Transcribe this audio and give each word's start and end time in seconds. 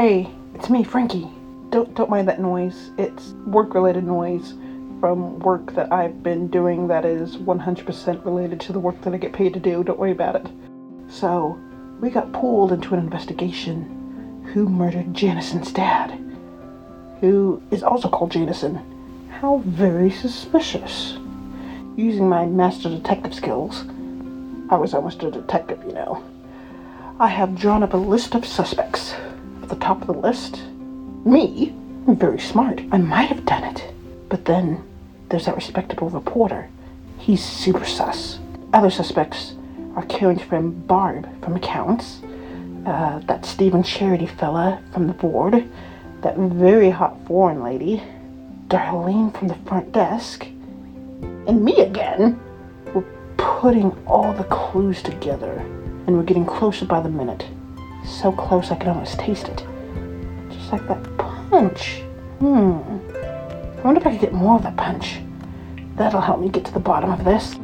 Hey, 0.00 0.30
it's 0.54 0.70
me, 0.70 0.84
Frankie. 0.84 1.28
Don't 1.70 1.92
don't 1.96 2.08
mind 2.08 2.28
that 2.28 2.40
noise. 2.40 2.92
It's 2.98 3.30
work-related 3.48 4.04
noise 4.04 4.54
from 5.00 5.40
work 5.40 5.74
that 5.74 5.92
I've 5.92 6.22
been 6.22 6.46
doing 6.46 6.86
that 6.86 7.04
is 7.04 7.36
100% 7.36 8.24
related 8.24 8.60
to 8.60 8.72
the 8.72 8.78
work 8.78 9.00
that 9.00 9.12
I 9.12 9.16
get 9.16 9.32
paid 9.32 9.54
to 9.54 9.58
do. 9.58 9.82
Don't 9.82 9.98
worry 9.98 10.12
about 10.12 10.36
it. 10.36 10.46
So, 11.08 11.58
we 12.00 12.10
got 12.10 12.32
pulled 12.32 12.70
into 12.70 12.94
an 12.94 13.00
investigation. 13.00 14.44
Who 14.54 14.68
murdered 14.68 15.14
Janison's 15.14 15.72
dad? 15.72 16.12
Who 17.20 17.60
is 17.72 17.82
also 17.82 18.08
called 18.08 18.30
Janison. 18.30 18.80
How 19.40 19.64
very 19.66 20.12
suspicious. 20.12 21.18
Using 21.96 22.28
my 22.28 22.46
master 22.46 22.88
detective 22.88 23.34
skills, 23.34 23.84
I 24.70 24.76
was 24.76 24.94
almost 24.94 25.24
a 25.24 25.30
detective, 25.32 25.82
you 25.84 25.92
know. 25.92 26.22
I 27.18 27.26
have 27.26 27.58
drawn 27.58 27.82
up 27.82 27.94
a 27.94 27.96
list 27.96 28.36
of 28.36 28.46
suspects. 28.46 29.16
The 29.68 29.76
top 29.76 30.00
of 30.00 30.06
the 30.06 30.14
list, 30.14 30.62
me. 31.24 31.74
I'm 32.06 32.16
very 32.16 32.40
smart. 32.40 32.80
I 32.90 32.96
might 32.96 33.28
have 33.28 33.44
done 33.44 33.64
it. 33.64 33.92
But 34.30 34.46
then 34.46 34.82
there's 35.28 35.44
that 35.44 35.56
respectable 35.56 36.08
reporter. 36.08 36.68
He's 37.18 37.44
super 37.44 37.84
sus. 37.84 38.38
Other 38.72 38.90
suspects 38.90 39.54
are 39.94 40.06
Karen's 40.06 40.40
friend 40.40 40.86
Barb 40.86 41.28
from 41.44 41.56
accounts, 41.56 42.20
uh, 42.86 43.18
that 43.26 43.44
Stephen 43.44 43.82
Charity 43.82 44.26
fella 44.26 44.82
from 44.92 45.06
the 45.06 45.12
board, 45.12 45.68
that 46.22 46.36
very 46.36 46.88
hot 46.88 47.16
foreign 47.26 47.62
lady, 47.62 48.02
Darlene 48.68 49.36
from 49.36 49.48
the 49.48 49.58
front 49.66 49.92
desk, 49.92 50.46
and 50.46 51.62
me 51.62 51.76
again. 51.80 52.40
We're 52.94 53.04
putting 53.36 53.92
all 54.06 54.32
the 54.32 54.44
clues 54.44 55.02
together, 55.02 55.52
and 56.06 56.16
we're 56.16 56.22
getting 56.22 56.46
closer 56.46 56.86
by 56.86 57.00
the 57.00 57.10
minute. 57.10 57.44
So 58.08 58.32
close 58.32 58.72
I 58.72 58.76
can 58.76 58.88
almost 58.88 59.18
taste 59.18 59.48
it. 59.48 59.64
Just 60.50 60.72
like 60.72 60.88
that 60.88 61.16
punch. 61.18 62.00
Hmm. 62.40 62.78
I 63.78 63.80
wonder 63.84 64.00
if 64.00 64.06
I 64.06 64.10
could 64.12 64.20
get 64.20 64.32
more 64.32 64.56
of 64.56 64.62
that 64.64 64.76
punch. 64.76 65.20
That'll 65.94 66.20
help 66.20 66.40
me 66.40 66.48
get 66.48 66.64
to 66.64 66.72
the 66.72 66.80
bottom 66.80 67.12
of 67.12 67.24
this. 67.24 67.54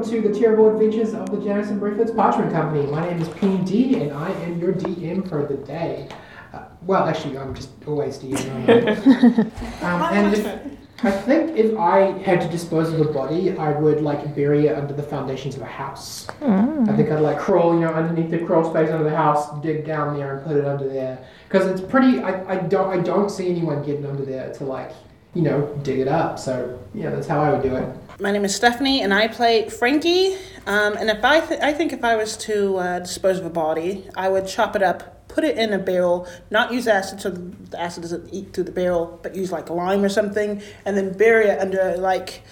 Welcome 0.00 0.22
to 0.22 0.28
the 0.30 0.40
terrible 0.40 0.70
adventures 0.70 1.12
of 1.12 1.30
the 1.30 1.36
Janison 1.36 1.78
Breakfast 1.78 2.16
Parchment 2.16 2.50
Company. 2.52 2.90
My 2.90 3.06
name 3.06 3.20
is 3.20 3.28
PND, 3.28 4.00
and 4.00 4.12
I 4.12 4.30
am 4.30 4.58
your 4.58 4.72
DM 4.72 5.28
for 5.28 5.44
the 5.44 5.56
day. 5.56 6.08
Uh, 6.54 6.64
well, 6.86 7.06
actually, 7.06 7.36
I'm 7.36 7.54
just 7.54 7.68
always 7.86 8.16
DM. 8.18 8.66
um, 9.82 10.02
and 10.14 10.34
if, 10.34 11.04
I 11.04 11.10
think 11.10 11.54
if 11.54 11.76
I 11.78 12.16
had 12.20 12.40
to 12.40 12.48
dispose 12.48 12.90
of 12.94 13.00
a 13.02 13.12
body, 13.12 13.58
I 13.58 13.78
would 13.78 14.00
like 14.00 14.34
bury 14.34 14.68
it 14.68 14.74
under 14.78 14.94
the 14.94 15.02
foundations 15.02 15.56
of 15.56 15.60
a 15.60 15.66
house. 15.66 16.26
I 16.40 16.96
think 16.96 17.10
I'd 17.10 17.20
like 17.20 17.38
crawl, 17.38 17.74
you 17.74 17.80
know, 17.80 17.92
underneath 17.92 18.30
the 18.30 18.38
crawl 18.38 18.70
space 18.70 18.88
under 18.88 19.04
the 19.04 19.14
house, 19.14 19.50
dig 19.60 19.84
down 19.84 20.16
there, 20.16 20.38
and 20.38 20.46
put 20.46 20.56
it 20.56 20.64
under 20.64 20.88
there. 20.88 21.22
Because 21.46 21.66
it's 21.66 21.86
pretty. 21.86 22.20
I, 22.20 22.54
I 22.54 22.56
don't 22.56 22.88
I 22.88 23.02
don't 23.02 23.30
see 23.30 23.50
anyone 23.50 23.84
getting 23.84 24.06
under 24.06 24.24
there 24.24 24.50
to 24.54 24.64
like 24.64 24.92
you 25.34 25.42
know 25.42 25.66
dig 25.82 25.98
it 26.00 26.08
up. 26.08 26.38
So 26.38 26.78
yeah, 26.94 27.10
that's 27.10 27.26
how 27.26 27.40
I 27.42 27.50
would 27.52 27.62
do 27.62 27.74
it. 27.76 27.88
My 28.20 28.30
name 28.32 28.44
is 28.44 28.54
Stephanie, 28.54 29.02
and 29.02 29.14
I 29.14 29.28
play 29.28 29.68
Frankie. 29.68 30.34
Um, 30.66 30.94
and 30.98 31.08
if 31.08 31.24
I, 31.24 31.40
th- 31.40 31.60
I 31.62 31.72
think 31.72 31.92
if 31.94 32.04
I 32.04 32.16
was 32.16 32.36
to 32.38 32.76
uh, 32.76 32.98
dispose 32.98 33.38
of 33.38 33.46
a 33.46 33.50
body, 33.50 34.06
I 34.14 34.28
would 34.28 34.46
chop 34.46 34.76
it 34.76 34.82
up, 34.82 35.26
put 35.28 35.42
it 35.42 35.56
in 35.56 35.72
a 35.72 35.78
barrel, 35.78 36.28
not 36.50 36.70
use 36.70 36.86
acid 36.86 37.22
so 37.22 37.30
the 37.30 37.80
acid 37.80 38.02
doesn't 38.02 38.28
eat 38.34 38.52
through 38.52 38.64
the 38.64 38.72
barrel, 38.72 39.18
but 39.22 39.34
use 39.34 39.50
like 39.50 39.70
lime 39.70 40.04
or 40.04 40.10
something, 40.10 40.60
and 40.84 40.96
then 40.98 41.16
bury 41.16 41.46
it 41.46 41.58
under 41.60 41.96
like, 41.96 42.42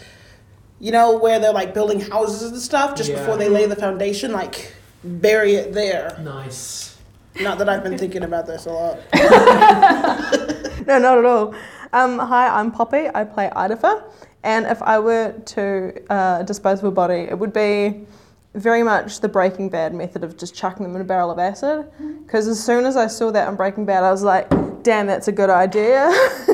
you 0.81 0.91
know, 0.91 1.19
where 1.19 1.39
they're 1.39 1.53
like 1.53 1.75
building 1.75 2.01
houses 2.01 2.51
and 2.51 2.61
stuff 2.63 2.97
just 2.97 3.11
Yeah. 3.11 3.19
before 3.19 3.37
they 3.37 3.51
lay 3.51 3.67
the 3.67 3.77
foundation, 3.77 4.33
like 4.33 4.73
bury 5.05 5.57
it 5.57 5.75
there. 5.75 6.19
Nice. 6.23 6.97
Not 7.41 7.59
that 7.59 7.69
I've 7.69 7.83
been 7.85 7.99
thinking 7.99 8.23
about 8.25 8.47
this 8.47 8.65
a 8.65 8.71
lot. 8.73 8.99
No, 10.87 10.99
not 10.99 11.19
at 11.19 11.25
all. 11.27 11.55
Um, 11.93 12.19
hi, 12.19 12.49
I'm 12.49 12.71
Poppy. 12.71 13.09
I 13.15 13.25
play 13.25 13.51
Idafa. 13.55 14.03
And 14.43 14.67
if 14.67 14.83
I 14.83 14.99
were 14.99 15.33
to 15.33 16.13
uh, 16.13 16.43
dispose 16.43 16.81
of 16.81 16.85
a 16.85 16.91
body, 16.91 17.27
it 17.31 17.39
would 17.39 17.53
be 17.53 18.07
very 18.55 18.83
much 18.83 19.21
the 19.21 19.29
Breaking 19.29 19.69
Bad 19.69 19.95
method 19.95 20.23
of 20.23 20.37
just 20.37 20.55
chucking 20.55 20.83
them 20.83 20.95
in 20.95 21.01
a 21.01 21.05
barrel 21.05 21.31
of 21.31 21.39
acid. 21.39 21.91
Because 22.25 22.47
as 22.47 22.63
soon 22.63 22.85
as 22.85 22.97
I 22.97 23.07
saw 23.07 23.31
that 23.31 23.49
on 23.49 23.57
Breaking 23.57 23.87
Bad, 23.87 24.05
I 24.05 24.11
was 24.11 24.23
like, 24.23 24.49
damn, 24.83 25.07
that's 25.07 25.29
a 25.29 25.33
good 25.33 25.51
idea. 25.51 26.09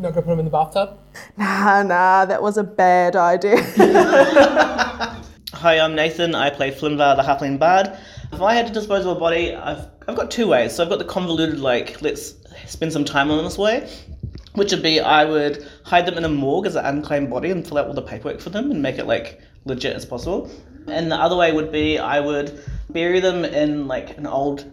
Not 0.00 0.12
gonna 0.14 0.22
put 0.22 0.26
them 0.26 0.38
in 0.38 0.44
the 0.44 0.50
bathtub. 0.50 0.98
nah, 1.36 1.82
nah, 1.82 2.24
that 2.24 2.40
was 2.42 2.56
a 2.56 2.62
bad 2.62 3.16
idea. 3.16 3.56
Hi, 5.54 5.80
I'm 5.80 5.96
Nathan. 5.96 6.36
I 6.36 6.50
play 6.50 6.70
Flimvar, 6.70 7.16
the 7.16 7.22
Halfling 7.22 7.58
Bard. 7.58 7.98
If 8.32 8.40
I 8.40 8.54
had 8.54 8.66
to 8.68 8.72
dispose 8.72 9.06
of 9.06 9.16
a 9.16 9.20
body, 9.20 9.56
I've 9.56 9.88
I've 10.06 10.14
got 10.14 10.30
two 10.30 10.46
ways. 10.46 10.74
So 10.74 10.84
I've 10.84 10.88
got 10.88 11.00
the 11.00 11.04
convoluted, 11.04 11.58
like 11.58 12.00
let's 12.00 12.34
spend 12.66 12.92
some 12.92 13.04
time 13.04 13.30
on 13.30 13.42
this 13.44 13.58
way, 13.58 13.90
which 14.58 14.72
would 14.72 14.82
be 14.82 15.00
I 15.00 15.24
would 15.24 15.66
hide 15.84 16.06
them 16.06 16.18
in 16.18 16.24
a 16.24 16.28
morgue 16.28 16.66
as 16.66 16.76
an 16.76 16.84
unclaimed 16.84 17.30
body 17.30 17.50
and 17.50 17.66
fill 17.66 17.78
out 17.78 17.86
all 17.86 17.94
the 17.94 18.02
paperwork 18.02 18.40
for 18.40 18.50
them 18.50 18.70
and 18.70 18.82
make 18.82 18.98
it 18.98 19.06
like 19.06 19.40
legit 19.64 19.96
as 19.96 20.04
possible. 20.04 20.50
And 20.86 21.10
the 21.10 21.16
other 21.16 21.36
way 21.36 21.52
would 21.52 21.72
be 21.72 21.98
I 21.98 22.20
would 22.20 22.60
bury 22.90 23.20
them 23.20 23.44
in 23.44 23.88
like 23.88 24.18
an 24.18 24.26
old 24.26 24.70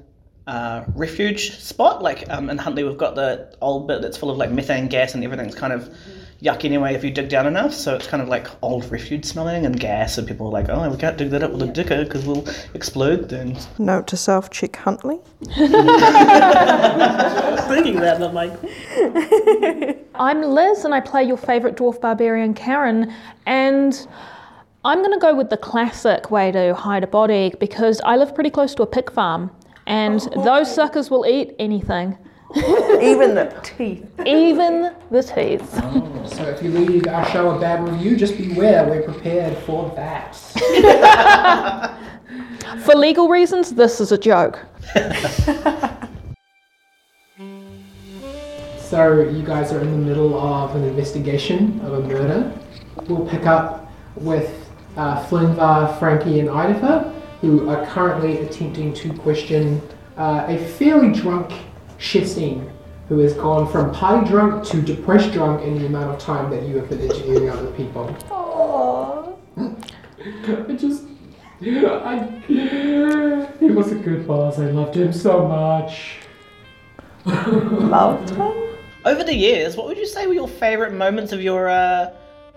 uh, 0.48 0.84
refuge 0.94 1.58
spot. 1.58 2.02
Like 2.02 2.30
um, 2.30 2.50
in 2.50 2.58
Huntley, 2.58 2.84
we've 2.84 2.98
got 2.98 3.16
the 3.16 3.56
old 3.62 3.88
bit 3.88 4.02
that's 4.02 4.18
full 4.18 4.30
of 4.30 4.38
like 4.38 4.52
methane 4.52 4.88
gas 4.88 5.16
and 5.16 5.24
everything's 5.24 5.56
kind 5.56 5.74
of 5.74 5.94
yuck 6.42 6.66
anyway 6.66 6.94
if 6.94 7.04
you 7.04 7.12
dig 7.12 7.30
down 7.30 7.48
enough. 7.48 7.74
So 7.74 7.96
it's 7.96 8.08
kind 8.08 8.22
of 8.22 8.30
like 8.30 8.48
old 8.62 8.90
refuge 8.92 9.26
smelling 9.26 9.66
and 9.66 9.80
gas, 9.80 10.18
and 10.18 10.28
people 10.28 10.48
are 10.48 10.52
like, 10.52 10.70
oh, 10.70 10.90
we 10.90 10.98
can't 10.98 11.18
dig 11.18 11.30
that 11.32 11.44
up 11.44 11.52
with 11.52 11.64
a 11.64 11.68
dicker 11.68 12.04
because 12.04 12.26
we'll 12.26 12.48
explode. 12.74 13.30
Then 13.30 13.58
Note 13.80 14.08
to 14.08 14.18
self, 14.18 14.50
check 14.50 14.76
Huntley. 14.76 15.20
Thinking 15.46 15.68
that, 18.00 18.22
I'm 18.22 18.34
like, 18.34 18.54
I'm 20.16 20.42
Liz, 20.42 20.86
and 20.86 20.94
I 20.94 21.00
play 21.00 21.24
your 21.24 21.38
favourite 21.38 21.76
dwarf 21.76 22.00
barbarian, 22.00 22.54
Karen. 22.54 23.14
And 23.46 24.08
I'm 24.84 25.00
going 25.00 25.14
to 25.14 25.20
go 25.20 25.36
with 25.36 25.50
the 25.50 25.58
classic 25.58 26.30
way 26.30 26.52
to 26.52 26.76
hide 26.76 27.04
a 27.04 27.08
body 27.08 27.54
because 27.60 28.02
I 28.02 28.18
live 28.18 28.36
pretty 28.36 28.52
close 28.52 28.76
to 28.76 28.84
a 28.84 28.88
pig 28.88 29.12
farm, 29.12 29.50
and 29.88 30.20
those 30.44 30.74
suckers 30.74 31.10
will 31.12 31.26
eat 31.26 31.56
anything, 31.60 32.18
Even 32.56 33.36
the 33.36 33.54
teeth. 33.64 34.06
even 34.26 34.94
the 35.12 35.22
teeth. 35.24 35.70
So 36.28 36.44
if 36.44 36.62
you 36.64 36.70
leave 36.72 37.08
our 37.08 37.26
show 37.30 37.50
a 37.56 37.60
bad 37.60 37.88
review, 37.88 38.16
just 38.16 38.38
beware. 38.38 38.86
We're 38.88 39.02
prepared 39.04 39.58
for 39.60 39.92
that. 39.96 40.36
For 42.84 42.94
legal 42.96 43.28
reasons, 43.30 43.74
this 43.74 44.00
is 44.02 44.12
a 44.12 44.18
joke. 44.18 44.60
So 48.80 49.22
you 49.22 49.42
guys 49.44 49.72
are 49.74 49.82
in 49.82 49.92
the 49.92 49.98
middle 49.98 50.40
of 50.40 50.76
an 50.76 50.84
investigation 50.84 51.82
of 51.82 51.94
a 51.94 52.00
murder. 52.08 52.54
We'll 53.08 53.26
pick 53.28 53.46
up 53.46 53.92
with 54.16 54.70
uh, 54.96 55.26
Flimvar, 55.26 55.98
Frankie, 56.00 56.40
and 56.40 56.50
Idafa, 56.50 57.12
who 57.46 57.70
are 57.70 57.86
currently 57.86 58.40
attempting 58.40 58.92
to 58.92 59.14
question 59.14 59.80
uh, 60.18 60.46
a 60.48 60.58
fairly 60.58 61.14
drunk 61.14 61.54
Shesine, 62.00 62.72
who 63.08 63.20
has 63.20 63.34
gone 63.34 63.72
from 63.72 63.94
party 63.94 64.28
drunk 64.28 64.66
to 64.66 64.82
depressed 64.82 65.32
drunk 65.32 65.62
in 65.62 65.78
the 65.78 65.86
amount 65.86 66.12
of 66.12 66.20
time 66.20 66.50
that 66.50 66.64
you 66.64 66.78
have 66.78 66.90
been 66.90 67.02
interviewing 67.02 67.50
other 67.50 67.72
people. 67.72 68.10
I 70.68 70.74
just, 70.74 71.04
I, 71.62 72.42
he 73.60 73.68
was 73.68 73.92
a 73.92 73.96
good 73.96 74.26
boss. 74.28 74.58
I 74.58 74.72
loved 74.72 74.96
him 74.96 75.14
so 75.14 75.48
much. 75.48 76.18
Loved 77.26 78.32
him. 78.32 78.42
over 79.06 79.24
the 79.24 79.36
years, 79.36 79.78
what 79.78 79.86
would 79.86 79.98
you 79.98 80.08
say 80.08 80.26
were 80.26 80.34
your 80.34 80.48
favourite 80.48 80.94
moments 80.94 81.32
of 81.32 81.42
your 81.42 81.70
uh, 81.70 82.12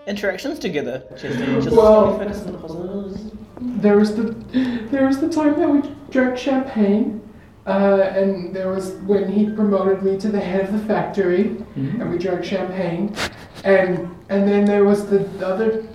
interactions 0.07 0.57
together? 0.57 1.03
Just, 1.11 1.37
just 1.63 1.77
Well- 1.77 3.38
focus 3.59 3.75
on 3.75 3.75
the 3.75 3.79
positives. 3.79 3.81
There 3.81 3.97
was 3.97 4.15
the 4.15 4.87
there 4.91 5.07
was 5.07 5.19
the 5.19 5.29
time 5.29 5.59
that 5.59 5.69
we 5.69 5.81
drank 6.11 6.37
champagne, 6.37 7.21
uh, 7.65 8.11
and 8.15 8.55
there 8.55 8.69
was 8.69 8.93
when 9.05 9.31
he 9.31 9.49
promoted 9.49 10.03
me 10.03 10.17
to 10.19 10.29
the 10.29 10.39
head 10.39 10.65
of 10.65 10.71
the 10.71 10.87
factory, 10.87 11.57
and 11.75 12.09
we 12.09 12.17
drank 12.17 12.43
champagne, 12.43 13.15
and 13.63 14.15
and 14.29 14.47
then 14.47 14.65
there 14.65 14.83
was 14.83 15.07
the 15.09 15.25
other. 15.45 15.85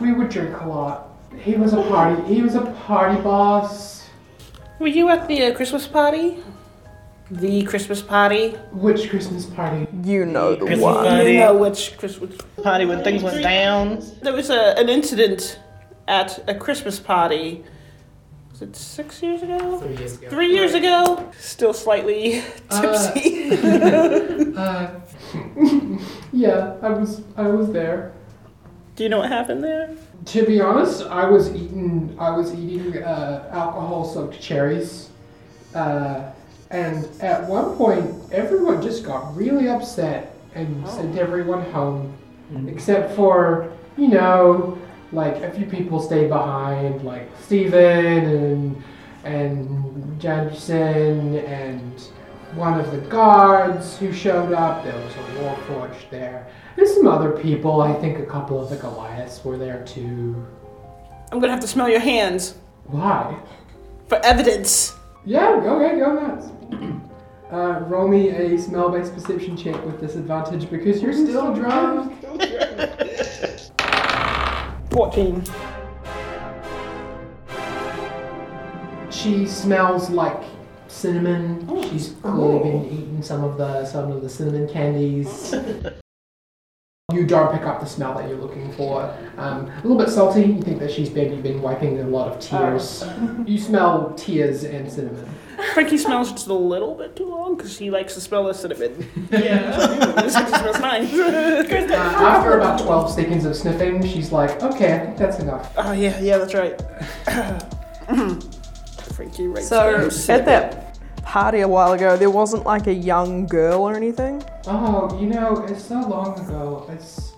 We 0.00 0.12
would 0.12 0.28
drink 0.28 0.60
a 0.60 0.66
lot. 0.66 1.10
He 1.38 1.54
was 1.54 1.72
a 1.72 1.82
party. 1.82 2.22
He 2.32 2.42
was 2.42 2.54
a 2.54 2.62
party 2.86 3.20
boss. 3.22 4.08
were 4.78 4.88
you 4.88 5.08
at 5.08 5.28
the 5.28 5.44
uh, 5.44 5.54
Christmas 5.54 5.86
party? 5.86 6.38
The 7.30 7.62
Christmas 7.64 8.02
party. 8.02 8.50
Which 8.72 9.08
Christmas 9.08 9.46
party? 9.46 9.86
You 10.04 10.26
know 10.26 10.54
the 10.56 10.66
Christmas 10.66 10.80
one. 10.80 11.06
party. 11.06 11.32
You 11.32 11.38
know 11.38 11.56
which 11.56 11.96
Christmas. 11.96 12.36
Party 12.62 12.84
when 12.84 13.02
things 13.02 13.22
went 13.22 13.42
down. 13.42 14.02
There 14.22 14.32
was 14.32 14.50
a, 14.50 14.78
an 14.78 14.88
incident 14.88 15.58
at 16.08 16.42
a 16.48 16.54
Christmas 16.54 16.98
party. 17.00 17.64
Was 18.50 18.62
it 18.62 18.76
six 18.76 19.22
years 19.22 19.42
ago? 19.42 19.78
Three 19.80 19.96
years 19.96 20.16
ago. 20.18 20.28
Three 20.30 20.52
years 20.54 20.74
ago. 20.74 21.32
Still 21.38 21.72
slightly 21.74 22.42
Uh, 22.70 22.80
tipsy. 22.80 23.44
Uh, 24.56 24.88
yeah, 26.32 26.76
I 26.80 26.90
was 26.90 27.22
I 27.36 27.48
was 27.48 27.70
there. 27.72 28.12
Do 28.94 29.02
you 29.02 29.08
know 29.08 29.18
what 29.18 29.28
happened 29.30 29.64
there? 29.64 29.90
To 30.26 30.46
be 30.46 30.60
honest, 30.60 31.02
I 31.06 31.24
was 31.28 31.52
eating 31.54 32.14
I 32.18 32.30
was 32.30 32.54
eating 32.54 33.02
uh, 33.02 33.48
alcohol-soaked 33.50 34.40
cherries, 34.40 35.10
uh, 35.74 36.30
and 36.70 37.08
at 37.20 37.48
one 37.48 37.76
point 37.76 38.14
everyone 38.32 38.80
just 38.80 39.04
got 39.04 39.36
really 39.36 39.68
upset 39.68 40.36
and 40.54 40.86
sent 40.88 41.18
everyone 41.18 41.62
home, 41.72 42.16
except 42.68 43.16
for 43.16 43.72
you 43.96 44.08
know 44.08 44.78
like 45.14 45.36
a 45.36 45.50
few 45.50 45.66
people 45.66 46.00
stayed 46.00 46.28
behind, 46.28 47.02
like 47.04 47.28
Steven 47.42 48.26
and 48.26 48.82
and 49.24 50.20
Jansen 50.20 51.38
and 51.38 52.00
one 52.54 52.78
of 52.78 52.90
the 52.90 52.98
guards 52.98 53.98
who 53.98 54.12
showed 54.12 54.52
up. 54.52 54.84
There 54.84 54.94
was 54.94 55.14
a 55.14 55.40
warforged 55.40 56.10
there. 56.10 56.46
And 56.76 56.88
some 56.88 57.06
other 57.06 57.30
people. 57.30 57.80
I 57.80 57.94
think 57.94 58.18
a 58.18 58.26
couple 58.26 58.62
of 58.62 58.70
the 58.70 58.76
Goliaths 58.76 59.44
were 59.44 59.56
there 59.56 59.84
too. 59.84 60.46
I'm 61.32 61.40
gonna 61.40 61.52
have 61.52 61.60
to 61.60 61.68
smell 61.68 61.88
your 61.88 62.00
hands 62.00 62.56
Why? 62.86 63.36
for 64.08 64.18
evidence. 64.24 64.94
Yeah, 65.24 65.60
go 65.60 65.80
ahead, 65.80 65.98
go 65.98 66.14
nuts. 66.14 66.48
Uh, 67.52 67.78
roll 67.86 68.08
me 68.08 68.30
a 68.30 68.58
smell-based 68.58 69.14
perception 69.14 69.56
check 69.56 69.76
with 69.84 70.00
disadvantage 70.00 70.68
because 70.70 71.00
you're 71.00 71.12
still 71.12 71.54
drunk. 71.54 72.12
14. 74.94 75.42
She 79.10 79.44
smells 79.44 80.08
like 80.08 80.40
cinnamon. 80.86 81.68
She's 81.90 82.14
clearly 82.22 82.58
been 82.60 82.84
eating 82.84 83.20
some 83.20 83.42
of 83.42 83.58
the 83.58 83.84
some 83.86 84.12
of 84.12 84.22
the 84.22 84.28
cinnamon 84.28 84.68
candies. 84.68 85.52
You 87.12 87.26
don't 87.26 87.52
pick 87.52 87.62
up 87.66 87.80
the 87.80 87.86
smell 87.86 88.14
that 88.14 88.28
you're 88.28 88.38
looking 88.38 88.70
for. 88.72 89.02
Um, 89.36 89.66
a 89.66 89.82
little 89.82 89.98
bit 89.98 90.10
salty. 90.10 90.42
You 90.42 90.62
think 90.62 90.78
that 90.78 90.92
she's 90.92 91.10
maybe 91.10 91.42
been 91.42 91.60
wiping 91.60 91.98
a 91.98 92.04
lot 92.04 92.28
of 92.28 92.38
tears. 92.38 93.04
You 93.46 93.58
smell 93.58 94.14
tears 94.16 94.62
and 94.62 94.90
cinnamon. 94.90 95.28
Frankie 95.72 95.98
smells 95.98 96.30
just 96.32 96.46
a 96.48 96.52
little 96.54 96.94
bit 96.94 97.16
too 97.16 97.26
long 97.26 97.56
because 97.56 97.78
he 97.78 97.90
likes 97.90 98.14
to 98.14 98.20
smell 98.20 98.44
the 98.44 98.52
cinnamon. 98.54 99.08
Yeah. 99.32 99.76
this 100.22 100.34
smells 100.34 100.80
nice. 100.80 101.12
Uh, 101.94 101.96
after 101.96 102.58
about 102.58 102.80
12 102.80 103.10
seconds 103.12 103.44
of 103.44 103.54
sniffing, 103.56 104.04
she's 104.06 104.30
like, 104.32 104.62
okay, 104.62 104.94
I 104.94 104.98
think 105.06 105.16
that's 105.16 105.38
enough. 105.38 105.72
Oh, 105.76 105.92
yeah, 105.92 106.18
yeah, 106.20 106.38
that's 106.38 106.54
right. 106.54 106.80
Frankie 109.14 109.46
right 109.46 109.62
So 109.64 110.08
at 110.28 110.44
that 110.46 110.98
party 111.22 111.60
a 111.60 111.68
while 111.68 111.92
ago, 111.92 112.16
there 112.16 112.30
wasn't 112.30 112.64
like 112.64 112.86
a 112.86 112.92
young 112.92 113.46
girl 113.46 113.82
or 113.82 113.94
anything. 113.94 114.42
Oh, 114.66 115.16
you 115.20 115.26
know, 115.28 115.64
it's 115.68 115.84
so 115.84 116.00
long 116.00 116.38
ago. 116.40 116.86
It's. 116.90 117.32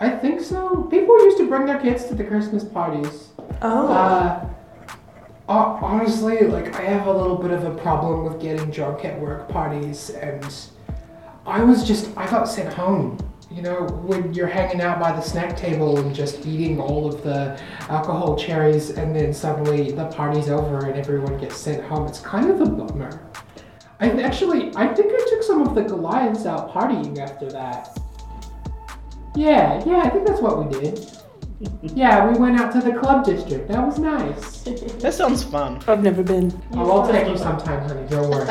I 0.00 0.10
think 0.10 0.40
so. 0.40 0.82
People 0.84 1.18
used 1.24 1.38
to 1.38 1.48
bring 1.48 1.66
their 1.66 1.78
kids 1.80 2.04
to 2.06 2.14
the 2.14 2.24
Christmas 2.24 2.64
parties. 2.64 3.28
Oh. 3.62 3.88
Uh, 3.88 4.38
ho- 4.40 4.54
honestly, 5.48 6.40
like, 6.42 6.74
I 6.76 6.82
have 6.82 7.06
a 7.06 7.12
little 7.12 7.36
bit 7.36 7.50
of 7.50 7.64
a 7.64 7.74
problem 7.74 8.24
with 8.24 8.40
getting 8.40 8.70
drunk 8.70 9.04
at 9.04 9.18
work 9.18 9.48
parties, 9.48 10.10
and 10.10 10.44
I 11.46 11.62
was 11.62 11.86
just. 11.86 12.10
I 12.16 12.28
got 12.28 12.44
sent 12.44 12.72
home. 12.74 13.18
You 13.50 13.62
know, 13.62 13.86
when 14.04 14.34
you're 14.34 14.46
hanging 14.46 14.82
out 14.82 15.00
by 15.00 15.10
the 15.10 15.22
snack 15.22 15.56
table 15.56 15.98
and 15.98 16.14
just 16.14 16.44
eating 16.46 16.78
all 16.78 17.08
of 17.08 17.22
the 17.22 17.58
alcohol 17.88 18.36
cherries, 18.36 18.90
and 18.90 19.16
then 19.16 19.32
suddenly 19.32 19.90
the 19.90 20.06
party's 20.08 20.50
over 20.50 20.84
and 20.84 20.98
everyone 20.98 21.38
gets 21.38 21.56
sent 21.56 21.82
home, 21.84 22.06
it's 22.06 22.20
kind 22.20 22.50
of 22.50 22.60
a 22.60 22.66
bummer. 22.66 23.26
I 24.00 24.10
actually, 24.20 24.70
I 24.76 24.94
think 24.94 25.12
I 25.12 25.26
took 25.30 25.42
some 25.42 25.66
of 25.66 25.74
the 25.74 25.82
Goliaths 25.82 26.44
out 26.44 26.72
partying 26.72 27.18
after 27.18 27.50
that. 27.50 27.98
Yeah, 29.34 29.82
yeah, 29.86 30.02
I 30.04 30.10
think 30.10 30.26
that's 30.26 30.42
what 30.42 30.62
we 30.62 30.80
did. 30.80 31.10
Yeah, 31.82 32.30
we 32.30 32.38
went 32.38 32.60
out 32.60 32.72
to 32.74 32.80
the 32.80 32.92
club 32.96 33.24
district. 33.24 33.68
That 33.68 33.84
was 33.84 33.98
nice. 33.98 34.64
That 34.98 35.14
sounds 35.14 35.42
fun. 35.42 35.82
I've 35.88 36.02
never 36.02 36.22
been. 36.22 36.52
Oh, 36.72 37.00
I'll 37.00 37.10
take 37.10 37.28
you 37.28 37.36
sometime, 37.36 37.88
honey. 37.88 38.06
Don't 38.08 38.30
worry. 38.30 38.46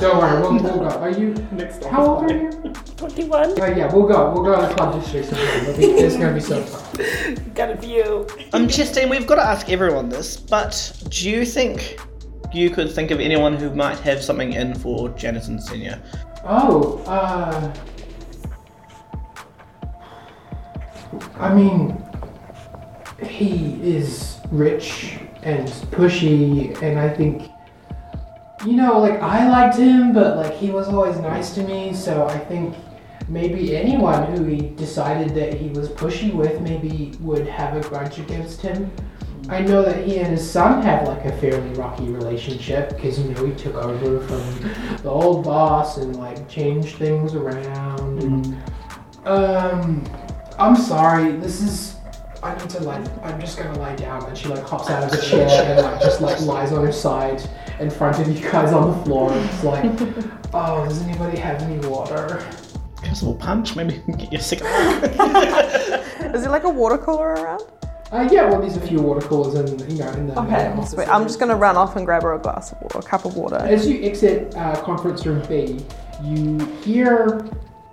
Don't 0.00 0.18
worry. 0.18 0.40
We'll, 0.40 0.62
we'll 0.62 0.78
go. 0.78 0.98
Are 0.98 1.10
you? 1.10 1.34
Next? 1.52 1.84
How 1.84 2.04
old 2.06 2.30
are 2.30 2.34
you? 2.34 2.50
21. 2.96 3.60
Oh 3.60 3.66
yeah, 3.66 3.92
we'll 3.92 4.06
go. 4.06 4.32
We'll 4.32 4.42
go 4.42 4.60
to 4.60 4.66
the 4.66 4.74
club 4.74 5.00
district 5.00 5.28
sometime. 5.28 5.66
It'll 5.66 5.76
be, 5.76 5.84
it's 5.84 6.16
gonna 6.16 6.34
be 6.34 6.40
so 6.40 6.62
fun. 6.62 7.52
Got 7.54 7.70
a 7.70 7.74
view. 7.76 8.26
Um, 8.52 8.68
Justine, 8.68 9.08
we've 9.08 9.26
got 9.26 9.36
to 9.36 9.42
ask 9.42 9.68
everyone 9.70 10.08
this, 10.08 10.36
but 10.36 10.92
do 11.08 11.30
you 11.30 11.44
think 11.44 11.98
you 12.52 12.70
could 12.70 12.90
think 12.90 13.10
of 13.10 13.20
anyone 13.20 13.56
who 13.56 13.74
might 13.74 13.98
have 14.00 14.22
something 14.22 14.52
in 14.54 14.74
for 14.74 15.08
Janison 15.10 15.60
Senior? 15.60 16.02
Oh, 16.44 16.98
uh. 17.06 17.74
I 21.38 21.54
mean, 21.54 22.02
he 23.26 23.80
is 23.82 24.38
rich 24.50 25.18
and 25.42 25.68
pushy, 25.90 26.80
and 26.82 26.98
I 26.98 27.08
think, 27.08 27.50
you 28.64 28.74
know, 28.74 28.98
like, 28.98 29.20
I 29.20 29.48
liked 29.48 29.76
him, 29.76 30.12
but, 30.12 30.36
like, 30.36 30.54
he 30.54 30.70
was 30.70 30.88
always 30.88 31.18
nice 31.18 31.54
to 31.54 31.62
me, 31.62 31.92
so 31.94 32.26
I 32.26 32.38
think 32.38 32.74
maybe 33.28 33.76
anyone 33.76 34.30
who 34.32 34.44
he 34.44 34.68
decided 34.70 35.34
that 35.34 35.54
he 35.54 35.68
was 35.70 35.88
pushy 35.88 36.32
with 36.32 36.60
maybe 36.60 37.14
would 37.20 37.46
have 37.46 37.76
a 37.76 37.88
grudge 37.88 38.18
against 38.18 38.60
him. 38.60 38.90
I 39.48 39.60
know 39.60 39.82
that 39.82 40.06
he 40.06 40.18
and 40.18 40.28
his 40.28 40.48
son 40.48 40.82
have 40.82 41.08
like 41.08 41.24
a 41.24 41.32
fairly 41.38 41.70
rocky 41.70 42.04
relationship 42.04 42.90
because 42.90 43.18
you 43.18 43.32
know 43.32 43.44
he 43.44 43.52
took 43.54 43.74
over 43.74 44.20
from 44.26 44.98
the 45.02 45.08
old 45.08 45.44
boss 45.44 45.96
and 45.96 46.14
like 46.16 46.48
changed 46.48 46.96
things 46.96 47.34
around. 47.34 48.22
And, 48.22 48.62
um, 49.26 50.04
I'm 50.58 50.76
sorry. 50.76 51.32
This 51.32 51.60
is. 51.60 51.96
I 52.42 52.56
need 52.58 52.70
to 52.70 52.80
like. 52.82 53.06
I'm 53.24 53.40
just 53.40 53.56
gonna 53.56 53.78
lie 53.78 53.94
down. 53.94 54.24
And 54.26 54.36
she 54.36 54.48
like 54.48 54.64
hops 54.64 54.90
out 54.90 55.04
of 55.04 55.10
the 55.10 55.24
chair 55.24 55.48
and 55.48 55.80
like 55.82 56.00
just 56.00 56.20
like 56.20 56.40
lies 56.40 56.72
on 56.72 56.84
her 56.84 56.92
side 56.92 57.42
in 57.78 57.88
front 57.90 58.18
of 58.18 58.28
you 58.28 58.50
guys 58.50 58.72
on 58.72 58.90
the 58.96 59.04
floor. 59.04 59.30
It's 59.32 59.64
like, 59.64 59.84
oh, 60.54 60.84
does 60.84 61.00
anybody 61.02 61.38
have 61.38 61.62
any 61.62 61.78
water? 61.86 62.44
Give 63.02 63.12
us 63.12 63.22
a 63.22 63.26
little 63.26 63.40
punch, 63.40 63.76
maybe 63.76 63.94
you 63.94 64.00
can 64.02 64.14
get 64.16 64.32
your 64.32 64.40
second. 64.40 64.66
Is 66.34 66.42
there 66.42 66.50
like 66.50 66.64
a 66.64 66.68
water 66.70 66.98
cooler 66.98 67.34
around? 67.34 67.62
Uh, 68.12 68.28
yeah, 68.30 68.48
well, 68.50 68.60
there's 68.60 68.76
a 68.76 68.80
few 68.80 69.00
water 69.00 69.26
coolers 69.26 69.54
in 69.54 69.90
you 69.90 69.96
know 70.02 70.10
in 70.12 70.26
the 70.26 70.38
Okay, 70.38 70.74
main 70.76 70.86
sweet. 70.86 71.08
I'm 71.08 71.22
just 71.22 71.38
gonna 71.40 71.56
run 71.56 71.76
off 71.76 71.96
and 71.96 72.04
grab 72.04 72.22
her 72.24 72.34
a 72.34 72.38
glass 72.38 72.70
of 72.72 72.82
water, 72.82 72.98
a 72.98 73.02
cup 73.02 73.24
of 73.24 73.36
water. 73.36 73.56
As 73.56 73.86
you 73.88 74.02
exit 74.02 74.54
uh, 74.56 74.76
conference 74.82 75.24
room 75.24 75.42
B, 75.48 75.80
you 76.22 76.58
hear 76.84 77.42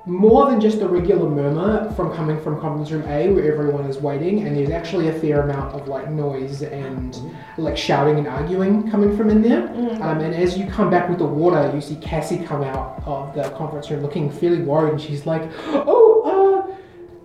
more 0.06 0.50
than 0.50 0.62
just 0.62 0.82
a 0.82 0.88
regular 0.88 1.30
murmur 1.30 1.92
from 1.94 2.14
coming 2.16 2.40
from 2.42 2.60
conference 2.60 2.90
room 2.92 3.04
A, 3.08 3.30
where 3.30 3.52
everyone 3.52 3.86
is 3.86 3.98
waiting, 3.98 4.48
and 4.48 4.56
there's 4.56 4.70
actually 4.70 5.10
a 5.10 5.14
fair 5.14 5.42
amount 5.42 5.76
of 5.76 5.88
like 5.88 6.10
noise 6.10 6.62
and 6.62 7.20
like 7.58 7.78
shouting 7.78 8.18
and 8.18 8.28
arguing 8.28 8.90
coming 8.90 9.16
from 9.16 9.30
in 9.30 9.42
there. 9.42 9.68
Um, 10.02 10.20
and 10.22 10.34
as 10.34 10.58
you 10.58 10.68
come 10.68 10.90
back 10.90 11.10
with 11.10 11.20
the 11.20 11.26
water, 11.26 11.72
you 11.74 11.82
see 11.82 11.96
Cassie 11.98 12.44
come 12.44 12.64
out 12.64 13.04
of 13.06 13.36
the 13.36 13.50
conference 13.52 13.90
room 13.92 14.02
looking 14.02 14.32
fairly 14.32 14.62
worried, 14.62 14.94
and 14.94 15.02
she's 15.02 15.26
like, 15.26 15.50
"Oh, 15.68 16.68
uh, 16.70 16.76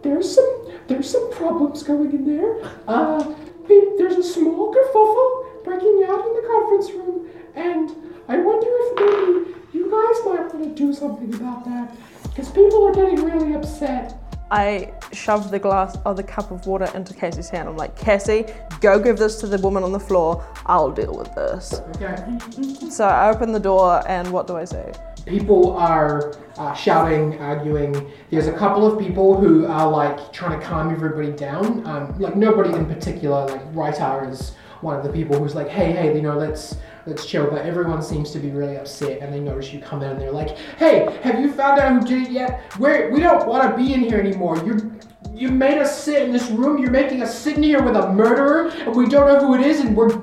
there's 0.02 0.34
some 0.34 0.68
there's 0.88 1.10
some 1.10 1.30
problems 1.32 1.82
going 1.82 2.10
in 2.10 2.26
there. 2.26 2.70
Uh, 2.88 3.34
there's 3.68 4.16
a 4.16 4.22
small 4.22 4.74
kerfuffle 4.74 5.64
breaking 5.64 6.04
out 6.06 6.26
in 6.26 6.34
the 6.34 6.46
conference 6.46 6.90
room, 6.90 7.28
and 7.54 7.90
I 8.28 8.38
wonder 8.38 8.66
if 8.68 8.96
maybe 8.96 9.54
you 9.72 9.90
guys 9.90 10.24
might 10.26 10.54
want 10.54 10.62
to 10.64 10.74
do 10.74 10.92
something 10.92 11.32
about 11.34 11.64
that 11.64 11.96
because 12.34 12.50
people 12.50 12.84
are 12.84 12.92
getting 12.92 13.24
really 13.24 13.54
upset. 13.54 14.18
I 14.50 14.92
shoved 15.12 15.50
the 15.50 15.58
glass 15.58 15.96
or 16.04 16.14
the 16.14 16.22
cup 16.22 16.50
of 16.50 16.66
water 16.66 16.90
into 16.94 17.14
Cassie's 17.14 17.48
hand. 17.48 17.68
I'm 17.68 17.76
like, 17.76 17.96
Cassie, 17.96 18.46
go 18.80 18.98
give 18.98 19.18
this 19.18 19.40
to 19.40 19.46
the 19.46 19.58
woman 19.58 19.84
on 19.84 19.92
the 19.92 20.00
floor. 20.00 20.44
I'll 20.66 20.90
deal 20.90 21.16
with 21.16 21.32
this. 21.34 21.80
Okay. 21.96 22.90
So 22.90 23.04
I 23.04 23.30
open 23.30 23.52
the 23.52 23.60
door, 23.60 24.02
and 24.08 24.32
what 24.32 24.48
do 24.48 24.56
I 24.56 24.64
say? 24.64 24.92
People 25.26 25.76
are 25.76 26.34
uh, 26.58 26.74
shouting, 26.74 27.38
arguing. 27.40 28.10
There's 28.30 28.48
a 28.48 28.52
couple 28.52 28.84
of 28.84 28.98
people 28.98 29.40
who 29.40 29.66
are 29.66 29.88
like 29.88 30.32
trying 30.32 30.58
to 30.58 30.66
calm 30.66 30.90
everybody 30.90 31.32
down. 31.32 31.86
Um, 31.86 32.18
like 32.18 32.34
nobody 32.34 32.74
in 32.74 32.86
particular. 32.86 33.46
Like 33.46 33.72
Rytar 33.74 34.30
is 34.30 34.54
one 34.80 34.96
of 34.96 35.04
the 35.04 35.10
people 35.10 35.38
who's 35.38 35.54
like, 35.54 35.68
hey, 35.68 35.92
hey, 35.92 36.14
you 36.14 36.20
know, 36.20 36.36
let's 36.36 36.76
let's 37.06 37.26
chill. 37.26 37.50
But 37.50 37.66
everyone 37.66 38.02
seems 38.02 38.30
to 38.32 38.38
be 38.38 38.50
really 38.50 38.76
upset, 38.76 39.20
and 39.20 39.32
they 39.32 39.40
notice 39.40 39.72
you 39.72 39.80
come 39.80 40.02
in, 40.02 40.10
and 40.10 40.20
they're 40.20 40.32
like, 40.32 40.56
hey, 40.78 41.18
have 41.22 41.40
you 41.40 41.52
found 41.52 41.80
out 41.80 41.92
who 41.92 42.06
did 42.06 42.28
it 42.28 42.30
yet? 42.30 42.62
We're, 42.78 43.10
we 43.10 43.20
don't 43.20 43.46
want 43.46 43.68
to 43.70 43.76
be 43.76 43.94
in 43.94 44.00
here 44.00 44.18
anymore. 44.18 44.56
You 44.64 44.92
you 45.32 45.48
made 45.50 45.78
us 45.78 46.04
sit 46.04 46.22
in 46.22 46.32
this 46.32 46.48
room. 46.50 46.78
You're 46.78 46.92
making 46.92 47.20
us 47.20 47.36
sit 47.36 47.56
in 47.56 47.62
here 47.64 47.82
with 47.82 47.96
a 47.96 48.12
murderer, 48.12 48.68
and 48.68 48.94
we 48.94 49.06
don't 49.08 49.26
know 49.26 49.44
who 49.44 49.54
it 49.54 49.62
is, 49.66 49.80
and 49.80 49.96
we're 49.96 50.16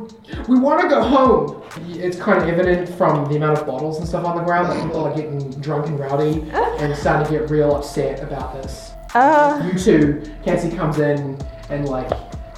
we 0.47 0.57
want 0.57 0.81
to 0.81 0.87
go 0.87 1.01
home. 1.03 1.61
It's 1.89 2.17
kind 2.17 2.41
of 2.41 2.47
evident 2.47 2.87
from 2.97 3.25
the 3.25 3.35
amount 3.35 3.59
of 3.59 3.65
bottles 3.65 3.99
and 3.99 4.07
stuff 4.07 4.23
on 4.25 4.37
the 4.37 4.43
ground 4.43 4.69
that 4.69 4.81
people 4.83 5.03
are 5.05 5.15
getting 5.15 5.49
drunk 5.61 5.87
and 5.87 5.99
rowdy 5.99 6.49
and 6.51 6.95
starting 6.95 7.25
to 7.31 7.39
get 7.39 7.49
real 7.49 7.75
upset 7.75 8.21
about 8.21 8.53
this. 8.61 8.91
Uh, 9.13 9.61
You 9.71 9.77
two, 9.77 10.23
Cassie 10.45 10.75
comes 10.75 10.99
in 10.99 11.37
and 11.69 11.87
like 11.89 12.09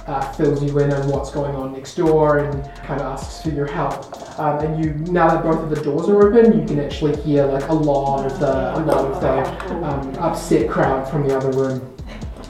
uh, 0.06 0.32
fills 0.32 0.62
you 0.62 0.78
in 0.78 0.92
on 0.92 1.08
what's 1.08 1.30
going 1.30 1.54
on 1.54 1.72
next 1.72 1.94
door 1.94 2.38
and 2.38 2.64
kind 2.82 3.00
of 3.00 3.06
asks 3.06 3.42
for 3.42 3.50
your 3.50 3.66
help. 3.66 4.38
Um, 4.38 4.58
and 4.58 4.84
you, 4.84 4.92
now 5.12 5.28
that 5.28 5.42
both 5.42 5.62
of 5.62 5.70
the 5.70 5.82
doors 5.82 6.08
are 6.08 6.28
open, 6.28 6.60
you 6.60 6.66
can 6.66 6.80
actually 6.80 7.20
hear 7.22 7.46
like 7.46 7.68
a 7.68 7.74
lot 7.74 8.26
of 8.26 8.38
the 8.38 8.76
a 8.76 8.80
lot 8.84 9.04
of 9.04 9.20
the 9.20 9.74
um, 9.84 10.14
upset 10.16 10.68
crowd 10.68 11.08
from 11.08 11.26
the 11.26 11.36
other 11.36 11.50
room. 11.52 11.90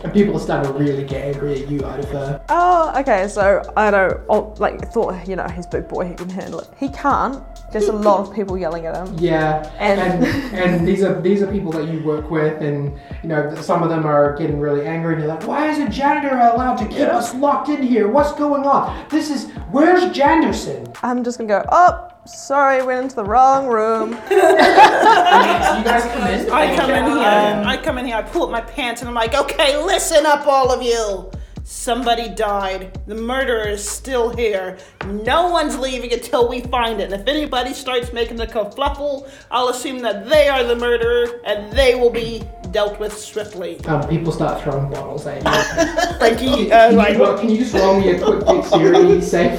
And 0.03 0.13
people 0.13 0.37
are 0.37 0.41
starting 0.41 0.71
to 0.71 0.79
really 0.79 1.05
get 1.05 1.35
angry 1.35 1.63
at 1.63 1.71
you 1.71 1.85
out 1.85 1.99
of 1.99 2.11
the. 2.11 2.45
oh, 2.51 2.93
okay. 3.01 3.27
So 3.29 3.63
I 3.77 3.91
don't 3.91 4.21
oh, 4.29 4.55
like 4.59 4.93
thought 4.93 5.27
you 5.27 5.37
know 5.37 5.49
he's 5.49 5.67
big 5.67 5.89
boy. 5.89 6.09
He 6.09 6.15
can 6.15 6.29
handle 6.29 6.61
it. 6.61 6.69
He 6.79 6.89
can't. 6.91 7.43
There's 7.75 7.89
a 7.89 7.93
lot 7.93 8.21
of 8.21 8.33
people 8.33 8.57
yelling 8.57 8.87
at 8.87 8.95
them. 8.95 9.17
Yeah, 9.19 9.69
And- 9.81 10.01
and 10.01 10.25
and 10.55 10.87
these 10.89 11.03
are 11.03 11.21
these 11.21 11.43
are 11.43 11.49
people 11.49 11.73
that 11.73 11.89
you 11.89 12.01
work 12.05 12.31
with, 12.31 12.63
and 12.63 12.97
you 13.23 13.29
know 13.29 13.53
some 13.57 13.83
of 13.83 13.89
them 13.89 14.07
are 14.07 14.37
getting 14.37 14.61
really 14.61 14.87
angry. 14.87 15.15
And 15.15 15.23
you're 15.25 15.33
like, 15.35 15.45
why 15.47 15.69
is 15.69 15.79
a 15.81 15.89
janitor 15.89 16.29
allowed 16.37 16.77
to 16.77 16.87
keep 16.87 17.01
us 17.09 17.35
locked 17.35 17.69
in 17.69 17.83
here? 17.83 18.07
What's 18.07 18.33
going 18.35 18.65
on? 18.65 19.07
This 19.09 19.29
is 19.29 19.51
where's 19.73 20.05
Janderson? 20.17 20.97
I'm 21.03 21.25
just 21.25 21.37
gonna 21.39 21.49
go. 21.49 21.65
Oh, 21.73 22.09
sorry, 22.27 22.81
went 22.85 23.03
into 23.03 23.17
the 23.17 23.25
wrong 23.25 23.67
room. 23.67 24.11
you 24.31 24.41
guys 24.41 26.05
come 26.13 26.27
in. 26.29 26.51
I 26.51 26.77
come 26.77 26.91
in 26.91 27.05
here. 27.07 27.17
Um, 27.19 27.67
I 27.67 27.77
come 27.83 27.99
in 27.99 28.07
here. 28.07 28.15
I 28.17 28.23
pull 28.23 28.45
up 28.45 28.51
my 28.51 28.61
pants 28.61 29.01
and 29.03 29.09
I'm 29.09 29.15
like, 29.17 29.35
okay, 29.35 29.77
listen 29.85 30.25
up, 30.27 30.47
all 30.47 30.71
of 30.73 30.81
you. 30.81 31.29
Somebody 31.67 32.29
died. 32.29 33.01
The 33.07 33.15
murderer 33.15 33.69
is 33.69 33.89
still 33.89 34.37
here. 34.37 34.77
No 35.07 35.49
one's 35.49 35.79
leaving 35.79 36.13
until 36.13 36.47
we 36.47 36.61
find 36.61 37.01
it. 37.01 37.11
And 37.11 37.23
if 37.23 37.27
anybody 37.27 37.73
starts 37.73 38.13
making 38.13 38.39
a 38.43 38.45
kerfluffle, 38.45 39.27
I'll 39.51 39.69
assume 39.69 40.01
that 40.01 40.29
they 40.29 40.47
are 40.49 40.63
the 40.63 40.77
murderer 40.77 41.41
and 41.47 41.73
they 41.73 41.95
will 41.95 42.11
be 42.11 42.43
dealt 42.71 43.01
with 43.01 43.17
swiftly. 43.17 43.81
Um, 43.87 44.07
people 44.09 44.31
start 44.31 44.63
throwing 44.63 44.91
bottles 44.91 45.27
at 45.27 45.43
you. 45.43 46.15
Frankie, 46.19 46.71
uh, 46.71 46.91
Can 46.91 46.97
like, 46.99 47.17
you, 47.17 47.37
can 47.39 47.49
you 47.49 47.57
just 47.57 47.73
roll 47.73 47.99
me 47.99 48.11
a 48.11 48.23
quick 48.23 48.45
dexterity 48.45 49.23
save? 49.23 49.59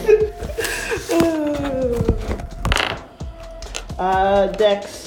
uh, 3.97 4.45
Dex 4.47 5.04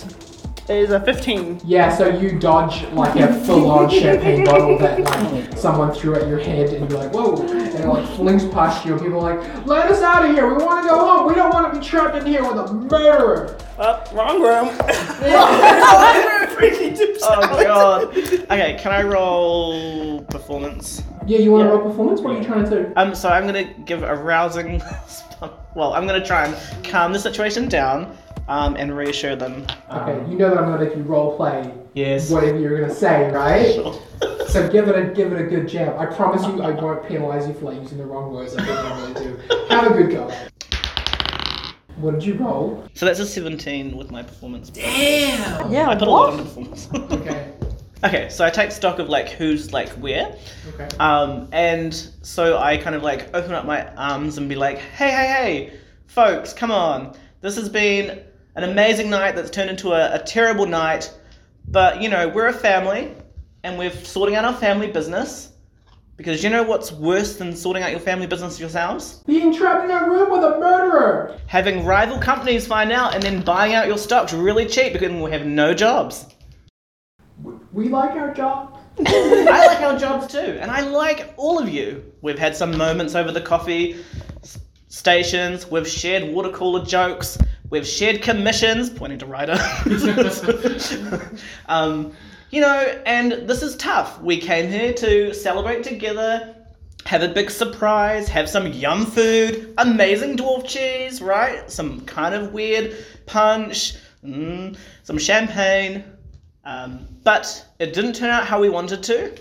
is 0.70 0.90
a 0.90 1.00
15. 1.00 1.60
Yeah, 1.64 1.94
so 1.96 2.08
you 2.08 2.38
dodge 2.38 2.84
like 2.92 3.16
a 3.16 3.32
full-on 3.44 3.88
champagne 3.90 4.44
bottle 4.44 4.78
that 4.78 5.00
like 5.00 5.56
someone 5.56 5.92
threw 5.94 6.14
at 6.14 6.28
your 6.28 6.38
head, 6.38 6.70
and 6.74 6.88
you're 6.90 6.98
like, 7.00 7.12
whoa, 7.12 7.36
and 7.36 7.50
it 7.74 7.86
like 7.86 8.06
flings 8.16 8.44
past 8.46 8.84
you, 8.84 8.92
and 8.92 9.00
people 9.00 9.24
are 9.26 9.36
like, 9.40 9.66
let 9.66 9.90
us 9.90 10.02
out 10.02 10.24
of 10.24 10.32
here. 10.34 10.46
We 10.54 10.62
want 10.62 10.84
to 10.84 10.88
go 10.90 10.98
home. 10.98 11.26
We 11.26 11.34
don't 11.34 11.52
want 11.52 11.72
to 11.72 11.80
be 11.80 11.84
trapped 11.84 12.16
in 12.16 12.26
here 12.26 12.42
with 12.42 12.58
a 12.58 12.72
murderer. 12.72 13.56
Oh, 13.78 14.04
wrong 14.12 14.42
room. 14.42 14.68
Oh 17.30 17.62
god. 17.62 18.16
Okay, 18.16 18.76
can 18.80 18.92
I 18.92 19.02
roll 19.02 20.22
performance? 20.24 21.02
Yeah, 21.26 21.38
you 21.38 21.52
want 21.52 21.62
to 21.64 21.68
Yeah. 21.68 21.74
roll 21.78 21.88
performance? 21.90 22.20
What 22.20 22.34
are 22.34 22.38
you 22.38 22.44
trying 22.44 22.64
to 22.64 22.70
do? 22.70 22.92
Um, 22.96 23.14
so 23.14 23.28
I'm 23.28 23.46
gonna 23.46 23.64
give 23.64 24.02
a 24.02 24.14
rousing. 24.14 24.82
Well, 25.74 25.92
I'm 25.94 26.04
gonna 26.08 26.24
try 26.24 26.46
and 26.46 26.84
calm 26.84 27.12
the 27.12 27.20
situation 27.20 27.68
down, 27.68 28.16
um, 28.48 28.74
and 28.76 28.96
reassure 28.96 29.36
them. 29.36 29.66
Um, 29.88 30.00
Okay, 30.08 30.30
you 30.30 30.38
know 30.38 30.50
that 30.50 30.58
I'm 30.58 30.64
gonna 30.70 30.84
make 30.84 30.96
you 30.96 31.02
role 31.02 31.36
play 31.36 31.72
Yes. 31.94 32.30
whatever 32.30 32.58
you're 32.58 32.80
gonna 32.80 32.94
say, 32.94 33.30
right? 33.30 33.74
Sure. 33.74 34.02
So 34.48 34.66
give 34.66 34.88
it 34.88 34.96
a 34.98 35.12
give 35.12 35.30
it 35.34 35.38
a 35.38 35.44
good 35.44 35.68
jab. 35.68 35.98
I 35.98 36.06
promise 36.06 36.42
you, 36.46 36.62
I 36.62 36.70
won't 36.70 37.06
penalize 37.06 37.46
you 37.46 37.52
for 37.52 37.66
like 37.66 37.82
using 37.82 37.98
the 37.98 38.06
wrong 38.06 38.32
words. 38.32 38.56
I 38.56 38.64
think 38.64 38.78
I 38.78 39.00
really 39.02 39.14
do. 39.14 39.66
Have 39.68 39.92
a 39.92 39.94
good 39.94 40.10
go. 40.10 40.32
What 41.96 42.14
did 42.14 42.24
you 42.24 42.32
roll? 42.34 42.88
So 42.94 43.04
that's 43.04 43.18
a 43.18 43.26
17 43.26 43.94
with 43.94 44.10
my 44.10 44.22
performance. 44.22 44.70
Damn. 44.70 45.70
Yeah. 45.70 45.90
I 45.90 45.96
put 45.96 46.08
a 46.08 46.10
lot 46.10 46.30
what? 46.30 46.40
on 46.40 46.46
performance. 46.46 46.88
Okay. 46.94 47.52
okay, 48.04 48.28
so 48.30 48.42
I 48.42 48.48
take 48.48 48.72
stock 48.72 48.98
of 48.98 49.10
like 49.10 49.28
who's 49.28 49.72
like 49.74 49.90
where. 49.90 50.34
Okay. 50.74 50.88
Um, 50.98 51.48
and 51.52 51.92
so 52.22 52.56
I 52.56 52.78
kind 52.78 52.96
of 52.96 53.02
like 53.02 53.28
open 53.34 53.52
up 53.52 53.66
my 53.66 53.86
arms 53.96 54.38
and 54.38 54.48
be 54.48 54.54
like, 54.56 54.78
hey, 54.78 55.10
hey, 55.10 55.26
hey, 55.26 55.78
folks, 56.06 56.54
come 56.54 56.70
on. 56.70 57.14
This 57.42 57.54
has 57.56 57.68
been 57.68 58.22
an 58.58 58.64
amazing 58.68 59.08
night 59.08 59.36
that's 59.36 59.50
turned 59.50 59.70
into 59.70 59.92
a, 59.92 60.16
a 60.16 60.18
terrible 60.18 60.66
night. 60.66 61.14
But, 61.68 62.02
you 62.02 62.08
know, 62.08 62.26
we're 62.26 62.48
a 62.48 62.52
family 62.52 63.14
and 63.62 63.78
we're 63.78 63.92
sorting 63.92 64.34
out 64.34 64.44
our 64.44 64.52
family 64.52 64.88
business. 64.88 65.52
Because 66.16 66.42
you 66.42 66.50
know 66.50 66.64
what's 66.64 66.90
worse 66.90 67.36
than 67.36 67.54
sorting 67.54 67.84
out 67.84 67.92
your 67.92 68.00
family 68.00 68.26
business 68.26 68.58
yourselves? 68.58 69.22
Being 69.26 69.54
trapped 69.54 69.84
in 69.84 69.92
a 69.92 70.10
room 70.10 70.32
with 70.32 70.42
a 70.42 70.58
murderer. 70.58 71.38
Having 71.46 71.84
rival 71.84 72.18
companies 72.18 72.66
find 72.66 72.90
out 72.90 73.14
and 73.14 73.22
then 73.22 73.42
buying 73.42 73.74
out 73.74 73.86
your 73.86 73.96
stocks 73.96 74.32
really 74.32 74.66
cheap 74.66 74.92
because 74.92 75.12
we 75.12 75.30
have 75.30 75.46
no 75.46 75.72
jobs. 75.72 76.26
We 77.72 77.88
like 77.88 78.10
our 78.16 78.34
job. 78.34 78.76
I 79.06 79.66
like 79.68 79.80
our 79.82 79.96
jobs 79.96 80.26
too, 80.32 80.58
and 80.60 80.72
I 80.72 80.80
like 80.80 81.32
all 81.36 81.60
of 81.60 81.68
you. 81.68 82.12
We've 82.20 82.38
had 82.38 82.56
some 82.56 82.76
moments 82.76 83.14
over 83.14 83.30
the 83.30 83.40
coffee 83.40 84.04
stations. 84.88 85.70
We've 85.70 85.86
shared 85.86 86.34
water 86.34 86.50
cooler 86.50 86.84
jokes. 86.84 87.38
We've 87.70 87.86
shared 87.86 88.22
commissions, 88.22 88.88
pointing 88.90 89.18
to 89.18 89.26
Ryder. 89.26 89.58
um, 91.66 92.12
you 92.50 92.62
know, 92.62 93.00
and 93.04 93.32
this 93.48 93.62
is 93.62 93.76
tough. 93.76 94.20
We 94.22 94.38
came 94.38 94.70
here 94.70 94.94
to 94.94 95.34
celebrate 95.34 95.84
together, 95.84 96.54
have 97.04 97.22
a 97.22 97.28
big 97.28 97.50
surprise, 97.50 98.28
have 98.28 98.48
some 98.48 98.68
yum 98.68 99.04
food, 99.04 99.74
amazing 99.78 100.36
dwarf 100.36 100.66
cheese, 100.66 101.20
right? 101.20 101.70
Some 101.70 102.00
kind 102.06 102.34
of 102.34 102.52
weird 102.52 102.96
punch, 103.26 103.96
mm, 104.24 104.76
some 105.02 105.18
champagne. 105.18 106.04
Um, 106.64 107.06
but 107.22 107.66
it 107.78 107.92
didn't 107.92 108.14
turn 108.14 108.30
out 108.30 108.46
how 108.46 108.60
we 108.60 108.70
wanted 108.70 109.02
to. 109.04 109.34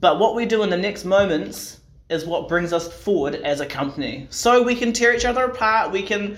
But 0.00 0.18
what 0.18 0.34
we 0.34 0.46
do 0.46 0.62
in 0.62 0.70
the 0.70 0.76
next 0.76 1.04
moments 1.04 1.80
is 2.08 2.24
what 2.24 2.48
brings 2.48 2.72
us 2.72 2.92
forward 2.92 3.36
as 3.36 3.60
a 3.60 3.66
company. 3.66 4.26
So 4.30 4.62
we 4.62 4.74
can 4.74 4.92
tear 4.92 5.14
each 5.14 5.24
other 5.24 5.44
apart. 5.44 5.92
We 5.92 6.02
can, 6.02 6.36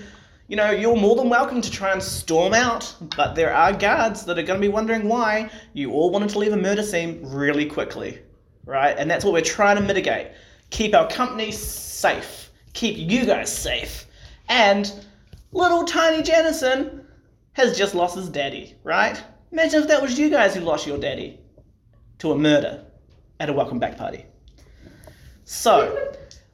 you 0.53 0.57
know, 0.57 0.71
you're 0.71 0.97
more 0.97 1.17
than 1.17 1.31
welcome 1.31 1.63
to 1.63 1.71
try 1.71 1.93
and 1.93 2.03
storm 2.03 2.53
out. 2.53 2.95
But 3.17 3.35
there 3.35 3.55
are 3.55 3.73
guards 3.73 4.27
that 4.27 4.39
are 4.39 4.43
going 4.43 4.61
to 4.61 4.67
be 4.67 4.71
wondering 4.71 5.09
why 5.09 5.49
you 5.73 5.93
all 5.93 6.11
wanted 6.11 6.29
to 6.29 6.39
leave 6.39 6.53
a 6.53 6.59
murder 6.59 6.83
scene 6.83 7.21
really 7.23 7.65
quickly, 7.65 8.19
right? 8.67 8.95
And 8.99 9.11
that's 9.11 9.25
what 9.25 9.33
we're 9.33 9.41
trying 9.41 9.77
to 9.77 9.83
mitigate. 9.83 10.33
Keep 10.69 10.95
our 10.95 11.09
company 11.09 11.53
safe. 11.53 12.51
Keep 12.75 13.11
you 13.11 13.25
guys 13.25 13.51
safe. 13.51 14.05
And 14.51 14.93
little 15.53 15.85
tiny 15.85 16.23
Janison 16.23 17.07
has 17.55 17.79
just 17.79 17.95
lost 17.95 18.17
his 18.17 18.29
daddy, 18.29 18.75
right? 18.85 19.19
Imagine 19.53 19.81
if 19.81 19.89
that 19.89 20.03
was 20.03 20.19
you 20.19 20.29
guys 20.29 20.55
who 20.55 20.61
lost 20.61 20.87
your 20.87 20.99
daddy 20.99 21.41
to 22.19 22.33
a 22.33 22.37
murder 22.37 22.85
at 23.41 23.49
a 23.49 23.55
welcome 23.55 23.79
back 23.79 23.97
party. 23.97 24.27
So, 25.47 26.13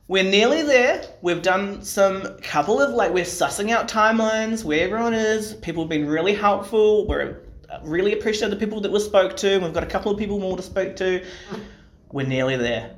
we're 0.09 0.25
nearly 0.25 0.63
there. 0.63 1.05
We've 1.21 1.43
done 1.43 1.85
some 1.85 2.39
couple 2.39 2.81
of 2.81 2.95
like 2.95 3.13
we're 3.13 3.25
sussing 3.25 3.71
out 3.71 3.89
timelines 3.89 4.65
where 4.65 4.83
everyone 4.83 5.13
is. 5.13 5.53
People 5.55 5.85
have 5.85 5.91
been 5.91 6.07
really 6.09 6.35
helpful. 6.35 7.07
We're 7.07 7.43
uh, 7.69 7.81
really 7.83 8.15
appreciate 8.15 8.49
the 8.49 8.57
people 8.57 8.81
that 8.81 8.91
we 8.91 8.99
spoke 9.01 9.37
to. 9.37 9.59
We've 9.59 9.75
got 9.75 9.83
a 9.83 9.87
couple 9.87 10.11
of 10.11 10.19
people 10.19 10.39
more 10.39 10.57
to 10.57 10.63
speak 10.63 10.97
to. 10.97 11.25
We're 12.11 12.27
nearly 12.27 12.57
there. 12.57 12.97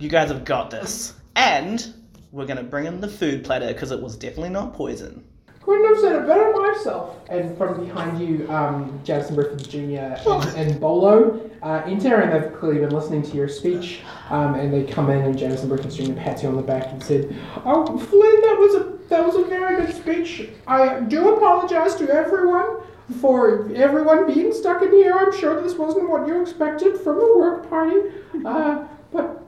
You 0.00 0.08
guys 0.08 0.30
have 0.30 0.44
got 0.44 0.70
this. 0.70 1.14
And 1.36 1.94
we're 2.32 2.46
gonna 2.46 2.64
bring 2.64 2.86
in 2.86 3.00
the 3.00 3.08
food 3.08 3.44
platter 3.44 3.68
because 3.68 3.92
it 3.92 4.02
was 4.02 4.16
definitely 4.16 4.50
not 4.50 4.74
poison. 4.74 5.24
Couldn't 5.68 5.84
have 5.84 5.98
said 5.98 6.16
it 6.16 6.26
better 6.26 6.50
myself. 6.54 7.18
And 7.28 7.54
from 7.58 7.84
behind 7.84 8.18
you, 8.18 8.50
um, 8.50 8.98
Jackson 9.04 9.34
Griffith 9.34 9.68
Jr. 9.68 9.78
and, 9.78 10.56
and 10.56 10.80
Bolo 10.80 11.50
uh, 11.60 11.82
enter, 11.84 12.22
and 12.22 12.32
they've 12.32 12.58
clearly 12.58 12.80
been 12.80 12.88
listening 12.88 13.20
to 13.24 13.36
your 13.36 13.48
speech. 13.48 14.00
Um, 14.30 14.54
and 14.54 14.72
they 14.72 14.90
come 14.90 15.10
in, 15.10 15.18
and 15.18 15.36
Jameson 15.36 15.68
Griffith 15.68 15.94
Jr. 15.94 16.14
pats 16.14 16.42
you 16.42 16.48
on 16.48 16.56
the 16.56 16.62
back 16.62 16.86
and 16.90 17.02
said, 17.02 17.36
"Oh, 17.66 17.84
Flynn, 17.98 18.40
that 18.40 18.56
was 18.58 18.74
a 18.76 18.98
that 19.10 19.26
was 19.26 19.36
a 19.36 19.44
very 19.44 19.84
good 19.84 19.94
speech. 19.94 20.48
I 20.66 21.00
do 21.00 21.34
apologize 21.36 21.96
to 21.96 22.08
everyone." 22.08 22.78
For 23.20 23.70
everyone 23.74 24.26
being 24.26 24.52
stuck 24.52 24.82
in 24.82 24.92
here, 24.92 25.14
I'm 25.14 25.38
sure 25.38 25.62
this 25.62 25.74
wasn't 25.74 26.10
what 26.10 26.26
you 26.26 26.42
expected 26.42 26.98
from 26.98 27.18
a 27.18 27.38
work 27.38 27.68
party. 27.68 27.96
Uh, 28.44 28.84
but 29.12 29.47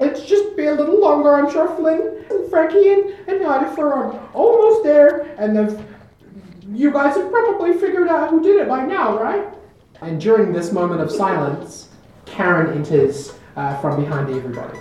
it's 0.00 0.24
just 0.24 0.56
be 0.56 0.66
a 0.66 0.74
little 0.74 1.00
longer. 1.00 1.34
I'm 1.34 1.50
sure 1.50 1.74
Flynn 1.76 2.24
and 2.30 2.50
Frankie 2.50 2.92
and, 2.92 3.10
and 3.28 3.40
Jennifer 3.40 3.92
are 3.92 4.28
almost 4.32 4.82
there, 4.82 5.34
and 5.38 5.56
they've, 5.56 5.84
you 6.72 6.90
guys 6.90 7.16
have 7.16 7.30
probably 7.30 7.74
figured 7.74 8.08
out 8.08 8.30
who 8.30 8.42
did 8.42 8.56
it 8.60 8.68
by 8.68 8.84
now, 8.84 9.18
right? 9.20 9.46
And 10.00 10.20
during 10.20 10.52
this 10.52 10.72
moment 10.72 11.00
of 11.00 11.10
silence, 11.10 11.88
Karen 12.24 12.76
enters 12.76 13.34
uh, 13.56 13.78
from 13.80 14.02
behind 14.02 14.30
everybody. 14.30 14.78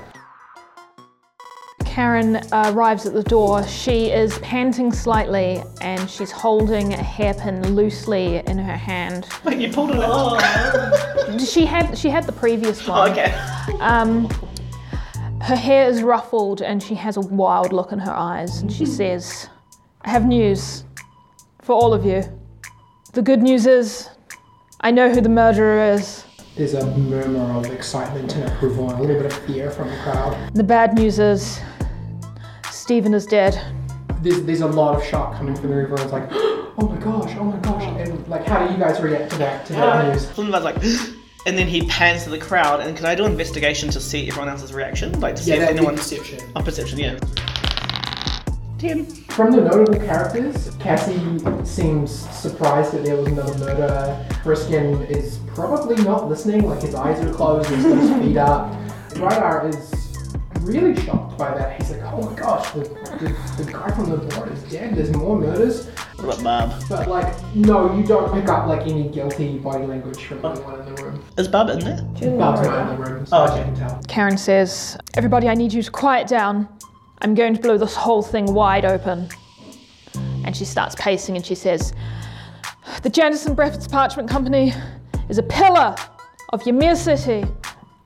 Karen 1.83 2.37
uh, 2.37 2.71
arrives 2.73 3.05
at 3.05 3.13
the 3.13 3.23
door. 3.23 3.67
She 3.67 4.05
is 4.05 4.37
panting 4.39 4.93
slightly 4.93 5.61
and 5.81 6.09
she's 6.09 6.31
holding 6.31 6.93
a 6.93 7.03
hairpin 7.03 7.75
loosely 7.75 8.37
in 8.37 8.57
her 8.57 8.77
hand. 8.77 9.27
Wait, 9.43 9.57
you 9.59 9.69
pulled 9.69 9.91
it 9.91 9.97
off. 9.97 10.39
She 11.41 11.65
had 11.65 11.97
she 11.97 12.09
had 12.09 12.25
the 12.25 12.31
previous 12.31 12.87
one. 12.87 13.09
Oh, 13.09 13.11
okay. 13.11 13.33
Um, 13.81 14.29
her 15.41 15.55
hair 15.55 15.87
is 15.87 16.03
ruffled 16.03 16.61
and 16.61 16.81
she 16.81 16.95
has 16.95 17.17
a 17.17 17.21
wild 17.21 17.73
look 17.73 17.91
in 17.91 17.99
her 17.99 18.11
eyes 18.11 18.61
and 18.61 18.71
she 18.71 18.85
says, 18.85 19.47
I 20.01 20.09
have 20.09 20.25
news 20.25 20.83
for 21.61 21.73
all 21.73 21.93
of 21.93 22.05
you. 22.05 22.23
The 23.13 23.21
good 23.21 23.41
news 23.41 23.65
is, 23.65 24.09
I 24.81 24.91
know 24.91 25.09
who 25.09 25.21
the 25.21 25.29
murderer 25.29 25.93
is. 25.93 26.25
There's 26.55 26.73
a 26.73 26.85
murmur 26.97 27.57
of 27.57 27.65
excitement 27.67 28.35
and 28.35 28.43
approval 28.51 28.89
and 28.89 28.99
a 28.99 29.01
little 29.01 29.21
bit 29.21 29.31
of 29.31 29.45
fear 29.45 29.71
from 29.71 29.89
the 29.89 29.97
crowd. 29.97 30.53
The 30.53 30.63
bad 30.63 30.93
news 30.95 31.19
is, 31.19 31.59
Stephen 32.69 33.13
is 33.13 33.25
dead. 33.25 33.59
There's, 34.21 34.43
there's 34.43 34.61
a 34.61 34.67
lot 34.67 34.95
of 34.95 35.03
shock 35.03 35.35
coming 35.35 35.55
from 35.55 35.69
the 35.69 35.75
room. 35.75 35.85
Everyone's 35.85 36.11
like, 36.11 36.27
oh 36.31 36.89
my 36.89 36.97
gosh, 36.97 37.33
oh 37.37 37.45
my 37.45 37.57
gosh. 37.57 37.83
And 37.83 38.27
like, 38.27 38.45
how 38.45 38.67
do 38.67 38.73
you 38.73 38.79
guys 38.79 38.99
react 38.99 39.31
to 39.31 39.37
that, 39.37 39.65
to 39.67 39.73
that 39.73 40.13
news? 40.13 40.25
Flinbad's 40.25 40.65
like, 40.65 40.81
and 41.45 41.57
then 41.57 41.67
he 41.67 41.85
pans 41.87 42.23
to 42.25 42.29
the 42.29 42.37
crowd. 42.37 42.81
And 42.81 42.95
can 42.95 43.05
I 43.05 43.15
do 43.15 43.25
an 43.25 43.31
investigation 43.31 43.89
to 43.91 43.99
see 43.99 44.27
everyone 44.27 44.49
else's 44.49 44.73
reaction? 44.73 45.19
Like 45.19 45.35
to 45.35 45.43
see 45.43 45.51
Yeah, 45.51 45.55
if 45.57 45.61
that'd 45.61 45.75
be 45.75 45.79
anyone. 45.79 45.95
perception. 45.97 46.39
Oh, 46.55 46.61
perception, 46.61 46.99
yeah. 46.99 47.17
Ten. 48.77 49.05
From 49.05 49.51
the 49.51 49.61
notable 49.61 49.99
characters, 50.05 50.71
Cassie 50.79 51.19
seems 51.65 52.11
surprised 52.29 52.93
that 52.93 53.03
there 53.03 53.15
was 53.17 53.27
another 53.27 53.57
murder. 53.57 54.25
Friskin 54.43 55.09
is 55.09 55.37
probably 55.47 55.95
not 56.03 56.29
listening, 56.29 56.67
like 56.67 56.81
his 56.81 56.95
eyes 56.95 57.19
are 57.25 57.33
closed, 57.33 57.69
he's 57.69 57.83
his 57.83 58.09
feet 58.21 58.37
up. 58.37 58.73
Rydar 59.11 59.67
is 59.69 60.08
really 60.61 60.95
shocked 61.05 61.37
by 61.37 61.53
that. 61.57 61.79
He's 61.79 61.91
like, 61.91 62.01
oh 62.13 62.21
my 62.29 62.35
gosh, 62.35 62.71
the, 62.71 62.79
the, 62.79 63.63
the 63.63 63.71
guy 63.71 63.91
from 63.91 64.09
the 64.09 64.17
board 64.17 64.51
is 64.51 64.63
dead, 64.63 64.95
there's 64.95 65.11
more 65.15 65.39
murders. 65.39 65.87
What 66.17 66.39
about 66.41 66.69
Barb? 66.69 66.83
But 66.89 67.07
like, 67.07 67.55
no, 67.55 67.95
you 67.95 68.03
don't 68.03 68.33
pick 68.33 68.49
up 68.49 68.67
like 68.67 68.81
any 68.87 69.07
guilty 69.07 69.57
body 69.57 69.85
language 69.85 70.23
from 70.25 70.43
anyone 70.45 70.79
in 70.87 70.95
the 70.95 71.03
room. 71.03 71.23
Is 71.37 71.47
Barb 71.47 71.69
in 71.69 71.79
there? 71.79 72.01
Bob's 72.37 72.61
not 72.67 72.91
in 72.91 72.97
the 72.99 73.03
room, 73.09 73.25
so 73.25 73.37
Oh, 73.37 73.43
I 73.45 73.51
okay. 73.51 73.63
can 73.63 73.75
tell. 73.75 74.01
Karen 74.07 74.37
says, 74.37 74.97
Everybody, 75.15 75.47
I 75.47 75.53
need 75.55 75.71
you 75.71 75.81
to 75.81 75.91
quiet 75.91 76.27
down. 76.27 76.67
I'm 77.21 77.35
going 77.35 77.53
to 77.53 77.61
blow 77.61 77.77
this 77.77 77.95
whole 77.95 78.21
thing 78.21 78.53
wide 78.53 78.85
open. 78.85 79.29
And 80.45 80.55
she 80.55 80.65
starts 80.65 80.95
pacing 80.97 81.35
and 81.35 81.45
she 81.45 81.55
says, 81.55 81.93
The 83.03 83.09
Janison 83.09 83.55
Breakfast 83.55 83.91
Parchment 83.91 84.29
Company 84.29 84.73
is 85.29 85.37
a 85.37 85.43
pillar 85.43 85.95
of 86.49 86.65
Ymir 86.67 86.95
City. 86.95 87.45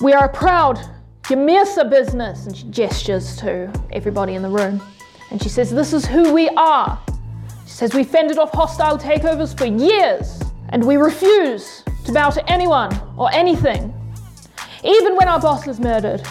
We 0.02 0.14
are 0.14 0.26
a 0.26 0.30
proud 0.34 0.80
Ymirsa 1.24 1.90
business. 1.90 2.46
And 2.46 2.56
she 2.56 2.66
gestures 2.66 3.36
to 3.38 3.72
everybody 3.92 4.36
in 4.36 4.42
the 4.42 4.50
room. 4.50 4.82
And 5.32 5.42
she 5.42 5.50
says, 5.50 5.72
This 5.72 5.94
is 5.94 6.06
who 6.06 6.34
we 6.34 6.50
are. 6.50 7.00
She 7.66 7.72
says, 7.72 7.94
We 7.94 8.04
fended 8.04 8.38
off 8.38 8.52
hostile 8.52 8.98
takeovers 8.98 9.58
for 9.58 9.66
years, 9.66 10.42
and 10.70 10.86
we 10.86 10.98
refuse 10.98 11.84
to 12.06 12.12
bow 12.12 12.30
to 12.30 12.52
anyone 12.52 12.92
or 13.18 13.32
anything. 13.32 13.94
Even 14.84 15.16
when 15.16 15.28
our 15.30 15.40
boss 15.40 15.68
is 15.68 15.80
murdered, 15.80 16.22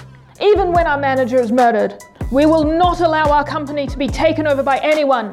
even 0.41 0.73
when 0.73 0.87
our 0.87 0.99
manager 0.99 1.41
is 1.41 1.51
murdered, 1.51 2.03
we 2.31 2.47
will 2.47 2.65
not 2.65 3.01
allow 3.01 3.31
our 3.31 3.45
company 3.45 3.87
to 3.87 3.99
be 3.99 4.09
taken 4.09 4.47
over 4.47 4.63
by 4.63 4.79
anyone. 4.79 5.33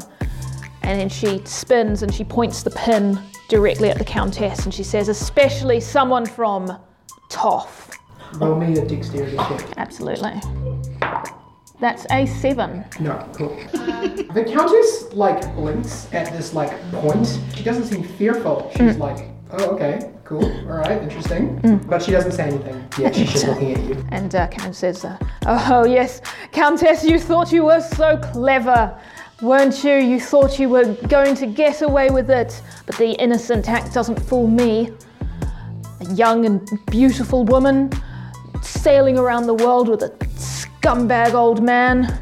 And 0.83 0.99
then 0.99 1.09
she 1.09 1.41
spins 1.45 2.01
and 2.01 2.13
she 2.13 2.23
points 2.23 2.63
the 2.63 2.71
pin 2.71 3.19
directly 3.49 3.89
at 3.89 3.97
the 3.97 4.05
Countess 4.05 4.65
and 4.65 4.73
she 4.73 4.83
says, 4.83 5.09
especially 5.09 5.79
someone 5.79 6.25
from 6.25 6.79
Toff. 7.29 7.89
Roll 8.35 8.55
me 8.59 8.77
a 8.77 8.85
dexterity 8.85 9.37
check. 9.37 9.65
Absolutely. 9.77 10.39
That's 11.79 12.05
a 12.11 12.25
seven. 12.25 12.83
No, 12.99 13.25
cool. 13.33 13.55
the 13.71 14.45
Countess 14.51 15.13
like 15.13 15.53
blinks 15.55 16.07
at 16.13 16.31
this 16.33 16.53
like 16.53 16.71
point. 16.91 17.39
She 17.55 17.63
doesn't 17.63 17.85
seem 17.85 18.03
fearful. 18.03 18.69
She's 18.75 18.97
like, 18.97 19.27
oh 19.51 19.69
okay, 19.75 20.11
cool, 20.25 20.43
all 20.69 20.77
right, 20.77 21.01
interesting. 21.01 21.79
But 21.87 22.03
she 22.03 22.11
doesn't 22.11 22.33
say 22.33 22.47
anything. 22.49 22.85
Yeah, 22.99 23.11
she's 23.11 23.31
just 23.31 23.47
looking 23.47 23.73
at 23.73 23.83
you. 23.83 24.05
And 24.09 24.35
uh, 24.35 24.47
Karen 24.49 24.73
says, 24.73 25.05
uh, 25.05 25.17
Oh, 25.45 25.85
yes, 25.85 26.21
Countess, 26.51 27.03
you 27.05 27.17
thought 27.17 27.51
you 27.51 27.63
were 27.63 27.79
so 27.81 28.17
clever, 28.17 28.99
weren't 29.41 29.81
you? 29.83 29.93
You 29.95 30.19
thought 30.19 30.59
you 30.59 30.67
were 30.69 30.93
going 31.07 31.33
to 31.35 31.45
get 31.47 31.81
away 31.81 32.09
with 32.09 32.29
it. 32.29 32.61
But 32.85 32.97
the 32.97 33.11
innocent 33.13 33.69
act 33.69 33.93
doesn't 33.93 34.19
fool 34.19 34.47
me. 34.47 34.91
A 36.01 36.13
young 36.13 36.45
and 36.45 36.69
beautiful 36.87 37.45
woman 37.45 37.89
sailing 38.61 39.17
around 39.17 39.47
the 39.47 39.53
world 39.53 39.89
with 39.89 40.03
a 40.03 40.09
scumbag 40.35 41.33
old 41.33 41.61
man. 41.61 42.19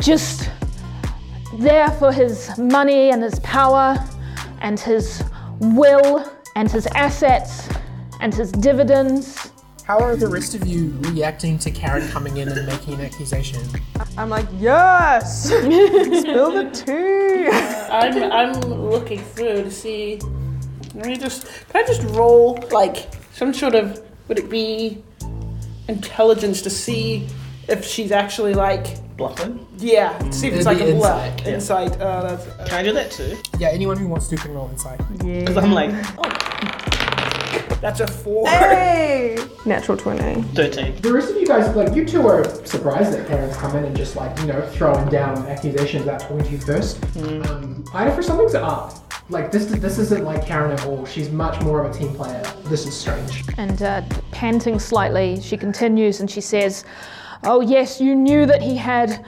Just 0.00 0.50
there 1.58 1.90
for 1.92 2.12
his 2.12 2.56
money 2.58 3.10
and 3.10 3.22
his 3.22 3.38
power 3.40 3.96
and 4.60 4.78
his 4.78 5.22
will 5.60 6.30
and 6.56 6.70
his 6.70 6.86
assets 6.88 7.68
and 8.20 8.34
his 8.34 8.52
dividends. 8.52 9.50
How 9.84 9.98
are 9.98 10.16
the 10.16 10.28
rest 10.28 10.54
of 10.54 10.66
you 10.66 10.96
reacting 11.00 11.58
to 11.58 11.70
Karen 11.70 12.08
coming 12.08 12.38
in 12.38 12.48
and 12.48 12.66
making 12.66 12.94
an 12.94 13.02
accusation? 13.02 13.60
I'm 14.16 14.30
like, 14.30 14.46
yes! 14.58 15.44
Spill 15.48 16.52
the 16.52 16.70
tea! 16.72 17.48
I'm 17.92 18.32
I'm 18.32 18.52
looking 18.62 19.20
through 19.20 19.64
to 19.64 19.70
see. 19.70 20.20
Let 20.94 21.06
me 21.06 21.16
just. 21.16 21.46
Can 21.68 21.82
I 21.82 21.86
just 21.86 22.02
roll 22.16 22.58
like 22.70 23.12
some 23.34 23.52
sort 23.52 23.74
of? 23.74 24.02
Would 24.28 24.38
it 24.38 24.48
be 24.50 25.02
intelligence 25.88 26.62
to 26.62 26.70
see 26.70 27.26
if 27.68 27.84
she's 27.84 28.12
actually 28.12 28.54
like? 28.54 28.98
Bluffing. 29.16 29.64
Yeah, 29.78 30.18
see 30.30 30.48
if 30.48 30.54
it's 30.54 30.66
It'd 30.66 30.66
like 30.66 30.78
be 30.78 30.90
a 30.90 30.94
bluff. 30.96 31.24
insight, 31.24 31.46
yeah. 31.46 31.54
Insight. 31.54 32.00
Uh, 32.00 32.22
that's. 32.36 32.68
Can 32.68 32.78
I 32.80 32.82
do 32.82 32.92
that 32.94 33.12
too? 33.12 33.36
Yeah, 33.60 33.68
anyone 33.68 33.96
who 33.96 34.08
wants 34.08 34.26
to 34.26 34.36
can 34.36 34.52
roll 34.52 34.68
insight. 34.70 34.98
Because 35.18 35.56
I'm 35.56 35.70
like, 35.70 35.90
oh, 36.18 37.78
That's 37.80 38.00
a 38.00 38.08
four. 38.08 38.48
Hey! 38.48 39.36
Natural 39.64 39.96
20. 39.96 40.42
13. 40.42 41.00
The 41.00 41.12
rest 41.12 41.30
of 41.30 41.36
you 41.36 41.46
guys, 41.46 41.74
like, 41.76 41.94
you 41.94 42.04
two 42.04 42.26
are 42.26 42.42
surprised 42.66 43.12
that 43.12 43.28
Karen's 43.28 43.56
come 43.56 43.76
in 43.76 43.84
and 43.84 43.96
just, 43.96 44.16
like, 44.16 44.36
you 44.40 44.46
know, 44.46 44.60
throwing 44.72 45.08
down 45.10 45.46
accusations 45.46 46.04
without 46.04 46.20
talking 46.22 46.42
to 46.42 46.50
you 46.50 46.58
first. 46.58 47.00
Um, 47.18 47.84
Idafa 47.92 48.24
something's 48.24 48.56
up. 48.56 49.03
Like, 49.30 49.50
this 49.50 49.66
this 49.66 49.98
isn't 49.98 50.24
like 50.24 50.46
Karen 50.46 50.72
at 50.72 50.84
all. 50.84 51.06
She's 51.06 51.30
much 51.30 51.60
more 51.62 51.82
of 51.82 51.94
a 51.94 51.98
team 51.98 52.14
player. 52.14 52.42
This 52.64 52.86
is 52.86 52.94
strange. 52.94 53.44
And 53.56 53.82
uh, 53.82 54.02
panting 54.32 54.78
slightly, 54.78 55.40
she 55.40 55.56
continues 55.56 56.20
and 56.20 56.30
she 56.30 56.42
says, 56.42 56.84
Oh, 57.42 57.60
yes, 57.60 58.00
you 58.00 58.14
knew 58.14 58.44
that 58.46 58.60
he 58.60 58.76
had 58.76 59.24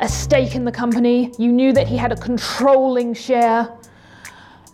a 0.00 0.08
stake 0.08 0.54
in 0.54 0.64
the 0.64 0.72
company. 0.72 1.32
You 1.38 1.52
knew 1.52 1.72
that 1.72 1.86
he 1.86 1.96
had 1.96 2.12
a 2.12 2.16
controlling 2.16 3.14
share. 3.14 3.68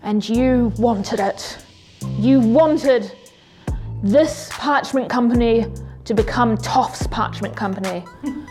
And 0.03 0.27
you 0.27 0.73
wanted 0.79 1.21
it. 1.21 1.59
You 2.19 2.41
wanted 2.41 3.13
this 4.03 4.51
parchment 4.53 5.09
company 5.11 5.67
to 6.05 6.15
become 6.15 6.57
Toff's 6.59 7.07
parchment 7.07 7.57
company. 7.57 8.05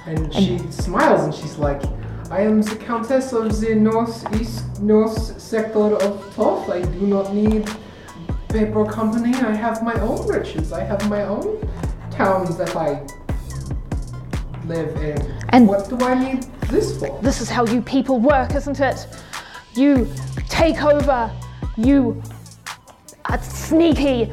And 0.05 0.33
she 0.33 0.57
smiles 0.71 1.23
and 1.23 1.33
she's 1.33 1.57
like, 1.57 1.81
I 2.33 2.41
am 2.41 2.63
the 2.63 2.75
Countess 2.77 3.31
of 3.31 3.61
the 3.61 3.75
Northeast 3.75 4.81
North 4.81 5.39
sector 5.39 5.95
of 5.97 6.35
Toth. 6.35 6.67
I 6.67 6.81
do 6.81 7.05
not 7.05 7.31
need 7.31 7.69
paper 8.49 8.85
company. 8.85 9.35
I 9.35 9.53
have 9.53 9.83
my 9.83 9.93
own 10.01 10.27
riches. 10.27 10.73
I 10.73 10.81
have 10.83 11.07
my 11.11 11.25
own 11.25 11.61
towns 12.09 12.57
that 12.57 12.75
I 12.75 13.05
live 14.65 14.95
in. 14.97 15.21
And- 15.49 15.67
what 15.67 15.87
do 15.87 16.03
I 16.03 16.15
need 16.15 16.41
this 16.71 16.97
for? 16.97 17.19
This 17.21 17.39
is 17.39 17.51
how 17.51 17.67
you 17.67 17.83
people 17.83 18.19
work, 18.19 18.55
isn't 18.55 18.79
it? 18.79 19.05
You 19.75 20.11
take 20.49 20.81
over, 20.83 21.31
you 21.77 22.19
are 23.25 23.43
sneaky, 23.43 24.31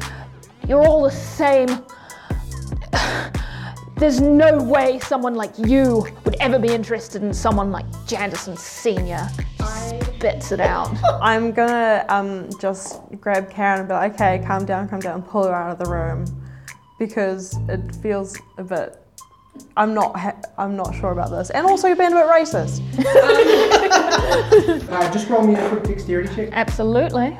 you're 0.67 0.83
all 0.83 1.03
the 1.03 1.11
same. 1.11 1.67
There's 4.01 4.19
no 4.19 4.57
way 4.57 4.97
someone 4.97 5.35
like 5.35 5.51
you 5.59 6.07
would 6.25 6.35
ever 6.39 6.57
be 6.57 6.69
interested 6.69 7.21
in 7.21 7.31
someone 7.35 7.71
like 7.71 7.85
Janderson 8.07 8.57
Sr. 8.57 9.29
Spits 10.17 10.51
it 10.51 10.59
out. 10.59 10.91
I'm 11.21 11.51
gonna 11.51 12.03
um, 12.09 12.49
just 12.59 12.99
grab 13.19 13.51
Karen 13.51 13.81
and 13.81 13.87
be 13.87 13.93
like, 13.93 14.15
okay, 14.15 14.43
calm 14.43 14.65
down, 14.65 14.89
calm 14.89 15.01
down, 15.01 15.21
pull 15.21 15.43
her 15.43 15.53
out 15.53 15.73
of 15.73 15.85
the 15.85 15.91
room 15.91 16.25
because 16.97 17.55
it 17.69 17.95
feels 17.97 18.35
a 18.57 18.63
bit. 18.63 18.97
I'm 19.77 19.93
not. 19.93 20.17
Ha- 20.17 20.41
I'm 20.57 20.75
not 20.75 20.95
sure 20.95 21.11
about 21.11 21.29
this, 21.29 21.51
and 21.51 21.67
also 21.67 21.85
you're 21.85 21.95
being 21.95 22.13
a 22.13 22.15
bit 22.15 22.25
racist. 22.25 22.81
Uh, 24.91 25.11
just 25.13 25.29
roll 25.29 25.45
me 25.45 25.53
a 25.55 25.69
quick 25.69 25.83
dexterity 25.83 26.33
check. 26.35 26.49
Absolutely. 26.53 27.37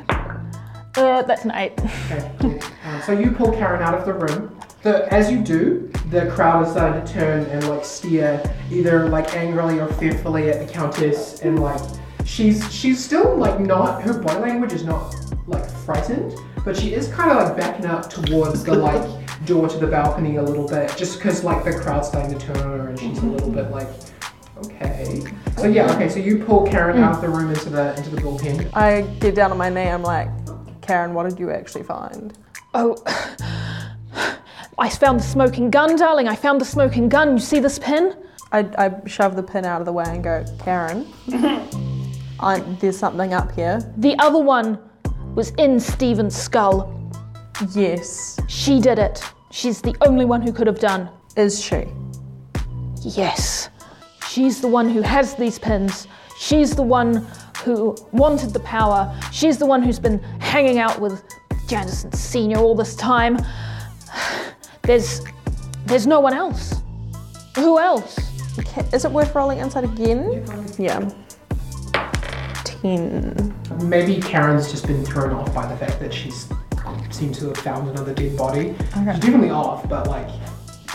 Uh, 0.95 1.21
that's 1.23 1.43
an 1.43 1.51
eight. 1.55 1.73
Okay. 1.79 2.31
yeah. 2.41 2.69
Um, 2.85 3.01
so 3.01 3.11
you 3.13 3.31
pull 3.31 3.51
Karen 3.51 3.81
out 3.81 3.93
of 3.93 4.05
the 4.05 4.13
room. 4.13 4.60
The, 4.83 5.11
as 5.13 5.31
you 5.31 5.39
do, 5.39 5.91
the 6.09 6.25
crowd 6.31 6.65
is 6.65 6.71
starting 6.71 7.05
to 7.05 7.13
turn 7.13 7.43
and 7.45 7.67
like 7.69 7.85
stare 7.85 8.43
either 8.71 9.07
like 9.09 9.35
angrily 9.35 9.79
or 9.79 9.87
fearfully 9.93 10.49
at 10.49 10.65
the 10.65 10.71
countess, 10.71 11.41
and 11.41 11.59
like 11.59 11.79
she's 12.25 12.73
she's 12.73 13.03
still 13.03 13.35
like 13.35 13.59
not 13.59 14.01
her 14.01 14.19
body 14.19 14.39
language 14.39 14.73
is 14.73 14.83
not 14.83 15.15
like 15.45 15.69
frightened, 15.69 16.33
but 16.65 16.75
she 16.75 16.93
is 16.93 17.07
kind 17.09 17.29
of 17.29 17.37
like 17.37 17.55
backing 17.55 17.85
up 17.85 18.09
towards 18.09 18.63
the 18.63 18.73
like 18.89 19.45
door 19.45 19.67
to 19.67 19.77
the 19.77 19.85
balcony 19.85 20.37
a 20.37 20.43
little 20.43 20.67
bit, 20.67 20.91
just 20.97 21.17
because 21.17 21.43
like 21.43 21.63
the 21.63 21.73
crowd's 21.73 22.07
starting 22.07 22.37
to 22.37 22.43
turn 22.43 22.57
on 22.57 22.79
her 22.79 22.89
and 22.89 22.99
she's 22.99 23.19
a 23.19 23.21
mm-hmm. 23.21 23.33
little 23.33 23.51
bit 23.51 23.69
like. 23.69 23.87
Okay. 24.65 25.23
So 25.57 25.67
yeah, 25.67 25.91
okay, 25.95 26.07
so 26.07 26.19
you 26.19 26.43
pull 26.43 26.67
Karen 26.67 26.97
mm. 26.97 27.03
out 27.03 27.15
of 27.15 27.21
the 27.21 27.29
room 27.29 27.49
into 27.49 27.69
the 27.69 27.95
into 27.97 28.09
the 28.11 28.21
bullpen. 28.21 28.69
I 28.75 29.01
get 29.19 29.33
down 29.35 29.51
on 29.51 29.57
my 29.57 29.69
knee. 29.69 29.89
I'm 29.89 30.03
like, 30.03 30.29
Karen, 30.81 31.13
what 31.13 31.27
did 31.29 31.39
you 31.39 31.51
actually 31.51 31.83
find? 31.83 32.37
Oh, 32.73 32.95
I 34.81 34.89
found 34.89 35.19
the 35.19 35.23
smoking 35.23 35.69
gun, 35.69 35.95
darling. 35.95 36.27
I 36.27 36.35
found 36.35 36.59
the 36.59 36.65
smoking 36.65 37.07
gun. 37.07 37.33
You 37.33 37.39
see 37.39 37.59
this 37.59 37.77
pin? 37.77 38.17
I, 38.51 38.67
I 38.79 39.07
shove 39.07 39.35
the 39.35 39.43
pin 39.43 39.63
out 39.63 39.79
of 39.79 39.85
the 39.85 39.93
way 39.93 40.05
and 40.07 40.23
go, 40.23 40.43
Karen, 40.57 41.05
I, 42.39 42.61
there's 42.79 42.97
something 42.97 43.31
up 43.31 43.51
here. 43.51 43.79
The 43.97 44.17
other 44.17 44.39
one 44.39 44.79
was 45.35 45.51
in 45.59 45.79
Stephen's 45.79 46.35
skull. 46.35 46.91
Yes. 47.75 48.39
She 48.47 48.81
did 48.81 48.97
it. 48.97 49.23
She's 49.51 49.83
the 49.83 49.95
only 50.01 50.25
one 50.25 50.41
who 50.41 50.51
could 50.51 50.65
have 50.65 50.79
done. 50.79 51.11
Is 51.37 51.63
she? 51.63 51.85
Yes. 53.03 53.69
She's 54.29 54.61
the 54.61 54.67
one 54.67 54.89
who 54.89 55.03
has 55.03 55.35
these 55.35 55.59
pins. 55.59 56.07
She's 56.39 56.75
the 56.75 56.81
one 56.81 57.27
who 57.63 57.95
wanted 58.13 58.49
the 58.49 58.61
power. 58.61 59.15
She's 59.31 59.59
the 59.59 59.65
one 59.67 59.83
who's 59.83 59.99
been 59.99 60.17
hanging 60.39 60.79
out 60.79 60.99
with 60.99 61.23
Janison 61.67 62.15
Senior 62.15 62.57
all 62.57 62.73
this 62.73 62.95
time. 62.95 63.37
There's 64.83 65.21
there's 65.85 66.07
no 66.07 66.19
one 66.19 66.33
else. 66.33 66.81
Who 67.55 67.79
else? 67.79 68.17
Okay, 68.59 68.83
Is 68.93 69.05
it 69.05 69.11
worth 69.11 69.33
rolling 69.35 69.59
insight 69.59 69.83
again? 69.83 70.45
Yeah. 70.77 71.09
Ten. 72.63 73.53
Maybe 73.83 74.19
Karen's 74.19 74.71
just 74.71 74.87
been 74.87 75.05
thrown 75.05 75.33
off 75.33 75.53
by 75.53 75.67
the 75.67 75.77
fact 75.77 75.99
that 75.99 76.13
she's 76.13 76.47
seems 77.11 77.37
to 77.39 77.47
have 77.47 77.57
found 77.57 77.89
another 77.89 78.13
dead 78.13 78.35
body. 78.35 78.73
She's 78.93 79.19
definitely 79.19 79.49
off, 79.49 79.87
but 79.87 80.07
like 80.07 80.29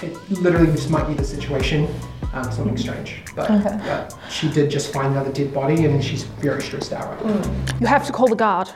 it 0.02 0.14
literally 0.30 0.70
just 0.72 0.90
might 0.90 1.06
be 1.06 1.14
the 1.14 1.24
situation. 1.24 1.88
Um, 2.32 2.50
something 2.52 2.76
strange. 2.76 3.22
But, 3.34 3.48
but 3.62 4.14
she 4.28 4.50
did 4.50 4.70
just 4.70 4.92
find 4.92 5.12
another 5.12 5.32
dead 5.32 5.54
body 5.54 5.84
and 5.84 6.04
she's 6.04 6.24
very 6.24 6.60
stressed 6.62 6.92
out 6.92 7.22
right 7.22 7.24
now. 7.24 7.76
You 7.80 7.86
have 7.86 8.06
to 8.06 8.12
call 8.12 8.28
the 8.28 8.36
guard. 8.36 8.68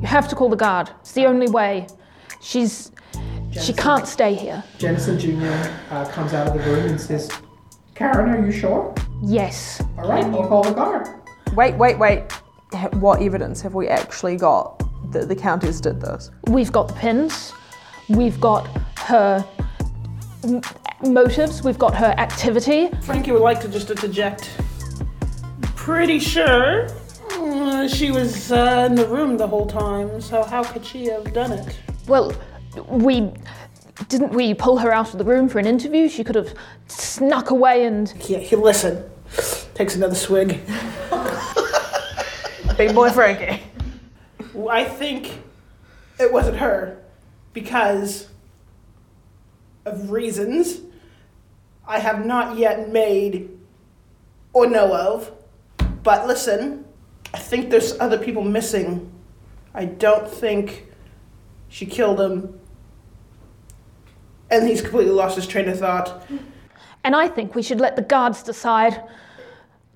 You 0.00 0.06
have 0.06 0.28
to 0.28 0.34
call 0.34 0.48
the 0.48 0.56
guard. 0.56 0.90
It's 1.00 1.12
the 1.12 1.26
only 1.26 1.48
way. 1.48 1.86
She's 2.40 2.90
she 3.60 3.72
can't 3.72 4.06
stay 4.06 4.34
here. 4.34 4.62
Jennison 4.78 5.18
Jr. 5.18 5.94
Uh, 5.94 6.04
comes 6.10 6.34
out 6.34 6.46
of 6.48 6.54
the 6.54 6.60
room 6.70 6.86
and 6.86 7.00
says, 7.00 7.30
Karen, 7.94 8.30
are 8.30 8.44
you 8.46 8.52
sure? 8.52 8.94
Yes. 9.22 9.82
All 9.98 10.08
right, 10.08 10.24
I'll 10.24 10.46
call 10.48 10.62
the 10.62 10.72
guard. 10.72 11.08
Wait, 11.54 11.74
wait, 11.76 11.98
wait. 11.98 12.30
What 12.94 13.22
evidence 13.22 13.62
have 13.62 13.74
we 13.74 13.88
actually 13.88 14.36
got 14.36 14.82
that 15.12 15.28
the 15.28 15.36
Countess 15.36 15.80
did 15.80 16.00
this? 16.00 16.30
We've 16.48 16.70
got 16.72 16.88
the 16.88 16.94
pins. 16.94 17.52
We've 18.08 18.38
got 18.40 18.66
her 18.98 19.46
m- 20.44 20.60
motives. 21.02 21.62
We've 21.62 21.78
got 21.78 21.94
her 21.94 22.14
activity. 22.18 22.90
Frankie 23.02 23.32
would 23.32 23.40
like 23.42 23.60
to 23.60 23.68
just 23.68 23.90
interject. 23.90 24.50
Pretty 25.74 26.18
sure 26.18 26.88
uh, 27.32 27.88
she 27.88 28.10
was 28.10 28.52
uh, 28.52 28.86
in 28.88 28.94
the 28.94 29.06
room 29.06 29.36
the 29.36 29.46
whole 29.46 29.66
time, 29.66 30.20
so 30.20 30.42
how 30.42 30.62
could 30.64 30.84
she 30.84 31.06
have 31.06 31.32
done 31.32 31.52
it? 31.52 31.78
Well, 32.06 32.32
we 32.88 33.32
didn't 34.08 34.32
we 34.32 34.54
pull 34.54 34.78
her 34.78 34.92
out 34.92 35.12
of 35.12 35.18
the 35.18 35.24
room 35.24 35.48
for 35.48 35.58
an 35.58 35.66
interview? 35.66 36.08
She 36.08 36.22
could 36.22 36.36
have 36.36 36.54
snuck 36.86 37.50
away 37.50 37.86
and 37.86 38.12
Yeah, 38.28 38.38
he 38.38 38.56
listen. 38.56 39.02
Takes 39.74 39.96
another 39.96 40.14
swig. 40.14 40.60
Big 42.76 42.94
boy 42.94 43.10
Frankie. 43.10 43.62
I 44.68 44.84
think 44.84 45.42
it 46.20 46.32
wasn't 46.32 46.58
her 46.58 46.98
because 47.52 48.28
of 49.84 50.10
reasons 50.10 50.80
I 51.86 52.00
have 52.00 52.26
not 52.26 52.58
yet 52.58 52.90
made 52.90 53.50
or 54.52 54.66
know 54.66 54.94
of. 54.94 55.32
But 56.02 56.26
listen, 56.26 56.84
I 57.32 57.38
think 57.38 57.70
there's 57.70 57.98
other 57.98 58.18
people 58.18 58.42
missing. 58.42 59.12
I 59.74 59.84
don't 59.84 60.28
think 60.28 60.86
she 61.68 61.86
killed 61.86 62.20
him. 62.20 62.58
And 64.50 64.66
he's 64.68 64.80
completely 64.80 65.12
lost 65.12 65.36
his 65.36 65.46
train 65.46 65.68
of 65.68 65.78
thought. 65.78 66.26
and 67.04 67.16
I 67.16 67.28
think 67.28 67.54
we 67.54 67.62
should 67.62 67.80
let 67.80 67.96
the 67.96 68.02
guards 68.02 68.42
decide. 68.42 69.02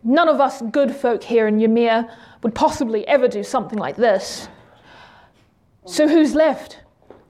None 0.02 0.28
of 0.28 0.40
us 0.40 0.62
good 0.70 0.94
folk 0.94 1.22
here 1.22 1.46
in 1.46 1.60
Ymir 1.60 2.08
would 2.42 2.54
possibly 2.54 3.06
ever 3.06 3.28
do 3.28 3.42
something 3.42 3.78
like 3.78 3.96
this. 3.96 4.48
So 5.84 6.08
who's 6.08 6.34
left? 6.34 6.80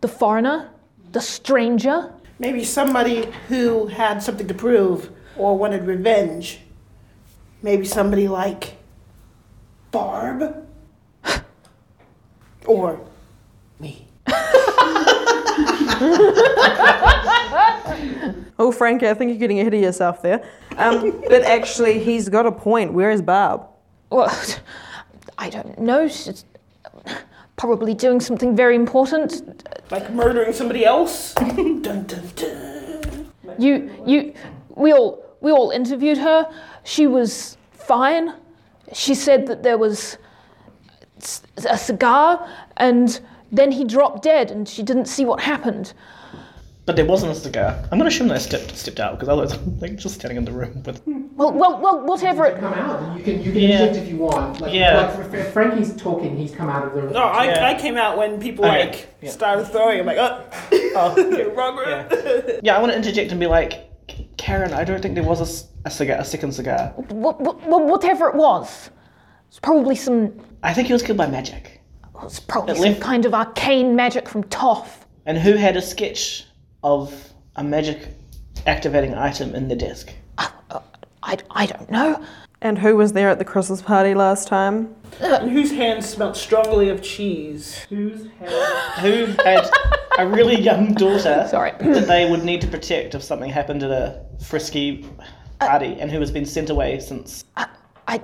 The 0.01 0.09
foreigner? 0.09 0.71
The 1.13 1.21
stranger? 1.21 2.13
Maybe 2.39 2.65
somebody 2.65 3.31
who 3.49 3.87
had 3.87 4.23
something 4.23 4.49
to 4.49 4.55
prove 4.55 5.11
or 5.37 5.59
wanted 5.59 5.85
revenge. 5.85 6.61
Maybe 7.63 7.85
somebody 7.85 8.29
like 8.29 8.77
Barb? 9.91 10.67
or 12.67 13.01
me. 13.79 14.10
Oh, 18.61 18.71
Frankie, 18.71 19.09
I 19.09 19.15
think 19.15 19.31
you're 19.31 19.39
getting 19.39 19.61
ahead 19.61 19.73
of 19.73 19.81
yourself 19.81 20.21
there. 20.21 20.47
Um, 20.77 21.23
but 21.31 21.43
actually, 21.45 21.99
he's 21.99 22.29
got 22.29 22.45
a 22.45 22.53
point. 22.53 22.93
Where 22.93 23.11
is 23.11 23.23
Barb? 23.23 23.67
Well, 24.11 24.31
I 25.39 25.49
don't 25.49 25.79
know. 25.79 26.09
She's 26.09 26.45
probably 27.57 27.95
doing 27.95 28.21
something 28.21 28.55
very 28.55 28.77
important. 28.77 29.67
Like 29.91 30.13
murdering 30.13 30.53
somebody 30.53 30.85
else? 30.85 31.33
dun, 31.35 31.81
dun, 31.81 32.05
dun. 32.37 33.33
You, 33.59 33.91
you, 34.07 34.35
we 34.75 34.93
all, 34.93 35.25
we 35.41 35.53
all 35.53 35.71
interviewed 35.71 36.19
her. 36.19 36.47
She 36.85 37.07
was 37.07 37.57
fine. 37.73 38.35
She 38.93 39.15
said 39.15 39.47
that 39.47 39.63
there 39.63 39.79
was 39.79 40.19
a 41.67 41.79
cigar, 41.79 42.47
and 42.77 43.19
then 43.53 43.73
he 43.73 43.85
dropped 43.85 44.23
dead, 44.23 44.51
and 44.51 44.69
she 44.69 44.83
didn't 44.83 45.07
see 45.07 45.25
what 45.25 45.41
happened. 45.41 45.93
But 46.87 46.97
there 46.97 47.05
wasn't 47.05 47.33
a 47.33 47.35
cigar. 47.35 47.79
I'm 47.93 47.99
gonna 47.99 48.07
assume 48.09 48.29
they 48.29 48.39
stepped 48.39 48.77
stepped 48.77 48.99
out 48.99 49.13
because 49.13 49.29
otherwise 49.29 49.53
I'm 49.59 49.79
like 49.81 49.97
just 49.97 50.17
standing 50.17 50.39
in 50.39 50.45
the 50.45 50.53
room 50.53 50.83
with. 50.85 51.03
Well, 51.07 51.53
well, 51.53 51.79
well, 51.81 52.05
whatever 52.05 52.47
it. 52.47 52.59
Come 52.59 52.73
out. 52.75 53.17
You 53.19 53.23
can 53.25 53.43
you 53.43 53.53
can 53.53 53.61
Yeah. 53.61 53.81
inject 53.85 53.97
if 54.05 54.09
you 54.09 54.17
want. 54.17 54.61
Like, 54.61 54.75
Yeah. 54.75 55.13
like 55.17 55.35
if 55.35 55.53
Frankie's 55.53 55.95
talking, 55.97 56.37
he's 56.37 56.53
come 56.55 56.69
out 56.69 56.85
of 56.87 56.93
the 56.95 57.01
room. 57.03 57.13
No, 57.13 57.21
I, 57.23 57.45
Yeah. 57.45 57.67
I 57.69 57.75
came 57.81 57.97
out 57.97 58.19
when 58.19 58.41
people 58.41 58.65
Okay, 58.65 58.87
like 58.87 59.15
yeah. 59.23 59.31
started 59.31 59.67
throwing. 59.67 60.01
I'm 60.01 60.07
like, 60.07 60.19
oh, 60.19 60.43
Oh, 60.97 61.53
wrong 61.55 61.77
room. 61.77 61.89
yeah. 62.11 62.61
yeah, 62.63 62.77
I 62.77 62.81
want 62.81 62.93
to 62.93 62.97
interject 62.99 63.31
and 63.31 63.39
be 63.41 63.47
like, 63.47 63.89
Karen, 64.37 64.73
I 64.73 64.83
don't 64.85 65.01
think 65.01 65.15
there 65.15 65.25
was 65.25 65.41
a 65.85 65.91
cigar, 65.91 66.17
a 66.19 66.25
second 66.25 66.53
cigar. 66.53 66.93
What, 67.09 67.41
what, 67.41 67.63
what- 67.67 67.85
whatever 67.85 68.29
it 68.29 68.35
was. 68.35 68.91
It's 69.49 69.61
probably 69.61 69.95
some. 69.97 70.33
I 70.63 70.75
think 70.75 70.87
he 70.89 70.93
was 70.93 71.03
killed 71.03 71.19
by 71.19 71.27
magic. 71.27 71.80
It's 72.25 72.41
probably 72.41 72.73
It 72.73 72.77
some 72.77 72.85
left- 72.85 73.01
kind 73.01 73.25
of 73.27 73.35
arcane 73.35 73.95
magic 73.97 74.29
from 74.29 74.45
Toff. 74.45 75.07
And 75.27 75.39
who 75.39 75.55
had 75.55 75.77
a 75.77 75.83
sketch 75.83 76.47
of 76.83 77.33
a 77.57 77.63
magic 77.65 78.09
activating 78.67 79.15
item 79.15 79.55
in 79.55 79.69
the 79.69 79.77
desk? 79.77 80.13
Uh, 80.39 80.49
uh, 80.71 80.81
I, 81.23 81.39
I 81.51 81.67
don't 81.67 81.91
know. 81.91 82.23
And 82.63 82.79
who 82.79 82.97
was 82.97 83.13
there 83.15 83.31
at 83.31 83.39
the 83.39 83.45
Christmas 83.45 83.81
party 83.81 84.15
last 84.15 84.49
time? 84.49 84.95
Uh, 85.21 85.39
and 85.41 85.51
whose 85.51 85.71
hands 85.71 86.07
smelt 86.09 86.37
strongly 86.37 86.89
of 86.91 87.03
cheese? 87.03 87.75
Who's 87.89 88.27
had 88.39 88.49
Who 89.01 89.27
had 89.45 89.71
a 90.19 90.27
really 90.27 90.61
young 90.61 90.93
daughter 90.95 91.47
Sorry. 91.49 91.73
that 91.81 92.07
they 92.07 92.31
would 92.31 92.45
need 92.45 92.61
to 92.61 92.67
protect 92.67 93.15
if 93.15 93.23
something 93.23 93.49
happened 93.51 93.83
at 93.83 93.91
a 93.91 94.23
frisky 94.45 95.07
party 95.59 95.97
and 96.01 96.11
who 96.11 96.21
has 96.21 96.31
been 96.31 96.45
sent 96.45 96.69
away 96.71 97.01
since. 97.01 97.45
I, 98.07 98.21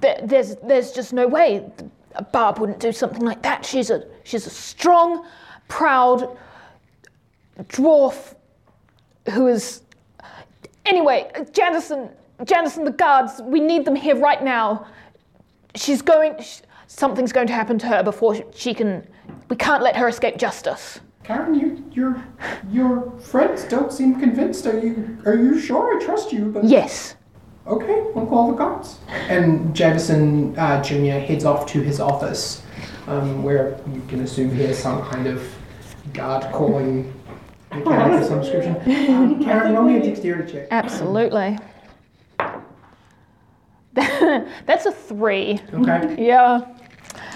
there, 0.00 0.20
there's, 0.24 0.56
there's 0.56 0.92
just 0.92 1.12
no 1.12 1.26
way 1.26 1.64
Barb 2.32 2.58
wouldn't 2.58 2.80
do 2.80 2.92
something 2.92 3.24
like 3.24 3.42
that. 3.42 3.64
She's 3.64 3.90
a, 3.90 4.06
she's 4.24 4.46
a 4.46 4.50
strong, 4.50 5.26
proud 5.68 6.36
dwarf 7.64 8.34
who 9.30 9.46
is. 9.48 9.82
Anyway, 10.84 11.30
Janison, 11.52 12.10
Janison, 12.42 12.84
the 12.84 12.90
guards, 12.90 13.40
we 13.42 13.60
need 13.60 13.84
them 13.84 13.94
here 13.94 14.16
right 14.16 14.42
now. 14.42 14.86
She's 15.74 16.02
going. 16.02 16.40
sh 16.40 16.60
something's 16.88 17.32
going 17.32 17.46
to 17.46 17.54
happen 17.54 17.78
to 17.78 17.86
her 17.86 18.02
before 18.02 18.34
she, 18.34 18.44
she 18.54 18.74
can. 18.74 19.06
We 19.48 19.56
can't 19.56 19.82
let 19.82 19.96
her 19.96 20.08
escape 20.08 20.36
justice. 20.36 21.00
Karen, 21.24 21.54
you, 21.54 21.84
your 21.92 22.22
your 22.70 23.10
friends 23.20 23.64
don't 23.64 23.92
seem 23.92 24.18
convinced. 24.18 24.66
Are 24.66 24.78
you 24.78 25.18
are 25.24 25.36
you 25.36 25.58
sure? 25.58 25.96
I 25.96 26.04
trust 26.04 26.32
you, 26.32 26.46
but 26.46 26.64
Yes. 26.64 27.14
Okay, 27.66 28.02
we'll 28.14 28.26
call 28.26 28.50
the 28.52 28.56
guards. 28.56 28.98
And 29.08 29.74
Jadison 29.74 30.56
uh, 30.58 30.82
Jr. 30.82 31.24
heads 31.24 31.44
off 31.44 31.66
to 31.72 31.80
his 31.80 32.00
office, 32.00 32.62
um, 33.06 33.42
where 33.42 33.78
you 33.92 34.02
can 34.08 34.20
assume 34.20 34.54
he 34.54 34.62
has 34.64 34.78
some 34.78 35.02
kind 35.02 35.26
of 35.26 35.42
guard 36.12 36.52
calling 36.52 37.12
mechanic 37.72 38.22
of 38.22 38.26
some 38.26 38.40
description. 38.40 38.76
Um, 39.10 39.42
Karen, 39.42 39.74
roll 39.74 39.84
me 39.84 39.96
a 39.98 40.02
dexterity 40.02 40.52
check. 40.52 40.68
Absolutely. 40.70 41.58
That's 43.94 44.86
a 44.86 44.92
three. 44.92 45.60
Okay. 45.74 46.26
Yeah. 46.26 46.60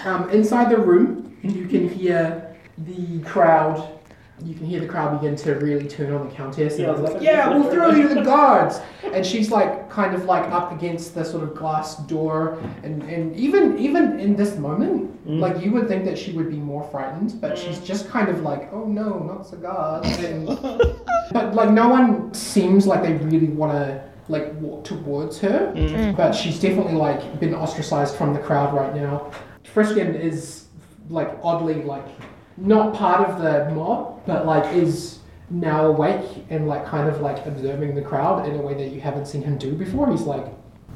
Um, 0.05 0.31
inside 0.31 0.71
the 0.71 0.79
room, 0.79 1.37
you 1.43 1.67
can 1.67 1.89
hear 1.89 2.57
the 2.79 3.21
crowd. 3.21 3.96
You 4.45 4.55
can 4.55 4.67
hear 4.67 4.81
the 4.81 4.87
crowd 4.87 5.19
begin 5.21 5.35
to 5.37 5.55
really 5.55 5.89
turn 5.89 6.13
on 6.13 6.29
the 6.29 6.35
countess. 6.35 6.75
And 6.75 6.83
Yeah, 6.83 6.93
they're 6.93 7.03
like, 7.03 7.23
yeah, 7.23 7.49
we'll 7.49 7.71
throw 7.71 7.91
you 7.91 8.09
to 8.09 8.15
the 8.15 8.23
guards. 8.23 8.81
And 9.03 9.25
she's 9.25 9.51
like, 9.51 9.89
kind 9.89 10.15
of 10.15 10.27
like 10.27 10.45
up 10.53 10.73
against 10.73 11.15
the 11.15 11.25
sort 11.25 11.43
of 11.43 11.55
glass 11.55 11.97
door. 11.97 12.59
And, 12.83 13.03
and 13.05 13.35
even 13.35 13.79
even 13.79 14.21
in 14.21 14.37
this 14.37 14.57
moment, 14.57 15.27
mm. 15.27 15.41
like 15.41 15.65
you 15.65 15.73
would 15.73 15.89
think 15.89 16.05
that 16.05 16.19
she 16.19 16.33
would 16.33 16.51
be 16.51 16.59
more 16.59 16.85
frightened, 16.85 17.41
but 17.41 17.53
mm. 17.53 17.57
she's 17.57 17.81
just 17.81 18.09
kind 18.11 18.29
of 18.29 18.43
like, 18.43 18.71
oh 18.73 18.85
no, 18.85 19.19
not 19.21 19.51
the 19.51 19.57
guards. 19.57 20.19
And, 20.19 20.47
but 21.33 21.55
like 21.55 21.71
no 21.71 21.89
one 21.89 22.35
seems 22.35 22.87
like 22.87 23.03
they 23.03 23.15
really 23.15 23.49
want 23.49 23.73
to 23.73 24.05
like 24.29 24.53
walk 24.55 24.85
towards 24.85 25.39
her, 25.39 25.73
mm. 25.75 26.17
but 26.17 26.33
she's 26.33 26.59
definitely 26.61 26.95
like 26.95 27.41
been 27.41 27.55
ostracized 27.55 28.17
from 28.17 28.35
the 28.35 28.41
crowd 28.41 28.75
right 28.75 28.95
now. 28.95 29.31
Friskin 29.65 30.19
is 30.19 30.67
like 31.09 31.39
oddly 31.43 31.83
like 31.83 32.07
not 32.57 32.95
part 32.95 33.29
of 33.29 33.43
the 33.43 33.75
mob, 33.75 34.23
but 34.27 34.47
like 34.47 34.75
is 34.75 35.19
now 35.51 35.87
awake 35.87 36.45
and 36.51 36.67
like 36.67 36.85
kind 36.85 37.09
of 37.09 37.21
like 37.21 37.45
observing 37.47 37.95
the 37.95 38.03
crowd 38.03 38.49
in 38.49 38.57
a 38.57 38.63
way 38.63 38.75
that 38.75 38.93
you 38.93 39.01
haven't 39.01 39.27
seen 39.27 39.43
him 39.43 39.59
do 39.59 39.73
before. 39.73 40.11
He's 40.11 40.23
like, 40.23 40.47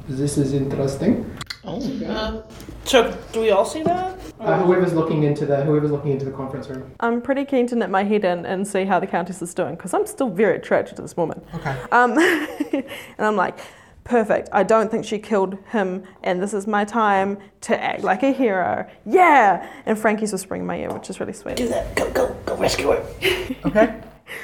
"This 0.07 0.37
is 0.37 0.53
interesting." 0.53 1.25
Oh. 1.63 1.79
Um, 2.07 2.43
so 2.85 3.15
do 3.31 3.41
we 3.41 3.51
all 3.51 3.65
see 3.65 3.83
that? 3.83 4.17
Uh, 4.39 4.63
whoever's 4.63 4.93
looking 4.93 5.23
into 5.23 5.45
the 5.45 5.63
whoever's 5.63 5.91
looking 5.91 6.11
into 6.11 6.25
the 6.25 6.31
conference 6.31 6.67
room. 6.67 6.91
I'm 6.99 7.21
pretty 7.21 7.45
keen 7.45 7.67
to 7.67 7.75
nip 7.75 7.91
my 7.91 8.03
head 8.03 8.25
in 8.25 8.45
and 8.47 8.67
see 8.67 8.85
how 8.85 8.99
the 8.99 9.05
Countess 9.05 9.41
is 9.43 9.53
doing 9.53 9.75
because 9.75 9.93
I'm 9.93 10.07
still 10.07 10.29
very 10.29 10.55
attracted 10.55 10.95
to 10.95 11.03
this 11.03 11.15
woman. 11.15 11.41
Okay. 11.53 11.75
Um, 11.91 12.17
and 12.73 12.85
I'm 13.19 13.35
like, 13.35 13.59
perfect. 14.03 14.49
I 14.51 14.63
don't 14.63 14.89
think 14.89 15.05
she 15.05 15.19
killed 15.19 15.57
him, 15.71 16.03
and 16.23 16.41
this 16.41 16.53
is 16.53 16.67
my 16.67 16.85
time 16.85 17.37
to 17.61 17.81
act 17.81 18.03
like 18.03 18.23
a 18.23 18.31
hero. 18.31 18.89
Yeah! 19.05 19.69
And 19.85 19.97
Frankie's 19.97 20.31
whispering 20.31 20.61
in 20.61 20.67
my 20.67 20.77
ear, 20.79 20.93
which 20.93 21.09
is 21.09 21.19
really 21.19 21.33
sweet. 21.33 21.57
Do 21.57 21.67
that. 21.69 21.95
Go, 21.95 22.09
go, 22.11 22.35
go 22.45 22.55
rescue 22.57 22.91
her. 22.91 23.05
Okay. 23.65 24.01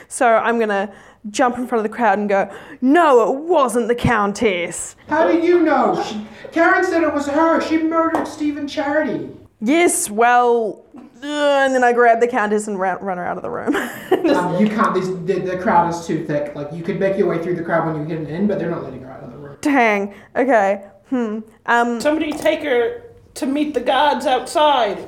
So 0.09 0.27
I'm 0.27 0.59
gonna 0.59 0.93
jump 1.29 1.57
in 1.57 1.65
front 1.65 1.85
of 1.85 1.89
the 1.89 1.95
crowd 1.95 2.19
and 2.19 2.27
go, 2.27 2.53
no, 2.81 3.31
it 3.31 3.39
wasn't 3.39 3.87
the 3.87 3.95
Countess. 3.95 4.95
How 5.07 5.31
do 5.31 5.39
you 5.39 5.61
know? 5.61 6.03
She, 6.03 6.27
Karen 6.51 6.83
said 6.83 7.03
it 7.03 7.13
was 7.13 7.27
her. 7.27 7.61
She 7.61 7.77
murdered 7.77 8.27
Stephen 8.27 8.67
Charity. 8.67 9.29
Yes, 9.61 10.09
well, 10.09 10.85
uh, 10.95 11.25
and 11.25 11.73
then 11.73 11.83
I 11.83 11.93
grab 11.93 12.19
the 12.19 12.27
Countess 12.27 12.67
and 12.67 12.79
run, 12.79 13.01
run 13.03 13.17
her 13.17 13.25
out 13.25 13.37
of 13.37 13.43
the 13.43 13.49
room. 13.49 13.75
Um, 13.75 14.61
you 14.63 14.67
can't. 14.67 14.93
This, 14.93 15.07
the, 15.07 15.39
the 15.39 15.57
crowd 15.57 15.89
is 15.93 16.05
too 16.05 16.25
thick. 16.25 16.53
Like 16.53 16.71
you 16.73 16.83
could 16.83 16.99
make 16.99 17.17
your 17.17 17.27
way 17.29 17.41
through 17.41 17.55
the 17.55 17.63
crowd 17.63 17.87
when 17.87 18.01
you 18.01 18.15
get 18.15 18.29
in, 18.29 18.45
but 18.45 18.59
they're 18.59 18.69
not 18.69 18.83
letting 18.83 19.01
her 19.01 19.09
out 19.09 19.19
of 19.19 19.21
the 19.21 19.26
room. 19.26 19.26
Dang. 19.61 20.13
Okay. 20.35 20.85
Hmm. 21.09 21.39
Um. 21.65 22.01
Somebody 22.01 22.31
take 22.31 22.61
her 22.63 23.03
to 23.35 23.45
meet 23.45 23.73
the 23.73 23.79
gods 23.81 24.25
outside. 24.25 25.07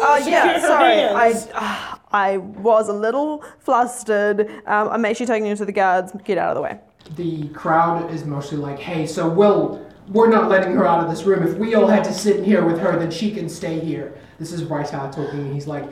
Uh, 0.00 0.16
Secure 0.18 0.32
yeah. 0.32 0.60
her 0.60 0.66
Sorry. 0.66 0.94
hands. 0.96 1.48
I. 1.54 1.94
Uh, 1.94 1.96
I 2.12 2.36
was 2.38 2.88
a 2.88 2.92
little 2.92 3.44
flustered. 3.60 4.40
Um, 4.66 4.88
I'm 4.88 5.04
actually 5.04 5.26
taking 5.26 5.46
you 5.46 5.54
to 5.56 5.64
the 5.64 5.72
guards. 5.72 6.12
Get 6.24 6.38
out 6.38 6.50
of 6.50 6.54
the 6.56 6.62
way. 6.62 6.80
The 7.16 7.48
crowd 7.50 8.10
is 8.12 8.24
mostly 8.24 8.58
like, 8.58 8.78
"Hey, 8.78 9.06
so 9.06 9.28
we'll 9.28 9.84
we're 10.08 10.28
not 10.28 10.48
letting 10.48 10.72
her 10.74 10.86
out 10.86 11.04
of 11.04 11.10
this 11.10 11.24
room. 11.24 11.46
If 11.46 11.56
we 11.56 11.74
all 11.74 11.86
had 11.86 12.02
to 12.04 12.12
sit 12.12 12.36
in 12.36 12.44
here 12.44 12.64
with 12.64 12.78
her, 12.80 12.98
then 12.98 13.10
she 13.10 13.30
can 13.30 13.48
stay 13.48 13.78
here." 13.78 14.14
This 14.38 14.52
is 14.52 14.62
Rightar 14.62 15.14
talking. 15.14 15.52
He's 15.52 15.66
like, 15.66 15.84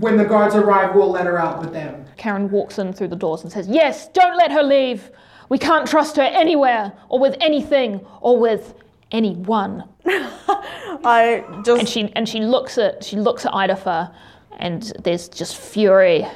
"When 0.00 0.16
the 0.16 0.24
guards 0.24 0.54
arrive, 0.54 0.94
we'll 0.94 1.10
let 1.10 1.26
her 1.26 1.38
out 1.38 1.60
with 1.60 1.72
them." 1.72 2.06
Karen 2.16 2.50
walks 2.50 2.78
in 2.78 2.92
through 2.92 3.08
the 3.08 3.16
doors 3.16 3.42
and 3.42 3.52
says, 3.52 3.66
Yes, 3.68 4.08
don't 4.08 4.36
let 4.36 4.50
her 4.52 4.62
leave. 4.62 5.10
We 5.52 5.58
can't 5.58 5.86
trust 5.86 6.16
her 6.16 6.22
anywhere, 6.22 6.94
or 7.10 7.18
with 7.18 7.36
anything, 7.38 8.00
or 8.22 8.38
with 8.38 8.72
anyone. 9.10 9.84
I 10.06 11.44
just. 11.62 11.80
And 11.80 11.86
she 11.86 12.10
and 12.16 12.26
she 12.26 12.40
looks 12.40 12.78
at 12.78 13.04
she 13.04 13.16
looks 13.16 13.44
at 13.44 13.52
Idafer, 13.52 14.10
and 14.56 14.82
there's 15.04 15.28
just 15.28 15.58
fury. 15.58 16.26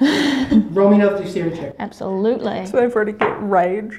Roll 0.00 0.90
me 0.90 0.96
another 0.96 1.18
dexterity 1.18 1.58
check. 1.58 1.76
Absolutely. 1.78 2.66
Wait 2.72 2.92
for 2.92 2.98
her 2.98 3.04
to 3.04 3.12
get 3.12 3.40
rage. 3.40 3.96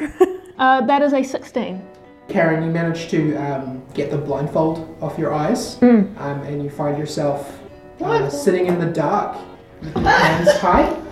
Uh, 0.58 0.86
that 0.86 1.02
is 1.02 1.14
a 1.14 1.24
16. 1.24 1.82
Karen, 2.28 2.62
you 2.62 2.72
manage 2.72 3.08
to 3.12 3.38
um, 3.38 3.82
get 3.94 4.12
the 4.12 4.18
blindfold 4.18 4.98
off 5.02 5.18
your 5.18 5.34
eyes, 5.34 5.82
um, 5.82 6.14
and 6.18 6.62
you 6.62 6.70
find 6.70 6.98
yourself 6.98 7.58
uh, 8.02 8.30
sitting 8.30 8.66
in 8.66 8.80
the 8.80 8.88
dark 8.88 9.38
with 9.80 9.96
your 9.96 10.10
hands 10.10 10.60
tied. 10.60 10.98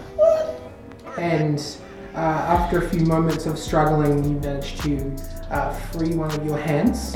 And 1.17 1.59
uh, 2.17 2.19
after 2.19 2.79
a 2.79 2.89
few 2.89 3.01
moments 3.01 3.45
of 3.45 3.59
struggling, 3.59 4.23
you 4.23 4.39
manage 4.39 4.75
to 4.79 5.15
uh, 5.51 5.71
free 5.71 6.15
one 6.15 6.31
of 6.31 6.43
your 6.43 6.57
hands. 6.57 7.13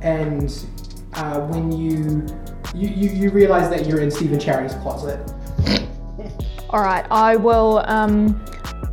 And 0.00 0.52
uh, 1.14 1.40
when 1.42 1.70
you 1.70 2.26
you, 2.74 2.88
you 2.88 3.10
you 3.10 3.30
realize 3.30 3.70
that 3.70 3.86
you're 3.86 4.00
in 4.00 4.10
Stephen 4.10 4.40
Charity's 4.40 4.74
closet. 4.74 5.20
All 6.70 6.80
right, 6.80 7.06
I 7.12 7.36
will 7.36 7.84
um, 7.86 8.44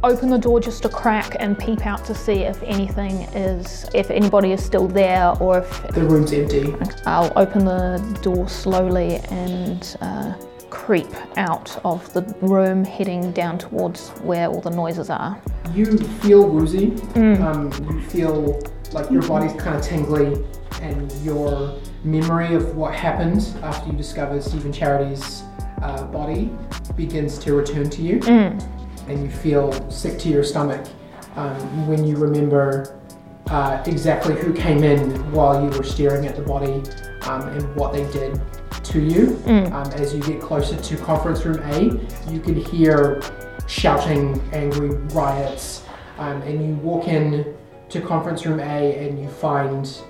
open 0.03 0.29
the 0.29 0.37
door 0.37 0.59
just 0.59 0.85
a 0.85 0.89
crack 0.89 1.37
and 1.39 1.57
peep 1.57 1.87
out 1.87 2.05
to 2.05 2.13
see 2.13 2.43
if 2.43 2.61
anything 2.61 3.23
is, 3.33 3.89
if 3.95 4.11
anybody 4.11 4.51
is 4.51 4.63
still 4.63 4.87
there, 4.87 5.33
or 5.41 5.59
if 5.59 5.87
The 5.87 6.03
room's 6.03 6.33
empty. 6.33 6.75
I'll 7.05 7.31
open 7.35 7.65
the 7.65 8.19
door 8.21 8.47
slowly 8.47 9.15
and 9.31 9.97
uh, 10.01 10.35
creep 10.69 11.07
out 11.37 11.79
of 11.83 12.11
the 12.13 12.21
room, 12.41 12.83
heading 12.83 13.31
down 13.31 13.57
towards 13.57 14.09
where 14.21 14.47
all 14.47 14.61
the 14.61 14.69
noises 14.69 15.09
are. 15.09 15.41
You 15.73 15.97
feel 15.97 16.47
woozy. 16.47 16.93
Um, 17.41 17.71
you 17.89 18.01
feel 18.03 18.59
like 18.91 19.09
your 19.11 19.21
body's 19.23 19.53
kind 19.61 19.75
of 19.75 19.81
tingly, 19.83 20.43
and 20.81 21.11
your 21.23 21.77
memory 22.03 22.55
of 22.55 22.75
what 22.75 22.93
happened 22.95 23.55
after 23.61 23.91
you 23.91 23.97
discovered 23.97 24.41
Stephen 24.43 24.71
Charity's 24.71 25.43
uh, 25.81 26.05
body 26.05 26.51
begins 26.95 27.37
to 27.39 27.53
return 27.53 27.89
to 27.89 28.01
you, 28.01 28.19
and 29.07 29.23
you 29.23 29.29
feel 29.29 29.71
sick 29.91 30.17
to 30.19 30.29
your 30.29 30.43
stomach 30.43 30.85
um, 31.35 31.87
when 31.87 32.05
you 32.05 32.15
remember 32.15 32.99
uh, 33.47 33.81
exactly 33.85 34.35
who 34.35 34.53
came 34.53 34.83
in 34.83 35.09
while 35.31 35.63
you 35.63 35.69
were 35.77 35.83
staring 35.83 36.25
at 36.27 36.35
the 36.35 36.41
body 36.41 36.81
um, 37.23 37.47
and 37.49 37.75
what 37.75 37.93
they 37.93 38.09
did 38.11 38.39
to 38.83 38.99
you. 38.99 39.41
Um, 39.73 39.91
as 39.93 40.13
you 40.13 40.21
get 40.21 40.41
closer 40.41 40.75
to 40.75 40.97
conference 40.97 41.45
room 41.45 41.59
A, 41.63 42.31
you 42.31 42.39
can 42.39 42.55
hear 42.55 43.21
shouting, 43.67 44.41
angry 44.53 44.89
riots, 44.89 45.83
um, 46.17 46.41
and 46.41 46.65
you 46.65 46.75
walk 46.75 47.07
in 47.07 47.55
to 47.89 48.01
conference 48.01 48.45
room 48.45 48.59
A 48.59 49.07
and 49.07 49.19
you 49.19 49.29
find 49.29 50.01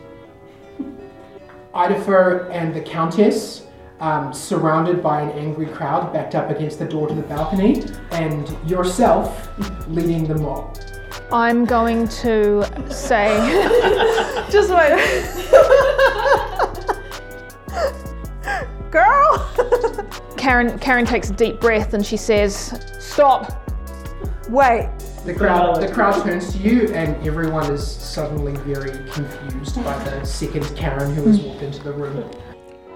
Idafer 1.74 2.50
and 2.52 2.74
the 2.74 2.82
Countess 2.82 3.68
um, 4.00 4.34
surrounded 4.34 5.04
by 5.04 5.22
an 5.22 5.32
angry 5.32 5.68
crowd 5.68 6.14
backed 6.14 6.36
up 6.36 6.50
against 6.50 6.80
the 6.80 6.86
door 6.86 7.08
to 7.08 7.14
the 7.14 7.22
balcony, 7.24 7.84
and 8.12 8.48
yourself 8.70 9.50
leading 9.90 10.26
the 10.26 10.36
mob. 10.36 10.78
I'm 11.32 11.66
going 11.66 12.08
to 12.08 12.64
say, 12.92 13.36
just 14.50 14.70
wait. 14.70 15.86
Karen. 20.40 20.80
Karen 20.80 21.06
takes 21.06 21.30
a 21.30 21.34
deep 21.34 21.60
breath 21.60 21.94
and 21.94 22.06
she 22.06 22.18
says, 22.18 22.80
"Stop." 23.00 23.68
Wait. 24.50 24.90
The 25.26 25.34
crowd, 25.36 25.82
the 25.82 25.92
crowd 25.92 26.24
turns 26.24 26.54
to 26.54 26.58
you, 26.58 26.88
and 26.94 27.16
everyone 27.28 27.72
is 27.72 27.86
suddenly 27.86 28.54
very 28.66 28.92
confused 29.12 29.76
by 29.84 29.98
the 30.06 30.24
second 30.26 30.66
Karen 30.76 31.14
who 31.14 31.26
has 31.28 31.40
walked 31.42 31.62
into 31.62 31.84
the 31.84 31.92
room. 31.92 32.32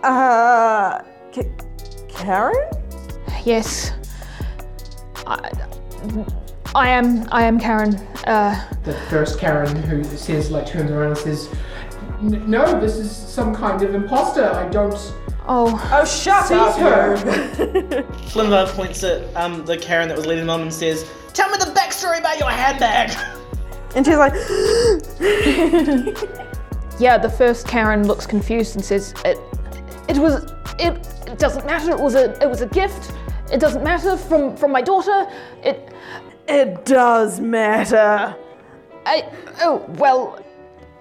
Uh. 0.02 1.00
K- 1.32 1.52
Karen? 2.08 2.56
Yes. 3.44 3.92
I, 5.28 5.52
I 6.76 6.90
am. 6.90 7.28
I 7.32 7.44
am 7.44 7.60
Karen. 7.60 7.96
Uh, 8.26 8.56
The 8.84 8.94
first 9.10 9.38
Karen 9.40 9.76
who 9.84 10.04
says, 10.04 10.50
like, 10.50 10.66
turns 10.66 10.92
around 10.92 11.10
and 11.10 11.18
says, 11.18 11.50
"No, 12.22 12.80
this 12.80 12.96
is 12.96 13.12
some 13.12 13.54
kind 13.54 13.82
of 13.82 13.94
imposter. 13.96 14.46
I 14.46 14.68
don't 14.70 14.98
oh, 15.48 15.90
Oh, 15.92 16.06
shut 16.06 16.46
see 16.46 16.56
up. 16.56 16.76
her." 16.78 17.16
Flimvar 18.32 18.68
points 18.76 19.04
at 19.04 19.24
um, 19.36 19.66
the 19.66 19.78
Karen 19.78 20.08
that 20.08 20.18
was 20.18 20.26
leading 20.26 20.48
them 20.48 20.62
and 20.64 20.74
says, 20.74 21.06
Tell 21.34 21.50
me 21.50 21.58
the 21.58 21.66
backstory 21.72 22.20
about 22.20 22.40
your 22.40 22.50
handbag! 22.52 23.12
And 23.96 24.04
she's 24.04 24.18
like, 24.18 24.34
yeah. 27.00 27.18
The 27.18 27.30
first 27.30 27.68
Karen 27.68 28.08
looks 28.08 28.26
confused 28.26 28.76
and 28.76 28.84
says, 28.84 29.14
"It, 29.24 29.38
it 30.10 30.18
was. 30.18 30.46
It, 30.80 30.96
it 31.28 31.38
doesn't 31.38 31.66
matter. 31.68 31.92
It 31.92 32.00
was 32.00 32.16
a. 32.16 32.32
It 32.42 32.50
was 32.50 32.62
a 32.62 32.66
gift. 32.68 33.12
It 33.52 33.60
doesn't 33.60 33.84
matter 33.84 34.18
from 34.18 34.56
from 34.58 34.72
my 34.72 34.82
daughter. 34.82 35.28
It. 35.64 35.94
it 36.48 36.86
does 36.86 37.40
matter. 37.40 38.36
I. 39.06 39.30
Oh 39.62 39.86
well. 40.00 40.44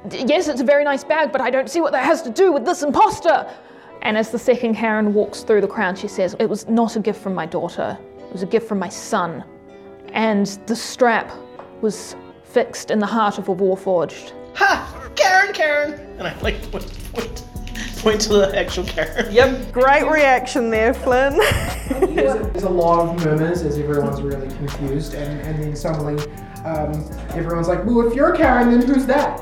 d- 0.09 0.25
Yes, 0.27 0.49
it's 0.49 0.61
a 0.61 0.65
very 0.65 0.85
nice 0.85 1.03
bag, 1.05 1.33
but 1.33 1.41
I 1.41 1.49
don't 1.51 1.71
see 1.71 1.81
what 1.81 1.93
that 1.93 2.05
has 2.05 2.21
to 2.23 2.31
do 2.31 2.53
with 2.53 2.65
this 2.67 2.83
imposter." 2.83 3.47
And 4.03 4.19
as 4.19 4.31
the 4.31 4.39
second 4.39 4.75
Karen 4.75 5.15
walks 5.15 5.43
through 5.43 5.61
the 5.61 5.69
crowd, 5.69 5.97
she 5.97 6.09
says, 6.09 6.35
"It 6.39 6.49
was 6.49 6.69
not 6.69 6.97
a 6.97 7.01
gift 7.01 7.23
from 7.23 7.35
my 7.35 7.47
daughter. 7.47 7.97
It 8.19 8.33
was 8.33 8.43
a 8.43 8.47
gift 8.47 8.69
from 8.69 8.79
my 8.79 8.89
son, 8.89 9.45
and 10.13 10.47
the 10.67 10.75
strap 10.75 11.31
was 11.83 12.17
fixed 12.43 12.91
in 12.91 12.99
the 12.99 13.07
heart 13.07 13.39
of 13.39 13.49
a 13.49 13.55
warforged." 13.55 14.33
Ha! 14.55 15.11
Karen, 15.15 15.53
Karen! 15.55 15.93
And 16.19 16.27
I 16.27 16.39
like 16.41 16.61
point, 16.71 17.13
point, 17.13 17.45
point 17.99 18.21
to 18.23 18.29
the 18.31 18.59
actual 18.59 18.85
Karen. 18.85 19.33
Yep. 19.33 19.73
Great 19.73 20.11
reaction 20.11 20.69
there, 20.69 20.93
Flynn. 20.93 21.37
There's 21.37 22.35
a, 22.35 22.39
there's 22.51 22.65
a 22.65 22.69
lot 22.69 23.09
of 23.09 23.25
murmurs 23.25 23.63
as 23.63 23.79
everyone's 23.79 24.21
really 24.21 24.49
confused, 24.49 25.15
and, 25.15 25.41
and 25.43 25.63
then 25.63 25.77
suddenly 25.77 26.21
um, 26.65 27.09
everyone's 27.31 27.69
like, 27.69 27.85
well, 27.85 28.07
if 28.09 28.15
you're 28.15 28.33
Karen, 28.33 28.71
then 28.71 28.83
who's 28.87 29.07
that? 29.07 29.41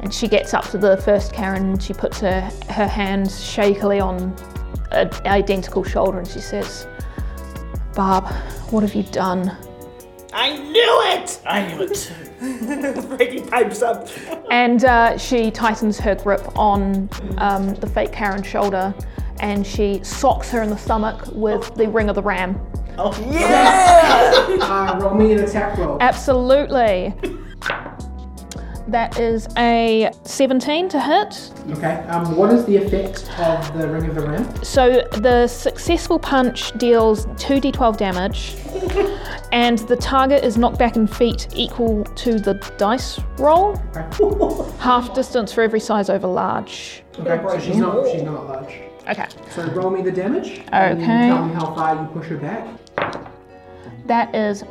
And 0.00 0.12
she 0.12 0.28
gets 0.28 0.54
up 0.54 0.68
to 0.70 0.78
the 0.78 0.96
first 0.98 1.32
Karen 1.32 1.70
and 1.70 1.82
she 1.82 1.92
puts 1.92 2.20
her, 2.20 2.50
her 2.70 2.86
hand 2.86 3.30
shakily 3.30 4.00
on 4.00 4.36
an 4.92 5.10
identical 5.26 5.82
shoulder 5.82 6.18
and 6.18 6.28
she 6.28 6.40
says, 6.40 6.86
Barb, 7.94 8.26
what 8.70 8.82
have 8.82 8.94
you 8.94 9.02
done? 9.04 9.56
I 10.32 10.56
knew 10.56 11.00
it! 11.14 11.40
I 11.46 11.66
knew 11.66 11.82
it 11.82 11.94
too. 11.94 12.14
Frankie 13.16 13.40
pipes 13.40 13.80
up. 13.80 14.08
And 14.50 14.84
uh, 14.84 15.16
she 15.16 15.50
tightens 15.50 15.98
her 15.98 16.14
grip 16.14 16.46
on 16.58 17.08
um, 17.38 17.74
the 17.76 17.86
fake 17.86 18.12
Karen's 18.12 18.46
shoulder 18.46 18.94
and 19.40 19.66
she 19.66 20.02
socks 20.02 20.50
her 20.50 20.62
in 20.62 20.70
the 20.70 20.76
stomach 20.76 21.24
with 21.32 21.74
the 21.74 21.88
ring 21.88 22.08
of 22.08 22.14
the 22.14 22.22
ram. 22.22 22.60
Oh, 22.98 23.12
yeah! 23.30 24.58
Uh, 24.60 24.98
roll 25.00 25.14
me 25.14 25.32
an 25.32 25.44
attack 25.44 25.78
roll. 25.78 25.98
Absolutely. 26.00 27.14
That 28.88 29.18
is 29.18 29.48
a 29.56 30.10
17 30.22 30.88
to 30.90 31.00
hit. 31.00 31.52
Okay. 31.76 31.94
Um, 32.08 32.36
what 32.36 32.52
is 32.52 32.64
the 32.66 32.76
effect 32.76 33.28
of 33.40 33.76
the 33.76 33.88
ring 33.88 34.06
of 34.08 34.14
the 34.14 34.22
ram? 34.22 34.64
So 34.64 35.02
the 35.12 35.48
successful 35.48 36.18
punch 36.20 36.70
deals 36.78 37.26
2d12 37.26 37.96
damage, 37.96 38.54
and 39.52 39.78
the 39.80 39.96
target 39.96 40.44
is 40.44 40.56
knocked 40.56 40.78
back 40.78 40.96
in 40.96 41.08
feet 41.08 41.48
equal 41.56 42.04
to 42.04 42.38
the 42.38 42.54
dice 42.78 43.18
roll. 43.38 43.76
Half 44.78 45.14
distance 45.14 45.52
for 45.52 45.62
every 45.62 45.80
size 45.80 46.08
over 46.08 46.28
large. 46.28 47.02
Okay. 47.18 47.42
So 47.42 47.58
she's 47.58 47.76
not. 47.76 48.08
She's 48.08 48.22
not 48.22 48.46
large. 48.46 48.72
Okay. 49.08 49.26
So 49.50 49.66
roll 49.70 49.90
me 49.90 50.02
the 50.02 50.12
damage. 50.12 50.60
Okay. 50.68 51.04
tell 51.04 51.46
me 51.46 51.54
how 51.54 51.74
far 51.74 51.94
you 51.94 52.08
push 52.12 52.28
her 52.28 52.36
back. 52.36 52.68
That 54.06 54.32
is 54.34 54.62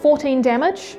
14 0.00 0.40
damage. 0.40 0.96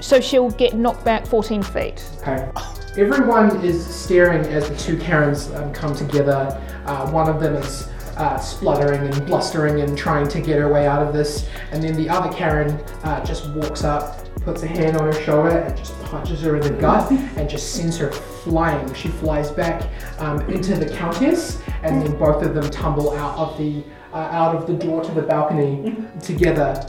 So 0.00 0.20
she'll 0.20 0.50
get 0.50 0.74
knocked 0.74 1.04
back 1.04 1.26
14 1.26 1.62
feet. 1.62 2.04
Okay. 2.20 2.50
Everyone 2.96 3.60
is 3.64 3.84
staring 3.86 4.44
as 4.46 4.68
the 4.68 4.76
two 4.76 4.96
Karens 4.96 5.50
um, 5.52 5.72
come 5.72 5.94
together. 5.94 6.60
Uh, 6.86 7.10
one 7.10 7.28
of 7.28 7.40
them 7.40 7.54
is 7.54 7.88
uh, 8.16 8.38
spluttering 8.38 9.00
and 9.00 9.26
blustering 9.26 9.80
and 9.80 9.96
trying 9.96 10.26
to 10.28 10.40
get 10.40 10.58
her 10.58 10.72
way 10.72 10.86
out 10.86 11.06
of 11.06 11.12
this, 11.12 11.48
and 11.72 11.82
then 11.82 11.94
the 11.94 12.08
other 12.08 12.34
Karen 12.34 12.70
uh, 13.04 13.24
just 13.24 13.48
walks 13.50 13.84
up, 13.84 14.24
puts 14.42 14.62
a 14.62 14.66
hand 14.66 14.96
on 14.96 15.12
her 15.12 15.22
shoulder, 15.22 15.58
and 15.58 15.76
just 15.76 15.98
punches 16.04 16.40
her 16.40 16.56
in 16.56 16.62
the 16.62 16.70
gut, 16.80 17.10
and 17.10 17.48
just 17.48 17.74
sends 17.74 17.98
her 17.98 18.10
flying. 18.10 18.92
She 18.94 19.08
flies 19.08 19.50
back 19.50 19.86
um, 20.18 20.40
into 20.50 20.74
the 20.74 20.88
Countess, 20.88 21.60
and 21.82 22.00
then 22.00 22.18
both 22.18 22.42
of 22.42 22.54
them 22.54 22.70
tumble 22.70 23.12
out 23.12 23.36
of 23.36 23.58
the 23.58 23.82
uh, 24.12 24.16
out 24.16 24.54
of 24.54 24.66
the 24.66 24.74
door 24.74 25.02
to 25.02 25.12
the 25.12 25.22
balcony 25.22 25.96
together. 26.22 26.84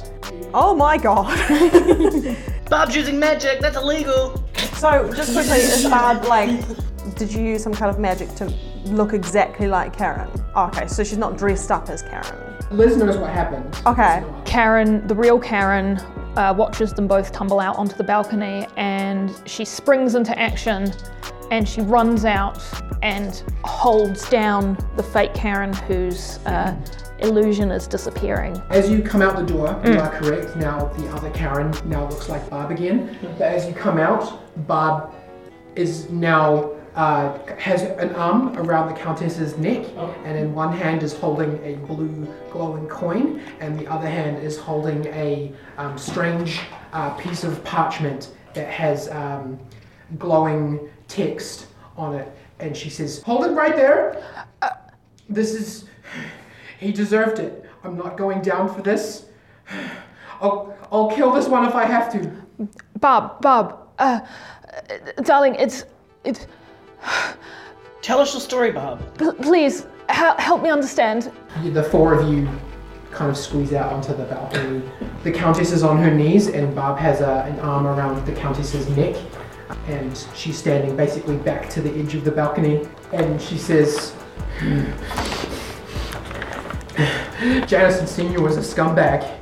Oh 0.53 0.75
my 0.75 0.97
god. 0.97 1.37
Bob's 2.69 2.95
using 2.95 3.19
magic. 3.19 3.59
That's 3.59 3.77
illegal. 3.77 4.43
so, 4.75 5.11
just 5.13 5.33
quickly, 5.33 5.57
is 5.57 5.87
Barb 5.89 6.25
like, 6.25 6.49
did 7.15 7.33
you 7.33 7.41
use 7.41 7.63
some 7.63 7.73
kind 7.73 7.89
of 7.89 7.99
magic 7.99 8.33
to 8.35 8.53
look 8.85 9.13
exactly 9.13 9.67
like 9.67 9.95
Karen? 9.95 10.29
Oh, 10.55 10.65
okay, 10.67 10.87
so 10.87 11.03
she's 11.03 11.17
not 11.17 11.37
dressed 11.37 11.71
up 11.71 11.89
as 11.89 12.01
Karen. 12.01 12.55
Liz 12.71 12.97
knows 12.97 13.17
what 13.17 13.29
happened. 13.29 13.75
Okay. 13.85 14.23
Karen, 14.45 15.07
the 15.07 15.15
real 15.15 15.39
Karen, 15.39 15.97
uh, 16.35 16.53
watches 16.55 16.93
them 16.93 17.07
both 17.07 17.31
tumble 17.31 17.59
out 17.59 17.77
onto 17.77 17.95
the 17.95 18.03
balcony 18.03 18.67
and 18.77 19.33
she 19.45 19.65
springs 19.65 20.15
into 20.15 20.37
action 20.37 20.91
and 21.51 21.67
she 21.67 21.81
runs 21.81 22.25
out 22.25 22.61
and 23.01 23.43
holds 23.63 24.29
down 24.29 24.77
the 24.95 25.03
fake 25.03 25.33
Karen 25.33 25.73
whose 25.73 26.39
uh, 26.45 26.75
illusion 27.19 27.71
is 27.71 27.87
disappearing. 27.87 28.61
As 28.69 28.89
you 28.89 29.01
come 29.01 29.21
out 29.21 29.35
the 29.35 29.45
door, 29.45 29.79
you 29.85 29.99
are 29.99 30.09
correct. 30.09 30.55
Now 30.55 30.85
the 30.85 31.07
other 31.09 31.29
Karen 31.31 31.73
now 31.85 32.07
looks 32.07 32.29
like 32.29 32.47
Barb 32.49 32.71
again. 32.71 33.17
But 33.37 33.53
as 33.53 33.67
you 33.67 33.73
come 33.73 33.97
out, 33.97 34.67
Barb 34.67 35.13
is 35.75 36.09
now 36.09 36.71
uh, 36.95 37.37
has 37.57 37.83
an 37.83 38.15
arm 38.15 38.57
around 38.57 38.87
the 38.87 38.99
Countess's 38.99 39.55
neck, 39.59 39.85
and 40.25 40.35
in 40.35 40.51
one 40.55 40.75
hand 40.75 41.03
is 41.03 41.13
holding 41.13 41.63
a 41.63 41.75
blue 41.85 42.27
glowing 42.49 42.87
coin, 42.87 43.39
and 43.59 43.79
the 43.79 43.85
other 43.85 44.09
hand 44.09 44.43
is 44.43 44.57
holding 44.57 45.05
a 45.07 45.53
um, 45.77 45.95
strange 45.95 46.59
uh, 46.93 47.11
piece 47.11 47.43
of 47.43 47.63
parchment 47.63 48.31
that 48.55 48.67
has 48.67 49.09
um, 49.09 49.59
glowing 50.17 50.89
text 51.07 51.67
on 51.95 52.15
it. 52.15 52.27
And 52.59 52.75
she 52.75 52.89
says, 52.89 53.21
"Hold 53.23 53.45
it 53.45 53.51
right 53.51 53.75
there. 53.75 54.23
This 55.29 55.53
is." 55.53 55.85
He 56.79 56.91
deserved 56.91 57.39
it. 57.39 57.65
I'm 57.83 57.97
not 57.97 58.17
going 58.17 58.41
down 58.41 58.73
for 58.73 58.81
this. 58.81 59.25
I'll, 60.41 60.75
I'll 60.91 61.09
kill 61.11 61.31
this 61.31 61.47
one 61.47 61.65
if 61.65 61.73
I 61.73 61.85
have 61.85 62.11
to. 62.13 62.31
Bob, 62.99 63.41
Bob, 63.41 63.87
uh, 63.97 64.19
uh, 64.89 65.21
darling, 65.23 65.55
it's, 65.55 65.85
it's, 66.23 66.45
Tell 68.01 68.19
us 68.19 68.33
your 68.33 68.41
story, 68.41 68.71
Bob. 68.71 69.01
pl- 69.17 69.33
please 69.33 69.87
hel- 70.09 70.37
help 70.37 70.61
me 70.61 70.69
understand. 70.69 71.31
The 71.63 71.83
four 71.83 72.13
of 72.13 72.29
you 72.31 72.47
kind 73.11 73.31
of 73.31 73.37
squeeze 73.37 73.73
out 73.73 73.91
onto 73.91 74.15
the 74.15 74.25
balcony. 74.25 74.81
The 75.23 75.31
Countess 75.31 75.71
is 75.71 75.81
on 75.83 75.97
her 75.97 76.11
knees, 76.11 76.47
and 76.47 76.75
Bob 76.75 76.99
has 76.99 77.21
a, 77.21 77.45
an 77.49 77.59
arm 77.61 77.87
around 77.87 78.23
the 78.25 78.33
Countess's 78.33 78.87
neck. 78.95 79.15
And 79.87 80.25
she's 80.35 80.57
standing 80.57 80.95
basically 80.95 81.37
back 81.37 81.69
to 81.71 81.81
the 81.81 81.91
edge 81.99 82.15
of 82.15 82.23
the 82.23 82.31
balcony. 82.31 82.87
And 83.13 83.41
she 83.41 83.57
says, 83.57 84.11
hmm. 84.59 84.83
Janison 87.67 88.07
Sr. 88.07 88.41
was 88.41 88.57
a 88.57 88.61
scumbag. 88.61 89.37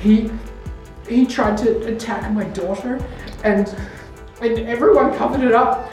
He 0.00 0.30
he 1.08 1.26
tried 1.26 1.58
to 1.58 1.86
attack 1.86 2.30
my 2.32 2.44
daughter 2.44 3.04
and 3.44 3.74
and 4.40 4.58
everyone 4.60 5.16
covered 5.16 5.42
it 5.42 5.52
up. 5.52 5.90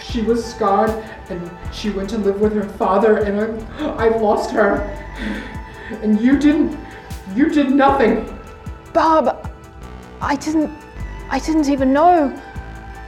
She 0.00 0.22
was 0.22 0.44
scarred 0.44 0.90
and 1.28 1.50
she 1.72 1.90
went 1.90 2.08
to 2.10 2.18
live 2.18 2.40
with 2.40 2.54
her 2.54 2.68
father 2.68 3.18
and 3.18 3.60
I, 3.80 4.06
I 4.06 4.18
lost 4.18 4.50
her. 4.52 4.80
And 6.02 6.20
you 6.20 6.38
didn't 6.38 6.78
you 7.34 7.50
did 7.50 7.70
nothing. 7.70 8.38
Bob, 8.92 9.50
I 10.20 10.36
didn't, 10.36 10.70
I 11.34 11.40
didn't 11.40 11.68
even 11.68 11.92
know. 11.92 12.32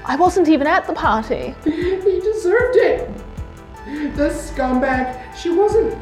I 0.05 0.17
wasn't 0.17 0.49
even 0.49 0.67
at 0.67 0.85
the 0.89 0.93
party. 0.93 1.55
He 1.65 2.21
deserved 2.21 2.77
it. 2.77 3.09
The 4.17 4.31
scumbag. 4.31 5.33
She 5.37 5.51
wasn't. 5.51 5.97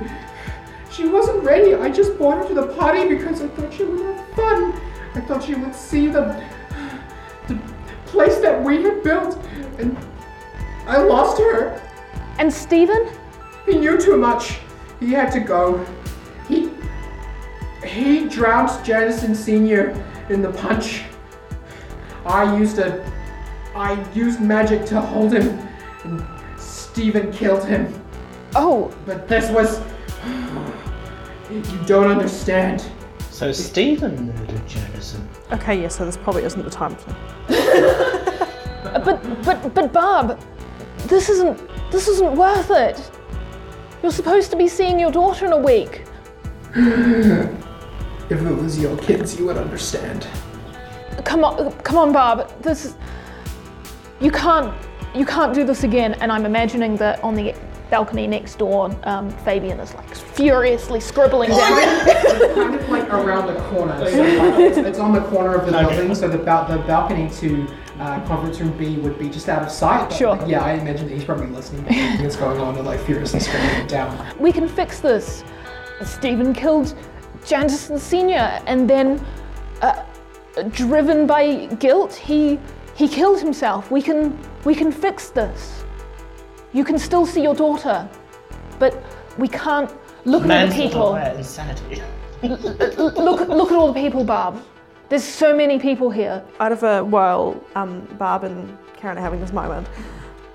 She 0.91 1.07
wasn't 1.07 1.45
ready. 1.45 1.75
I 1.75 1.91
just 1.91 2.17
brought 2.17 2.39
her 2.39 2.49
to 2.49 2.55
the 2.55 2.69
party 2.79 3.07
because 3.15 3.43
I 3.43 3.49
thought 3.49 3.75
she 3.75 3.85
would 3.85 4.01
have 4.07 4.27
fun. 4.31 4.73
I 5.15 5.21
thought 5.21 5.45
she 5.45 5.55
would 5.55 5.75
see 5.75 6.07
the 6.07 6.43
the 7.47 7.61
place 8.07 8.39
that 8.39 8.65
we 8.65 8.83
had 8.83 9.03
built, 9.03 9.37
and 9.79 9.95
I 10.87 10.97
lost 11.03 11.39
her. 11.39 11.79
And 12.39 12.51
Stephen? 12.51 13.07
He 13.67 13.75
knew 13.77 14.01
too 14.01 14.17
much. 14.17 14.61
He 14.99 15.13
had 15.13 15.31
to 15.33 15.41
go. 15.41 15.85
He 16.49 16.71
he 17.85 18.31
drowned 18.31 18.71
Janison 18.87 19.37
Senior 19.37 19.93
in 20.31 20.41
the 20.41 20.53
punch. 20.53 21.05
I 22.27 22.57
used 22.57 22.79
a 22.79 23.05
I 23.75 24.01
used 24.13 24.41
magic 24.41 24.87
to 24.87 25.01
hold 25.01 25.33
him, 25.33 25.59
and 26.05 26.25
Stephen 26.59 27.33
killed 27.33 27.65
him. 27.65 27.93
Oh, 28.55 28.95
But 29.05 29.27
this 29.27 29.51
was 29.51 29.81
you 31.51 31.79
don't 31.87 32.11
understand. 32.11 32.85
So 33.31 33.53
Stephen 33.53 34.27
murdered 34.27 34.67
Janison. 34.67 35.27
Okay, 35.53 35.83
yeah, 35.83 35.89
so 35.89 36.05
this 36.05 36.17
probably 36.17 36.45
isn't 36.45 36.63
the 36.63 36.71
time 36.71 36.97
to. 36.97 37.17
but, 39.05 39.45
but, 39.45 39.75
but 39.75 39.93
Bob, 39.93 40.41
this 41.07 41.29
isn't, 41.29 41.61
this 41.91 42.09
isn't 42.09 42.37
worth 42.37 42.71
it. 42.71 43.11
You're 44.03 44.13
supposed 44.13 44.51
to 44.53 44.57
be 44.57 44.69
seeing 44.69 44.99
your 44.99 45.11
daughter 45.11 45.47
in 45.47 45.53
a 45.53 45.59
week. 45.59 46.05
If 46.75 48.41
it 48.41 48.57
was 48.57 48.79
your 48.79 48.97
kids, 48.99 49.39
you 49.39 49.47
would 49.47 49.57
understand. 49.57 50.27
Come 51.25 51.45
on, 51.45 51.73
come 51.83 51.97
on, 51.97 52.13
Bob. 52.13 52.51
This 52.63 52.85
is, 52.85 52.97
you 54.21 54.31
can't, 54.31 54.73
you 55.15 55.25
can't 55.25 55.55
do 55.55 55.65
this 55.65 55.85
again. 55.85 56.15
And 56.15 56.31
I'm 56.31 56.45
imagining 56.47 56.97
that 56.97 57.23
on 57.25 57.35
the 57.35 57.55
balcony 57.91 58.27
next 58.27 58.57
door, 58.59 58.95
um, 59.05 59.31
Fabian 59.31 59.79
is 59.81 59.95
like 59.95 60.15
furiously 60.15 61.01
scribbling 61.01 61.51
down. 61.51 61.59
It's 61.79 62.55
kind 62.55 62.75
of 62.75 62.89
like 62.89 63.09
around 63.13 63.47
the 63.53 63.61
corner. 63.71 63.97
So 64.11 64.23
like, 64.23 64.59
it's, 64.61 64.77
it's 64.79 64.99
on 64.99 65.13
the 65.13 65.21
corner 65.23 65.55
of 65.55 65.67
the 65.67 65.73
building, 65.73 66.15
so 66.15 66.29
the, 66.29 66.39
bal- 66.39 66.67
the 66.69 66.83
balcony 66.85 67.31
to 67.37 67.67
uh, 68.01 68.25
conference 68.27 68.59
room 68.61 68.77
B 68.77 68.97
would 68.97 69.19
be 69.19 69.29
just 69.29 69.49
out 69.49 69.63
of 69.63 69.71
sight. 69.71 70.09
but, 70.09 70.17
Sure. 70.17 70.37
like, 70.37 70.49
yeah, 70.49 70.65
I 70.65 70.73
imagine 70.73 71.09
that 71.09 71.15
he's 71.15 71.25
probably 71.25 71.47
listening 71.47 71.85
to 71.85 71.93
everything 71.93 72.23
that's 72.23 72.37
going 72.37 72.61
on 72.61 72.77
and 72.77 72.85
like 72.87 73.01
furiously 73.01 73.41
screaming 73.41 73.71
it 73.77 73.89
down. 73.89 74.37
we 74.39 74.51
can 74.53 74.69
fix 74.69 75.01
this. 75.01 75.45
Stephen 76.05 76.53
killed 76.53 76.97
Janderson 77.45 77.99
Sr. 77.99 78.61
and 78.67 78.91
then, 78.91 79.25
uh, 79.83 80.05
driven 80.71 81.27
by 81.27 81.67
guilt, 81.79 82.15
he 82.15 82.59
he 82.95 83.09
killed 83.09 83.41
himself. 83.41 83.91
We 83.91 84.03
can 84.03 84.39
we 84.65 84.75
can 84.75 84.93
fix 84.93 85.31
this. 85.31 85.85
You 86.73 86.85
can 86.85 86.99
still 86.99 87.27
see 87.27 87.43
your 87.43 87.55
daughter, 87.55 88.09
but 88.79 89.03
we 89.39 89.49
can't 89.49 89.93
look 90.25 90.45
at 90.45 90.51
all 90.51 90.69
the 90.69 90.75
people. 90.75 91.13
Manslaughter, 91.15 91.39
insanity. 91.39 92.03
Look 92.43 93.49
look 93.49 93.71
at 93.71 93.77
all 93.77 93.93
the 93.93 94.01
people, 94.01 94.25
Barb. 94.25 94.63
There's 95.09 95.25
so 95.25 95.55
many 95.55 95.79
people 95.79 96.11
here. 96.11 96.43
Out 96.61 96.73
of 96.73 96.83
a 96.83 97.05
while, 97.05 97.63
um, 97.75 98.01
Barb 98.19 98.45
and 98.45 98.77
Karen 98.97 99.19
are 99.19 99.21
having 99.21 99.41
this 99.41 99.53
moment. 99.53 99.87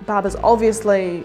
Barb 0.05 0.25
is 0.25 0.35
obviously 0.37 1.23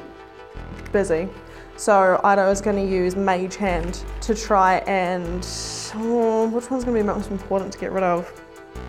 busy, 0.93 1.29
So 1.77 2.21
Ido 2.25 2.51
is 2.51 2.61
going 2.61 2.77
to 2.77 2.89
use 2.89 3.17
Mage 3.17 3.57
Hand 3.57 4.05
to 4.21 4.35
try 4.35 4.77
and. 4.87 5.47
Oh, 5.97 6.49
which 6.49 6.71
one's 6.71 6.85
going 6.85 6.97
to 6.97 7.03
be 7.03 7.07
most 7.07 7.31
important 7.31 7.73
to 7.73 7.79
get 7.79 7.93
rid 7.93 8.05
of? 8.05 8.44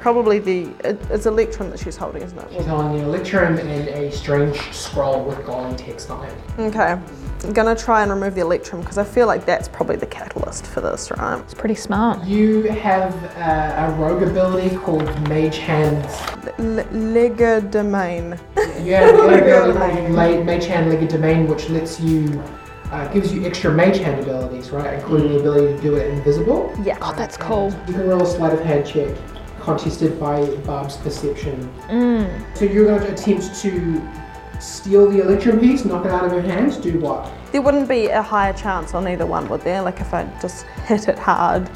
Probably 0.06 0.38
the. 0.38 0.68
It, 0.88 1.00
it's 1.10 1.26
Electrum 1.26 1.72
that 1.72 1.80
she's 1.80 1.98
holding, 1.98 2.22
isn't 2.22 2.38
it? 2.38 2.48
She's 2.54 2.68
holding 2.68 2.96
the 3.00 3.04
Electrum 3.06 3.58
and 3.58 3.88
a 3.88 4.12
strange 4.12 4.56
scroll 4.72 5.26
with 5.26 5.44
glowing 5.48 5.76
text 5.76 6.12
on 6.12 6.24
it. 6.28 6.34
Okay. 6.60 6.92
I'm 7.44 7.54
going 7.54 7.76
to 7.76 7.84
try 7.84 8.04
and 8.04 8.12
remove 8.12 8.36
the 8.36 8.42
Electrum 8.42 8.82
because 8.82 9.00
I 9.00 9.04
feel 9.04 9.26
like 9.26 9.48
that's 9.48 9.68
probably 9.68 9.96
the 9.96 10.06
catalyst 10.06 10.68
for 10.68 10.80
this, 10.80 11.10
right? 11.18 11.40
It's 11.40 11.56
pretty 11.56 11.74
smart. 11.74 12.24
You 12.24 12.62
have 12.66 13.16
uh, 13.36 13.88
a 13.92 14.00
rogue 14.00 14.22
ability 14.22 14.76
called 14.76 15.06
Mage 15.28 15.58
Hand. 15.58 16.06
L- 16.60 16.86
Legerdemain. 16.94 18.40
You 18.86 18.94
have 18.94 19.20
an 19.20 19.40
ability 19.40 19.80
called 19.80 20.12
Ma- 20.12 20.44
Mage 20.44 20.66
Hand 20.68 20.92
Legerdemain, 20.92 21.48
which 21.48 21.68
lets 21.72 22.00
you, 22.00 22.44
uh, 22.92 23.12
gives 23.12 23.34
you 23.34 23.44
extra 23.44 23.72
Mage 23.74 23.98
Hand 23.98 24.22
abilities, 24.22 24.70
right? 24.70 24.94
Including 25.00 25.30
the 25.30 25.40
ability 25.40 25.76
to 25.78 25.82
do 25.82 25.96
it 25.96 26.12
invisible. 26.12 26.72
Yeah. 26.84 27.00
God, 27.00 27.18
that's 27.18 27.38
cool. 27.38 27.74
You 27.88 27.94
can 27.96 28.08
roll 28.08 28.22
a 28.22 28.28
sleight 28.28 28.54
of 28.54 28.60
hand 28.60 28.86
check, 28.86 29.10
contested 29.66 30.20
by 30.20 30.46
Barb's 30.58 30.96
perception. 30.98 31.70
Mm. 31.90 32.56
So 32.56 32.66
you're 32.66 32.86
going 32.86 33.02
to 33.02 33.12
attempt 33.12 33.56
to 33.62 34.02
steal 34.60 35.10
the 35.10 35.22
Electrum 35.22 35.60
piece, 35.60 35.84
knock 35.84 36.06
it 36.06 36.12
out 36.12 36.24
of 36.24 36.32
her 36.32 36.42
hands, 36.42 36.78
do 36.78 37.00
what? 37.00 37.30
There 37.52 37.62
wouldn't 37.62 37.90
be 37.90 38.08
a 38.08 38.22
higher 38.22 38.54
chance 38.54 38.94
on 38.94 39.08
either 39.08 39.26
one, 39.26 39.50
would 39.50 39.62
there? 39.62 39.82
Like 39.82 40.00
if 40.00 40.14
I 40.14 40.24
just 40.42 40.66
hit 40.86 41.08
it 41.08 41.20
hard. 41.20 41.70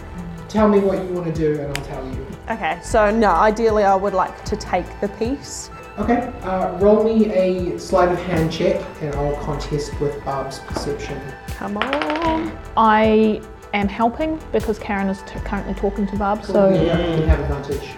Tell 0.47 0.69
me 0.69 0.79
what 0.79 1.03
you 1.03 1.13
want 1.13 1.27
to 1.27 1.33
do, 1.33 1.59
and 1.59 1.77
I'll 1.77 1.85
tell 1.85 2.05
you. 2.07 2.25
Okay, 2.49 2.79
so 2.81 3.11
no, 3.11 3.31
ideally 3.31 3.83
I 3.83 3.95
would 3.95 4.13
like 4.13 4.43
to 4.45 4.55
take 4.55 4.85
the 5.01 5.09
piece. 5.09 5.69
Okay, 5.99 6.31
uh, 6.43 6.77
roll 6.77 7.03
me 7.03 7.31
a 7.31 7.77
sleight 7.77 8.09
of 8.09 8.19
hand 8.19 8.51
check, 8.51 8.83
and 9.01 9.13
I'll 9.15 9.35
contest 9.43 9.99
with 9.99 10.23
Barb's 10.23 10.59
perception. 10.59 11.21
Come 11.49 11.77
on. 11.77 12.57
I 12.77 13.41
am 13.73 13.87
helping 13.87 14.39
because 14.51 14.79
Karen 14.79 15.07
is 15.09 15.21
t- 15.23 15.39
currently 15.39 15.73
talking 15.73 16.07
to 16.07 16.15
Barb. 16.15 16.43
So 16.43 16.69
you 16.69 16.87
don't 16.87 17.27
have 17.27 17.39
advantage. 17.39 17.89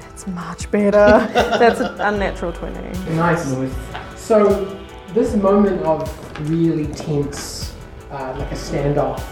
That's 0.00 0.26
much 0.26 0.70
better. 0.70 0.90
That's 1.32 1.80
an 1.80 2.00
unnatural 2.00 2.52
20. 2.52 3.14
Nice. 3.14 3.54
So 4.16 4.78
this 5.12 5.34
moment 5.36 5.82
of 5.82 6.50
really 6.50 6.86
tense, 6.94 7.74
uh, 8.10 8.34
like 8.38 8.50
a 8.50 8.56
standoff, 8.56 9.22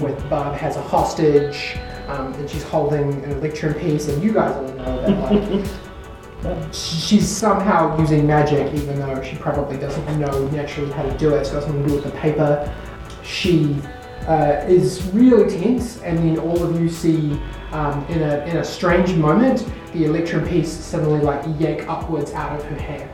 with 0.00 0.30
Barb 0.30 0.54
has 0.56 0.76
a 0.76 0.82
hostage, 0.82 1.76
um, 2.06 2.32
and 2.34 2.48
she's 2.48 2.62
holding 2.62 3.12
an 3.24 3.32
electrum 3.32 3.74
piece, 3.74 4.08
and 4.08 4.22
you 4.22 4.32
guys 4.32 4.54
all 4.54 4.72
know 4.74 5.02
that 5.02 5.32
like 5.32 6.72
she's 6.72 7.28
somehow 7.28 7.98
using 7.98 8.26
magic, 8.26 8.72
even 8.74 8.98
though 9.00 9.20
she 9.22 9.36
probably 9.36 9.76
doesn't 9.76 10.20
know 10.20 10.48
naturally 10.48 10.90
how 10.92 11.02
to 11.02 11.18
do 11.18 11.34
it. 11.34 11.38
It's 11.38 11.50
got 11.50 11.64
something 11.64 11.82
to 11.82 11.88
do 11.88 11.94
with 11.96 12.04
the 12.04 12.12
paper. 12.12 12.72
She 13.24 13.76
uh, 14.26 14.64
is 14.66 15.02
really 15.12 15.50
tense, 15.50 16.00
and 16.02 16.18
then 16.18 16.38
all 16.38 16.62
of 16.62 16.80
you 16.80 16.88
see 16.88 17.40
um, 17.72 18.04
in 18.06 18.22
a 18.22 18.44
in 18.46 18.56
a 18.58 18.64
strange 18.64 19.14
moment 19.14 19.66
the 19.92 20.04
electrum 20.04 20.46
piece 20.46 20.70
suddenly 20.70 21.20
like 21.20 21.42
yank 21.58 21.88
upwards 21.88 22.32
out 22.32 22.58
of 22.58 22.64
her 22.64 22.76
hand. 22.76 23.10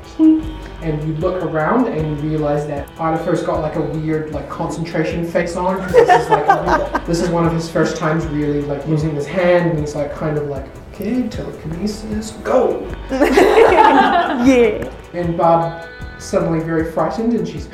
And 0.83 1.03
you 1.07 1.15
look 1.17 1.43
around 1.43 1.89
and 1.89 2.07
you 2.07 2.31
realize 2.31 2.67
that 2.67 2.89
Idaho's 2.99 3.43
got 3.43 3.61
like 3.61 3.77
a 3.77 3.81
weird 3.81 4.33
like 4.33 4.49
concentration 4.49 5.27
face 5.27 5.57
on. 5.57 5.81
This 5.93 6.23
is 6.23 6.31
like 6.31 7.07
this 7.07 7.21
is 7.21 7.29
one 7.31 7.47
of 7.47 7.53
his 7.53 7.71
first 7.71 7.97
times 7.97 8.27
really 8.27 8.63
like 8.63 8.87
using 8.87 9.15
his 9.15 9.27
hand, 9.27 9.71
and 9.71 9.79
he's 9.79 9.95
like 9.95 10.13
kind 10.15 10.37
of 10.37 10.49
like 10.49 10.67
okay, 10.93 11.29
telekinesis, 11.29 12.33
go. 12.43 12.81
Yeah. 13.11 14.93
And 15.13 15.37
Bob 15.37 15.89
suddenly 16.19 16.61
very 16.61 16.91
frightened, 16.91 17.35
and 17.35 17.47
she's 17.47 17.69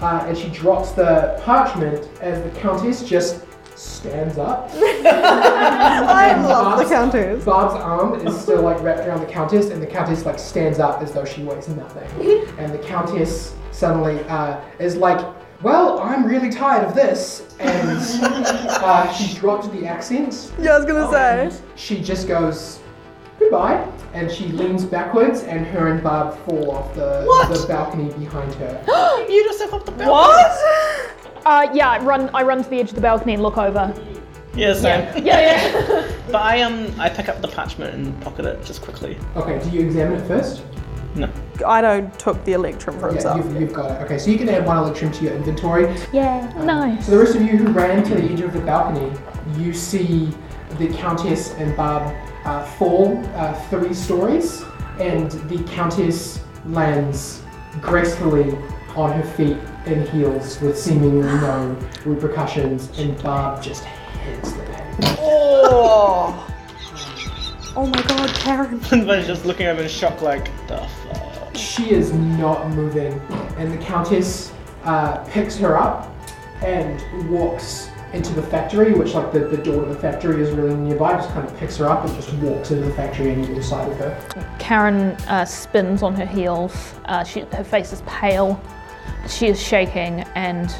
uh, 0.00 0.24
and 0.26 0.36
she 0.36 0.48
drops 0.48 0.92
the 0.92 1.40
parchment 1.44 2.08
as 2.20 2.42
the 2.42 2.60
countess 2.60 3.02
just 3.02 3.44
stands 3.80 4.38
up. 4.38 4.70
I 4.74 6.40
love 6.42 6.78
the 6.78 6.84
countess. 6.84 7.44
Bob's 7.44 7.74
arm 7.74 8.14
is 8.26 8.38
still 8.38 8.62
like 8.62 8.80
wrapped 8.82 9.06
around 9.06 9.20
the 9.20 9.32
countess, 9.32 9.70
and 9.70 9.82
the 9.82 9.86
countess 9.86 10.26
like 10.26 10.38
stands 10.38 10.78
up 10.78 11.02
as 11.02 11.12
though 11.12 11.24
she 11.24 11.42
weighs 11.42 11.68
nothing. 11.68 12.08
and 12.58 12.72
the 12.72 12.78
countess 12.78 13.54
suddenly 13.72 14.20
uh, 14.24 14.60
is 14.78 14.96
like, 14.96 15.24
"Well, 15.62 16.00
I'm 16.00 16.26
really 16.26 16.50
tired 16.50 16.86
of 16.86 16.94
this," 16.94 17.56
and 17.58 17.98
uh, 18.22 19.12
she 19.12 19.38
dropped 19.38 19.72
the 19.72 19.86
accent. 19.86 20.52
Yeah, 20.58 20.72
I 20.72 20.78
was 20.78 20.86
gonna 20.86 21.10
say. 21.10 21.62
She 21.76 22.00
just 22.00 22.28
goes, 22.28 22.80
"Goodbye," 23.38 23.86
and 24.12 24.30
she 24.30 24.46
leans 24.48 24.84
backwards, 24.84 25.42
and 25.44 25.64
her 25.66 25.88
and 25.88 26.02
Bob 26.02 26.36
fall 26.44 26.70
off 26.72 26.94
the, 26.94 27.22
the 27.52 27.66
balcony 27.68 28.12
behind 28.14 28.52
her. 28.54 28.84
You 29.30 29.44
just 29.44 29.58
step 29.58 29.72
up 29.72 29.84
the 29.86 29.92
bell. 29.92 30.10
What? 30.12 30.50
uh, 31.46 31.70
yeah, 31.72 31.90
I 31.90 31.98
run. 32.00 32.30
I 32.34 32.42
run 32.42 32.62
to 32.64 32.68
the 32.68 32.80
edge 32.80 32.88
of 32.88 32.94
the 32.96 33.00
balcony 33.00 33.34
and 33.34 33.42
look 33.42 33.56
over. 33.58 33.94
Yeah, 34.56 34.74
same. 34.74 35.24
Yeah, 35.24 35.40
yeah. 35.40 36.12
But 36.26 36.42
I 36.42 36.62
um 36.62 36.92
I 37.00 37.08
pick 37.08 37.28
up 37.28 37.40
the 37.40 37.48
parchment 37.48 37.94
and 37.94 38.20
pocket 38.22 38.44
it 38.46 38.64
just 38.64 38.82
quickly. 38.82 39.16
Okay, 39.36 39.60
do 39.62 39.70
you 39.70 39.80
examine 39.86 40.20
it 40.20 40.26
first? 40.26 40.62
No. 41.16 41.28
Ido 41.56 42.08
took 42.18 42.42
the 42.44 42.52
Electrum 42.52 42.98
for 42.98 43.08
Yeah, 43.08 43.12
himself. 43.14 43.36
you've, 43.38 43.60
you've 43.60 43.72
got 43.72 43.90
it. 43.90 44.04
Okay, 44.04 44.16
so 44.18 44.30
you 44.30 44.38
can 44.38 44.48
add 44.48 44.64
one 44.64 44.76
electrum 44.78 45.10
to 45.12 45.24
your 45.24 45.34
inventory. 45.34 45.92
yeah. 46.12 46.52
Nice. 46.64 47.06
So 47.06 47.12
the 47.12 47.18
rest 47.18 47.34
of 47.36 47.42
you 47.42 47.56
who 47.56 47.72
ran 47.72 48.02
to 48.04 48.14
the 48.14 48.22
edge 48.22 48.40
of 48.40 48.52
the 48.52 48.60
balcony, 48.60 49.12
you 49.58 49.72
see 49.72 50.32
the 50.78 50.88
Countess 50.94 51.52
and 51.54 51.76
Barb 51.76 52.14
uh, 52.50 52.64
fall 52.64 53.16
uh, 53.36 53.54
three 53.68 53.94
stories, 53.94 54.64
and 54.98 55.30
the 55.48 55.62
Countess 55.72 56.40
lands 56.66 57.42
gracefully 57.80 58.58
on 58.96 59.12
her 59.12 59.22
feet 59.36 59.56
in 59.86 60.04
heels 60.08 60.60
with 60.60 60.76
seemingly 60.76 61.22
no 61.22 61.78
repercussions, 62.04 62.90
and 62.98 63.20
Barb 63.22 63.62
just 63.62 63.84
hits 63.84 64.52
the 64.52 64.62
pavement. 64.64 65.16
Oh. 65.20 66.46
Oh 67.76 67.86
my 67.86 68.02
god, 68.02 68.28
Karen. 68.30 68.80
But 69.06 69.26
just 69.26 69.44
looking 69.44 69.66
over 69.66 69.82
in 69.82 69.88
shock 69.88 70.20
like 70.20 70.46
the 70.66 70.78
fuck. 70.78 71.56
She 71.56 71.92
is 71.92 72.12
not 72.12 72.68
moving, 72.70 73.12
and 73.58 73.72
the 73.72 73.78
Countess 73.84 74.52
uh, 74.82 75.18
picks 75.28 75.56
her 75.58 75.78
up 75.78 76.12
and 76.62 77.30
walks 77.30 77.89
into 78.12 78.32
the 78.34 78.42
factory, 78.42 78.92
which 78.92 79.14
like 79.14 79.32
the, 79.32 79.40
the 79.40 79.56
door 79.56 79.84
to 79.84 79.94
the 79.94 79.98
factory 79.98 80.42
is 80.42 80.50
really 80.50 80.74
nearby, 80.74 81.12
just 81.12 81.30
kind 81.30 81.46
of 81.46 81.56
picks 81.56 81.76
her 81.76 81.88
up 81.88 82.04
and 82.04 82.14
just 82.14 82.32
walks 82.34 82.70
into 82.70 82.84
the 82.86 82.94
factory 82.94 83.32
and 83.32 83.48
either 83.48 83.62
side 83.62 83.90
of 83.90 83.96
her. 83.98 84.46
Karen 84.58 85.12
uh, 85.28 85.44
spins 85.44 86.02
on 86.02 86.14
her 86.14 86.26
heels. 86.26 86.94
Uh, 87.06 87.22
she, 87.22 87.40
her 87.40 87.64
face 87.64 87.92
is 87.92 88.02
pale. 88.06 88.60
She 89.28 89.46
is 89.46 89.60
shaking 89.60 90.20
and 90.34 90.74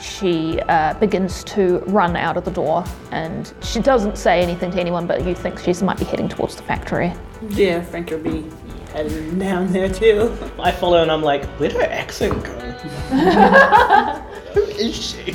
she 0.00 0.60
uh, 0.62 0.94
begins 0.94 1.44
to 1.44 1.78
run 1.86 2.16
out 2.16 2.36
of 2.36 2.44
the 2.44 2.50
door. 2.50 2.84
And 3.12 3.52
she 3.62 3.80
doesn't 3.80 4.18
say 4.18 4.42
anything 4.42 4.72
to 4.72 4.80
anyone, 4.80 5.06
but 5.06 5.24
you 5.24 5.34
think 5.34 5.60
she 5.60 5.72
might 5.84 5.98
be 5.98 6.04
heading 6.04 6.28
towards 6.28 6.56
the 6.56 6.62
factory. 6.64 7.12
Yeah, 7.50 7.82
Frank 7.82 8.10
will 8.10 8.18
be 8.18 8.50
heading 8.92 9.38
down 9.38 9.72
there 9.72 9.88
too. 9.88 10.36
I 10.58 10.72
follow 10.72 11.02
and 11.02 11.10
I'm 11.10 11.22
like, 11.22 11.44
where'd 11.58 11.72
her 11.72 11.82
accent 11.82 12.44
go? 12.44 12.52
Who 14.54 14.60
is 14.62 14.94
she? 14.94 15.34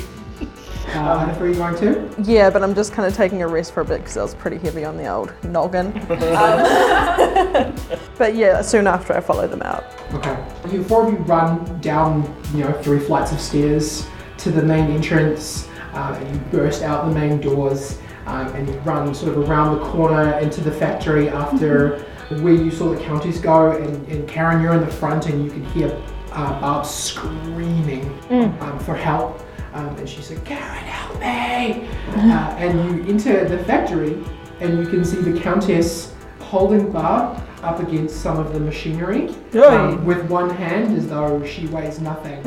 Uh, 0.89 1.35
are 1.39 1.47
you 1.47 1.55
going? 1.55 2.13
Yeah, 2.23 2.49
but 2.49 2.63
I'm 2.63 2.73
just 2.73 2.93
kind 2.93 3.07
of 3.07 3.13
taking 3.13 3.41
a 3.41 3.47
rest 3.47 3.73
for 3.73 3.81
a 3.81 3.85
bit 3.85 3.99
because 3.99 4.17
I 4.17 4.23
was 4.23 4.35
pretty 4.35 4.57
heavy 4.57 4.85
on 4.85 4.97
the 4.97 5.07
old 5.07 5.33
noggin. 5.43 5.88
Um, 5.88 7.75
but 8.17 8.35
yeah, 8.35 8.61
soon 8.61 8.88
after 8.88 9.13
I 9.13 9.19
follow 9.19 9.47
them 9.47 9.61
out. 9.61 9.83
Okay. 10.13 10.38
You 10.71 10.83
four 10.83 11.05
of 11.05 11.13
you 11.13 11.19
run 11.19 11.79
down, 11.81 12.23
you 12.53 12.63
know, 12.63 12.71
three 12.81 12.99
flights 12.99 13.31
of 13.31 13.39
stairs 13.41 14.07
to 14.38 14.51
the 14.51 14.61
main 14.61 14.89
entrance, 14.91 15.67
um, 15.93 16.13
and 16.13 16.35
you 16.35 16.41
burst 16.51 16.83
out 16.83 17.05
the 17.05 17.13
main 17.13 17.41
doors, 17.41 17.99
um, 18.25 18.47
and 18.55 18.67
you 18.67 18.75
run 18.79 19.13
sort 19.13 19.35
of 19.35 19.49
around 19.49 19.77
the 19.77 19.83
corner 19.85 20.39
into 20.39 20.61
the 20.61 20.71
factory 20.71 21.27
after 21.29 21.99
where 22.41 22.53
you 22.53 22.71
saw 22.71 22.93
the 22.93 23.01
countess 23.01 23.39
go. 23.39 23.71
And, 23.71 24.07
and 24.07 24.27
Karen, 24.27 24.61
you're 24.61 24.73
in 24.73 24.81
the 24.81 24.88
front, 24.91 25.27
and 25.27 25.43
you 25.43 25.51
can 25.51 25.65
hear 25.65 26.01
uh, 26.31 26.59
Barb 26.61 26.85
screaming 26.85 28.05
um, 28.29 28.79
for 28.79 28.95
help. 28.95 29.41
Um, 29.74 29.95
and 29.97 30.07
she 30.09 30.22
said, 30.22 30.43
Karen, 30.45 30.84
help 30.84 31.20
me! 31.20 31.88
Uh, 32.07 32.55
and 32.57 32.97
you 33.07 33.13
enter 33.13 33.47
the 33.47 33.63
factory, 33.65 34.24
and 34.59 34.80
you 34.80 34.88
can 34.88 35.03
see 35.05 35.18
the 35.18 35.39
countess 35.39 36.13
holding 36.39 36.91
Barb 36.91 37.41
up 37.63 37.80
against 37.80 38.22
some 38.22 38.39
of 38.39 38.53
the 38.53 38.59
machinery 38.59 39.30
um, 39.63 40.05
with 40.05 40.24
one 40.30 40.49
hand 40.49 40.95
as 40.95 41.07
though 41.07 41.43
she 41.45 41.68
weighs 41.68 41.99
nothing 41.99 42.39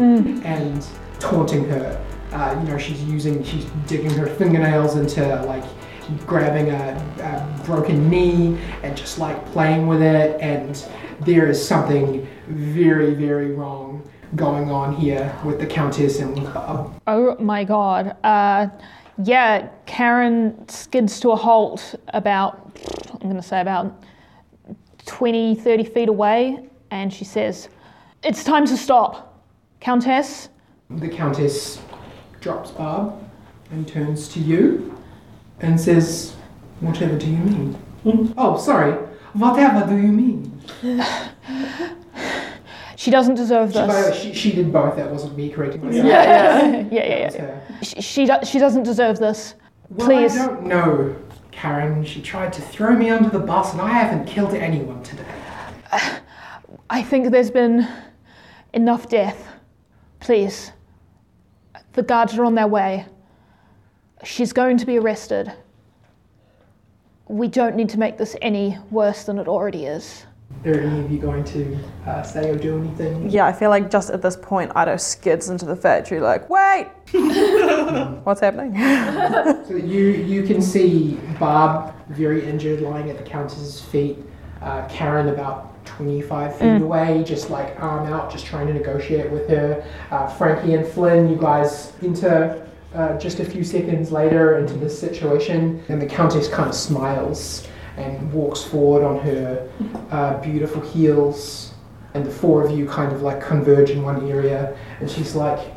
and 0.45 0.87
taunting 1.19 1.65
her. 1.69 2.05
Uh, 2.33 2.57
you 2.63 2.71
know, 2.71 2.79
she's 2.79 3.03
using, 3.05 3.43
she's 3.43 3.65
digging 3.87 4.11
her 4.13 4.27
fingernails 4.27 4.97
into 4.97 5.23
like 5.45 5.65
grabbing 6.27 6.71
a, 6.71 6.97
a 7.21 7.65
broken 7.65 8.09
knee 8.09 8.59
and 8.83 8.97
just 8.97 9.19
like 9.19 9.45
playing 9.47 9.87
with 9.87 10.01
it. 10.01 10.41
And 10.41 10.83
there 11.27 11.49
is 11.49 11.65
something 11.65 12.27
very, 12.49 13.15
very 13.15 13.53
wrong 13.53 14.09
going 14.37 14.71
on 14.71 14.95
here 14.95 15.35
with 15.45 15.59
the 15.59 15.67
Countess 15.67 16.21
and 16.21 16.39
with 16.39 16.53
Bob. 16.55 17.01
Oh 17.07 17.37
my 17.39 17.65
god. 17.65 18.17
Uh, 18.23 18.69
yeah, 19.23 19.69
Karen 19.87 20.69
skids 20.69 21.21
to 21.21 21.31
a 21.31 21.37
halt 21.37 21.95
about, 22.09 22.79
I'm 23.13 23.21
going 23.21 23.37
to 23.37 23.43
say 23.43 23.61
about 23.61 24.03
20, 25.07 25.57
30 25.57 25.85
feet 25.85 26.09
away, 26.09 26.65
and 26.91 27.13
she 27.13 27.25
says, 27.25 27.69
It's 28.23 28.45
time 28.45 28.67
to 28.67 28.77
stop. 28.77 29.43
Countess, 29.81 30.49
The 30.91 31.09
Countess 31.09 31.81
drops 32.41 32.71
Barb 32.71 33.15
and 33.71 33.87
turns 33.87 34.29
to 34.29 34.41
you 34.41 34.97
and 35.61 35.81
says, 35.81 36.35
Whatever 36.81 37.19
do 37.19 37.31
you 37.31 37.39
mean? 37.39 38.35
oh, 38.39 38.57
sorry. 38.57 38.93
Whatever 39.35 39.87
do 39.87 39.97
you 39.97 40.09
mean? 40.09 40.61
She 43.01 43.11
doesn't 43.11 43.37
deserve 43.37 43.73
She, 43.73 43.79
by 43.79 43.87
the 43.87 43.93
this. 43.93 44.21
she, 44.21 44.35
she 44.35 44.53
did 44.53 44.71
both. 44.71 44.95
That 44.97 45.11
wasn't 45.11 45.35
me 45.35 45.49
correcting 45.49 45.83
myself. 45.83 46.05
Yeah, 46.05 46.23
yeah, 46.23 46.69
yeah, 46.69 46.85
That 46.91 46.93
yeah. 46.93 47.25
was 47.25 47.35
her. 47.35 47.63
She, 47.81 48.03
she, 48.03 48.27
do- 48.27 48.45
she 48.45 48.59
doesn't 48.59 48.83
deserve 48.83 49.19
this. 49.19 49.55
Well, 49.89 50.07
Please. 50.07 50.37
I 50.37 50.47
don't 50.47 50.65
know, 50.67 51.17
Karen. 51.51 52.05
She 52.05 52.21
tried 52.21 52.53
to 52.53 52.61
throw 52.61 52.95
me 52.95 53.09
under 53.09 53.31
the 53.31 53.39
bus, 53.39 53.73
and 53.73 53.81
I 53.81 53.89
haven't 53.89 54.27
killed 54.27 54.53
anyone 54.53 55.03
today. 55.03 55.25
I 56.91 57.03
think 57.03 57.31
there's 57.31 57.51
been 57.51 57.89
enough 58.75 59.09
death. 59.09 59.49
Please. 60.21 60.71
The 61.95 62.03
guards 62.03 62.37
are 62.37 62.45
on 62.45 62.55
their 62.55 62.69
way. 62.69 63.07
She's 64.25 64.53
going 64.53 64.77
to 64.77 64.85
be 64.85 64.99
arrested. 64.99 65.51
We 67.29 67.49
don't 67.49 67.77
need 67.77 67.89
to 67.89 67.99
make 67.99 68.19
this 68.19 68.37
any 68.43 68.77
worse 68.91 69.25
than 69.25 69.39
it 69.39 69.49
already 69.49 69.87
is. 69.87 70.27
Are 70.67 70.75
any 70.75 71.01
of 71.01 71.11
you 71.11 71.19
going 71.19 71.43
to 71.45 71.79
uh, 72.07 72.23
say 72.23 72.51
or 72.51 72.57
do 72.57 72.79
anything? 72.79 73.31
Yeah, 73.31 73.47
I 73.47 73.53
feel 73.53 73.71
like 73.71 73.91
just 73.91 74.11
at 74.11 74.21
this 74.21 74.37
point, 74.37 74.71
Ido 74.77 74.99
skids 74.99 75.49
into 75.49 75.65
the 75.65 75.75
factory 75.75 76.21
like, 76.21 76.51
wait! 76.51 76.89
What's 78.25 78.41
happening? 78.41 78.77
So 79.71 79.77
you 79.77 80.07
you 80.07 80.43
can 80.43 80.61
see 80.61 81.15
Bob 81.39 81.95
very 82.09 82.45
injured, 82.45 82.81
lying 82.81 83.09
at 83.09 83.17
the 83.17 83.23
countess's 83.23 83.81
feet. 83.81 84.19
Uh, 84.61 84.87
Karen 84.89 85.29
about 85.29 85.85
25 85.87 86.57
feet 86.59 86.83
away, 86.83 87.23
just 87.25 87.51
like 87.51 87.81
arm 87.81 88.13
out, 88.13 88.31
just 88.31 88.45
trying 88.45 88.67
to 88.67 88.75
negotiate 88.75 89.31
with 89.31 89.49
her. 89.49 89.85
Uh, 90.11 90.27
Frankie 90.27 90.75
and 90.75 90.87
Flynn, 90.87 91.31
you 91.31 91.37
guys 91.37 91.93
enter 92.03 92.67
uh, 92.95 93.17
just 93.17 93.39
a 93.41 93.45
few 93.45 93.63
seconds 93.63 94.11
later 94.11 94.59
into 94.59 94.75
this 94.75 94.99
situation, 94.99 95.83
and 95.89 96.03
the 96.03 96.07
countess 96.07 96.49
kind 96.49 96.69
of 96.69 96.75
smiles 96.75 97.67
and 98.01 98.33
walks 98.33 98.63
forward 98.63 99.05
on 99.05 99.21
her 99.21 99.71
uh, 100.11 100.41
beautiful 100.41 100.81
heels, 100.81 101.75
and 102.15 102.25
the 102.25 102.31
four 102.31 102.65
of 102.65 102.77
you 102.77 102.87
kind 102.87 103.13
of 103.13 103.23
like 103.23 103.41
converge 103.43 103.91
in 103.91 104.03
one 104.03 104.29
area, 104.29 104.77
and 105.01 105.11
she's 105.11 105.35
like, 105.35 105.73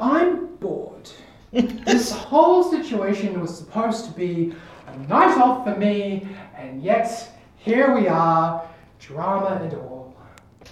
"I'm 0.00 0.46
bored." 0.56 1.10
this 1.52 2.12
whole 2.12 2.62
situation 2.70 3.40
was 3.40 3.56
supposed 3.56 4.04
to 4.06 4.10
be 4.12 4.54
a 4.86 4.98
night 5.08 5.38
off 5.38 5.64
for 5.64 5.76
me, 5.76 6.28
and 6.56 6.82
yet 6.82 7.32
here 7.56 7.94
we 7.94 8.08
are, 8.08 8.68
drama 8.98 9.60
and 9.62 9.72
all. 9.74 10.16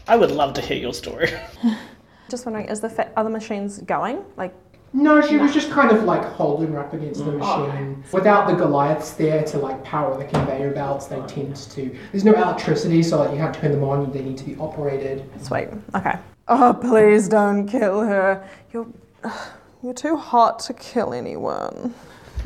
I 0.08 0.16
would 0.16 0.30
love 0.30 0.54
to 0.54 0.60
hear 0.60 0.76
your 0.76 0.94
story. 0.94 1.30
just 2.28 2.44
wondering, 2.46 2.68
is 2.68 2.80
the 2.80 2.90
fa- 2.90 3.10
are 3.16 3.24
the 3.24 3.30
machines 3.30 3.78
going? 3.78 4.24
Like, 4.36 4.54
No, 4.96 5.20
she 5.20 5.36
was 5.36 5.52
just 5.52 5.70
kind 5.70 5.94
of 5.94 6.04
like 6.04 6.24
holding 6.24 6.72
her 6.72 6.78
up 6.78 6.94
against 6.94 7.22
the 7.22 7.30
mm. 7.30 7.40
oh, 7.42 7.66
machine. 7.66 8.02
Without 8.12 8.48
the 8.48 8.54
Goliaths 8.54 9.10
there 9.10 9.44
to 9.44 9.58
like 9.58 9.84
power 9.84 10.16
the 10.16 10.24
conveyor 10.24 10.72
belts, 10.72 11.04
they 11.04 11.20
tend 11.26 11.54
to. 11.54 11.94
There's 12.12 12.24
no 12.24 12.32
electricity, 12.32 13.02
so 13.02 13.18
like 13.18 13.30
you 13.32 13.36
can't 13.36 13.54
turn 13.54 13.72
them 13.72 13.84
on. 13.84 14.10
They 14.10 14.22
need 14.22 14.38
to 14.38 14.44
be 14.44 14.56
operated. 14.56 15.28
sweet. 15.42 15.68
Okay. 15.94 16.18
Oh, 16.48 16.78
please 16.80 17.28
don't 17.28 17.68
kill 17.68 18.00
her. 18.00 18.48
You're, 18.72 18.86
you're 19.82 19.92
too 19.92 20.16
hot 20.16 20.60
to 20.60 20.72
kill 20.72 21.12
anyone. 21.12 21.94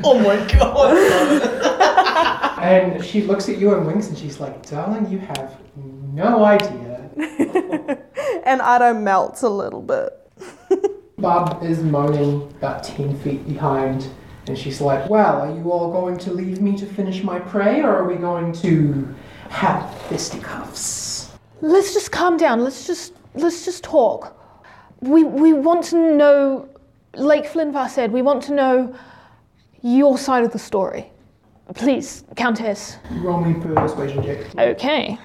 oh 0.03 0.19
my 0.19 0.37
god! 0.53 1.57
And 2.61 3.03
she 3.03 3.23
looks 3.23 3.49
at 3.49 3.57
you 3.57 3.75
and 3.75 3.87
winks, 3.87 4.09
and 4.09 4.19
she's 4.19 4.39
like, 4.39 4.69
"Darling, 4.69 5.11
you 5.11 5.19
have 5.19 5.57
no 6.13 6.45
idea." 6.45 7.09
And 8.45 8.61
Ido 8.61 8.95
melts 8.95 9.43
a 9.43 9.49
little 9.49 9.83
bit. 9.83 10.13
Bob 11.21 11.63
is 11.63 11.83
moaning 11.83 12.43
about 12.59 12.83
10 12.83 13.19
feet 13.19 13.47
behind, 13.47 14.09
and 14.47 14.57
she's 14.57 14.81
like, 14.81 15.09
Well, 15.11 15.43
are 15.43 15.55
you 15.55 15.71
all 15.71 15.93
going 15.93 16.17
to 16.19 16.33
leave 16.33 16.61
me 16.61 16.77
to 16.79 16.87
finish 16.87 17.23
my 17.23 17.39
prey, 17.39 17.83
or 17.83 17.95
are 17.95 18.05
we 18.05 18.17
going 18.17 18.53
to 18.55 19.15
have 19.51 19.95
fisticuffs? 20.09 21.31
Let's 21.61 21.93
just 21.93 22.11
calm 22.11 22.37
down. 22.37 22.65
Let's 22.65 22.87
just 22.87 23.13
let's 23.35 23.65
just 23.65 23.85
talk. 23.85 24.37
We 25.01 25.25
we 25.25 25.53
want 25.53 25.85
to 25.87 26.17
know, 26.17 26.69
like 27.15 27.47
Flimvar 27.47 27.89
said, 27.91 28.13
we 28.13 28.23
want 28.23 28.43
to 28.45 28.55
know 28.55 28.95
your 29.83 30.17
side 30.17 30.45
of 30.45 30.53
the 30.53 30.59
story. 30.59 31.11
Please, 31.75 32.25
Countess. 32.35 32.97
Roll 33.23 33.41
me 33.41 33.55
persuasion 33.61 34.25
check. 34.25 34.59
Okay. 34.59 35.19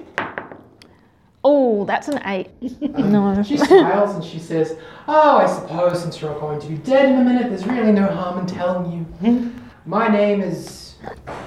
Oh, 1.48 1.84
that's 1.84 2.08
an 2.08 2.20
eight. 2.26 2.50
no. 2.82 3.40
She 3.44 3.56
smiles 3.56 4.16
and 4.16 4.24
she 4.24 4.40
says, 4.40 4.76
Oh, 5.06 5.36
I 5.36 5.46
suppose 5.46 6.02
since 6.02 6.20
you're 6.20 6.32
all 6.32 6.40
going 6.40 6.60
to 6.60 6.66
be 6.66 6.74
dead 6.78 7.08
in 7.08 7.20
a 7.20 7.24
minute, 7.24 7.50
there's 7.50 7.64
really 7.64 7.92
no 7.92 8.08
harm 8.08 8.40
in 8.40 8.46
telling 8.46 8.90
you. 8.90 8.98
Hmm? 9.04 9.50
My 9.84 10.08
name 10.08 10.40
is 10.40 10.96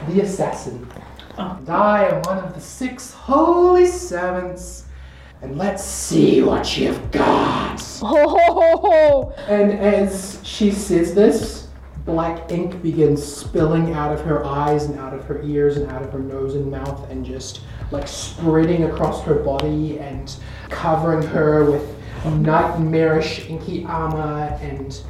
the 0.08 0.22
Assassin, 0.22 0.90
oh. 1.38 1.58
and 1.60 1.70
I 1.70 2.06
am 2.06 2.22
one 2.22 2.38
of 2.38 2.54
the 2.54 2.62
six 2.62 3.12
holy 3.12 3.86
servants. 3.86 4.86
And 5.42 5.58
let's 5.58 5.84
see 5.84 6.44
what 6.44 6.78
you've 6.78 7.12
got. 7.12 7.82
Oh, 8.02 9.34
And 9.50 9.74
as 9.74 10.40
she 10.44 10.72
says 10.72 11.14
this, 11.14 11.68
black 12.06 12.50
ink 12.52 12.82
begins 12.82 13.22
spilling 13.22 13.92
out 13.92 14.14
of 14.14 14.22
her 14.22 14.46
eyes 14.46 14.86
and 14.86 14.98
out 14.98 15.14
of 15.14 15.26
her 15.26 15.42
ears 15.44 15.76
and 15.76 15.92
out 15.92 16.02
of 16.02 16.12
her 16.14 16.20
nose 16.20 16.56
and 16.56 16.72
mouth 16.72 17.10
and 17.10 17.26
just 17.26 17.62
like 17.92 18.08
spreading 18.08 18.84
across 18.84 19.24
her 19.24 19.36
body 19.36 20.00
and 20.00 20.36
covering 20.70 21.26
her 21.28 21.70
with 21.70 21.96
nightmarish 22.26 23.48
inky 23.50 23.86
armor 23.86 24.58
and 24.62 25.02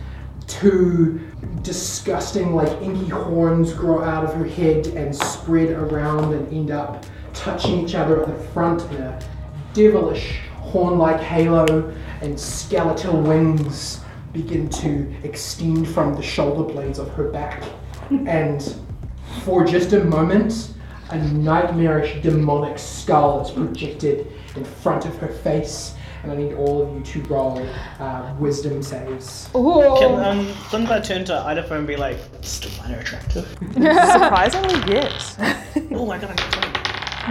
two 0.48 1.20
disgusting 1.62 2.56
like 2.56 2.70
inky 2.82 3.08
horns 3.10 3.74
grow 3.74 4.04
out 4.04 4.24
of 4.24 4.34
her 4.34 4.46
head 4.46 4.88
and 4.88 5.16
spread 5.16 5.70
around 5.70 6.34
and 6.34 6.52
end 6.54 6.72
up 6.72 7.06
touching 7.34 7.86
each 7.86 7.96
other 7.96 8.22
at 8.22 8.28
the 8.28 8.44
front 8.50 8.82
in 8.92 9.02
a 9.02 9.20
devilish 9.74 10.40
horn-like 10.58 11.20
halo 11.20 11.94
and 12.22 12.40
skeletal 12.40 13.22
wings 13.22 14.02
begin 14.34 14.70
to 14.70 15.12
extend 15.24 15.88
from 15.88 16.14
the 16.16 16.22
shoulder 16.22 16.72
blades 16.72 17.00
of 17.00 17.10
her 17.14 17.30
back. 17.30 17.64
And 18.26 18.76
for 19.44 19.64
just 19.64 19.94
a 19.94 20.04
moment 20.04 20.74
a 21.10 21.18
nightmarish 21.18 22.22
demonic 22.22 22.78
skull 22.78 23.42
is 23.42 23.52
projected 23.52 24.28
in 24.56 24.64
front 24.64 25.06
of 25.06 25.16
her 25.18 25.28
face 25.30 25.96
and 26.24 26.32
I 26.32 26.36
need 26.36 26.54
all 26.54 26.82
of 26.82 26.94
you 26.94 27.02
to 27.02 27.22
roll 27.30 27.66
uh, 28.00 28.34
wisdom 28.40 28.84
saves. 28.84 29.50
Can 29.54 30.20
um, 30.24 30.46
Flimvar 30.70 31.04
turn 31.04 31.24
to 31.26 31.34
Idaho 31.36 31.78
and 31.78 31.88
be 31.88 31.96
like, 31.96 32.18
still 32.42 32.72
find 32.72 32.94
her 32.94 33.00
attractive? 33.00 33.48
Surprisingly, 33.74 34.94
yes. 34.94 35.38
oh, 35.92 36.12
I 36.12 36.18
got 36.20 36.32
a 36.32 36.70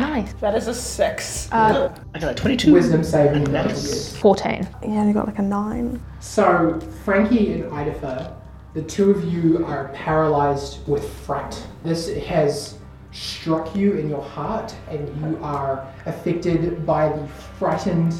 nice. 0.01 0.33
That 0.35 0.55
is 0.55 0.69
a 0.69 0.75
six. 0.75 1.51
Uh, 1.53 1.95
I 2.15 2.19
got 2.19 2.33
a 2.33 2.35
22. 2.35 2.73
Wisdom 2.73 3.05
saving 3.05 3.45
throw, 3.45 3.53
Nice. 3.53 4.17
Fourteen. 4.17 4.67
yeah, 4.83 5.07
you 5.07 5.13
got 5.13 5.27
like 5.27 5.39
a 5.39 5.43
nine. 5.43 6.03
So, 6.21 6.81
Frankie 7.05 7.53
and 7.53 7.65
Idafa, 7.65 8.35
the 8.75 8.83
two 8.83 9.11
of 9.11 9.25
you 9.25 9.65
are 9.67 9.89
paralyzed 9.89 10.87
with 10.89 11.09
fright. 11.09 11.63
This 11.85 12.15
has 12.27 12.78
struck 13.13 13.75
you 13.75 13.93
in 13.93 14.09
your 14.09 14.23
heart, 14.23 14.75
and 14.89 15.09
you 15.21 15.39
are 15.43 15.87
affected 16.07 16.85
by 16.85 17.09
the 17.09 17.27
frightened 17.59 18.15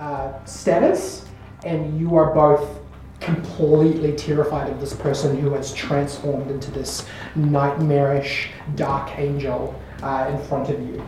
uh, 0.00 0.32
status, 0.44 1.26
and 1.64 1.98
you 1.98 2.16
are 2.16 2.34
both 2.34 2.80
completely 3.20 4.12
terrified 4.12 4.68
of 4.68 4.80
this 4.80 4.92
person 4.92 5.38
who 5.40 5.50
has 5.54 5.72
transformed 5.72 6.50
into 6.50 6.70
this 6.70 7.06
nightmarish 7.34 8.50
dark 8.74 9.18
angel 9.18 9.74
uh, 10.02 10.30
in 10.30 10.38
front 10.46 10.68
of 10.68 10.78
you. 10.80 11.02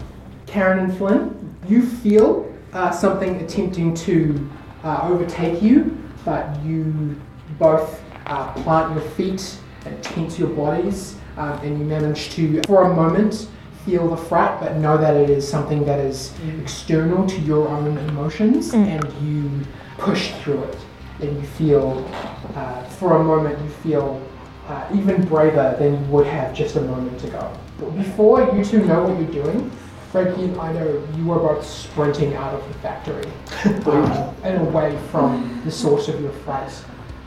Karen 0.46 0.78
and 0.78 0.96
Flynn, 0.96 1.56
you 1.68 1.84
feel 1.84 2.50
uh, 2.72 2.90
something 2.90 3.36
attempting 3.42 3.94
to 3.94 4.48
uh, 4.82 5.00
overtake 5.02 5.60
you, 5.60 6.02
but 6.24 6.58
you 6.64 7.20
both 7.58 8.02
uh, 8.26 8.52
plant 8.62 8.94
your 8.94 9.04
feet 9.10 9.58
and 9.84 10.02
tense 10.02 10.38
your 10.38 10.48
bodies, 10.48 11.16
um, 11.36 11.58
and 11.60 11.78
you 11.78 11.84
manage 11.84 12.30
to, 12.30 12.62
for 12.62 12.90
a 12.90 12.94
moment, 12.94 13.48
feel 13.84 14.08
the 14.08 14.16
fright, 14.16 14.58
but 14.60 14.76
know 14.76 14.98
that 14.98 15.16
it 15.16 15.30
is 15.30 15.46
something 15.46 15.84
that 15.84 16.00
is 16.00 16.32
external 16.60 17.26
to 17.26 17.38
your 17.40 17.68
own 17.68 17.96
emotions, 17.98 18.74
and 18.74 19.04
you 19.22 19.64
push 19.98 20.32
through 20.42 20.62
it, 20.64 20.78
and 21.20 21.36
you 21.36 21.46
feel, 21.46 22.10
uh, 22.54 22.82
for 22.84 23.16
a 23.16 23.24
moment, 23.24 23.58
you 23.62 23.70
feel 23.70 24.20
uh, 24.68 24.88
even 24.94 25.24
braver 25.26 25.76
than 25.78 25.92
you 25.92 26.10
would 26.10 26.26
have 26.26 26.52
just 26.54 26.76
a 26.76 26.80
moment 26.80 27.22
ago. 27.22 27.52
But 27.78 27.96
before 27.96 28.50
you 28.56 28.64
two 28.64 28.84
know 28.84 29.04
what 29.04 29.20
you're 29.20 29.44
doing, 29.44 29.70
Frankie 30.10 30.44
and 30.44 30.60
I 30.60 30.72
know 30.72 31.06
you 31.16 31.30
are 31.32 31.38
both 31.38 31.64
sprinting 31.66 32.34
out 32.34 32.54
of 32.54 32.66
the 32.68 32.74
factory 32.78 33.30
um, 33.86 34.34
and 34.42 34.66
away 34.66 34.98
from 35.10 35.60
the 35.64 35.70
source 35.70 36.08
of 36.08 36.20
your 36.20 36.32
fright. 36.32 36.72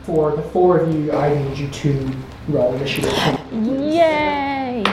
For 0.02 0.34
the 0.34 0.42
four 0.42 0.80
of 0.80 0.92
you, 0.92 1.12
I 1.12 1.34
need 1.34 1.56
you 1.56 1.68
to 1.68 2.12
roll 2.50 2.76
that 2.78 2.88
Yay! 3.52 4.84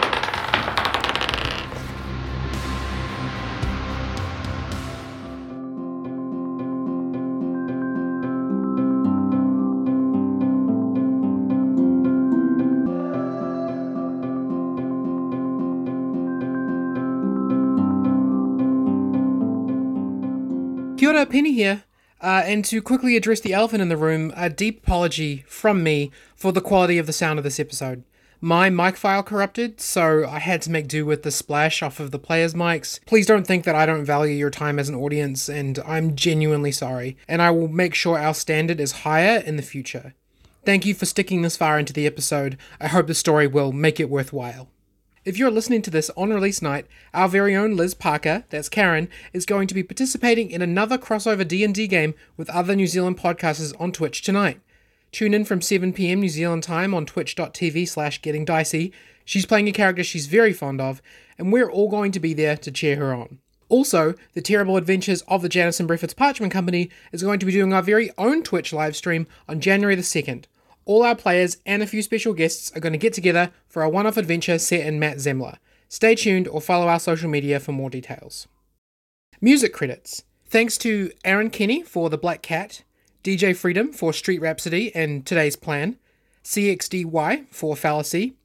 Penny 21.30 21.52
here. 21.52 21.87
Uh, 22.22 22.42
and 22.46 22.66
to 22.66 22.82
quickly 22.82 23.16
address 23.16 23.40
the 23.40 23.54
elephant 23.54 23.82
in 23.82 23.90
the 23.90 23.98
room, 23.98 24.34
a 24.36 24.50
deep 24.50 24.84
apology 24.84 25.44
from 25.48 25.84
me 25.84 26.12
for 26.36 26.52
the 26.52 26.62
quality 26.62 26.98
of 26.98 27.06
the 27.06 27.14
sound 27.14 27.38
of 27.38 27.44
this 27.44 27.60
episode. 27.60 28.04
My 28.40 28.70
mic 28.70 28.98
file 28.98 29.24
corrupted, 29.24 29.82
so 29.82 30.28
I 30.28 30.38
had 30.38 30.62
to 30.64 30.72
make 30.72 30.88
do 30.88 31.06
with 31.06 31.24
the 31.24 31.32
splash 31.32 31.82
off 31.82 32.00
of 32.00 32.12
the 32.12 32.20
players' 32.20 32.54
mics. 32.54 33.00
Please 33.06 33.26
don't 33.26 33.48
think 33.48 33.66
that 33.66 33.74
I 33.76 33.88
don't 33.88 34.06
value 34.06 34.36
your 34.36 34.52
time 34.52 34.78
as 34.78 34.90
an 34.90 34.96
audience, 34.96 35.50
and 35.50 35.80
I'm 35.80 36.16
genuinely 36.16 36.72
sorry. 36.72 37.18
And 37.28 37.42
I 37.42 37.50
will 37.50 37.68
make 37.68 37.96
sure 37.96 38.18
our 38.18 38.36
standard 38.36 38.80
is 38.80 39.04
higher 39.04 39.40
in 39.40 39.56
the 39.56 39.64
future. 39.64 40.14
Thank 40.66 40.86
you 40.86 40.94
for 40.94 41.08
sticking 41.08 41.42
this 41.42 41.58
far 41.58 41.80
into 41.80 41.94
the 41.94 42.06
episode. 42.06 42.58
I 42.80 42.88
hope 42.88 43.08
the 43.08 43.16
story 43.16 43.48
will 43.48 43.72
make 43.72 44.00
it 44.00 44.10
worthwhile. 44.10 44.68
If 45.28 45.38
you're 45.38 45.52
listening 45.52 45.82
to 45.82 45.92
this 45.92 46.10
on 46.16 46.30
release 46.30 46.62
night, 46.62 46.86
our 47.14 47.28
very 47.28 47.54
own 47.54 47.76
Liz 47.76 47.94
Parker, 47.94 48.46
that's 48.50 48.70
Karen, 48.70 49.10
is 49.34 49.46
going 49.46 49.68
to 49.68 49.74
be 49.74 49.84
participating 49.84 50.52
in 50.52 50.62
another 50.62 50.98
crossover 50.98 51.46
D&D 51.46 51.86
game 51.88 52.14
with 52.38 52.50
other 52.50 52.78
New 52.78 52.88
Zealand 52.88 53.18
podcasters 53.18 53.74
on 53.78 53.92
Twitch 53.92 54.22
tonight. 54.22 54.62
Tune 55.12 55.34
in 55.34 55.44
from 55.44 55.60
7pm 55.60 56.20
New 56.20 56.30
Zealand 56.30 56.64
time 56.64 56.94
on 56.94 57.06
twitch.tv 57.06 57.90
slash 57.90 58.22
getting 58.22 58.46
dicey. 58.46 58.94
She's 59.26 59.46
playing 59.46 59.68
a 59.68 59.74
character 59.74 60.02
she's 60.02 60.28
very 60.28 60.54
fond 60.54 60.80
of, 60.80 61.02
and 61.38 61.52
we're 61.52 61.70
all 61.70 61.90
going 61.90 62.14
to 62.14 62.22
be 62.22 62.34
there 62.34 62.56
to 62.56 62.72
cheer 62.72 62.96
her 62.96 63.14
on. 63.14 63.40
Also, 63.68 64.14
the 64.34 64.42
terrible 64.42 64.78
adventures 64.78 65.24
of 65.24 65.42
the 65.42 65.50
Jansen 65.50 65.84
and 65.84 65.90
Briffitts 65.90 66.16
Parchment 66.16 66.54
Company 66.54 66.90
is 67.12 67.22
going 67.22 67.40
to 67.40 67.46
be 67.46 67.52
doing 67.52 67.74
our 67.74 67.84
very 67.84 68.12
own 68.18 68.44
Twitch 68.44 68.72
live 68.72 68.96
stream 68.96 69.28
on 69.50 69.60
January 69.60 69.96
the 69.96 70.04
2nd. 70.04 70.46
All 70.88 71.04
our 71.04 71.16
players 71.16 71.58
and 71.66 71.84
a 71.84 71.88
few 71.88 72.02
special 72.02 72.34
guests 72.34 72.72
are 72.74 72.80
going 72.80 72.94
to 72.94 72.98
get 72.98 73.12
together 73.12 73.52
for 73.68 73.84
a 73.84 73.90
one 73.90 74.08
off 74.08 74.16
adventure 74.16 74.58
set 74.58 74.86
in 74.86 75.00
Matt 75.00 75.18
Zemler. 75.18 75.58
Stay 75.90 76.16
tuned 76.16 76.48
or 76.48 76.62
follow 76.62 76.88
our 76.88 77.00
social 77.00 77.30
media 77.30 77.60
for 77.60 77.74
more 77.74 77.90
details. 77.90 78.48
Music 79.42 79.74
credits. 79.74 80.24
Thanks 80.46 80.78
to 80.78 81.12
Aaron 81.26 81.50
Kenny 81.50 81.84
for 81.84 82.10
The 82.10 82.18
Black 82.18 82.42
Cat, 82.42 82.84
DJ 83.22 83.50
Freedem 83.50 83.94
for 83.94 84.14
Street 84.14 84.40
Rhapsody 84.40 84.96
and 84.96 85.26
Today's 85.26 85.58
Plan, 85.58 85.98
CXDY 86.46 87.48
for 87.52 87.76
Fallacy, 87.76 88.38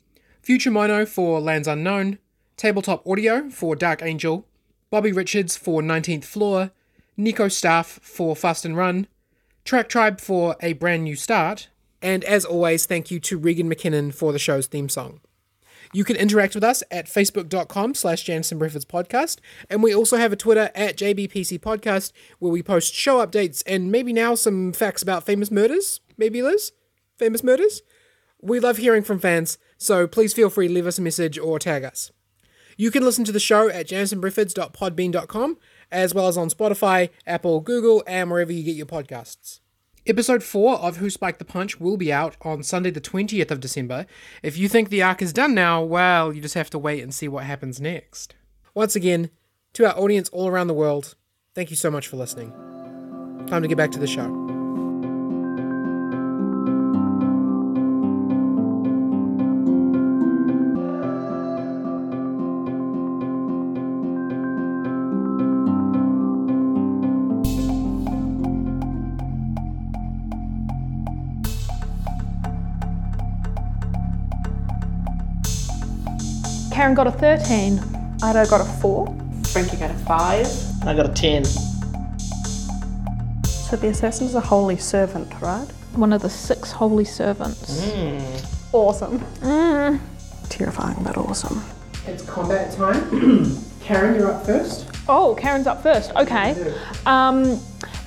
Future 0.43 0.73
Mono 0.73 1.07
for 1.07 1.41
Lands 1.41 1.69
Unknown, 1.69 2.19
Tabletop 2.57 3.07
Audio 3.07 3.51
for 3.51 3.77
Dark 3.77 4.03
Angel, 4.03 4.49
Bobby 4.91 5.13
Richards 5.13 5.57
for 5.57 5.81
19th 5.81 6.25
Floor, 6.25 6.73
Nico 7.17 7.47
Staf 7.47 8.01
for 8.01 8.35
Fast 8.35 8.65
and 8.65 8.77
Run, 8.77 9.07
Track 9.65 9.89
Tribe 9.89 10.21
for 10.21 10.57
A 10.61 10.73
Brand 10.73 11.05
New 11.05 11.15
Start, 11.15 11.69
and 12.03 12.25
as 12.25 12.45
always, 12.45 12.87
thank 12.87 13.11
you 13.11 13.21
to 13.21 13.39
Regan 13.39 13.69
McKinnon 13.69 14.13
for 14.13 14.33
the 14.33 14.39
show's 14.39 14.67
theme 14.67 14.89
song. 14.89 15.21
You 15.95 16.05
can 16.05 16.17
interact 16.17 16.55
with 16.55 16.65
us 16.65 16.83
at 16.91 17.07
facebook.com 17.07 17.95
slash 17.95 18.25
Jansen 18.25 18.59
Briffitts 18.59 18.87
Podcast, 18.87 19.41
and 19.69 19.83
we 19.83 19.95
also 19.95 20.17
have 20.17 20.33
a 20.33 20.37
Twitter 20.37 20.71
at 20.75 20.97
JBPC 20.97 21.61
Podcast 21.61 22.13
where 22.39 22.51
we 22.51 22.63
post 22.63 22.95
show 22.95 23.25
updates 23.25 23.63
and 23.67 23.93
maybe 23.93 24.13
now 24.13 24.35
some 24.35 24.73
facts 24.73 25.03
about 25.03 25.25
famous 25.25 25.51
murders. 25.51 26.01
Maybe, 26.17 26.41
Liz? 26.41 26.73
Famous 27.19 27.45
murders? 27.45 27.83
We 28.41 28.59
love 28.59 28.79
hearing 28.79 29.03
from 29.03 29.19
fans, 29.19 29.59
so 29.77 30.07
please 30.07 30.33
feel 30.33 30.51
free 30.51 30.69
to 30.69 30.75
leave 30.75 30.87
us 30.87 30.99
a 30.99 31.03
message 31.03 31.39
or 31.39 31.59
tag 31.59 31.85
us. 31.85 32.11
You 32.77 32.91
can 32.91 33.05
listen 33.05 33.25
to 33.25 33.33
the 33.33 33.39
show 33.39 33.69
at 33.69 33.87
jansenbriffitts.podbean.com, 33.87 35.59
as 35.91 36.15
well 36.15 36.27
as 36.27 36.39
on 36.39 36.49
Spotify, 36.49 37.11
Apple, 37.27 37.61
Google, 37.61 38.03
and 38.07 38.31
wherever 38.31 38.53
you 38.53 38.65
get 38.65 38.77
your 38.77 38.87
podcasts. 38.87 39.61
Episode 40.05 40.43
4 40.43 40.79
of 40.79 40.97
Who 40.97 41.09
Spiked 41.11 41.39
the 41.39 41.45
Punch 41.45 41.79
will 41.79 41.97
be 41.97 42.13
out 42.13 42.37
on 42.43 42.65
Sunday, 42.65 42.91
the 42.91 43.01
20th 43.01 43.53
of 43.53 43.61
December. 43.61 44.05
If 44.43 44.59
you 44.59 44.69
think 44.69 44.89
the 44.89 45.01
arc 45.01 45.23
is 45.23 45.33
done 45.33 45.55
now, 45.55 45.81
well, 45.85 46.33
you 46.33 46.43
just 46.43 46.57
have 46.57 46.71
to 46.71 46.79
wait 46.79 47.05
and 47.05 47.15
see 47.15 47.29
what 47.29 47.45
happens 47.45 47.81
next. 47.81 48.35
Once 48.75 48.97
again, 48.97 49.31
to 49.75 49.87
our 49.87 49.97
audience 49.97 50.29
all 50.31 50.49
around 50.49 50.67
the 50.67 50.75
world, 50.75 51.15
thank 51.55 51.71
you 51.71 51.77
so 51.77 51.89
much 51.89 52.09
for 52.09 52.17
listening. 52.17 52.51
Time 53.47 53.63
to 53.63 53.69
get 53.69 53.79
back 53.79 53.93
to 53.93 54.01
the 54.01 54.09
show. 54.09 54.52
Karen 76.83 76.97
got 76.97 77.07
a 77.07 77.13
13. 77.13 77.79
Ida 78.25 78.45
got 78.51 78.61
a 78.61 78.65
four. 78.65 79.07
Frankie 79.53 79.77
got 79.77 79.93
a 79.93 79.95
five. 79.95 80.49
I 80.85 80.97
got 80.97 81.09
a 81.09 81.13
10. 81.13 81.45
So 83.45 83.77
the 83.77 83.87
assassin 83.91 84.27
is 84.27 84.35
a 84.35 84.41
holy 84.41 84.77
servant, 84.77 85.33
right? 85.41 85.65
One 85.95 86.13
of 86.13 86.23
the 86.23 86.29
six 86.29 86.73
holy 86.73 87.05
servants. 87.05 87.89
Awesome. 88.73 89.21
Terrifying, 90.49 91.05
but 91.05 91.17
awesome. 91.17 91.63
It's 92.09 92.25
combat 92.25 92.73
time. 92.73 93.61
Karen, 93.81 94.17
you're 94.17 94.33
up 94.33 94.45
first. 94.45 94.89
Oh, 95.09 95.37
Karen's 95.39 95.69
up 95.69 95.85
first. 95.85 96.11
Okay. 96.17 96.75
Um, 97.07 97.61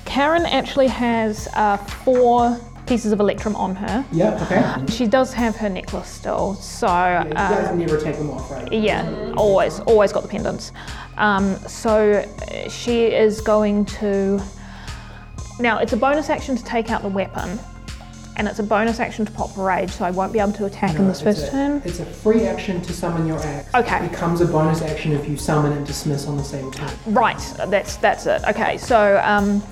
Karen 0.04 0.44
actually 0.44 0.88
has 0.88 1.48
uh, 1.54 1.78
four 1.78 2.60
pieces 2.86 3.12
of 3.12 3.20
electrum 3.20 3.56
on 3.56 3.74
her. 3.74 4.04
Yep, 4.12 4.42
okay. 4.42 4.84
She 4.88 5.06
does 5.06 5.32
have 5.32 5.56
her 5.56 5.68
necklace 5.68 6.08
still, 6.08 6.54
so 6.54 6.86
You 6.86 7.34
guys 7.34 7.68
uh, 7.68 7.74
never 7.74 8.00
take 8.00 8.16
them 8.16 8.30
off, 8.30 8.50
right? 8.50 8.72
yeah, 8.72 9.32
always, 9.36 9.80
always 9.80 10.12
got 10.12 10.22
the 10.22 10.28
pendants. 10.28 10.72
Um, 11.16 11.56
so 11.68 12.12
uh, 12.52 12.68
she 12.68 13.06
is 13.06 13.40
going 13.40 13.84
to. 13.86 14.40
Now 15.58 15.78
it's 15.78 15.92
a 15.94 15.96
bonus 15.96 16.28
action 16.30 16.54
to 16.56 16.64
take 16.64 16.90
out 16.90 17.02
the 17.02 17.08
weapon, 17.08 17.58
and 18.36 18.46
it's 18.46 18.58
a 18.58 18.62
bonus 18.62 19.00
action 19.00 19.24
to 19.24 19.32
pop 19.32 19.56
rage, 19.56 19.90
so 19.90 20.04
I 20.04 20.10
won't 20.10 20.32
be 20.32 20.38
able 20.38 20.52
to 20.52 20.66
attack 20.66 20.96
in 20.96 21.08
this 21.08 21.22
first 21.22 21.48
a, 21.48 21.50
turn. 21.50 21.82
It's 21.84 21.98
a 22.00 22.04
free 22.04 22.44
action 22.44 22.82
to 22.82 22.92
summon 22.92 23.26
your 23.26 23.38
axe. 23.38 23.74
Okay. 23.74 24.04
It 24.04 24.10
becomes 24.10 24.42
a 24.42 24.46
bonus 24.46 24.82
action 24.82 25.12
if 25.12 25.26
you 25.28 25.36
summon 25.36 25.72
and 25.72 25.86
dismiss 25.86 26.26
on 26.26 26.36
the 26.36 26.44
same 26.44 26.70
turn. 26.70 26.90
Right, 27.06 27.40
that's 27.68 27.96
that's 27.96 28.26
it. 28.26 28.42
Okay, 28.48 28.76
so 28.76 29.20
um, 29.24 29.62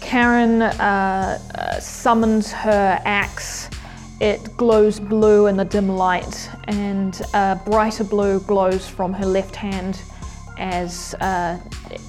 Karen 0.00 0.62
uh, 0.62 1.38
uh, 1.54 1.80
summons 1.80 2.52
her 2.52 3.00
axe. 3.04 3.70
It 4.20 4.56
glows 4.56 5.00
blue 5.00 5.46
in 5.46 5.56
the 5.56 5.64
dim 5.64 5.88
light, 5.88 6.50
and 6.64 7.20
uh, 7.32 7.54
brighter 7.64 8.04
blue 8.04 8.40
glows 8.40 8.88
from 8.88 9.12
her 9.12 9.24
left 9.24 9.56
hand 9.56 10.02
as 10.58 11.14
uh, 11.20 11.58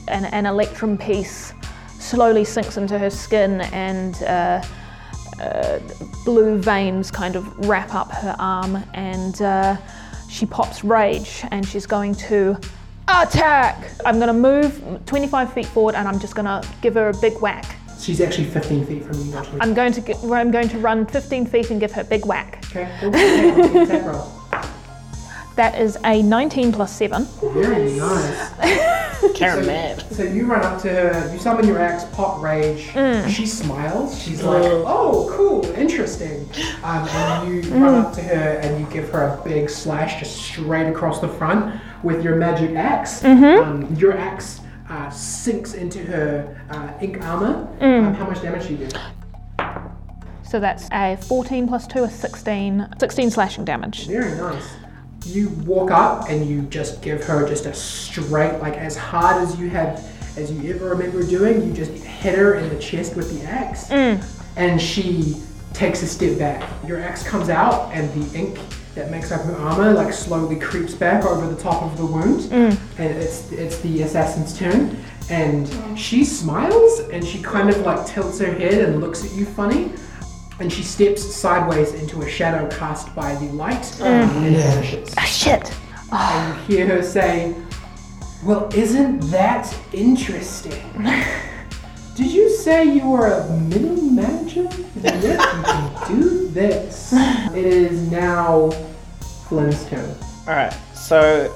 an, 0.08 0.26
an 0.26 0.46
electrum 0.46 0.98
piece 0.98 1.54
slowly 2.00 2.44
sinks 2.44 2.78
into 2.78 2.98
her 3.00 3.10
skin, 3.10 3.62
and 3.62 4.22
uh, 4.24 4.62
uh, 5.40 5.80
blue 6.26 6.58
veins 6.58 7.12
kind 7.12 7.36
of 7.36 7.68
wrap 7.68 7.94
up 7.94 8.12
her 8.12 8.36
arm, 8.40 8.84
and 8.94 9.38
she 10.30 10.46
pops 10.46 10.84
rage, 10.84 11.44
and 11.52 11.66
she's 11.66 11.86
going 11.86 12.16
to 12.16 12.60
attack. 13.08 13.92
I'm 14.06 14.16
going 14.16 14.28
to 14.28 14.34
move 14.34 15.06
25 15.06 15.54
feet 15.54 15.66
forward, 15.66 15.96
and 15.96 16.08
I'm 16.08 16.20
just 16.20 16.36
going 16.36 16.46
to 16.46 16.68
give 16.82 16.96
her 16.96 17.10
a 17.10 17.18
big 17.18 17.40
whack. 17.42 17.78
She's 18.02 18.20
actually 18.20 18.46
15 18.46 18.86
feet 18.88 19.04
from 19.06 19.20
you, 19.26 19.36
actually. 19.38 19.62
I'm 19.62 19.74
going 19.74 19.94
to 19.94 20.02
get, 20.02 20.18
I'm 20.24 20.50
going 20.52 20.70
to 20.70 20.80
run 20.80 21.06
15 21.06 21.46
feet 21.46 21.70
and 21.70 21.80
give 21.80 21.92
her 21.94 22.02
a 22.02 22.06
big 22.06 22.26
whack. 22.26 22.64
Okay, 22.72 22.92
cool. 23.00 23.10
Okay, 23.10 23.50
I'll 23.52 23.56
take 23.56 23.76
a 23.76 23.82
attack 23.84 24.06
roll. 24.06 24.32
That 25.56 25.80
is 25.80 25.98
a 26.06 26.24
19 26.24 26.72
plus 26.72 26.96
7. 26.96 27.26
Very 27.54 27.92
nice. 28.00 28.98
Karen 29.36 29.66
mad. 29.68 30.02
So 30.14 30.24
you 30.24 30.46
run 30.48 30.64
up 30.64 30.82
to 30.82 30.90
her, 30.90 31.32
you 31.32 31.38
summon 31.38 31.68
your 31.68 31.78
axe, 31.78 32.06
pop 32.16 32.42
rage. 32.42 32.90
She 33.32 33.46
smiles. 33.46 34.20
She's 34.20 34.42
like, 34.44 34.64
"Oh, 34.64 35.30
cool, 35.32 35.64
interesting." 35.76 36.50
Um, 36.84 37.08
and 37.08 37.64
you 37.66 37.72
run 37.76 37.96
up 37.96 38.14
to 38.14 38.22
her 38.24 38.60
and 38.64 38.80
you 38.80 38.92
give 38.92 39.10
her 39.12 39.24
a 39.28 39.42
big 39.48 39.70
slash 39.70 40.20
just 40.20 40.38
straight 40.38 40.88
across 40.88 41.20
the 41.22 41.28
front 41.28 41.80
with 42.04 42.24
your 42.24 42.36
magic 42.36 42.76
ax 42.76 43.24
Um, 43.24 43.94
your 43.96 44.18
axe 44.18 44.62
uh, 44.92 45.10
sinks 45.10 45.74
into 45.74 46.00
her 46.04 46.62
uh, 46.70 46.92
ink 47.02 47.24
armor. 47.24 47.68
Um, 47.80 48.14
how 48.14 48.26
much 48.28 48.42
damage 48.42 48.68
do 48.68 48.76
you 48.76 48.88
do? 48.88 49.00
So 50.44 50.60
that's 50.60 50.90
a 50.92 51.16
14 51.16 51.68
plus 51.68 51.88
2 51.88 52.04
is 52.04 52.14
16, 52.14 52.88
16 53.00 53.32
slashing 53.32 53.64
damage. 53.64 54.08
Very 54.08 54.36
nice. 54.36 54.70
You 55.26 55.50
walk 55.66 55.92
up 55.92 56.30
and 56.30 56.46
you 56.46 56.64
just 56.64 57.02
give 57.02 57.24
her 57.24 57.48
just 57.48 57.66
a 57.66 57.74
straight, 57.74 58.58
like 58.60 58.74
as 58.74 58.98
hard 58.98 59.42
as 59.42 59.58
you 59.58 59.70
have, 59.70 60.04
as 60.38 60.52
you 60.52 60.74
ever 60.76 60.90
remember 60.90 61.24
doing. 61.24 61.66
You 61.66 61.74
just 61.74 61.92
hit 61.92 62.38
her 62.38 62.56
in 62.56 62.68
the 62.68 62.80
chest 62.80 63.16
with 63.16 63.40
the 63.40 63.48
axe, 63.50 63.90
and 64.58 64.82
she 64.82 65.42
takes 65.74 66.02
a 66.04 66.08
step 66.08 66.38
back. 66.38 66.70
Your 66.86 67.00
axe 67.00 67.24
comes 67.24 67.48
out, 67.48 67.92
and 67.94 68.12
the 68.22 68.38
ink 68.38 68.60
that 68.96 69.10
makes 69.10 69.32
up 69.32 69.42
her 69.42 69.56
armor 69.56 69.94
like 69.94 70.14
slowly 70.14 70.60
creeps 70.60 70.94
back 70.94 71.24
over 71.26 71.48
the 71.48 71.62
top 71.62 71.84
of 71.84 71.98
the 71.98 72.06
wound, 72.06 72.52
and 72.52 72.78
it's 72.98 73.52
it's 73.52 73.80
the 73.82 74.02
assassin's 74.04 74.58
turn. 74.58 74.98
And 75.30 75.70
she 75.98 76.26
smiles, 76.26 77.00
and 77.12 77.26
she 77.26 77.42
kind 77.42 77.70
of 77.70 77.80
like 77.82 78.06
tilts 78.06 78.40
her 78.40 78.54
head 78.54 78.90
and 78.90 79.00
looks 79.00 79.24
at 79.24 79.32
you 79.32 79.46
funny 79.46 79.94
and 80.62 80.72
she 80.72 80.84
steps 80.84 81.24
sideways 81.24 81.94
into 81.96 82.22
a 82.22 82.30
shadow 82.30 82.70
cast 82.70 83.14
by 83.16 83.34
the 83.36 83.46
light 83.54 84.00
and 84.00 84.30
vanishes. 84.32 85.14
Ah, 85.18 85.24
shit! 85.24 85.74
And 86.12 86.70
you 86.70 86.78
hear 86.78 86.88
her 86.88 87.02
say, 87.02 87.56
Well, 88.44 88.70
isn't 88.76 89.22
that 89.32 89.76
interesting? 89.92 90.82
Did 92.16 92.32
you 92.32 92.50
say 92.50 92.84
you 92.86 93.10
were 93.10 93.28
a 93.28 93.50
middle 93.62 93.96
manager? 94.02 94.70
Yes, 95.02 95.42
you 95.56 95.64
can 96.06 96.18
do 96.20 96.48
this. 96.50 97.12
It 97.62 97.68
is 97.68 98.10
now 98.10 98.72
Flynn's 99.48 99.86
turn. 99.88 100.16
Alright, 100.48 100.74
so 100.96 101.54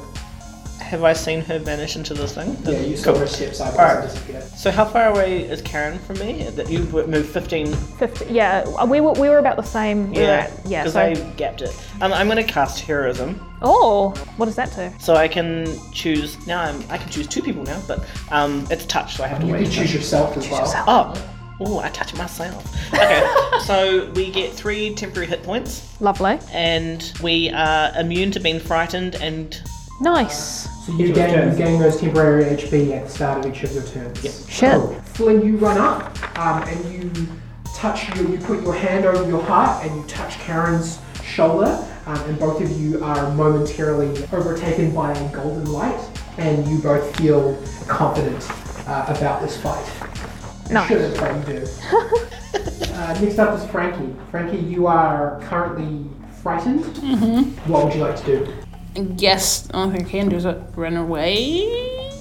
have 0.80 1.04
I 1.04 1.14
seen 1.14 1.42
her 1.42 1.58
vanish 1.58 1.96
into 1.96 2.14
this 2.14 2.36
thing? 2.36 2.56
Yeah, 2.64 2.80
you 2.82 2.96
saw 2.96 3.10
Cool. 3.14 3.22
her 3.22 3.26
step 3.28 3.56
sideways 3.56 3.80
Alright. 3.80 4.04
and 4.04 4.08
disappear. 4.14 4.42
So 4.56 4.70
how 4.70 4.86
far 4.86 5.08
away 5.10 5.42
is 5.50 5.64
Karen 5.64 5.98
from 5.98 6.20
me? 6.20 6.44
That 6.52 6.70
you 6.70 6.82
moved 7.08 7.30
15 7.32 7.74
50, 7.74 8.26
yeah, 8.32 8.86
we 8.86 9.02
were, 9.02 9.14
we 9.14 9.30
were 9.30 9.40
about 9.40 9.56
the 9.56 9.64
same. 9.64 10.12
we 10.12 10.18
Yeah, 10.20 10.48
at- 10.48 10.52
yeah. 10.68 10.84
because 10.84 10.94
So, 10.94 11.00
I 11.02 11.16
gapped 11.38 11.64
it. 11.64 11.76
Um, 12.02 12.14
I'm 12.14 12.28
going 12.28 12.38
to 12.38 12.44
cast 12.54 12.82
heroism, 12.82 13.44
oh, 13.64 14.10
what 14.38 14.46
does 14.46 14.56
that 14.58 14.76
do? 14.76 14.92
so 15.00 15.16
I 15.16 15.28
can 15.28 15.66
choose 15.92 16.46
now. 16.46 16.62
I'm, 16.62 16.84
I 16.92 17.00
can 17.00 17.10
choose 17.10 17.26
two 17.28 17.42
people 17.42 17.64
now, 17.64 17.82
but 17.88 18.06
um, 18.30 18.68
it's 18.70 18.86
touch, 18.86 19.16
so 19.16 19.24
I 19.24 19.28
have 19.28 19.40
to 19.42 19.48
You 19.48 19.54
wait. 19.54 19.64
can 19.64 19.72
choose 19.72 19.92
yourself 19.92 20.38
as 20.38 20.48
well. 20.52 20.72
Oh, 20.88 21.32
oh, 21.62 21.80
I 21.80 21.90
touch 21.90 22.14
myself. 22.16 22.94
Okay, 22.94 23.28
so 23.66 24.12
we 24.12 24.32
get 24.32 24.54
three 24.54 24.94
temporary 24.96 25.28
hit 25.28 25.44
points, 25.44 26.00
Lovely. 26.02 26.40
and 26.52 27.12
we 27.22 27.50
are 27.52 27.92
immune 27.98 28.32
to 28.32 28.40
being 28.40 28.60
frightened. 28.60 29.16
And 29.16 29.60
Nice. 30.02 30.68
So 30.86 30.92
you 30.94 31.14
gain, 31.14 31.52
you 31.52 31.58
gain 31.58 31.80
those 31.80 32.00
temporary 32.00 32.44
HP 32.44 32.92
at 32.96 33.06
the 33.06 33.10
start 33.10 33.46
of 33.46 33.52
each 33.52 33.64
of 33.64 33.74
your 33.74 33.84
turns. 33.84 34.24
Yep. 34.24 34.34
Shit. 34.50 34.72
Cool. 34.74 35.02
Flynn, 35.06 35.46
you 35.46 35.58
run 35.58 35.78
up 35.78 36.38
um, 36.38 36.64
and 36.64 36.94
you 36.94 37.28
touch 37.74 38.16
you, 38.16 38.28
you 38.28 38.38
put 38.40 38.62
your 38.62 38.74
hand 38.74 39.06
over 39.06 39.28
your 39.28 39.42
heart 39.42 39.86
and 39.86 39.96
you 39.96 40.04
touch 40.08 40.38
Karen's 40.40 41.00
shoulder, 41.24 41.86
um, 42.06 42.18
and 42.30 42.40
both 42.40 42.62
of 42.62 42.70
you 42.80 43.04
are 43.04 43.34
momentarily 43.36 44.10
overtaken 44.32 44.94
by 44.94 45.12
a 45.14 45.34
golden 45.34 45.72
light, 45.72 46.00
and 46.38 46.68
you 46.68 46.78
both 46.80 47.16
feel 47.18 47.58
confident 47.88 48.48
uh, 48.88 49.06
about 49.08 49.42
this 49.42 49.60
fight. 49.62 49.86
Nice. 50.70 50.90
Sure, 50.90 51.00
that's 51.00 51.20
what 51.20 51.48
you 51.48 51.60
do. 51.60 52.94
uh, 52.94 53.20
next 53.22 53.40
up 53.40 53.58
is 53.58 53.70
Frankie. 53.70 54.16
Frankie, 54.32 54.58
you 54.58 54.88
are 54.88 55.40
currently 55.44 56.10
frightened. 56.42 56.84
Mm-hmm. 56.84 57.72
What 57.72 57.86
would 57.86 57.94
you 57.94 58.02
like 58.02 58.16
to 58.18 58.26
do? 58.26 58.54
I 58.96 59.02
guess 59.02 59.62
the 59.62 59.76
only 59.76 59.98
thing 59.98 60.08
I 60.08 60.10
can 60.10 60.30
do 60.30 60.38
is 60.38 60.46
run 60.76 60.96
away. 60.96 61.40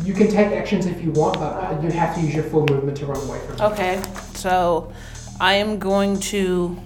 You 0.02 0.12
can 0.12 0.28
take 0.28 0.48
actions 0.52 0.86
if 0.86 1.02
you 1.02 1.12
want, 1.12 1.38
but 1.38 1.52
uh, 1.52 1.80
you 1.80 1.90
have 1.90 2.14
to 2.16 2.20
use 2.20 2.34
your 2.34 2.44
full 2.44 2.66
movement 2.66 2.96
to 2.98 3.06
run 3.06 3.20
away 3.28 3.38
from 3.40 3.54
it. 3.54 3.60
Okay, 3.60 4.02
so 4.34 4.92
I 5.40 5.54
am 5.54 5.78
going 5.78 6.20
to 6.20 6.76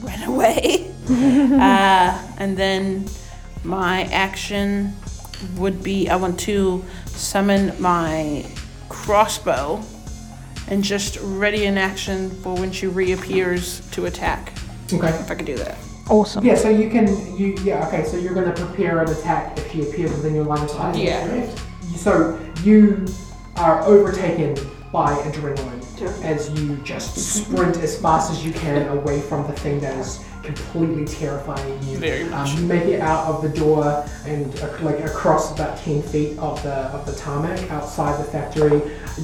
run 0.00 0.22
away. 0.24 0.92
uh, 1.08 2.34
and 2.38 2.56
then 2.56 3.08
my 3.64 4.02
action 4.04 4.94
would 5.56 5.82
be 5.82 6.08
I 6.08 6.16
want 6.16 6.38
to 6.40 6.84
summon 7.06 7.80
my 7.80 8.46
crossbow 8.88 9.82
and 10.68 10.82
just 10.82 11.18
ready 11.22 11.64
in 11.64 11.78
action 11.78 12.30
for 12.42 12.54
when 12.54 12.72
she 12.72 12.86
reappears 12.86 13.88
to 13.90 14.06
attack. 14.06 14.52
Okay. 14.92 15.08
If 15.08 15.30
I 15.30 15.34
could 15.34 15.46
do 15.46 15.56
that. 15.56 15.78
Awesome. 16.08 16.44
Yeah, 16.44 16.54
so 16.54 16.68
you 16.68 16.88
can, 16.88 17.06
you, 17.36 17.56
yeah, 17.64 17.86
okay, 17.88 18.04
so 18.04 18.16
you're 18.16 18.34
going 18.34 18.52
to 18.52 18.66
prepare 18.66 19.02
an 19.02 19.10
attack 19.10 19.58
if 19.58 19.72
she 19.72 19.82
appears 19.82 20.12
within 20.12 20.34
your 20.34 20.44
line 20.44 20.62
of 20.62 20.70
sight. 20.70 20.96
Yeah. 20.96 21.26
correct? 21.26 21.60
So 21.96 22.38
you 22.62 23.06
are 23.56 23.82
overtaken 23.82 24.54
by 24.92 25.14
adrenaline 25.14 25.82
as 26.22 26.50
you 26.50 26.76
just 26.78 27.16
sprint 27.16 27.76
as 27.78 28.00
fast 28.00 28.30
as 28.30 28.44
you 28.44 28.52
can 28.52 28.86
away 28.88 29.20
from 29.20 29.46
the 29.46 29.52
thing 29.54 29.80
that 29.80 29.96
is 29.98 30.24
completely 30.46 31.04
terrifying 31.04 31.82
you. 31.82 31.98
Very 31.98 32.24
much. 32.24 32.50
Um, 32.50 32.58
you 32.58 32.66
make 32.66 32.84
it 32.84 33.00
out 33.00 33.26
of 33.26 33.42
the 33.42 33.48
door 33.48 34.06
and 34.24 34.54
uh, 34.60 34.78
like 34.80 35.00
across 35.00 35.52
about 35.52 35.78
10 35.78 36.02
feet 36.02 36.38
of 36.38 36.62
the 36.62 36.72
of 36.96 37.04
the 37.06 37.14
tarmac 37.14 37.70
outside 37.70 38.18
the 38.20 38.24
factory. 38.30 38.80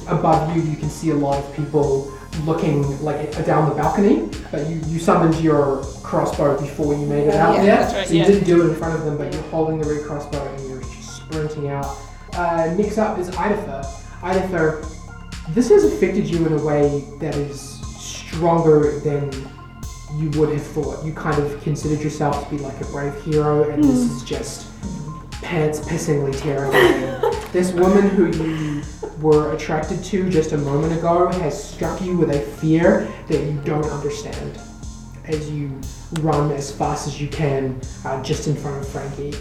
Above 0.09 0.55
you, 0.57 0.63
you 0.63 0.77
can 0.77 0.91
see 0.91 1.11
a 1.11 1.15
lot 1.15 1.43
of 1.43 1.55
people 1.55 2.13
looking 2.45 2.83
like 3.03 3.33
down 3.47 3.69
the 3.69 3.75
balcony. 3.75 4.29
But 4.51 4.69
you, 4.69 4.81
you 4.87 4.99
summoned 4.99 5.37
your 5.43 5.85
crossbow 6.03 6.61
before 6.61 6.95
you 6.95 7.07
made 7.07 7.29
it 7.29 7.35
out 7.35 7.55
Yeah, 7.57 7.63
there, 7.63 7.97
right, 7.99 8.07
so 8.09 8.13
you 8.15 8.21
yeah. 8.21 8.27
didn't 8.27 8.45
do 8.45 8.63
it 8.63 8.71
in 8.71 8.77
front 8.77 8.99
of 8.99 9.05
them. 9.05 9.17
But 9.17 9.33
you're 9.33 9.43
holding 9.45 9.79
the 9.81 9.89
red 9.89 10.05
crossbow 10.07 10.43
and 10.55 10.69
you're 10.69 10.81
just 10.81 11.17
sprinting 11.17 11.69
out. 11.69 11.97
Uh, 12.35 12.75
next 12.77 12.99
up 12.99 13.19
is 13.19 13.31
Idafa. 13.31 13.85
Idafa, 14.21 14.89
this 15.55 15.69
has 15.69 15.85
affected 15.85 16.27
you 16.29 16.47
in 16.47 16.53
a 16.55 16.65
way 16.65 17.05
that 17.19 17.35
is 17.35 17.61
stronger 18.01 18.99
than 19.01 19.31
you 20.17 20.31
would 20.39 20.51
have 20.51 20.63
thought. 20.63 21.05
You 21.05 21.13
kind 21.13 21.41
of 21.43 21.61
considered 21.63 22.03
yourself 22.03 22.49
to 22.49 22.57
be 22.57 22.63
like 22.63 22.81
a 22.81 22.85
brave 22.87 23.15
hero, 23.25 23.71
and 23.71 23.83
this 23.83 23.99
is 23.99 24.23
just 24.25 24.69
pants 25.43 25.81
pissingly 25.81 26.39
terrifying. 26.41 27.33
this 27.53 27.73
woman 27.73 28.09
who 28.09 28.27
you 28.27 28.83
were 29.21 29.55
attracted 29.55 30.03
to 30.05 30.31
just 30.31 30.53
a 30.53 30.59
moment 30.59 30.99
ago 30.99 31.29
has 31.29 31.73
struck 31.73 32.01
you 32.01 32.17
with 32.17 32.31
a 32.31 32.41
fear 32.41 33.09
that 33.29 33.45
you 33.45 33.61
don't 33.65 33.87
understand 33.87 34.59
as 35.27 35.51
you 35.51 35.71
run 36.21 36.51
as 36.53 36.73
fast 36.73 37.07
as 37.07 37.21
you 37.21 37.29
can 37.29 37.81
uh, 38.05 38.23
just 38.23 38.49
in 38.49 38.57
front 38.57 38.81
of 38.81 38.89
Frankie. 38.89 39.35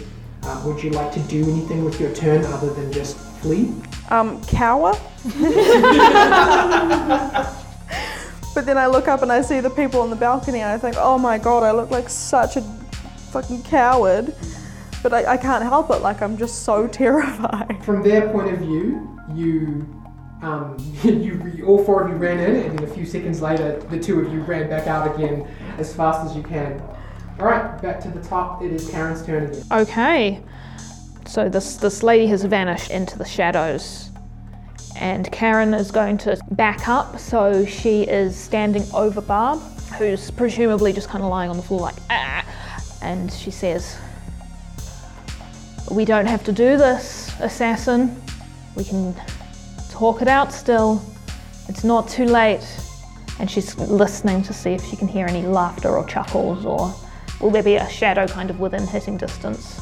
Uh, 0.44 0.62
would 0.64 0.82
you 0.82 0.90
like 0.90 1.12
to 1.12 1.20
do 1.20 1.42
anything 1.44 1.84
with 1.84 2.00
your 2.00 2.12
turn 2.14 2.44
other 2.46 2.72
than 2.72 2.92
just 2.92 3.16
flee? 3.16 3.72
Um, 4.10 4.42
cower. 4.44 4.92
but 8.54 8.66
then 8.66 8.78
I 8.78 8.86
look 8.86 9.08
up 9.08 9.22
and 9.22 9.32
I 9.32 9.42
see 9.42 9.60
the 9.60 9.70
people 9.70 10.00
on 10.00 10.10
the 10.10 10.16
balcony 10.16 10.60
and 10.60 10.70
I 10.70 10.78
think, 10.78 10.96
oh 10.98 11.18
my 11.18 11.38
god, 11.38 11.62
I 11.62 11.72
look 11.72 11.90
like 11.90 12.08
such 12.08 12.56
a 12.56 12.62
fucking 13.30 13.62
coward. 13.62 14.34
But 15.02 15.12
I, 15.12 15.32
I 15.32 15.36
can't 15.36 15.64
help 15.64 15.90
it, 15.90 16.00
like 16.00 16.22
I'm 16.22 16.36
just 16.36 16.64
so 16.64 16.86
terrified. 17.02 17.84
From 17.84 18.02
their 18.02 18.30
point 18.30 18.52
of 18.52 18.60
view, 18.60 19.20
you, 19.34 19.86
um, 20.42 20.76
you, 21.02 21.52
you, 21.56 21.66
all 21.66 21.84
four 21.84 22.02
of 22.02 22.10
you 22.10 22.16
ran 22.16 22.38
in, 22.38 22.56
and 22.70 22.78
then 22.78 22.88
a 22.88 22.92
few 22.92 23.04
seconds 23.04 23.42
later, 23.42 23.80
the 23.90 23.98
two 23.98 24.20
of 24.20 24.32
you 24.32 24.40
ran 24.42 24.68
back 24.68 24.86
out 24.86 25.14
again 25.14 25.46
as 25.78 25.94
fast 25.94 26.30
as 26.30 26.36
you 26.36 26.42
can. 26.42 26.80
All 27.38 27.46
right, 27.46 27.80
back 27.82 28.00
to 28.00 28.08
the 28.08 28.22
top. 28.22 28.62
It 28.62 28.72
is 28.72 28.88
Karen's 28.90 29.24
turn 29.24 29.46
again. 29.46 29.64
Okay. 29.72 30.42
So 31.26 31.48
this 31.48 31.76
this 31.76 32.02
lady 32.02 32.26
has 32.26 32.44
vanished 32.44 32.90
into 32.90 33.16
the 33.16 33.24
shadows. 33.24 34.11
And 34.96 35.30
Karen 35.32 35.74
is 35.74 35.90
going 35.90 36.18
to 36.18 36.38
back 36.52 36.88
up, 36.88 37.18
so 37.18 37.64
she 37.64 38.02
is 38.02 38.36
standing 38.36 38.84
over 38.94 39.20
Barb, 39.20 39.60
who's 39.98 40.30
presumably 40.30 40.92
just 40.92 41.08
kind 41.08 41.24
of 41.24 41.30
lying 41.30 41.50
on 41.50 41.56
the 41.56 41.62
floor 41.62 41.80
like 41.80 41.96
ah. 42.10 42.44
And 43.02 43.32
she 43.32 43.50
says, 43.50 43.96
"We 45.90 46.04
don't 46.04 46.26
have 46.26 46.44
to 46.44 46.52
do 46.52 46.76
this, 46.76 47.32
assassin. 47.40 48.20
We 48.76 48.84
can 48.84 49.14
talk 49.90 50.22
it 50.22 50.28
out 50.28 50.52
still. 50.52 51.02
It's 51.68 51.84
not 51.84 52.08
too 52.08 52.26
late." 52.26 52.66
And 53.38 53.50
she's 53.50 53.76
listening 53.78 54.42
to 54.44 54.52
see 54.52 54.70
if 54.70 54.84
she 54.84 54.96
can 54.96 55.08
hear 55.08 55.26
any 55.26 55.42
laughter 55.42 55.88
or 55.88 56.04
chuckles, 56.06 56.64
or 56.64 56.94
will 57.40 57.50
there 57.50 57.62
be 57.62 57.76
a 57.76 57.88
shadow 57.88 58.26
kind 58.26 58.50
of 58.50 58.60
within 58.60 58.86
hitting 58.86 59.16
distance 59.16 59.80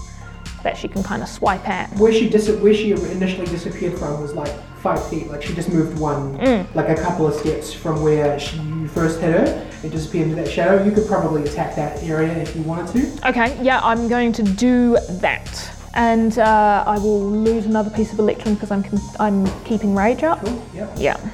that 0.63 0.77
she 0.77 0.89
can 0.89 1.03
kind 1.03 1.23
of 1.23 1.29
swipe 1.29 1.69
at. 1.69 1.91
Where 1.97 2.13
she 2.13 2.29
dis- 2.29 2.51
where 2.51 2.75
she 2.75 2.93
initially 2.93 3.47
disappeared 3.47 3.99
from 3.99 4.21
was 4.21 4.35
like 4.35 4.53
five 4.81 5.09
feet. 5.09 5.29
Like 5.29 5.43
she 5.43 5.55
just 5.55 5.69
moved 5.73 5.99
one, 5.99 6.37
like 6.75 6.89
a 6.89 6.95
couple 7.01 7.27
of 7.27 7.35
steps 7.35 7.73
from 7.73 8.03
where 8.03 8.39
she, 8.39 8.57
you 8.57 8.89
first 8.89 9.21
hit 9.21 9.33
her. 9.33 9.67
It 9.83 9.91
disappeared 9.91 10.29
into 10.29 10.43
that 10.43 10.51
shadow. 10.51 10.83
You 10.85 10.93
could 10.93 11.07
probably 11.07 11.43
attack 11.45 11.75
that 11.77 12.03
area 12.03 12.33
if 12.37 12.55
you 12.55 12.63
wanted 12.63 12.89
to. 12.93 13.29
Okay, 13.31 13.57
yeah, 13.63 13.81
I'm 13.83 14.09
going 14.09 14.33
to 14.33 14.43
do 14.43 14.99
that. 15.21 15.71
And 15.95 16.39
uh, 16.39 16.85
I 16.87 16.99
will 16.99 17.21
lose 17.31 17.67
another 17.67 17.91
piece 17.91 18.13
of 18.13 18.19
electrum 18.19 18.55
because 18.55 18.71
I'm, 18.71 18.83
con- 18.83 19.01
I'm 19.19 19.65
keeping 19.65 19.95
rage 19.95 20.23
up. 20.23 20.41
Cool. 20.41 20.65
Yep. 20.75 20.93
Yeah. 20.97 21.31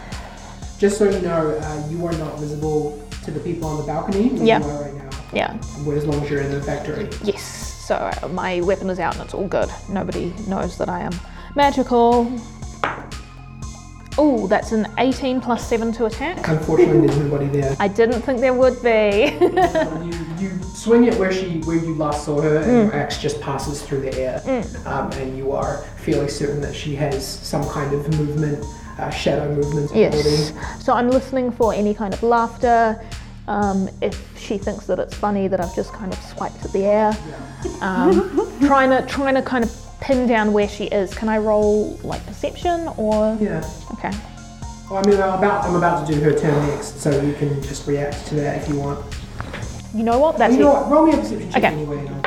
Just 0.78 0.98
so 0.98 1.10
you 1.10 1.20
know, 1.20 1.58
uh, 1.60 1.88
you 1.90 2.06
are 2.06 2.12
not 2.12 2.38
visible 2.38 3.02
to 3.24 3.30
the 3.30 3.40
people 3.40 3.68
on 3.68 3.78
the 3.78 3.82
balcony. 3.82 4.28
Yeah. 4.34 4.58
Right 4.58 4.94
now. 4.94 5.10
Yeah. 5.32 5.58
As 5.60 6.06
long 6.06 6.22
as 6.22 6.30
you're 6.30 6.40
in 6.40 6.52
the 6.52 6.62
factory. 6.62 7.08
Yes. 7.22 7.42
So 7.42 7.96
uh, 7.96 8.28
my 8.28 8.60
weapon 8.62 8.88
is 8.88 8.98
out 8.98 9.14
and 9.16 9.24
it's 9.24 9.34
all 9.34 9.48
good. 9.48 9.68
Nobody 9.88 10.32
knows 10.48 10.78
that 10.78 10.88
I 10.88 11.00
am 11.00 11.12
magical. 11.54 12.24
Oh, 14.18 14.46
that's 14.46 14.72
an 14.72 14.86
18 14.98 15.40
plus 15.40 15.66
7 15.68 15.92
to 15.92 16.06
attack. 16.06 16.48
Unfortunately, 16.48 17.06
there's 17.06 17.18
nobody 17.18 17.46
there. 17.48 17.76
I 17.78 17.88
didn't 17.88 18.22
think 18.22 18.40
there 18.40 18.54
would 18.54 18.82
be. 18.82 19.36
you, 19.40 20.12
you 20.38 20.62
swing 20.74 21.04
it 21.04 21.14
where 21.18 21.32
she 21.32 21.60
where 21.60 21.76
you 21.76 21.94
last 21.94 22.24
saw 22.24 22.40
her, 22.40 22.58
and 22.58 22.72
your 22.90 22.94
axe 22.94 23.18
just 23.20 23.40
passes 23.40 23.82
through 23.82 24.00
the 24.02 24.14
air, 24.18 24.42
um, 24.86 25.10
and 25.12 25.36
you 25.36 25.52
are 25.52 25.78
fairly 25.98 26.28
certain 26.28 26.60
that 26.62 26.74
she 26.74 26.94
has 26.94 27.26
some 27.26 27.64
kind 27.68 27.92
of 27.92 28.08
movement, 28.18 28.64
uh, 28.98 29.10
shadow 29.10 29.54
movement 29.54 29.90
ability. 29.90 30.16
Yes. 30.16 30.52
So 30.84 30.92
I'm 30.94 31.10
listening 31.10 31.50
for 31.52 31.74
any 31.74 31.92
kind 31.92 32.14
of 32.14 32.22
laughter. 32.22 32.98
Um, 33.48 33.88
if 34.00 34.16
she 34.38 34.58
thinks 34.58 34.86
that 34.86 34.98
it's 34.98 35.14
funny 35.14 35.46
that 35.46 35.60
I've 35.60 35.74
just 35.76 35.92
kind 35.92 36.12
of 36.12 36.18
swiped 36.20 36.64
at 36.64 36.72
the 36.72 36.84
air, 36.84 37.16
um, 37.80 38.30
trying 38.60 38.90
to 38.90 39.04
trying 39.06 39.34
to 39.36 39.42
kind 39.42 39.62
of 39.62 39.70
pin 40.00 40.26
down 40.26 40.52
where 40.52 40.68
she 40.68 40.84
is. 40.84 41.14
Can 41.14 41.28
I 41.28 41.38
roll 41.38 41.98
like 42.02 42.24
perception 42.26 42.88
or? 42.96 43.36
Yeah. 43.40 43.68
Okay. 43.92 44.12
Well, 44.90 45.02
I 45.04 45.08
mean, 45.10 45.20
I'm 45.20 45.38
about 45.38 45.64
I'm 45.64 45.74
about 45.74 46.06
to 46.06 46.14
do 46.14 46.20
her 46.20 46.32
turn 46.32 46.66
next, 46.68 47.00
so 47.00 47.20
you 47.20 47.34
can 47.34 47.60
just 47.62 47.86
react 47.88 48.26
to 48.28 48.34
that 48.36 48.62
if 48.62 48.68
you 48.68 48.76
want. 48.76 49.04
You 49.94 50.02
know 50.04 50.18
what? 50.18 50.38
That's 50.38 50.54
you 50.54 50.60
know 50.60 50.72
what? 50.74 50.90
Roll 50.90 51.06
me 51.06 51.14
a 51.14 51.16
perception 51.16 51.50
check 51.50 51.64
Okay. 51.64 51.72
anyway. 51.74 52.22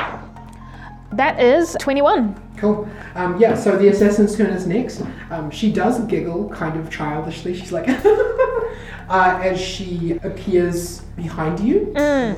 That 1.12 1.40
is 1.40 1.76
21. 1.80 2.34
Cool. 2.56 2.88
Um, 3.14 3.40
yeah, 3.40 3.54
so 3.54 3.76
the 3.76 3.88
assassin's 3.88 4.36
turn 4.36 4.50
is 4.50 4.66
next. 4.66 5.02
Um, 5.30 5.50
she 5.50 5.72
does 5.72 5.98
giggle 6.04 6.48
kind 6.50 6.78
of 6.78 6.88
childishly. 6.90 7.54
She's 7.54 7.72
like, 7.72 7.88
uh, 9.08 9.40
as 9.42 9.60
she 9.60 10.18
appears 10.22 11.00
behind 11.16 11.58
you, 11.60 11.86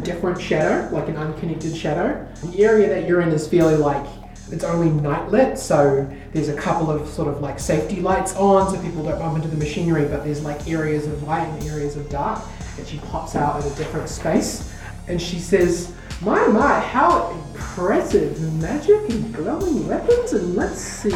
different 0.02 0.40
shadow, 0.40 0.88
like 0.94 1.08
an 1.08 1.16
unconnected 1.16 1.76
shadow. 1.76 2.26
The 2.44 2.64
area 2.64 2.88
that 2.88 3.06
you're 3.08 3.20
in 3.20 3.28
is 3.30 3.46
fairly 3.46 3.76
like 3.76 4.06
it's 4.52 4.64
only 4.64 4.90
night 4.90 5.30
lit, 5.30 5.58
so 5.58 6.08
there's 6.32 6.48
a 6.48 6.56
couple 6.56 6.90
of 6.90 7.08
sort 7.08 7.28
of 7.28 7.40
like 7.40 7.58
safety 7.58 8.00
lights 8.00 8.36
on 8.36 8.70
so 8.70 8.80
people 8.82 9.02
don't 9.02 9.18
bump 9.18 9.36
into 9.36 9.48
the 9.48 9.56
machinery, 9.56 10.04
but 10.06 10.24
there's 10.24 10.44
like 10.44 10.68
areas 10.68 11.06
of 11.06 11.22
light 11.22 11.46
and 11.46 11.68
areas 11.68 11.96
of 11.96 12.08
dark. 12.10 12.42
And 12.78 12.86
she 12.86 12.98
pops 12.98 13.34
out 13.34 13.64
in 13.64 13.72
a 13.72 13.74
different 13.76 14.08
space 14.08 14.72
and 15.08 15.20
she 15.20 15.38
says, 15.38 15.94
My, 16.20 16.46
my, 16.48 16.80
how 16.80 17.30
impressive 17.30 18.40
magic 18.60 19.08
and 19.08 19.34
glowing 19.34 19.88
weapons, 19.88 20.32
and 20.32 20.54
let's 20.54 20.80
see. 20.80 21.14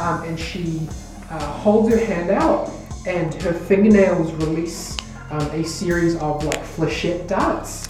Um, 0.00 0.22
and 0.24 0.38
she 0.38 0.88
uh, 1.30 1.38
holds 1.38 1.88
her 1.94 2.04
hand 2.04 2.30
out, 2.30 2.70
and 3.06 3.32
her 3.42 3.52
fingernails 3.52 4.32
release 4.32 4.96
um, 5.30 5.48
a 5.50 5.64
series 5.64 6.16
of 6.16 6.44
like 6.44 6.62
flechette 6.62 7.28
darts. 7.28 7.88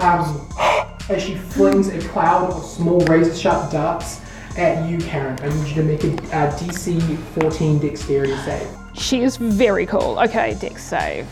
Um, 0.00 0.48
as 1.08 1.22
she 1.22 1.34
flings 1.34 1.88
a 1.88 2.00
cloud 2.08 2.50
of 2.50 2.64
small 2.64 3.00
razor 3.06 3.34
sharp 3.34 3.72
darts 3.72 4.20
at 4.56 4.88
you, 4.88 4.98
Karen. 4.98 5.38
I 5.42 5.48
need 5.48 5.68
you 5.68 5.74
to 5.74 5.82
make 5.82 6.04
a 6.04 6.12
uh, 6.34 6.56
DC 6.58 7.16
14 7.40 7.78
dexterity 7.78 8.36
save. 8.38 8.68
She 8.94 9.22
is 9.22 9.36
very 9.36 9.86
cool. 9.86 10.18
Okay, 10.20 10.54
dex 10.60 10.82
save. 10.82 11.26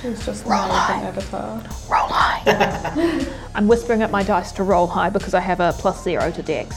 She's 0.00 0.24
just 0.24 0.46
an 0.46 0.52
amazing 0.52 1.06
avatar. 1.06 1.62
Roll 1.88 2.08
high. 2.08 3.26
I'm 3.54 3.68
whispering 3.68 4.02
at 4.02 4.10
my 4.10 4.22
dice 4.22 4.50
to 4.52 4.62
roll 4.62 4.86
high 4.86 5.10
because 5.10 5.34
I 5.34 5.40
have 5.40 5.60
a 5.60 5.72
plus 5.72 6.02
zero 6.02 6.30
to 6.32 6.42
dex. 6.42 6.76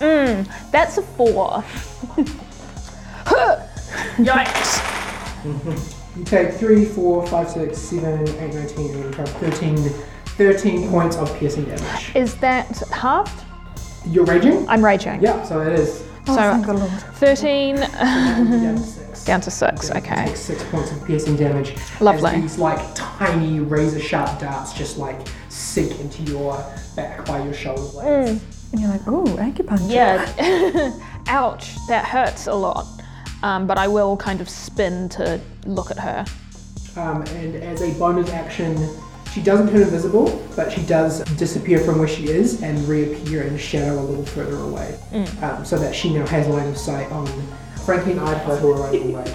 Mmm, 0.00 0.70
that's 0.70 0.96
a 0.96 1.02
four. 1.02 1.64
Yikes. 4.18 4.98
You 6.16 6.24
take 6.24 6.54
3, 6.54 6.84
4, 6.84 7.26
5, 7.26 7.50
6, 7.50 7.78
7, 7.78 8.28
8, 8.28 8.54
9, 8.54 8.68
10, 8.68 8.78
11, 8.78 9.12
12, 9.12 9.28
13, 9.28 9.76
13 9.76 10.90
points 10.90 11.16
of 11.16 11.32
piercing 11.36 11.64
damage. 11.66 12.16
Is 12.16 12.34
that 12.36 12.76
halved? 12.90 13.44
You're 14.06 14.24
raging? 14.24 14.68
I'm 14.68 14.84
raging. 14.84 15.20
Yeah, 15.22 15.42
so 15.44 15.60
it 15.60 15.72
is. 15.78 16.02
Oh, 16.26 16.34
So- 16.36 16.40
thank 16.52 16.66
the 16.66 16.74
Lord. 16.74 16.90
13 16.90 17.76
down 17.76 18.76
to 18.76 18.82
6. 18.82 19.24
down 19.24 19.40
to 19.40 19.50
6. 19.50 19.90
Okay. 19.90 20.26
Take 20.26 20.36
6 20.36 20.64
points 20.64 20.90
of 20.92 21.04
piercing 21.06 21.36
damage. 21.36 21.74
Lovely. 22.00 22.30
As 22.30 22.42
these 22.42 22.58
like 22.58 22.80
tiny 22.94 23.60
razor 23.60 24.00
sharp 24.00 24.38
darts 24.40 24.72
just 24.72 24.98
like 24.98 25.16
sink 25.48 25.98
into 26.00 26.22
your 26.22 26.62
back 26.96 27.24
by 27.26 27.42
your 27.42 27.54
shoulder 27.54 27.82
blades. 27.92 28.42
And 28.72 28.80
you're 28.80 28.90
like, 28.90 29.06
ooh, 29.08 29.24
acupuncture. 29.36 29.90
Yeah. 29.90 30.92
Ouch, 31.28 31.74
that 31.88 32.04
hurts 32.04 32.46
a 32.46 32.54
lot. 32.54 32.86
Um, 33.42 33.66
but 33.66 33.78
I 33.78 33.88
will 33.88 34.16
kind 34.16 34.40
of 34.40 34.48
spin 34.48 35.08
to 35.10 35.40
look 35.64 35.90
at 35.90 35.98
her. 35.98 36.24
Um, 36.96 37.22
and 37.22 37.54
as 37.56 37.80
a 37.82 37.92
bonus 37.98 38.30
action, 38.30 38.74
she 39.38 39.44
doesn't 39.44 39.68
turn 39.70 39.82
invisible, 39.82 40.44
but 40.56 40.72
she 40.72 40.82
does 40.82 41.20
disappear 41.36 41.78
from 41.78 41.98
where 42.00 42.08
she 42.08 42.24
is 42.28 42.60
and 42.62 42.76
reappear 42.88 43.42
in 43.42 43.56
shadow 43.56 44.00
a 44.00 44.02
little 44.02 44.24
further 44.26 44.56
away, 44.56 44.98
um, 45.42 45.64
so 45.64 45.78
that 45.78 45.94
she 45.94 46.12
now 46.12 46.26
has 46.26 46.48
line 46.48 46.66
of 46.66 46.76
sight 46.76 47.08
on 47.12 47.24
Frankie 47.86 48.10
and 48.12 48.20
Idaho 48.20 48.56
who 48.56 48.72
are 48.72 48.82
running 48.82 49.14
away. 49.14 49.34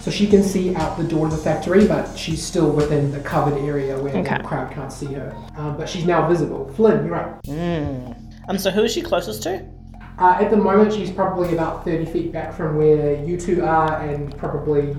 So 0.00 0.10
she 0.10 0.26
can 0.26 0.42
see 0.42 0.74
out 0.76 0.98
the 0.98 1.04
door 1.04 1.26
of 1.26 1.32
the 1.32 1.38
factory, 1.38 1.86
but 1.86 2.14
she's 2.18 2.42
still 2.44 2.70
within 2.70 3.10
the 3.12 3.20
covered 3.20 3.56
area 3.64 3.98
where 3.98 4.14
Okay. 4.14 4.36
the 4.36 4.44
crowd 4.44 4.70
can't 4.72 4.92
see 4.92 5.06
her. 5.14 5.34
Um, 5.56 5.76
but 5.78 5.88
she's 5.88 6.04
now 6.04 6.28
visible. 6.28 6.70
Flynn, 6.76 7.06
you're 7.06 7.14
up. 7.14 7.40
Um, 7.48 8.58
so 8.58 8.70
who 8.70 8.82
is 8.82 8.92
she 8.92 9.00
closest 9.00 9.42
to? 9.44 9.64
Uh, 10.18 10.36
at 10.38 10.50
the 10.50 10.56
moment, 10.58 10.92
she's 10.92 11.10
probably 11.10 11.54
about 11.54 11.84
30 11.86 12.04
feet 12.06 12.32
back 12.32 12.52
from 12.52 12.76
where 12.76 13.24
you 13.24 13.38
two 13.40 13.64
are, 13.64 14.02
and 14.02 14.36
probably 14.36 14.94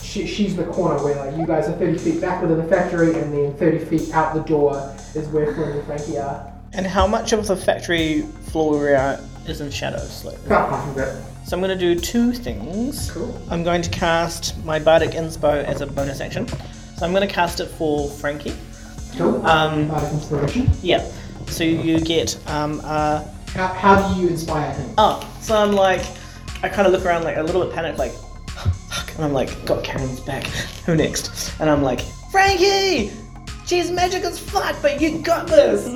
she, 0.00 0.26
she's 0.26 0.56
the 0.56 0.64
corner 0.64 1.02
where 1.02 1.14
like 1.26 1.36
you 1.36 1.46
guys 1.46 1.68
are 1.68 1.72
30 1.72 1.98
feet 1.98 2.20
back 2.20 2.42
within 2.42 2.58
the 2.58 2.64
factory, 2.64 3.14
and 3.18 3.32
then 3.32 3.54
30 3.54 3.84
feet 3.86 4.12
out 4.14 4.34
the 4.34 4.40
door 4.42 4.94
is 5.14 5.28
where 5.28 5.52
Flynn 5.54 5.70
and 5.72 5.84
Frankie 5.86 6.18
are. 6.18 6.52
And 6.72 6.86
how 6.86 7.06
much 7.06 7.32
of 7.32 7.46
the 7.46 7.56
factory 7.56 8.22
floor 8.50 8.78
we 8.78 8.88
are 8.92 9.18
is 9.46 9.60
in 9.60 9.70
shadows? 9.70 10.24
Like, 10.24 10.38
About 10.46 10.70
half 10.70 10.88
of 10.88 10.98
it. 10.98 11.22
so 11.48 11.56
I'm 11.56 11.62
going 11.62 11.76
to 11.76 11.94
do 11.94 11.98
two 11.98 12.32
things. 12.32 13.10
Cool. 13.12 13.40
I'm 13.50 13.62
going 13.64 13.80
to 13.82 13.90
cast 13.90 14.62
my 14.64 14.78
Bardic 14.78 15.10
Inspo 15.12 15.64
as 15.64 15.80
a 15.80 15.86
bonus 15.86 16.20
action. 16.20 16.46
So 16.48 17.06
I'm 17.06 17.12
going 17.12 17.26
to 17.26 17.32
cast 17.32 17.60
it 17.60 17.66
for 17.66 18.10
Frankie. 18.10 18.54
Cool. 19.16 19.46
Um, 19.46 19.88
Bardic 19.88 20.12
inspiration. 20.12 20.70
Yeah. 20.82 21.08
So 21.46 21.62
you 21.64 22.00
get 22.00 22.36
um 22.48 22.80
uh 22.84 23.24
How, 23.54 23.68
how 23.68 24.12
do 24.14 24.20
you 24.20 24.28
inspire 24.28 24.72
him? 24.72 24.90
oh. 24.98 25.22
So 25.40 25.56
I'm 25.56 25.72
like, 25.72 26.02
I 26.62 26.68
kind 26.68 26.86
of 26.88 26.92
look 26.92 27.04
around 27.06 27.22
like 27.24 27.36
a 27.36 27.42
little 27.42 27.64
bit 27.64 27.72
panicked, 27.72 27.98
like, 27.98 28.12
fuck, 28.96 29.14
and 29.16 29.24
I'm 29.24 29.32
like, 29.32 29.64
got 29.64 29.84
Karen's 29.84 30.20
back. 30.20 30.44
Who 30.86 30.96
next? 30.96 31.58
And 31.60 31.68
I'm 31.70 31.82
like, 31.82 32.00
Frankie. 32.30 33.12
She's 33.66 33.90
magic 33.90 34.22
as 34.22 34.38
fuck, 34.38 34.76
but 34.80 35.00
you 35.00 35.18
got 35.18 35.48
this. 35.48 35.86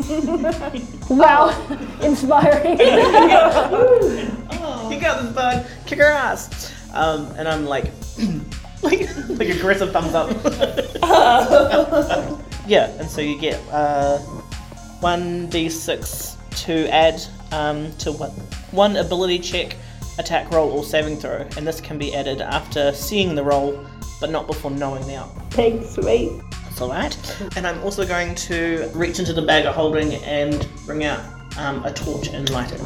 Wow, 1.11 1.51
inspiring. 2.03 2.79
You 4.91 5.01
got 5.01 5.23
this, 5.23 5.33
bud. 5.33 5.67
Kick 5.87 5.99
her 5.99 6.05
ass. 6.05 6.73
Um, 6.93 7.27
and 7.37 7.49
I'm 7.49 7.65
like, 7.67 7.87
like, 8.83 9.09
like 9.29 9.49
aggressive 9.49 9.93
thumbs 9.93 10.15
up. 10.15 10.31
yeah, 12.67 12.91
and 12.99 13.09
so 13.09 13.21
you 13.21 13.39
get 13.39 13.61
uh, 13.71 14.19
one 14.99 15.49
d6 15.49 16.37
to 16.65 16.93
add 16.93 17.21
um, 17.53 17.93
to 17.99 18.13
one, 18.13 18.31
one 18.73 18.97
ability 18.97 19.39
check, 19.39 19.77
attack 20.19 20.51
roll, 20.51 20.71
or 20.71 20.85
saving 20.85 21.17
throw, 21.17 21.47
and 21.57 21.67
this 21.67 21.81
can 21.81 21.99
be 21.99 22.15
added 22.15 22.41
after 22.41 22.93
seeing 22.93 23.35
the 23.35 23.43
roll, 23.45 23.85
but 24.21 24.31
not 24.31 24.47
before 24.47 24.71
knowing 24.71 25.07
the 25.07 25.17
outcome. 25.17 25.49
Thanks, 25.51 25.97
mate. 25.99 26.33
That's 26.65 26.81
alright. 26.81 27.37
And 27.57 27.67
I'm 27.67 27.83
also 27.83 28.07
going 28.07 28.35
to 28.37 28.91
reach 28.95 29.19
into 29.19 29.33
the 29.33 29.43
bag 29.43 29.67
of 29.67 29.75
holding 29.75 30.15
and 30.25 30.69
bring 30.87 31.05
out 31.05 31.21
um, 31.59 31.85
a 31.85 31.93
torch 31.93 32.29
and 32.29 32.49
light 32.51 32.73
it. 32.73 32.81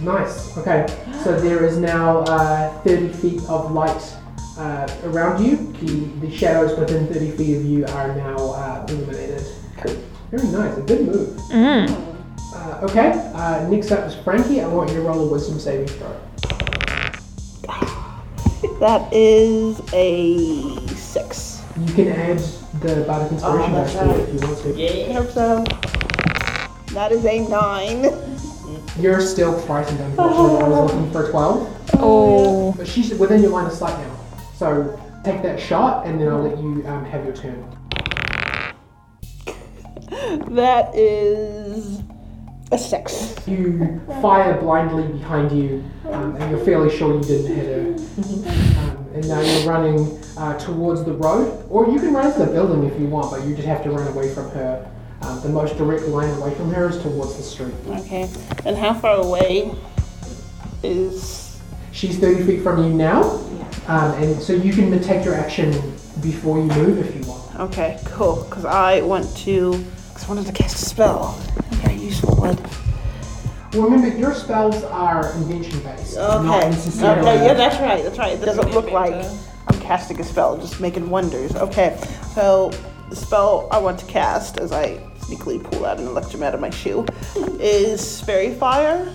Nice. 0.00 0.56
Okay. 0.58 0.86
So 1.22 1.38
there 1.40 1.64
is 1.64 1.78
now 1.78 2.18
uh, 2.20 2.82
30 2.82 3.12
feet 3.14 3.42
of 3.48 3.72
light 3.72 4.16
uh, 4.58 4.88
around 5.04 5.44
you. 5.44 5.56
The, 5.56 6.26
the 6.26 6.30
shadows 6.36 6.78
within 6.78 7.06
30 7.06 7.30
feet 7.32 7.56
of 7.56 7.64
you 7.64 7.86
are 7.86 8.14
now 8.14 8.36
uh, 8.36 8.86
illuminated. 8.88 9.46
Very 10.30 10.48
nice. 10.48 10.76
A 10.76 10.82
good 10.82 11.06
move. 11.06 11.40
Uh, 12.66 12.80
okay. 12.82 13.10
Uh, 13.32 13.68
next 13.68 13.92
up 13.92 14.04
is 14.08 14.16
Frankie. 14.16 14.60
I 14.60 14.66
want 14.66 14.90
you 14.90 14.96
to 14.96 15.02
roll 15.02 15.28
a 15.28 15.32
wisdom 15.32 15.60
saving 15.60 15.86
throw. 15.86 16.20
That 18.80 19.10
is 19.12 19.80
a 19.92 20.76
six. 20.88 21.62
You 21.78 21.94
can 21.94 22.08
add 22.08 22.38
the 22.80 23.04
bardic 23.06 23.32
inspiration 23.32 23.72
Oh, 23.72 23.84
dice 23.84 23.92
to 23.94 24.10
it 24.10 24.28
if 24.28 24.34
you 24.34 24.48
want 24.48 24.58
to. 24.62 24.74
Yeah. 24.74 25.12
Hope 25.12 25.30
so. 25.30 25.64
That 26.92 27.12
is 27.12 27.24
a 27.24 27.48
nine. 27.48 28.02
You're 28.98 29.20
still 29.20 29.56
frightened, 29.60 30.00
unfortunately. 30.00 30.64
I 30.64 30.68
was 30.68 30.92
looking 30.92 31.12
for 31.12 31.26
a 31.26 31.30
12. 31.30 31.90
oh, 32.00 32.72
But 32.72 32.88
she's 32.88 33.14
within 33.14 33.42
your 33.42 33.50
line 33.52 33.66
of 33.66 33.72
sight 33.72 33.96
now. 33.96 34.16
So 34.56 35.00
take 35.22 35.42
that 35.42 35.60
shot 35.60 36.04
and 36.06 36.20
then 36.20 36.28
I'll 36.28 36.42
let 36.42 36.58
you 36.58 36.84
um, 36.86 37.04
have 37.04 37.24
your 37.24 37.36
turn. 37.36 37.64
That 40.54 40.94
is 40.94 42.02
a 42.72 42.78
six. 42.78 43.36
You 43.46 44.00
fire 44.20 44.60
blindly 44.60 45.06
behind 45.18 45.52
you, 45.52 45.84
um, 46.10 46.36
and 46.36 46.50
you're 46.50 46.64
fairly 46.64 46.94
sure 46.96 47.14
you 47.14 47.22
didn't 47.22 47.54
hit 47.54 47.66
her. 47.66 47.92
Um, 48.80 49.06
and 49.14 49.28
now 49.28 49.40
you're 49.40 49.70
running 49.70 50.20
uh, 50.36 50.58
towards 50.58 51.04
the 51.04 51.12
road, 51.12 51.64
or 51.70 51.88
you 51.88 51.98
can 51.98 52.12
run 52.12 52.32
to 52.32 52.38
the 52.38 52.46
building 52.46 52.84
if 52.84 52.98
you 53.00 53.06
want, 53.06 53.30
but 53.30 53.46
you 53.46 53.54
just 53.54 53.68
have 53.68 53.82
to 53.84 53.90
run 53.90 54.06
away 54.08 54.34
from 54.34 54.50
her. 54.50 54.90
Um, 55.22 55.40
the 55.42 55.48
most 55.48 55.76
direct 55.76 56.02
line 56.04 56.30
away 56.38 56.54
from 56.54 56.72
her 56.72 56.90
is 56.90 57.00
towards 57.02 57.36
the 57.36 57.42
street. 57.42 57.74
Okay. 57.88 58.28
And 58.64 58.76
how 58.76 58.94
far 58.94 59.16
away 59.16 59.74
is. 60.82 61.58
She's 61.92 62.18
30 62.18 62.44
feet 62.44 62.62
from 62.62 62.84
you 62.84 62.92
now, 62.92 63.22
um, 63.86 64.12
and 64.22 64.42
so 64.42 64.52
you 64.52 64.72
can 64.72 65.00
take 65.00 65.24
your 65.24 65.34
action 65.34 65.72
before 66.20 66.58
you 66.58 66.64
move 66.64 66.98
if 66.98 67.14
you 67.14 67.22
want. 67.30 67.58
Okay, 67.58 67.98
cool. 68.04 68.44
Because 68.44 68.64
I 68.64 69.00
want 69.00 69.34
to. 69.38 69.84
Because 70.16 70.30
I 70.30 70.34
wanted 70.34 70.46
to 70.46 70.52
cast 70.62 70.76
a 70.82 70.84
spell. 70.86 71.38
A 71.58 71.74
very 71.74 71.96
useful 71.96 72.36
one. 72.36 72.56
Well, 73.74 73.82
remember, 73.90 74.16
your 74.16 74.32
spells 74.32 74.82
are 74.84 75.30
invention 75.34 75.78
based, 75.80 76.16
not 76.16 76.40
Okay. 76.46 76.70
necessarily. 76.70 77.20
Okay, 77.32 77.44
yeah, 77.44 77.52
that's 77.52 77.78
right. 77.78 78.02
That's 78.02 78.16
right. 78.16 78.32
It 78.32 78.42
doesn't 78.42 78.70
look 78.72 78.90
like 78.90 79.12
I'm 79.68 79.78
casting 79.80 80.18
a 80.18 80.24
spell, 80.24 80.56
just 80.56 80.80
making 80.80 81.10
wonders. 81.10 81.54
Okay, 81.54 81.98
so 82.34 82.70
the 83.10 83.16
spell 83.16 83.68
I 83.70 83.76
want 83.76 83.98
to 83.98 84.06
cast, 84.06 84.56
as 84.58 84.72
I 84.72 84.96
sneakily 85.20 85.62
pull 85.62 85.84
out 85.84 85.98
an 86.00 86.06
electrum 86.06 86.42
out 86.42 86.54
of 86.54 86.60
my 86.62 86.70
shoe, 86.70 87.04
is 87.60 88.22
Faerie 88.22 88.54
Fire 88.54 89.12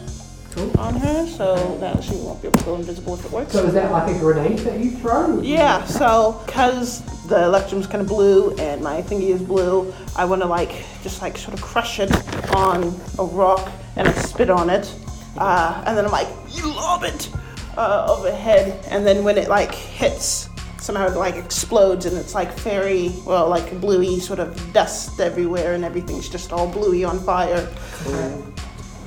Cool. 0.52 0.72
on 0.80 0.94
her, 0.98 1.26
so 1.26 1.78
that 1.80 2.04
she 2.04 2.14
won't 2.18 2.44
be 2.44 2.48
able 2.50 2.60
to 2.60 2.66
go 2.66 2.76
invisible 2.76 3.16
if 3.16 3.26
it 3.26 3.32
works. 3.32 3.54
So 3.54 3.66
is 3.66 3.74
that 3.74 3.92
like 3.92 4.16
a 4.16 4.20
grenade 4.20 4.60
that 4.60 4.80
you 4.80 4.92
throw? 4.92 5.42
Yeah, 5.42 5.84
so 5.86 6.44
because 6.46 7.02
the 7.32 7.46
electrum's 7.46 7.88
kind 7.88 8.02
of 8.02 8.08
blue 8.08 8.54
and 8.58 8.82
my 8.82 9.02
thingy 9.02 9.30
is 9.30 9.42
blue, 9.42 9.94
I 10.18 10.26
want 10.26 10.42
to 10.42 10.48
like 10.48 10.84
just 11.02 11.22
like 11.22 11.38
sort 11.38 11.54
of 11.54 11.62
crush 11.62 12.00
it 12.02 12.12
on 12.54 12.94
a 13.18 13.24
rock 13.24 13.72
and 13.96 14.06
I 14.08 14.12
spit 14.12 14.50
on 14.50 14.70
it, 14.70 14.94
uh, 15.38 15.82
and 15.88 15.98
then 15.98 16.06
I'm 16.06 16.12
like 16.12 16.28
you 16.50 16.68
lob 16.68 17.06
it 17.06 17.30
uh, 17.78 18.06
overhead, 18.10 18.86
and 18.90 19.08
then 19.08 19.24
when 19.24 19.38
it 19.38 19.48
like 19.48 19.74
hits, 19.74 20.50
somehow 20.78 21.08
it 21.08 21.16
like 21.16 21.36
explodes 21.36 22.06
and 22.06 22.18
it's 22.18 22.36
like 22.36 22.54
very 22.60 23.14
well 23.26 23.48
like 23.48 23.80
bluey 23.80 24.20
sort 24.20 24.40
of 24.40 24.74
dust 24.74 25.22
everywhere 25.22 25.74
and 25.74 25.86
everything's 25.86 26.28
just 26.28 26.52
all 26.52 26.68
bluey 26.68 27.06
on 27.06 27.18
fire. 27.20 27.66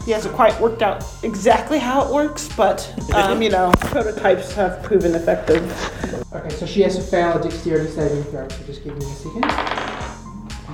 He 0.05 0.11
hasn't 0.11 0.35
quite 0.35 0.59
worked 0.61 0.83
out 0.83 1.03
exactly 1.23 1.79
how 1.79 2.07
it 2.07 2.13
works, 2.13 2.49
but 2.57 2.93
um, 3.15 3.41
you 3.41 3.49
know 3.51 3.73
prototypes 3.81 4.53
have 4.53 4.83
proven 4.83 5.15
effective. 5.15 5.63
Okay, 6.33 6.51
so 6.51 6.67
she 6.67 6.83
has 6.83 6.97
to 6.97 7.03
fail 7.03 7.39
a 7.39 7.43
dexterity 7.43 7.91
saving 7.91 8.25
throw. 8.25 8.47
So 8.49 8.65
just 8.65 8.85
give 8.85 8.97
me 8.99 9.05
a 9.05 9.09
second. 9.09 9.45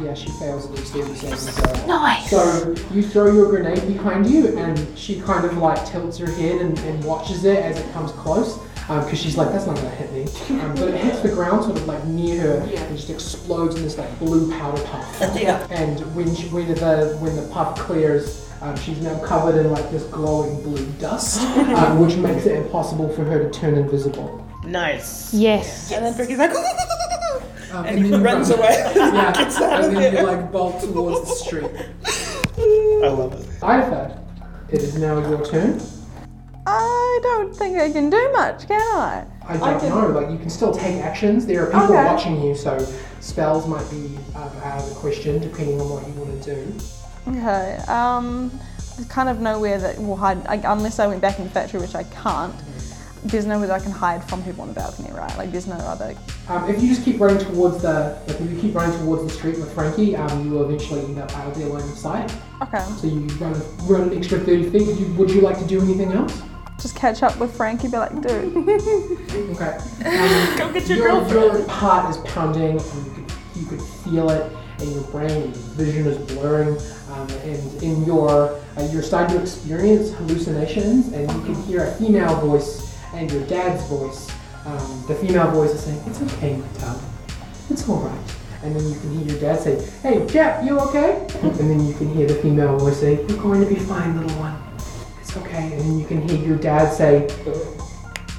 Yeah, 0.03 0.15
she 0.15 0.31
fails 0.31 0.69
a 0.69 0.75
dexterity 0.75 1.15
saving 1.15 1.37
throw. 1.37 1.87
Nice. 1.87 2.31
So 2.31 2.75
you 2.93 3.03
throw 3.03 3.33
your 3.33 3.49
grenade 3.51 3.87
behind 3.87 4.27
you, 4.27 4.59
and 4.59 4.99
she 4.99 5.21
kind 5.21 5.45
of 5.45 5.57
like 5.59 5.87
tilts 5.87 6.19
her 6.19 6.31
head 6.31 6.61
and, 6.61 6.77
and 6.81 7.05
watches 7.05 7.45
it 7.45 7.59
as 7.59 7.79
it 7.79 7.93
comes 7.93 8.11
close. 8.13 8.59
Because 8.89 9.21
she's 9.21 9.37
like, 9.37 9.53
that's 9.53 9.67
not 9.67 9.77
gonna 9.77 9.89
hit 9.91 10.13
me. 10.13 10.25
Um, 10.61 10.75
but 10.75 10.89
it 10.89 10.97
hits 10.97 11.21
the 11.21 11.29
ground, 11.29 11.63
sort 11.63 11.77
of 11.77 11.87
like 11.87 12.05
near 12.07 12.41
her, 12.41 12.57
and 12.59 12.97
just 12.97 13.09
explodes 13.09 13.77
in 13.77 13.85
this 13.85 13.97
like 13.97 14.19
blue 14.19 14.51
powder 14.51 14.83
puff. 14.83 15.39
Yeah. 15.41 15.65
And 15.71 16.01
when 16.17 16.35
she, 16.35 16.49
when 16.49 16.67
the 16.67 17.17
when 17.21 17.37
the 17.37 17.47
puff 17.53 17.79
clears, 17.79 18.50
um, 18.61 18.77
she's 18.77 19.01
now 19.01 19.19
covered 19.25 19.57
in 19.59 19.71
like 19.71 19.91
this 19.91 20.05
glowing 20.05 20.63
blue 20.63 20.85
dust, 20.99 21.41
um, 21.59 21.99
which 22.01 22.17
makes 22.17 22.47
it 22.47 22.57
impossible 22.57 23.09
for 23.11 23.25
her 23.25 23.39
to 23.43 23.51
turn 23.51 23.75
invisible. 23.77 24.47
Nice. 24.65 25.33
Yes. 25.33 25.91
And 25.93 26.05
then 26.05 26.15
Frankie's 26.15 26.39
like, 26.39 26.53
Um, 27.73 27.87
and 27.87 28.05
he 28.05 28.11
then 28.11 28.23
runs 28.25 28.51
run- 28.51 28.59
away. 28.59 28.93
Yeah, 28.97 29.33
Gets 29.33 29.61
out 29.61 29.79
of 29.81 29.87
and 29.87 29.97
then 29.97 30.13
you 30.13 30.19
there. 30.19 30.27
like 30.27 30.51
bolt 30.51 30.81
towards 30.83 31.21
the 31.29 31.35
street. 31.37 31.71
I 32.59 33.09
love 33.09 33.33
it. 33.33 33.47
Ifa, 33.61 34.19
it 34.71 34.83
is 34.83 34.99
now 34.99 35.21
your 35.29 35.45
turn. 35.47 35.81
I 36.67 37.21
don't 37.23 37.55
think 37.55 37.79
I 37.79 37.91
can 37.93 38.11
do 38.11 38.33
much, 38.33 38.67
can 38.67 38.81
I? 38.81 39.25
I 39.47 39.57
don't 39.57 39.83
know, 39.89 40.09
like 40.09 40.31
you 40.33 40.39
can 40.39 40.51
still 40.51 40.73
take 40.73 40.97
actions. 41.01 41.47
There 41.47 41.63
are 41.63 41.67
people 41.67 41.95
Okay. 41.97 42.05
watching 42.05 42.43
you, 42.43 42.57
so 42.57 42.77
spells 43.21 43.69
might 43.69 43.89
be 43.91 44.19
um, 44.35 44.51
out 44.65 44.83
of 44.83 44.89
the 44.89 44.95
question 44.97 45.39
depending 45.41 45.81
on 45.81 45.89
what 45.91 46.07
you 46.07 46.13
want 46.15 46.43
to 46.43 46.55
do. 46.55 46.75
Okay. 47.29 47.77
Um, 47.89 48.51
there's 48.97 49.09
kind 49.09 49.29
of 49.29 49.41
nowhere 49.41 49.79
that 49.79 49.99
will 49.99 50.17
hide 50.17 50.45
like, 50.47 50.63
unless 50.65 50.99
I 50.99 51.07
went 51.07 51.21
back 51.21 51.39
in 51.39 51.45
the 51.45 51.51
factory, 51.51 51.81
which 51.81 51.95
I 51.95 52.05
can't. 52.05 52.55
There's 53.23 53.45
nowhere 53.45 53.67
that 53.67 53.81
I 53.83 53.85
can 53.85 53.93
hide 53.93 54.25
from 54.25 54.43
people 54.43 54.63
on 54.63 54.69
the 54.69 54.75
balcony, 54.75 55.13
right? 55.13 55.37
Like 55.37 55.53
there's 55.53 55.67
no 55.67 55.75
other. 55.75 56.17
Um, 56.49 56.71
if 56.71 56.83
you 56.83 56.89
just 56.89 57.05
keep 57.05 57.21
running 57.21 57.39
towards 57.39 57.83
the, 57.83 58.19
like 58.27 58.41
if 58.41 58.51
you 58.51 58.59
keep 58.59 58.75
running 58.75 58.99
towards 59.01 59.23
the 59.25 59.29
street 59.31 59.59
with 59.59 59.73
Frankie, 59.75 60.17
um, 60.17 60.45
you 60.47 60.53
will 60.53 60.65
eventually 60.65 61.05
end 61.05 61.19
up 61.19 61.31
out 61.37 61.49
of 61.49 61.59
their 61.59 61.69
line 61.69 61.83
of 61.83 61.99
sight. 61.99 62.35
Okay. 62.63 62.81
So 62.97 63.07
you 63.09 63.27
run, 63.37 63.55
run 63.87 64.01
an 64.11 64.17
extra 64.17 64.39
30 64.39 64.71
feet. 64.71 64.87
Would 64.87 64.97
you, 64.99 65.13
would 65.15 65.31
you 65.31 65.41
like 65.43 65.59
to 65.59 65.67
do 65.67 65.83
anything 65.83 66.13
else? 66.13 66.41
Just 66.81 66.97
catch 66.97 67.23
up 67.23 67.39
with 67.39 67.55
Frankie, 67.55 67.89
be 67.89 67.99
like, 67.99 68.11
dude. 68.23 68.57
Okay. 69.51 69.79
Um, 70.01 70.57
Go 70.59 70.73
get 70.73 70.89
your 70.89 70.97
your, 70.99 71.09
girlfriend. 71.09 71.59
your 71.59 71.69
heart 71.69 72.09
is 72.11 72.17
pounding, 72.33 72.81
and 72.81 73.07
you 73.07 73.13
could, 73.13 73.33
you 73.55 73.67
could 73.67 73.83
feel 73.83 74.31
it 74.31 74.51
in 74.81 74.91
your 74.93 75.03
brain. 75.05 75.43
Your 75.43 75.53
vision 75.77 76.07
is 76.07 76.17
blurring, 76.33 76.79
um, 77.21 77.31
and 77.45 77.83
in 77.83 78.05
your 78.05 78.59
uh, 78.77 78.89
you're 78.91 79.03
starting 79.03 79.37
to 79.37 79.43
experience 79.43 80.13
hallucinations, 80.13 81.13
and 81.13 81.31
you 81.31 81.43
can 81.43 81.55
hear 81.65 81.85
a 81.85 81.93
female 81.95 82.37
voice 82.41 82.99
and 83.15 83.31
your 83.31 83.45
dad's 83.47 83.85
voice. 83.87 84.31
Um, 84.65 85.05
the 85.09 85.15
female 85.15 85.51
voice 85.51 85.71
is 85.71 85.81
saying, 85.81 86.03
"It's 86.07 86.23
okay, 86.23 86.57
my 86.57 86.79
child. 86.79 87.01
It's 87.69 87.89
all 87.89 88.01
right." 88.01 88.37
And 88.63 88.77
then 88.77 88.87
you 88.89 88.99
can 89.01 89.19
hear 89.19 89.33
your 89.33 89.41
dad 89.41 89.61
say, 89.61 89.85
"Hey, 90.03 90.27
Jeff, 90.27 90.65
you 90.65 90.79
okay?" 90.81 91.27
And 91.43 91.71
then 91.71 91.87
you 91.87 91.95
can 91.95 92.13
hear 92.15 92.27
the 92.27 92.35
female 92.37 92.79
voice 92.79 93.01
say, 93.01 93.25
"You're 93.27 93.43
going 93.43 93.61
to 93.63 93.69
be 93.69 93.77
fine, 93.77 94.21
little 94.21 94.39
one. 94.39 94.57
It's 95.21 95.37
okay." 95.37 95.73
And 95.73 95.81
then 95.81 95.99
you 95.99 96.07
can 96.07 96.27
hear 96.29 96.39
your 96.39 96.59
dad 96.59 96.93
say, 96.93 97.29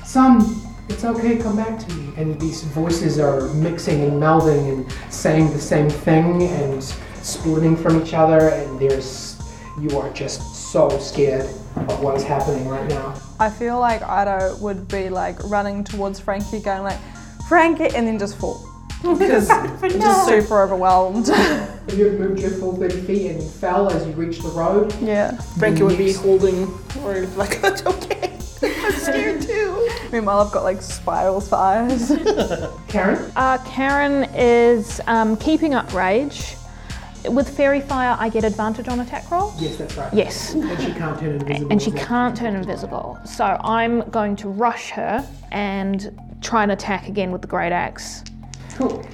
Son, 0.03 0.41
it's 0.89 1.05
okay, 1.05 1.37
come 1.37 1.55
back 1.55 1.79
to 1.79 1.93
me. 1.95 2.13
And 2.17 2.39
these 2.39 2.63
voices 2.63 3.17
are 3.17 3.47
mixing 3.53 4.01
and 4.01 4.21
melding 4.21 4.73
and 4.73 4.91
saying 5.09 5.53
the 5.53 5.59
same 5.59 5.89
thing 5.89 6.43
and 6.43 6.83
splitting 7.23 7.75
from 7.77 8.01
each 8.01 8.13
other, 8.13 8.49
and 8.49 8.79
there's 8.79 9.37
you 9.79 9.97
are 9.97 10.09
just 10.11 10.71
so 10.71 10.89
scared 10.99 11.45
of 11.75 12.01
what 12.03 12.15
is 12.17 12.23
happening 12.23 12.67
right 12.67 12.87
now. 12.89 13.13
I 13.39 13.49
feel 13.49 13.79
like 13.79 14.01
Ido 14.01 14.55
would 14.57 14.87
be 14.87 15.09
like 15.09 15.41
running 15.49 15.83
towards 15.83 16.19
Frankie, 16.19 16.59
going 16.59 16.83
like, 16.83 16.99
Frankie, 17.47 17.95
and 17.95 18.05
then 18.07 18.19
just 18.19 18.37
fall. 18.37 18.67
Because 19.01 19.47
just 19.81 20.27
super 20.27 20.61
overwhelmed. 20.61 21.29
If 21.29 21.97
you 21.97 22.05
had 22.05 22.19
moved 22.19 22.39
your 22.39 22.51
full 22.51 22.75
30 22.75 23.01
feet 23.01 23.31
and 23.31 23.41
you 23.41 23.49
fell 23.49 23.89
as 23.89 24.05
you 24.05 24.13
reached 24.13 24.43
the 24.43 24.49
road, 24.49 24.93
yeah. 25.01 25.31
Frankie 25.57 25.81
would 25.83 25.97
be 25.97 26.05
Yes. 26.05 26.17
holding, 26.17 26.67
or 27.03 27.21
like, 27.35 27.59
that's 27.61 27.83
okay. 27.85 28.37
I'm 28.63 28.91
scared 28.91 29.41
too. 29.41 29.89
Meanwhile, 30.11 30.41
I've 30.41 30.51
got 30.51 30.63
like 30.63 30.83
spirals 30.83 31.49
for 31.49 31.55
eyes. 31.55 32.09
Karen, 32.87 33.31
Uh, 33.35 33.57
Karen 33.65 34.29
is 34.35 35.01
um, 35.07 35.35
keeping 35.37 35.73
up 35.73 35.91
rage. 35.95 36.55
With 37.29 37.55
Faerie 37.55 37.81
Fire, 37.81 38.15
I 38.19 38.29
get 38.29 38.43
advantage 38.43 38.87
on 38.87 38.99
attack 38.99 39.29
rolls. 39.29 39.61
yes, 39.61 39.77
that's 39.77 39.95
right. 39.95 40.11
Yes. 40.13 40.53
And 40.53 40.79
she 40.81 40.91
can't 40.93 41.19
turn 41.19 41.35
invisible. 41.35 41.71
And 41.71 41.81
she 41.81 41.91
can't 41.91 42.35
turn 42.35 42.55
invisible. 42.55 43.19
So 43.25 43.45
I'm 43.45 44.01
going 44.09 44.35
to 44.37 44.49
rush 44.49 44.89
her 44.91 45.27
and 45.51 46.19
try 46.41 46.63
and 46.63 46.71
attack 46.71 47.07
again 47.07 47.31
with 47.31 47.41
the 47.41 47.47
Great 47.47 47.71
Axe. 47.71 48.23
Cool. 48.75 49.05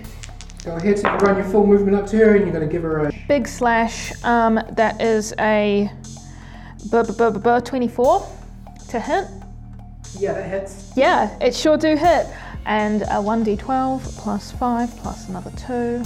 Go 0.64 0.76
ahead, 0.76 1.00
so 1.00 1.10
you 1.12 1.18
run 1.18 1.36
your 1.38 1.46
full 1.46 1.66
movement 1.66 1.96
up 1.98 2.08
to 2.08 2.18
her 2.18 2.36
and 2.36 2.44
you're 2.46 2.54
going 2.54 2.68
to 2.68 2.72
give 2.72 2.84
her 2.84 3.08
a. 3.08 3.12
Big 3.28 3.48
slash, 3.48 4.12
um, 4.24 4.60
that 4.72 5.02
is 5.02 5.34
a 5.40 5.90
bu- 6.90 7.04
bu- 7.04 7.32
bu- 7.32 7.40
bu- 7.40 7.62
24 7.62 8.28
to 8.90 9.00
hit. 9.00 9.26
Yeah, 10.20 10.34
that 10.34 10.50
hits. 10.50 10.92
Yeah, 10.96 11.38
it 11.42 11.54
sure 11.56 11.78
do 11.78 11.96
hit. 11.96 12.28
And 12.66 13.04
a 13.04 13.22
1d12 13.22 14.02
plus 14.18 14.52
5 14.52 14.96
plus 14.98 15.30
another 15.30 15.52
2. 15.52 16.04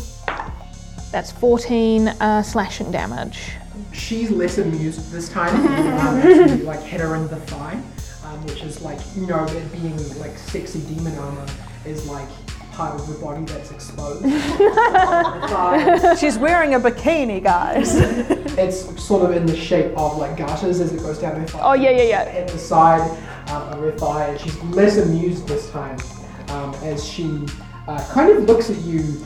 That's 1.12 1.32
14 1.32 2.07
uh, 2.07 2.41
slashing 2.43 2.91
damage. 2.91 3.51
she's 3.91 4.32
less 4.32 4.57
amused 4.57 5.12
this 5.12 5.30
time. 5.30 5.55
um, 5.66 6.18
actually, 6.20 6.64
like 6.64 6.82
hit 6.82 7.01
her 7.01 7.16
in 7.16 7.28
the 7.28 7.36
thigh, 7.36 7.82
um, 8.24 8.41
which 8.45 8.64
is 8.64 8.82
like 8.82 8.99
you 9.16 9.28
know 9.28 9.43
it 9.45 9.72
being 9.72 9.97
like 10.20 10.38
sexy 10.38 10.82
demon 10.82 11.18
armor 11.18 11.45
is 11.86 12.07
like 12.07 12.28
part 12.72 12.99
of 12.99 13.07
the 13.07 13.14
body 13.20 13.43
that's 13.43 13.72
exposed. 13.72 14.24
The 14.24 16.16
She's 16.20 16.38
wearing 16.38 16.74
a 16.74 16.80
bikini, 16.80 17.43
guys. 17.43 17.95
it's 18.57 19.03
sort 19.03 19.30
of 19.30 19.36
in 19.36 19.45
the 19.45 19.55
shape 19.55 19.97
of 19.97 20.18
like 20.18 20.38
garters 20.38 20.80
as 20.80 20.93
it 20.93 20.99
goes 21.01 21.20
down 21.20 21.39
her 21.39 21.47
thigh. 21.47 21.59
Oh, 21.62 21.74
yeah, 21.74 21.91
yeah, 21.91 22.03
yeah. 22.03 22.22
At 22.22 22.47
the 22.47 22.57
side 22.57 23.01
um, 23.49 23.64
of 23.74 23.80
her 23.80 23.91
thigh, 23.91 24.28
and 24.28 24.39
she's 24.39 24.57
less 24.64 24.97
amused 24.97 25.47
this 25.47 25.70
time 25.72 25.97
um, 26.49 26.74
as 26.76 27.05
she 27.05 27.45
uh, 27.88 28.07
kind 28.12 28.30
of 28.32 28.43
looks 28.45 28.70
at 28.70 28.78
you. 28.82 29.22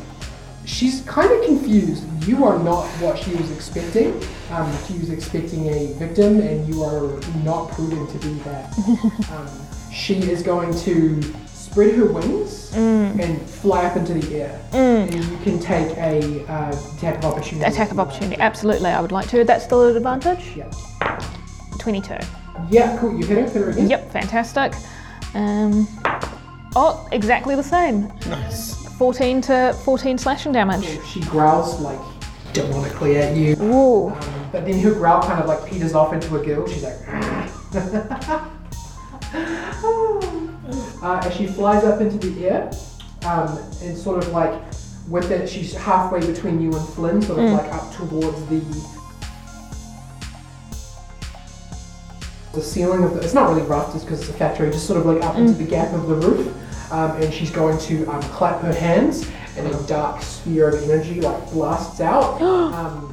She's 0.66 1.02
kind 1.02 1.32
of 1.32 1.46
confused. 1.46 2.04
You 2.28 2.44
are 2.46 2.58
not 2.58 2.86
what 3.02 3.18
she 3.20 3.36
was 3.36 3.52
expecting. 3.52 4.22
Um, 4.50 4.72
she 4.88 4.98
was 4.98 5.12
expecting 5.12 5.68
a 5.68 5.94
victim, 5.94 6.40
and 6.40 6.68
you 6.68 6.84
are 6.84 7.20
not 7.44 7.72
proven 7.72 8.08
to 8.08 8.18
be 8.28 8.34
that. 8.40 8.78
um, 9.32 9.48
she 9.92 10.16
is 10.16 10.42
going 10.42 10.78
to 10.80 11.22
spread 11.48 11.96
her 11.96 12.06
wings 12.06 12.74
and 12.74 13.42
fly 13.42 13.86
up 13.86 13.96
into 13.96 14.14
the 14.16 14.42
air, 14.42 14.62
and 14.72 15.14
you 15.14 15.38
can 15.40 15.60
take 15.60 15.96
a 15.98 16.46
uh, 16.48 16.96
attack 16.98 17.18
of 17.20 17.26
opportunity. 17.26 17.66
Attack 17.66 17.92
of 17.92 18.00
opportunity, 18.00 18.42
absolutely, 18.42 18.90
I 18.90 19.02
would 19.02 19.12
like 19.12 19.28
to. 19.30 19.44
That's 19.44 19.64
still 19.64 19.88
an 19.88 19.96
advantage? 19.96 20.56
Yeah. 20.56 20.72
22. 21.80 22.16
Yeah, 22.70 22.98
cool. 23.00 23.12
You 23.20 23.26
hit 23.26 23.38
her. 23.38 23.44
Hit 23.44 23.62
her 23.62 23.70
again. 23.70 23.90
Yep, 23.90 24.12
fantastic. 24.12 24.74
Um, 25.36 25.88
oh, 26.76 27.08
exactly 27.12 27.56
the 27.56 27.64
same. 27.64 28.08
Nice. 28.28 28.75
14 28.98 29.42
to 29.42 29.78
14 29.84 30.18
slashing 30.18 30.52
damage. 30.52 31.00
She 31.06 31.20
growls 31.22 31.80
like 31.82 32.00
demonically 32.54 33.16
at 33.16 33.36
you. 33.36 33.56
Ooh. 33.62 34.10
Um, 34.10 34.50
but 34.52 34.66
then 34.66 34.80
her 34.80 34.94
growl 34.94 35.22
kind 35.22 35.42
of 35.42 35.48
like 35.48 35.66
peters 35.70 35.94
off 35.94 36.14
into 36.14 36.36
a 36.36 36.44
giggle. 36.44 36.68
She's 36.68 36.84
like, 36.84 36.96
uh, 41.04 41.22
as 41.24 41.36
she 41.36 41.48
flies 41.48 41.84
up 41.84 42.00
into 42.00 42.18
the 42.18 42.48
air, 42.48 42.72
um, 43.26 43.58
and 43.82 43.98
sort 43.98 44.24
of 44.24 44.30
like 44.30 44.54
with 45.10 45.30
it, 45.30 45.50
she's 45.50 45.74
halfway 45.74 46.20
between 46.26 46.62
you 46.62 46.74
and 46.74 46.88
Flynn, 46.90 47.22
sort 47.22 47.40
of 47.40 47.52
like 47.52 47.72
up 47.74 47.94
towards 47.94 48.46
the 48.48 48.62
the 52.54 52.62
ceiling 52.62 53.04
of 53.04 53.14
the. 53.14 53.20
It's 53.22 53.34
not 53.34 53.50
really 53.50 53.68
rough, 53.68 53.92
just 53.92 54.06
because 54.06 54.22
it's 54.22 54.30
a 54.30 54.34
factory. 54.34 54.72
Just 54.72 54.88
sort 54.88 55.00
of 55.00 55.06
like 55.06 55.22
up 55.22 55.36
into 55.36 55.52
the 55.54 55.66
gap 55.66 55.94
of 55.94 56.08
the 56.08 56.16
roof, 56.16 56.56
um, 56.92 57.12
and 57.22 57.34
she's 57.34 57.52
going 57.52 57.78
to 57.80 58.06
um, 58.08 58.22
clap 58.24 58.62
her 58.62 58.74
hands, 58.74 59.30
and 59.58 59.68
a 59.68 59.84
dark 59.88 60.22
sphere 60.22 60.70
of 60.70 60.84
energy 60.84 61.22
like 61.22 61.52
blasts 61.52 62.02
out. 62.02 62.42
um, 62.42 63.12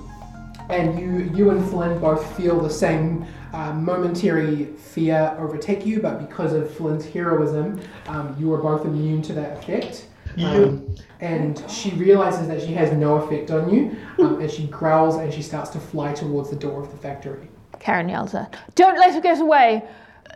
and 0.68 0.98
you 0.98 1.30
you 1.36 1.50
and 1.50 1.68
Flynn 1.68 2.00
both 2.00 2.36
feel 2.36 2.60
the 2.60 2.70
same 2.70 3.26
uh, 3.52 3.72
momentary 3.74 4.66
fear 4.76 5.36
overtake 5.38 5.84
you, 5.84 6.00
but 6.00 6.26
because 6.26 6.52
of 6.52 6.72
Flynn's 6.74 7.04
heroism, 7.04 7.80
um, 8.06 8.34
you 8.38 8.52
are 8.52 8.62
both 8.62 8.84
immune 8.84 9.22
to 9.22 9.32
that 9.34 9.58
effect. 9.58 10.06
Um, 10.38 10.96
and 11.20 11.62
she 11.70 11.90
realizes 11.90 12.48
that 12.48 12.62
she 12.62 12.72
has 12.72 12.90
no 12.92 13.16
effect 13.16 13.50
on 13.50 13.72
you, 13.72 13.96
um, 14.18 14.40
and 14.40 14.50
she 14.50 14.66
growls 14.66 15.16
and 15.16 15.32
she 15.32 15.42
starts 15.42 15.70
to 15.70 15.78
fly 15.78 16.14
towards 16.14 16.48
the 16.48 16.56
door 16.56 16.82
of 16.82 16.90
the 16.90 16.96
factory. 16.96 17.48
Karen 17.78 18.08
yells 18.08 18.34
at, 18.34 18.56
Don't 18.74 18.98
let 18.98 19.12
her 19.12 19.20
get 19.20 19.40
away! 19.40 19.82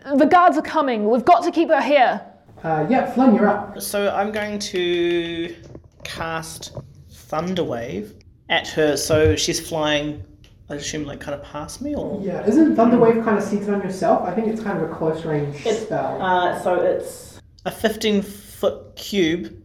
The 0.05 0.25
guards 0.25 0.57
are 0.57 0.61
coming. 0.61 1.09
We've 1.09 1.25
got 1.25 1.43
to 1.43 1.51
keep 1.51 1.69
her 1.69 1.81
here. 1.81 2.21
Uh, 2.63 2.85
yeah, 2.89 3.11
Flynn, 3.11 3.35
you're 3.35 3.47
up. 3.47 3.81
So 3.81 4.09
I'm 4.13 4.31
going 4.31 4.59
to 4.59 5.55
cast 6.03 6.75
Thunderwave 7.11 8.21
at 8.49 8.67
her. 8.69 8.97
So 8.97 9.35
she's 9.35 9.59
flying. 9.65 10.23
I 10.69 10.75
assume 10.75 11.05
like 11.05 11.21
kind 11.21 11.33
of 11.33 11.43
past 11.43 11.81
me, 11.81 11.95
or 11.95 12.21
Yeah, 12.21 12.45
isn't 12.45 12.75
Thunderwave 12.75 13.23
kind 13.23 13.37
of 13.37 13.43
seated 13.43 13.69
on 13.69 13.81
yourself? 13.81 14.27
I 14.27 14.33
think 14.33 14.47
it's 14.47 14.61
kind 14.61 14.81
of 14.81 14.91
a 14.91 14.93
close 14.93 15.23
range 15.23 15.55
spell. 15.65 16.21
uh, 16.21 16.59
so 16.61 16.75
it's 16.75 17.39
a 17.65 17.71
15 17.71 18.21
foot 18.21 18.95
cube 18.97 19.63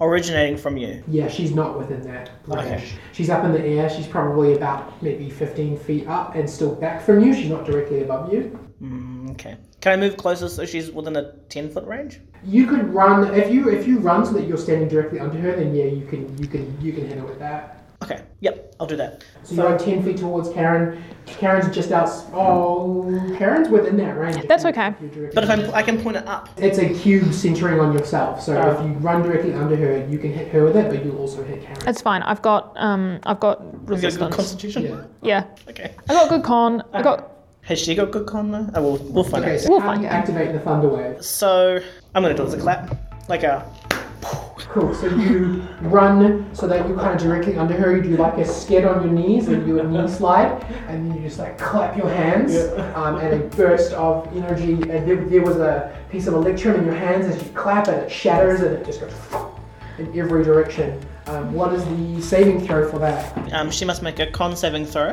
originating 0.00 0.56
from 0.56 0.78
you. 0.78 1.04
Yeah, 1.08 1.28
she's 1.28 1.54
not 1.54 1.76
within 1.78 2.00
that 2.02 2.30
range. 2.46 2.66
Okay. 2.66 2.88
She's 3.12 3.28
up 3.28 3.44
in 3.44 3.52
the 3.52 3.62
air. 3.62 3.90
She's 3.90 4.06
probably 4.06 4.54
about 4.54 5.02
maybe 5.02 5.28
15 5.28 5.76
feet 5.78 6.06
up 6.08 6.34
and 6.36 6.48
still 6.48 6.74
back 6.74 7.02
from 7.02 7.22
you. 7.22 7.34
She's 7.34 7.50
not 7.50 7.66
directly 7.66 8.02
above 8.02 8.32
you. 8.32 8.58
Mm, 8.80 9.30
okay. 9.32 9.58
Can 9.80 9.92
I 9.92 9.96
move 9.96 10.16
closer 10.16 10.48
so 10.48 10.66
she's 10.66 10.90
within 10.90 11.16
a 11.16 11.32
10 11.48 11.70
foot 11.70 11.86
range? 11.86 12.20
You 12.44 12.66
could 12.66 12.92
run 12.92 13.34
if 13.34 13.52
you 13.52 13.68
if 13.70 13.86
you 13.86 13.98
run 13.98 14.24
so 14.26 14.32
that 14.32 14.46
you're 14.46 14.58
standing 14.58 14.88
directly 14.88 15.20
under 15.20 15.38
her. 15.38 15.56
Then 15.56 15.74
yeah, 15.74 15.84
you 15.84 16.06
can 16.06 16.36
you 16.38 16.46
can 16.46 16.76
you 16.80 16.92
can 16.92 17.06
hit 17.06 17.18
her 17.18 17.24
with 17.24 17.38
that. 17.38 17.76
Okay. 18.02 18.22
Yep. 18.40 18.76
I'll 18.80 18.86
do 18.86 18.96
that. 18.96 19.22
So 19.42 19.54
you 19.54 19.62
run 19.62 19.76
10 19.78 20.02
feet 20.02 20.16
towards 20.16 20.48
Karen. 20.50 21.02
Karen's 21.26 21.72
just 21.74 21.92
out. 21.92 22.08
Oh, 22.32 23.34
Karen's 23.36 23.68
within 23.68 23.98
that 23.98 24.16
range. 24.16 24.48
That's 24.48 24.64
okay. 24.64 24.88
if 24.88 25.00
you're 25.00 25.10
directly 25.10 25.34
But 25.34 25.44
if 25.44 25.50
I'm, 25.50 25.74
I 25.74 25.82
can 25.82 26.00
point 26.02 26.16
it 26.16 26.26
up. 26.26 26.48
It's 26.56 26.78
a 26.78 26.88
cube 26.94 27.32
centering 27.34 27.78
on 27.78 27.92
yourself. 27.92 28.42
So 28.42 28.56
Oh. 28.58 28.70
if 28.70 28.86
you 28.86 28.94
run 29.00 29.22
directly 29.22 29.52
under 29.52 29.76
her, 29.76 30.06
you 30.08 30.18
can 30.18 30.32
hit 30.32 30.48
her 30.48 30.64
with 30.64 30.76
it, 30.76 30.88
but 30.88 31.04
you'll 31.04 31.18
also 31.18 31.44
hit 31.44 31.62
Karen. 31.62 31.76
It's 31.86 32.00
fine. 32.00 32.22
I've 32.22 32.40
got 32.40 32.72
um 32.76 33.20
I've 33.24 33.40
got 33.40 33.60
Have 33.88 34.02
you 34.02 34.10
got 34.10 34.18
good 34.18 34.32
constitution? 34.32 34.84
Yeah. 34.84 35.04
Yeah. 35.22 35.44
Okay. 35.68 35.94
I 36.08 36.14
got 36.14 36.28
good 36.30 36.42
con. 36.42 36.82
I 36.94 37.02
got 37.02 37.39
Has 37.70 37.78
she 37.78 37.94
got 37.94 38.10
good 38.10 38.26
con 38.26 38.50
though? 38.50 38.68
Oh, 38.74 38.82
we'll, 38.82 38.96
we'll 39.12 39.22
find 39.24 39.44
Okay, 39.44 39.54
out. 39.54 39.60
so 39.60 39.70
We'll 39.70 39.78
how 39.78 39.90
do 39.90 39.92
find 39.92 40.02
you 40.02 40.08
out. 40.08 40.14
activate 40.14 40.52
the 40.52 40.58
thunder 40.58 40.88
wave? 40.88 41.24
So 41.24 41.78
I'm 42.16 42.22
gonna 42.24 42.34
do 42.34 42.42
it 42.42 42.46
as 42.48 42.54
a 42.54 42.58
clap, 42.58 42.96
like 43.28 43.44
a. 43.44 43.64
Cool. 44.72 44.92
So 44.92 45.06
you 45.06 45.62
run 45.82 46.52
so 46.52 46.66
that 46.66 46.88
you're 46.88 46.96
kind 46.98 47.14
of 47.14 47.22
directly 47.22 47.56
under 47.56 47.74
her. 47.74 47.96
You 47.96 48.02
do 48.02 48.16
like 48.16 48.38
a 48.38 48.44
skid 48.44 48.84
on 48.84 49.04
your 49.04 49.12
knees 49.12 49.46
and 49.46 49.64
you 49.66 49.74
do 49.74 49.78
a 49.80 49.84
knee 49.88 50.08
slide, 50.08 50.64
and 50.88 51.14
you 51.14 51.20
just 51.22 51.38
like 51.38 51.58
clap 51.58 51.96
your 51.96 52.08
hands, 52.08 52.56
um, 52.96 53.18
and 53.18 53.40
a 53.40 53.46
burst 53.56 53.92
of 53.92 54.26
energy. 54.36 54.72
And 54.72 55.08
there, 55.08 55.24
there 55.24 55.42
was 55.42 55.58
a 55.58 55.96
piece 56.10 56.26
of 56.26 56.34
electrum 56.34 56.74
in 56.74 56.84
your 56.86 56.94
hands 56.96 57.24
as 57.26 57.40
you 57.40 57.50
clap, 57.52 57.86
and 57.86 57.98
it 57.98 58.10
shatters, 58.10 58.62
and 58.62 58.74
it 58.74 58.84
just 58.84 59.00
goes 59.00 59.12
in 59.98 60.18
every 60.18 60.42
direction. 60.42 61.00
Um, 61.26 61.52
what 61.54 61.72
is 61.72 61.84
the 61.84 62.20
saving 62.20 62.66
throw 62.66 62.90
for 62.90 62.98
that? 62.98 63.52
Um, 63.52 63.70
she 63.70 63.84
must 63.84 64.02
make 64.02 64.18
a 64.18 64.26
con 64.28 64.56
saving 64.56 64.86
throw, 64.86 65.12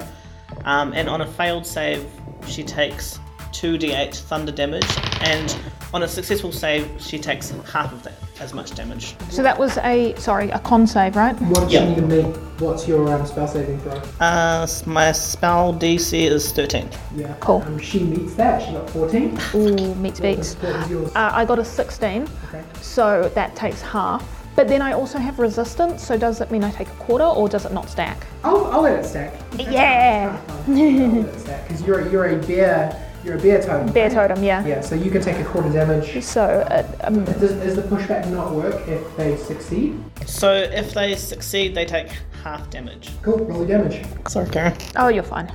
um, 0.66 0.94
and 0.94 1.08
on 1.08 1.22
a 1.22 1.28
failed 1.28 1.66
save, 1.68 2.04
she 2.46 2.64
takes 2.64 3.20
2d8 3.52 4.14
thunder 4.16 4.52
damage, 4.52 4.86
and 5.22 5.58
on 5.94 6.04
a 6.04 6.08
successful 6.08 6.52
save, 6.52 6.90
she 7.00 7.18
takes 7.18 7.50
half 7.72 7.92
of 7.94 8.04
that 8.04 8.14
as 8.40 8.54
much 8.54 8.76
damage. 8.76 9.16
so 9.30 9.42
that 9.42 9.58
was 9.58 9.78
a 9.80 10.14
sorry 10.18 10.50
a 10.52 10.60
con 10.60 10.86
save 10.86 11.16
right? 11.16 11.34
What 11.42 11.62
does 11.62 11.74
Yeah. 11.74 11.80
she 11.82 11.86
need 11.90 11.96
to 11.96 12.02
make? 12.04 12.36
What's 12.60 12.88
your 12.88 13.08
um, 13.12 13.26
spell 13.26 13.48
saving 13.48 13.80
throw? 13.80 13.94
Uh, 14.20 14.62
s- 14.64 14.86
my 14.86 15.12
spell 15.12 15.74
DC 15.74 16.26
is 16.28 16.52
13. 16.52 16.88
Yeah. 17.16 17.34
Cool. 17.40 17.64
Um, 17.66 17.80
she 17.80 18.00
meets 18.00 18.36
that. 18.36 18.62
She 18.64 18.74
got 18.74 18.90
14. 18.92 19.40
Ooh, 19.56 19.96
meets 19.96 20.20
beats. 20.20 20.54
What 20.56 20.76
was 20.76 20.90
yours? 20.90 21.12
Uh, 21.16 21.32
I 21.34 21.46
got 21.46 21.58
a 21.58 21.66
16, 21.66 22.28
Okay. 22.50 22.64
so 22.82 23.32
that 23.34 23.56
takes 23.56 23.82
half. 23.82 24.24
But 24.58 24.68
then 24.68 24.82
I 24.82 24.94
also 24.94 25.20
have 25.20 25.38
resistance, 25.38 26.04
so 26.04 26.18
does 26.18 26.40
that 26.40 26.50
mean 26.50 26.64
I 26.64 26.72
take 26.72 26.88
a 26.88 26.96
quarter 26.96 27.26
or 27.26 27.48
does 27.48 27.66
it 27.66 27.72
not 27.72 27.88
stack? 27.90 28.18
I'll, 28.44 28.66
I'll 28.66 28.82
let 28.82 28.98
it 29.00 29.06
stack. 29.06 29.32
Yeah! 29.56 30.36
Because 30.66 31.84
you're 31.84 32.10
you're 32.10 32.26
a 32.26 32.38
bear. 32.38 33.04
You're 33.24 33.36
a 33.36 33.40
bear 33.40 33.62
totem. 33.62 33.94
Bear 33.94 34.10
totem, 34.10 34.44
yeah. 34.44 34.66
Yeah, 34.66 34.82
so 34.82 34.96
you 34.96 35.12
can 35.12 35.22
take 35.22 35.38
a 35.38 35.44
quarter 35.46 35.70
damage. 35.72 36.24
So, 36.24 36.42
uh, 36.44 36.88
um, 37.02 37.24
Does, 37.26 37.52
does 37.54 37.76
the 37.76 37.84
pushback 37.84 38.28
not 38.32 38.52
work 38.52 38.88
if 38.88 39.16
they 39.16 39.38
succeed? 39.38 40.04
So 40.26 40.52
if 40.54 40.92
they 40.96 41.16
succeed, 41.16 41.76
they 41.76 41.86
take 41.86 42.10
half 42.44 42.68
damage. 42.72 43.12
Cool, 43.22 43.38
roll 43.46 43.60
the 43.60 43.68
damage. 43.68 44.04
Sorry, 44.28 44.50
Karen. 44.50 44.74
oh, 44.96 45.10
you're 45.10 45.24
fine. 45.24 45.52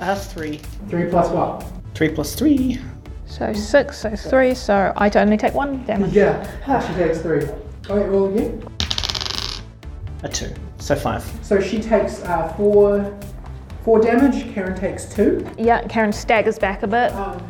I 0.00 0.04
have 0.04 0.24
three. 0.26 0.56
Three 0.88 1.08
plus 1.08 1.28
what? 1.28 1.64
Three 1.94 2.08
plus 2.08 2.34
three. 2.34 2.80
So 3.30 3.52
six, 3.52 3.98
so 3.98 4.16
three, 4.16 4.54
so 4.54 4.92
I 4.96 5.08
only 5.10 5.36
take 5.36 5.54
one 5.54 5.84
damage. 5.84 6.12
Yeah, 6.12 6.42
she 6.80 6.94
takes 6.94 7.20
three. 7.20 7.46
Oh, 7.88 7.96
wait, 7.96 8.06
roll 8.06 8.26
again. 8.36 8.60
A 10.24 10.28
two. 10.28 10.52
So 10.78 10.96
five. 10.96 11.22
So 11.40 11.60
she 11.60 11.80
takes 11.80 12.22
uh, 12.24 12.52
four, 12.56 13.16
four 13.84 14.00
damage. 14.00 14.52
Karen 14.52 14.76
takes 14.76 15.04
two. 15.04 15.48
Yeah, 15.56 15.86
Karen 15.86 16.12
staggers 16.12 16.58
back 16.58 16.82
a 16.82 16.88
bit. 16.88 17.12
Um, 17.12 17.40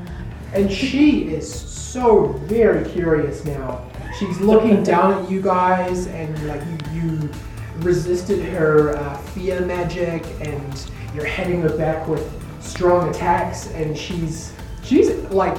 and 0.53 0.71
she 0.71 1.29
is 1.29 1.51
so 1.51 2.27
very 2.45 2.87
curious 2.91 3.47
now. 3.47 3.83
She's 4.19 4.39
looking 4.39 4.83
down 4.85 5.25
at 5.25 5.31
you 5.31 5.41
guys, 5.41 6.09
and 6.09 6.47
like 6.47 6.61
you, 6.93 7.01
you 7.01 7.31
resisted 7.79 8.45
her 8.53 8.95
uh, 8.99 9.17
fear 9.17 9.63
magic, 9.63 10.27
and 10.43 10.91
you're 11.15 11.25
hitting 11.25 11.63
her 11.63 11.75
back 11.75 12.07
with 12.07 12.31
strong 12.63 13.09
attacks, 13.09 13.69
and 13.73 13.97
she's 13.97 14.53
she's 14.91 15.11
like 15.31 15.57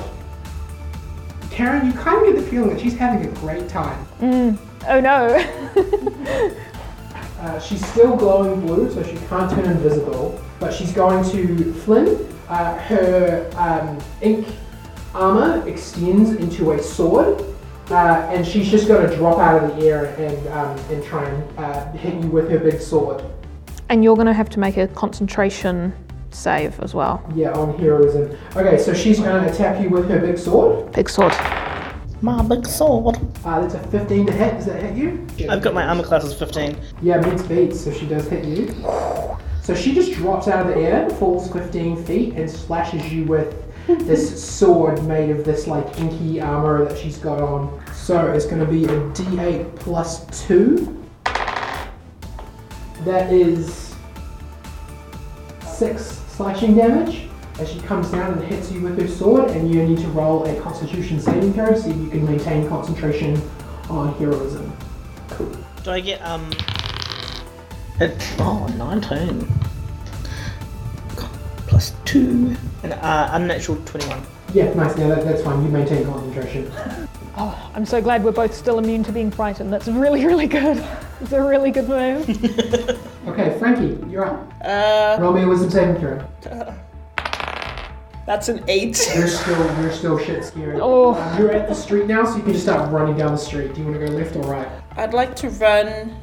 Karen. 1.49 1.85
You 1.87 1.93
kind 1.93 2.25
of 2.27 2.33
get 2.33 2.43
the 2.43 2.49
feeling 2.49 2.69
that 2.71 2.81
she's 2.81 2.97
having 2.97 3.25
a 3.25 3.31
great 3.35 3.69
time. 3.69 4.05
Oh 4.87 4.99
no. 4.99 6.55
Uh, 7.41 7.59
she's 7.59 7.83
still 7.87 8.15
glowing 8.15 8.61
blue, 8.61 8.87
so 8.93 9.01
she 9.01 9.17
can't 9.25 9.49
turn 9.49 9.65
invisible. 9.65 10.39
But 10.59 10.71
she's 10.71 10.91
going 10.91 11.27
to 11.31 11.73
Flynn. 11.73 12.23
Uh, 12.47 12.77
her 12.77 13.49
um, 13.55 13.97
ink 14.21 14.47
armor 15.15 15.67
extends 15.67 16.33
into 16.33 16.73
a 16.73 16.83
sword, 16.83 17.43
uh, 17.89 18.29
and 18.29 18.45
she's 18.45 18.69
just 18.69 18.87
going 18.87 19.09
to 19.09 19.15
drop 19.15 19.39
out 19.39 19.63
of 19.63 19.75
the 19.75 19.87
air 19.87 20.05
and 20.19 20.47
um, 20.49 20.77
and 20.91 21.03
try 21.03 21.27
and 21.27 21.57
uh, 21.57 21.91
hit 21.93 22.13
you 22.21 22.29
with 22.29 22.47
her 22.51 22.59
big 22.59 22.79
sword. 22.79 23.23
and 23.89 24.03
you're 24.03 24.15
gonna 24.15 24.33
have 24.33 24.49
to 24.49 24.59
make 24.59 24.77
a 24.77 24.87
concentration 24.89 25.91
save 26.31 26.79
as 26.79 26.93
well. 26.93 27.23
Yeah, 27.35 27.51
on 27.51 27.77
heroism. 27.77 28.37
Okay, 28.55 28.77
so 28.77 28.93
she's 28.93 29.19
going 29.19 29.43
to 29.43 29.51
attack 29.51 29.81
you 29.81 29.89
with 29.89 30.09
her 30.09 30.19
big 30.19 30.37
sword. 30.37 30.91
Big 30.93 31.09
sword. 31.09 31.33
My 32.21 32.43
big 32.43 32.65
sword. 32.67 33.17
Uh, 33.43 33.61
that's 33.61 33.73
a 33.73 33.79
15 33.87 34.27
to 34.27 34.31
hit. 34.31 34.55
Does 34.55 34.65
that 34.67 34.81
hit 34.81 34.95
you? 34.95 35.27
I've 35.49 35.61
got 35.61 35.73
my 35.73 35.85
armor 35.85 36.03
class 36.03 36.23
as 36.23 36.37
15. 36.37 36.77
Yeah, 37.01 37.19
meets 37.21 37.43
beats, 37.43 37.81
so 37.81 37.91
she 37.91 38.05
does 38.05 38.27
hit 38.27 38.45
you. 38.45 38.67
So 39.63 39.75
she 39.75 39.93
just 39.93 40.13
drops 40.13 40.47
out 40.47 40.67
of 40.67 40.75
the 40.75 40.81
air, 40.81 41.09
falls 41.11 41.51
15 41.51 42.03
feet, 42.03 42.33
and 42.33 42.49
slashes 42.49 43.11
you 43.11 43.25
with 43.25 43.55
this 43.87 44.43
sword 44.43 45.03
made 45.05 45.31
of 45.31 45.43
this 45.43 45.67
like 45.67 45.99
inky 45.99 46.39
armor 46.39 46.85
that 46.85 46.97
she's 46.97 47.17
got 47.17 47.41
on. 47.41 47.81
So 47.93 48.31
it's 48.31 48.45
going 48.45 48.63
to 48.63 48.71
be 48.71 48.85
a 48.85 48.87
d8 48.87 49.75
plus 49.75 50.45
2. 50.47 50.97
That 53.03 53.33
is 53.33 53.95
6 55.65 56.20
slashing 56.31 56.75
damage 56.75 57.27
as 57.59 57.71
she 57.71 57.79
comes 57.81 58.09
down 58.09 58.33
and 58.33 58.43
hits 58.43 58.71
you 58.71 58.81
with 58.81 58.99
her 58.99 59.07
sword, 59.07 59.51
and 59.51 59.71
you 59.71 59.83
need 59.85 59.99
to 59.99 60.07
roll 60.07 60.45
a 60.45 60.59
constitution 60.61 61.19
saving 61.19 61.53
throw 61.53 61.75
so 61.75 61.89
you 61.89 62.09
can 62.09 62.25
maintain 62.25 62.67
concentration 62.67 63.39
on 63.89 64.13
heroism. 64.15 64.71
Do 65.83 65.91
I 65.91 65.99
get, 65.99 66.21
um. 66.21 66.51
It, 67.99 68.15
oh, 68.39 68.67
19. 68.77 69.47
Plus 71.67 71.93
2. 72.05 72.55
And 72.83 72.93
uh, 72.93 73.29
unnatural 73.33 73.79
21. 73.85 74.23
Yeah, 74.53 74.73
nice. 74.73 74.97
Yeah, 74.97 75.07
that, 75.09 75.23
that's 75.23 75.43
fine. 75.43 75.63
You 75.63 75.69
maintain 75.69 76.05
concentration. 76.05 76.71
Oh, 77.37 77.71
I'm 77.73 77.85
so 77.85 78.01
glad 78.01 78.23
we're 78.23 78.31
both 78.31 78.53
still 78.53 78.77
immune 78.79 79.03
to 79.05 79.11
being 79.11 79.31
frightened. 79.31 79.71
That's 79.71 79.87
really, 79.87 80.25
really 80.25 80.47
good. 80.47 80.83
It's 81.21 81.31
a 81.31 81.41
really 81.41 81.71
good 81.71 81.87
move. 81.87 83.07
Okay, 83.27 83.55
Frankie, 83.59 84.03
you're 84.09 84.25
up. 84.25 84.51
Uh, 84.65 85.15
Roll 85.21 85.31
me 85.31 85.43
a 85.43 85.47
wisdom 85.47 85.69
saving 85.69 85.95
throw. 86.01 86.25
that's 88.25 88.49
an 88.49 88.63
eight. 88.67 88.99
You're 89.15 89.27
still, 89.27 89.81
you're 89.81 89.91
still 89.91 90.17
shit 90.17 90.43
scared. 90.43 90.79
Oh. 90.81 91.13
Uh, 91.13 91.37
you're 91.37 91.51
at 91.51 91.69
the 91.69 91.75
street 91.75 92.07
now, 92.07 92.25
so 92.25 92.37
you 92.37 92.41
can 92.41 92.53
just 92.53 92.63
start 92.63 92.91
running 92.91 93.15
down 93.15 93.31
the 93.31 93.37
street. 93.37 93.75
Do 93.75 93.81
you 93.81 93.87
want 93.87 93.99
to 93.99 94.07
go 94.07 94.11
left 94.13 94.35
or 94.35 94.41
right? 94.41 94.67
I'd 94.97 95.13
like 95.13 95.35
to 95.35 95.49
run 95.51 96.17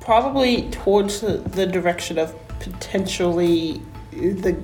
probably 0.00 0.68
towards 0.70 1.22
the, 1.22 1.38
the 1.38 1.66
direction 1.66 2.18
of 2.18 2.34
potentially 2.60 3.80
the 4.12 4.54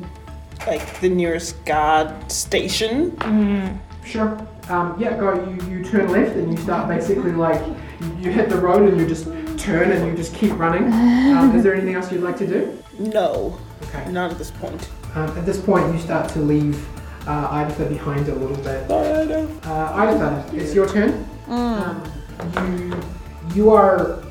like 0.66 1.00
the 1.00 1.08
nearest 1.08 1.64
guard 1.64 2.30
station. 2.30 3.80
Sure. 4.04 4.46
Um, 4.70 4.94
yeah, 5.01 5.16
go. 5.16 5.34
You, 5.34 5.68
you 5.78 5.84
turn 5.84 6.09
left 6.10 6.36
and 6.36 6.51
you 6.51 6.56
start 6.59 6.88
basically 6.88 7.32
like 7.32 7.60
you, 8.20 8.30
hit 8.30 8.48
the 8.48 8.56
road 8.56 8.88
and 8.88 9.01
you 9.01 9.06
just 9.06 9.24
turn 9.59 9.90
and 9.90 10.06
you 10.06 10.16
just 10.16 10.34
keep 10.34 10.56
running. 10.59 10.84
Um, 10.92 11.55
is 11.56 11.62
there 11.64 11.74
anything 11.74 11.94
else 11.97 12.10
you'd 12.12 12.22
like 12.22 12.36
to 12.38 12.47
do? 12.47 12.82
No, 12.98 13.59
Okay. 13.82 14.10
not 14.12 14.30
at 14.30 14.38
this 14.38 14.51
point. 14.52 14.88
Um, 15.16 15.36
at 15.36 15.44
this 15.44 15.59
point, 15.60 15.92
you 15.92 15.98
start 15.98 16.28
to 16.30 16.38
leave 16.40 16.86
uh, 17.26 17.48
Idafa 17.48 17.88
behind 17.88 18.28
a 18.28 18.34
little 18.34 18.56
bit. 18.59 18.88
Uh, 18.90 19.92
Idafa, 19.92 20.55
it's 20.55 20.72
your 20.72 20.88
turn. 20.88 21.26
Um, 21.48 22.02
you 22.68 23.01
you 23.55 23.70
are 23.70 24.22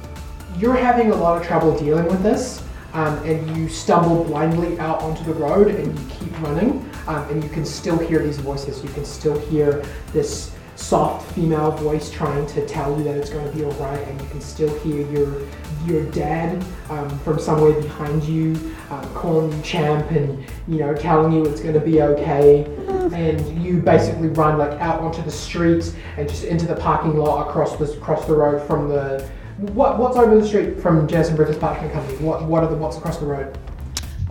you're 0.58 0.76
having 0.76 1.12
a 1.12 1.16
lot 1.16 1.40
of 1.40 1.46
trouble 1.46 1.78
dealing 1.78 2.06
with 2.06 2.24
this, 2.24 2.64
um, 2.94 3.18
and 3.26 3.58
you 3.58 3.68
stumble 3.68 4.24
blindly 4.24 4.80
out 4.80 5.02
onto 5.02 5.24
the 5.26 5.34
road, 5.34 5.68
and 5.68 6.00
you 6.00 6.06
keep 6.16 6.42
running, 6.42 6.89
um, 7.10 7.28
and 7.30 7.44
you 7.44 7.50
can 7.50 7.66
still 7.66 7.98
hear 7.98 8.20
these 8.20 8.38
voices. 8.38 8.84
You 8.84 8.90
can 8.90 9.04
still 9.04 9.38
hear 9.50 9.84
this 10.14 10.52
soft 10.76 11.30
female 11.34 11.72
voice 11.72 12.10
trying 12.10 12.46
to 12.46 12.66
tell 12.66 12.98
you 12.98 13.04
that 13.04 13.18
it's 13.18 13.32
going 13.32 13.50
to 13.50 13.58
be 13.58 13.66
alright, 13.66 14.08
and 14.08 14.22
you 14.22 14.28
can 14.30 14.40
still 14.40 14.74
hear 14.80 15.06
your 15.12 15.42
your 15.86 16.04
dad 16.12 16.64
um, 16.90 17.10
from 17.20 17.40
somewhere 17.40 17.74
behind 17.82 18.24
you 18.24 18.76
um, 18.92 19.14
calling 19.14 19.52
you 19.52 19.62
champ 19.64 20.12
and 20.12 20.46
you 20.68 20.78
know 20.78 20.94
telling 20.94 21.32
you 21.32 21.46
it's 21.46 21.62
going 21.62 21.74
to 21.74 21.80
be 21.80 22.02
okay. 22.02 22.64
And 22.88 23.64
you 23.64 23.82
basically 23.82 24.28
run 24.28 24.60
like 24.60 24.80
out 24.80 25.02
onto 25.02 25.24
the 25.24 25.32
street 25.32 25.96
and 26.16 26.30
just 26.30 26.44
into 26.44 26.68
the 26.68 26.76
parking 26.76 27.18
lot 27.18 27.50
across 27.50 27.76
the 27.76 27.86
across 27.94 28.26
the 28.26 28.36
road 28.36 28.66
from 28.68 28.88
the 28.88 29.28
what 29.58 29.98
what's 29.98 30.16
over 30.16 30.40
the 30.40 30.48
street 30.48 30.80
from 30.80 31.08
Jansen 31.08 31.36
Griffiths 31.36 31.58
Parchment 31.58 31.92
Company? 31.92 32.18
What 32.20 32.46
what 32.46 32.64
are 32.64 32.70
the 32.70 32.78
what's 32.78 32.98
across 32.98 33.18
the 33.18 33.26
road? 33.26 33.58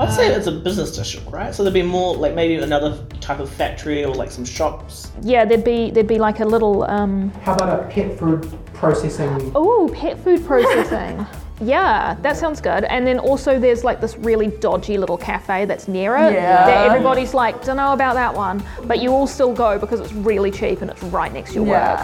I'd 0.01 0.13
say 0.13 0.29
it's 0.29 0.47
a 0.47 0.53
business 0.53 0.97
district, 0.97 1.29
right? 1.31 1.53
So 1.55 1.65
there'd 1.65 1.75
be 1.75 1.83
more 1.83 2.15
like 2.17 2.35
maybe 2.35 2.55
another 2.63 3.05
type 3.21 3.41
of 3.41 3.51
factory 3.51 4.05
or 4.05 4.15
like 4.15 4.31
some 4.31 4.45
shops. 4.45 5.11
Yeah, 5.23 5.45
there'd 5.45 5.65
be 5.65 5.91
there'd 5.91 6.07
be 6.07 6.19
like 6.19 6.41
a 6.41 6.45
little 6.45 6.85
um 6.85 7.31
How 7.43 7.55
about 7.55 7.81
a 7.81 7.89
pet 7.89 8.19
food 8.19 8.49
processing? 8.75 9.51
oh 9.55 9.91
pet 9.95 10.19
food 10.23 10.45
processing. 10.45 11.27
Yeah, 11.61 12.17
that 12.23 12.37
sounds 12.37 12.61
good. 12.61 12.85
And 12.85 13.05
then 13.05 13.19
also 13.19 13.59
there's 13.59 13.83
like 13.83 14.01
this 14.01 14.17
really 14.17 14.47
dodgy 14.47 14.97
little 14.97 15.19
cafe 15.19 15.65
that's 15.65 15.89
near 15.89 16.17
it. 16.17 16.33
Yeah. 16.35 16.65
That 16.67 16.87
everybody's 16.87 17.35
like, 17.35 17.65
don't 17.65 17.77
know 17.79 17.93
about 17.93 18.15
that 18.15 18.33
one, 18.33 18.63
but 18.85 19.01
you 19.03 19.11
all 19.11 19.27
still 19.27 19.53
go 19.53 19.77
because 19.77 19.99
it's 19.99 20.13
really 20.13 20.53
cheap 20.53 20.83
and 20.83 20.91
it's 20.93 21.03
right 21.03 21.33
next 21.33 21.51
to 21.51 21.55
your 21.57 21.65
work. 21.65 21.99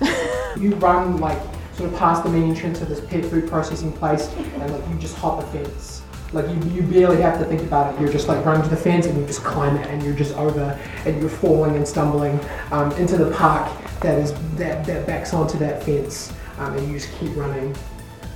Yeah. 0.00 0.52
You 0.58 0.74
run 0.76 1.18
like 1.18 1.36
sort 1.74 1.92
of 1.92 1.98
past 1.98 2.22
the 2.24 2.30
main 2.30 2.44
entrance 2.48 2.80
of 2.80 2.88
this 2.88 3.00
pet 3.00 3.26
food 3.26 3.46
processing 3.46 3.92
place, 3.92 4.28
and 4.34 4.72
like 4.72 4.88
you 4.88 4.94
just 4.98 5.14
hop 5.16 5.42
a 5.42 5.46
fence. 5.48 5.95
Like 6.36 6.48
you, 6.48 6.70
you 6.70 6.82
barely 6.82 7.20
have 7.22 7.38
to 7.38 7.46
think 7.46 7.62
about 7.62 7.94
it. 7.94 8.00
You're 8.00 8.12
just 8.12 8.28
like 8.28 8.44
running 8.44 8.62
to 8.62 8.68
the 8.68 8.76
fence 8.76 9.06
and 9.06 9.18
you 9.18 9.26
just 9.26 9.42
climb 9.42 9.76
it, 9.76 9.86
and 9.88 10.02
you're 10.02 10.14
just 10.14 10.36
over, 10.36 10.78
and 11.06 11.18
you're 11.18 11.30
falling 11.30 11.76
and 11.76 11.88
stumbling 11.88 12.38
um, 12.70 12.92
into 12.92 13.16
the 13.16 13.30
park 13.32 13.72
that 14.00 14.18
is 14.18 14.34
that 14.56 14.84
that 14.84 15.06
backs 15.06 15.32
onto 15.32 15.58
that 15.58 15.82
fence, 15.82 16.32
um, 16.58 16.76
and 16.76 16.86
you 16.88 16.98
just 16.98 17.12
keep 17.18 17.34
running. 17.36 17.74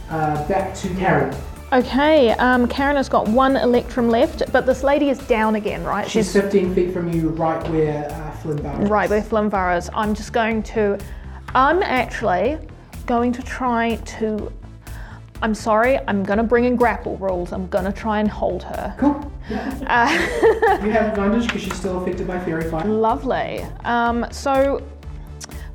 Uh, 0.08 0.48
back 0.48 0.74
to 0.74 0.88
Karen. 0.94 1.36
Okay, 1.72 2.30
um, 2.30 2.66
Karen 2.66 2.96
has 2.96 3.08
got 3.08 3.28
one 3.28 3.54
electrum 3.56 4.08
left, 4.08 4.42
but 4.50 4.66
this 4.66 4.82
lady 4.82 5.08
is 5.08 5.18
down 5.18 5.54
again, 5.54 5.84
right? 5.84 6.10
She's 6.10 6.32
15 6.32 6.74
feet 6.74 6.92
from 6.92 7.12
you, 7.12 7.28
right 7.28 7.62
where 7.68 8.10
uh, 8.10 8.30
Barnes. 8.56 8.84
is. 8.84 8.90
Right, 8.90 9.08
where 9.08 9.22
Flimvar 9.22 9.76
is. 9.78 9.88
I'm 9.94 10.14
just 10.14 10.32
going 10.32 10.64
to. 10.64 10.98
I'm 11.54 11.82
actually 11.82 12.58
going 13.06 13.32
to 13.32 13.42
try 13.42 13.96
to. 13.96 14.52
I'm 15.42 15.54
sorry, 15.54 15.98
I'm 16.06 16.22
gonna 16.22 16.42
bring 16.44 16.64
in 16.64 16.76
grapple 16.76 17.16
rules. 17.16 17.52
I'm 17.52 17.66
gonna 17.68 17.92
try 17.92 18.20
and 18.20 18.28
hold 18.28 18.62
her. 18.64 18.94
Cool. 18.98 19.32
Uh, 19.50 20.08
You 20.84 20.90
have 20.92 21.06
advantage 21.08 21.46
because 21.46 21.62
she's 21.62 21.74
still 21.74 22.00
affected 22.00 22.24
by 22.26 22.38
faerie 22.38 22.70
fire. 22.70 22.84
lovely. 22.86 23.66
Um, 23.84 24.24
so, 24.30 24.80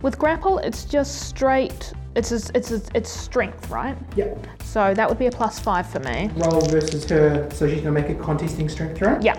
with 0.01 0.17
grapple, 0.17 0.59
it's 0.59 0.85
just 0.85 1.23
straight. 1.27 1.91
It's 2.15 2.31
a, 2.31 2.39
it's 2.55 2.71
a, 2.71 2.81
it's 2.93 3.09
strength, 3.09 3.69
right? 3.69 3.97
Yep. 4.15 4.47
So 4.63 4.93
that 4.93 5.09
would 5.09 5.19
be 5.19 5.25
a 5.25 5.31
plus 5.31 5.59
five 5.59 5.89
for 5.89 5.99
me. 5.99 6.29
Roll 6.37 6.61
versus 6.61 7.03
her, 7.09 7.49
so 7.51 7.67
she's 7.67 7.79
gonna 7.81 7.91
make 7.91 8.07
a 8.09 8.15
contesting 8.15 8.69
strength 8.69 8.97
throw. 8.97 9.19
Yeah. 9.19 9.37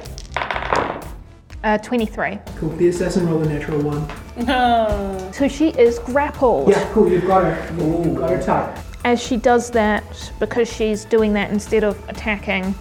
Uh, 1.64 1.78
23. 1.78 2.38
Cool. 2.58 2.68
The 2.76 2.88
assassin 2.88 3.26
rolled 3.28 3.46
a 3.46 3.48
natural 3.48 3.80
one. 3.80 4.06
No. 4.46 5.30
So 5.32 5.48
she 5.48 5.70
is 5.70 5.98
grappled. 6.00 6.68
Yeah, 6.68 6.86
cool. 6.92 7.10
You've 7.10 7.26
got 7.26 7.44
her. 7.44 7.74
You- 7.78 8.04
You've 8.04 8.16
got 8.16 8.30
her 8.30 8.42
tight. 8.42 8.82
As 9.06 9.22
she 9.22 9.36
does 9.36 9.70
that, 9.70 10.32
because 10.40 10.66
she's 10.68 11.04
doing 11.04 11.32
that 11.34 11.52
instead 11.52 11.84
of 11.84 11.96
attacking, 12.08 12.74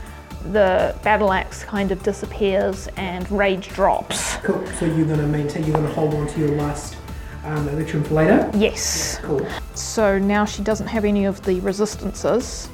the 0.52 0.95
battle 1.03 1.31
axe 1.31 1.64
kind 1.64 1.91
of 1.91 2.02
disappears 2.02 2.88
and 2.97 3.30
rage 3.30 3.69
drops. 3.69 4.38
Cool. 4.38 4.65
So 4.80 4.85
you're 4.88 5.06
gonna 5.06 5.27
maintain. 5.27 5.65
You're 5.65 5.76
gonna 5.76 5.93
hold 5.93 6.15
on 6.15 6.26
to 6.26 6.39
your 6.39 6.49
last 6.49 6.97
um, 7.43 7.69
electrum 7.69 8.03
for 8.03 8.15
later. 8.15 8.49
Yes. 8.56 9.19
Cool. 9.22 9.45
So 9.76 10.18
now 10.18 10.45
she 10.45 10.64
doesn't 10.64 10.88
have 10.88 11.06
any 11.06 11.26
of 11.26 11.43
the 11.43 11.60
resistances, 11.60 12.69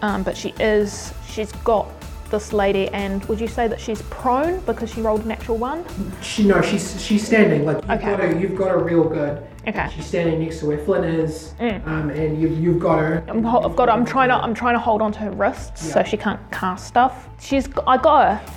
um, 0.00 0.22
but 0.22 0.34
she 0.34 0.54
is. 0.58 1.12
She's 1.28 1.52
got 1.52 1.95
this 2.30 2.52
lady, 2.52 2.88
and 2.88 3.24
would 3.26 3.40
you 3.40 3.48
say 3.48 3.68
that 3.68 3.80
she's 3.80 4.02
prone 4.02 4.60
because 4.60 4.92
she 4.92 5.00
rolled 5.02 5.24
a 5.24 5.28
natural 5.28 5.56
one? 5.58 5.84
She 6.22 6.44
no. 6.46 6.60
She's 6.62 7.00
she's 7.02 7.26
standing. 7.26 7.64
Like 7.64 7.76
you've 7.82 7.90
Okay. 7.90 8.10
got 8.10 8.20
her. 8.20 8.38
You've 8.38 8.56
got 8.56 8.70
her 8.70 8.78
real 8.78 9.04
good. 9.04 9.46
Okay. 9.68 9.88
She's 9.94 10.06
standing 10.06 10.38
next 10.40 10.60
to 10.60 10.66
where 10.66 10.78
Flynn 10.78 11.02
is, 11.04 11.54
um, 11.60 12.10
and 12.10 12.40
you've 12.40 12.58
you've 12.58 12.78
got 12.78 12.98
her. 13.00 13.24
I'm, 13.28 13.42
ho- 13.42 13.62
I've 13.68 13.74
got. 13.76 13.88
I'm 13.88 14.04
trying 14.04 14.28
to. 14.28 14.36
I'm 14.36 14.54
trying 14.54 14.74
to 14.74 14.80
hold 14.80 15.02
on 15.02 15.12
to 15.12 15.18
her 15.20 15.30
wrists 15.32 15.92
so 15.92 16.02
she 16.04 16.16
can't 16.16 16.40
cast 16.52 16.86
stuff. 16.86 17.28
She's. 17.40 17.68
I 17.86 17.96
got 17.96 18.38
her. 18.40 18.52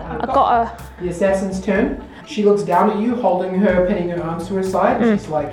I 0.00 0.26
got 0.26 0.68
her. 0.68 0.84
The 1.02 1.08
assassin's 1.10 1.60
turn. 1.60 2.06
She 2.26 2.42
looks 2.42 2.62
down 2.62 2.90
at 2.90 2.98
you, 2.98 3.14
holding 3.16 3.54
her, 3.56 3.86
pinning 3.86 4.08
her 4.10 4.22
arms 4.22 4.48
to 4.48 4.54
her 4.54 4.62
side. 4.62 5.02
and 5.02 5.20
She's 5.20 5.28
like, 5.28 5.52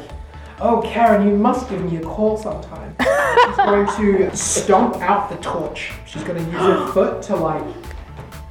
"Oh, 0.61 0.81
Karen, 0.85 1.27
you 1.27 1.35
must 1.35 1.69
give 1.69 1.83
me 1.83 1.97
a 1.97 2.01
call 2.01 2.37
sometime." 2.37 2.95
She's 2.99 3.57
going 3.57 3.87
to 4.29 4.35
stomp 4.35 4.95
out 4.97 5.29
the 5.29 5.37
torch. 5.37 5.91
She's 6.05 6.23
going 6.23 6.43
to 6.43 6.51
use 6.51 6.61
her 6.61 6.87
foot 6.93 7.21
to 7.23 7.35
like 7.35 7.63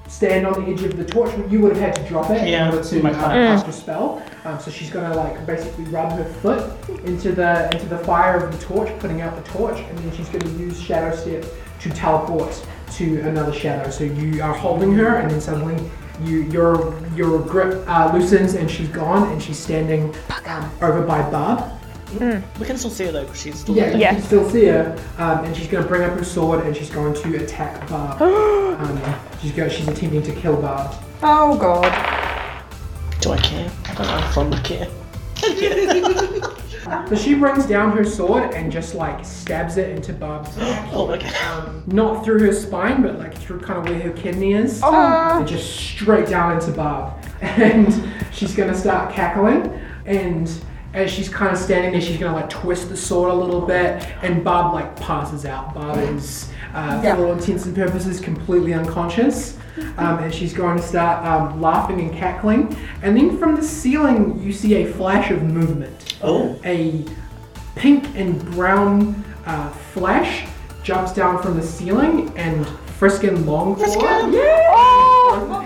stand 0.09 0.47
on 0.47 0.53
the 0.65 0.71
edge 0.71 0.83
of 0.83 0.97
the 0.97 1.05
torch. 1.05 1.31
You 1.51 1.61
would 1.61 1.77
have 1.77 1.81
had 1.81 1.97
to 1.97 2.09
drop 2.09 2.31
it 2.31 2.47
Yeah, 2.47 2.69
in 2.69 2.75
order 2.75 2.87
to 2.89 3.03
my 3.03 3.11
uh, 3.11 3.15
cast 3.33 3.69
a 3.69 3.73
spell. 3.73 4.23
Um, 4.45 4.59
so 4.59 4.71
she's 4.71 4.91
going 4.91 5.11
to 5.11 5.17
like 5.17 5.47
basically 5.47 5.85
rub 5.85 6.13
her 6.13 6.25
foot 6.25 6.63
into 7.05 7.33
the 7.33 7.71
into 7.73 7.87
the 7.87 7.99
fire 7.99 8.37
of 8.37 8.53
the 8.53 8.65
torch, 8.65 8.91
putting 8.99 9.21
out 9.21 9.43
the 9.43 9.51
torch, 9.51 9.79
and 9.79 9.99
then 9.99 10.13
she's 10.17 10.29
going 10.29 10.41
to 10.41 10.51
use 10.59 10.81
Shadow 10.81 11.15
Step 11.17 11.45
to 11.81 11.91
teleport 11.91 12.67
to 12.93 13.21
another 13.21 13.53
shadow. 13.53 13.89
So 13.91 14.05
you 14.05 14.43
are 14.43 14.53
holding 14.53 14.93
her, 14.95 15.17
and 15.17 15.31
then 15.31 15.41
suddenly 15.41 15.91
you 16.25 16.43
your 16.51 16.95
your 17.15 17.39
grip 17.39 17.85
uh, 17.89 18.11
loosens, 18.13 18.55
and 18.55 18.71
she's 18.71 18.89
gone, 18.89 19.31
and 19.33 19.43
she's 19.43 19.59
standing 19.59 20.15
um, 20.47 20.71
over 20.83 21.03
by 21.03 21.23
Barb. 22.19 22.43
We 22.59 22.67
can 22.67 22.77
still 22.77 22.91
see 22.91 23.05
her 23.07 23.13
though, 23.13 23.23
because 23.25 23.41
she's 23.41 23.59
still 23.61 23.77
Yeah, 23.77 23.93
you 23.93 23.99
Yeah. 23.99 24.15
can 24.15 24.23
still 24.23 24.49
see 24.51 24.65
her, 24.67 24.97
um, 25.19 25.45
and 25.45 25.57
she's 25.57 25.69
going 25.69 25.83
to 25.83 25.89
bring 25.89 26.03
up 26.03 26.17
her 26.19 26.25
sword, 26.25 26.65
and 26.67 26.77
she's 26.77 26.91
going 26.91 27.15
to 27.15 27.37
attack 27.45 27.89
Barb. 27.89 28.21
um, 28.23 29.01
she's 29.41 29.53
go, 29.53 29.69
she's 29.69 29.87
attempting 29.89 30.23
to 30.23 30.33
kill 30.33 30.57
Barb. 30.57 30.93
Oh 31.23 31.57
god. 31.59 31.93
Do 33.21 33.33
I 33.33 33.37
care? 33.39 33.71
I 33.87 33.95
don't 33.95 34.07
know 34.07 34.19
if 34.19 34.39
I 34.39 34.43
would 34.45 34.65
care. 34.65 34.89
So 37.09 37.15
she 37.17 37.35
brings 37.35 37.67
down 37.67 37.97
her 37.97 38.05
sword 38.05 38.55
and 38.55 38.71
just 38.73 38.95
like 38.95 39.25
stabs 39.25 39.77
it 39.77 39.91
into 39.91 40.13
Barb's 40.13 40.57
back. 40.57 40.89
Oh, 40.93 41.11
okay. 41.13 41.33
Um, 41.47 41.83
not 41.87 42.25
through 42.25 42.41
her 42.41 42.53
spine, 42.53 43.03
but 43.03 43.19
like 43.19 43.37
through 43.37 43.61
kind 43.61 43.79
of 43.81 43.89
where 43.89 44.01
her 44.01 44.11
kidney 44.11 44.55
is. 44.55 44.81
Oh. 44.83 45.39
And 45.39 45.47
just 45.47 45.75
straight 45.77 46.29
down 46.29 46.55
into 46.55 46.73
Barb. 46.73 47.15
And 47.43 47.93
she's 48.33 48.55
gonna 48.55 48.75
start 48.75 49.13
cackling. 49.15 49.73
And 50.07 50.49
as 50.95 51.11
she's 51.11 51.29
kind 51.29 51.53
of 51.53 51.59
standing 51.59 51.93
there, 51.93 52.01
she's 52.01 52.19
gonna 52.19 52.35
like 52.35 52.51
twist 52.51 52.89
the 52.89 52.97
sword 52.97 53.31
a 53.31 53.35
little 53.35 53.61
bit. 53.61 54.03
And 54.23 54.43
Barb 54.45 54.75
like 54.75 54.97
passes 54.97 55.45
out. 55.47 55.75
Barb 55.75 55.99
is, 55.99 56.51
uh, 56.75 57.01
Yeah. 57.03 57.17
for 57.17 57.27
all 57.27 57.33
intents 57.33 57.67
and 57.67 57.75
purposes, 57.75 58.21
completely 58.21 58.75
unconscious. 58.75 59.57
Um, 59.97 60.19
and 60.19 60.35
she's 60.35 60.53
going 60.53 60.77
to 60.77 60.83
start 60.83 61.25
um, 61.25 61.61
laughing 61.63 62.01
and 62.01 62.13
cackling. 62.13 62.77
And 63.03 63.17
then 63.17 63.39
from 63.39 63.55
the 63.57 63.63
ceiling, 63.63 64.39
you 64.43 64.53
see 64.53 64.75
a 64.83 64.93
flash 64.93 65.31
of 65.31 65.43
movement 65.45 66.17
Oh. 66.23 66.59
a 66.65 67.05
pink 67.77 68.05
and 68.17 68.45
brown 68.51 69.25
uh, 69.47 69.69
flash 69.71 70.45
jumps 70.83 71.13
down 71.15 71.41
from 71.41 71.57
the 71.57 71.63
ceiling 71.63 72.33
and 72.37 72.67
Friskin 73.01 73.45
Longclaw 73.45 74.31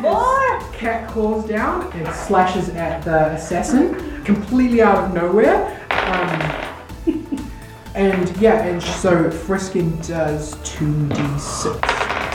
Oh, 0.07 0.71
cat 0.73 1.11
claws 1.11 1.45
down 1.49 1.91
and 1.95 2.15
slashes 2.15 2.69
at 2.69 3.03
the 3.03 3.33
assassin 3.33 4.23
completely 4.23 4.81
out 4.81 4.99
of 4.99 5.15
nowhere. 5.15 5.67
Um, 5.91 7.49
and 7.97 8.37
yeah, 8.37 8.63
and 8.63 8.81
so 8.81 9.31
Friskin 9.31 9.97
does 10.07 10.55
2d6 10.59 11.81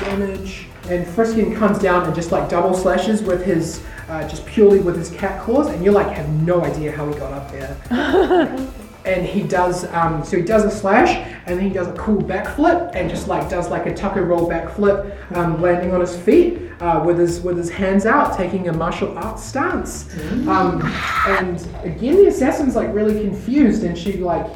damage. 0.02 0.68
And 0.90 1.08
Friskin 1.08 1.56
comes 1.56 1.80
down 1.80 2.04
and 2.06 2.14
just 2.14 2.34
like 2.34 2.50
double 2.50 2.74
slashes 2.74 3.24
with 3.24 3.46
his, 3.46 3.82
uh, 4.10 4.28
just 4.28 4.46
purely 4.46 4.80
with 4.80 4.98
his 4.98 5.12
cat 5.12 5.42
claws, 5.42 5.68
and 5.68 5.82
you 5.82 5.92
like 5.92 6.10
have 6.10 6.28
no 6.46 6.66
idea 6.66 6.92
how 6.92 7.08
he 7.08 7.18
got 7.18 7.32
up 7.32 7.50
there. 7.54 8.70
and 9.10 9.26
he 9.26 9.42
does 9.42 9.86
um, 9.94 10.24
so 10.24 10.38
he 10.38 10.44
does 10.44 10.64
a 10.64 10.72
slash 10.72 11.10
and 11.46 11.58
then 11.58 11.62
he 11.62 11.70
does 11.70 11.88
a 11.88 11.94
cool 11.94 12.22
backflip 12.22 12.94
and 12.94 13.10
just 13.10 13.28
like 13.28 13.50
does 13.50 13.70
like 13.70 13.88
a 13.88 13.94
tucker 13.94 14.24
roll 14.24 14.48
backflip 14.48 15.36
um, 15.36 15.60
landing 15.62 15.94
on 15.94 16.00
his 16.00 16.16
feet 16.18 16.62
uh, 16.80 17.02
with 17.04 17.18
his 17.18 17.42
with 17.42 17.58
his 17.58 17.70
hands 17.70 18.06
out 18.06 18.38
taking 18.38 18.70
a 18.70 18.74
martial 18.74 19.18
arts 19.18 19.44
stance. 19.44 20.16
Um, 20.48 20.82
and 21.28 21.60
again 21.84 22.16
the 22.18 22.28
assassin's 22.28 22.76
like 22.76 22.94
really 22.94 23.22
confused 23.22 23.84
and 23.84 23.98
she 23.98 24.14
like 24.14 24.48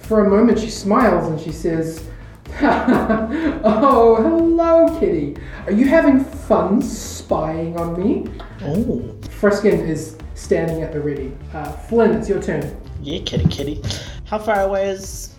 for 0.00 0.26
a 0.26 0.28
moment 0.28 0.58
she 0.58 0.70
smiles 0.70 1.28
and 1.28 1.40
she 1.40 1.52
says 1.52 2.04
oh 2.62 4.16
hello 4.20 4.98
kitty. 4.98 5.36
Are 5.66 5.72
you 5.72 5.86
having 5.86 6.24
fun 6.24 6.82
spying 6.82 7.78
on 7.78 7.98
me? 7.98 8.26
Oh. 8.62 9.16
Friskin 9.40 9.88
is 9.88 10.16
standing 10.34 10.82
at 10.82 10.92
the 10.92 11.00
ready. 11.00 11.32
Uh, 11.54 11.70
Flynn 11.70 12.12
it's 12.12 12.28
your 12.28 12.42
turn 12.42 12.76
Yeah, 13.02 13.20
kitty, 13.24 13.46
kitty. 13.48 13.82
How 14.26 14.38
far 14.38 14.60
away 14.62 14.90
is? 14.90 15.34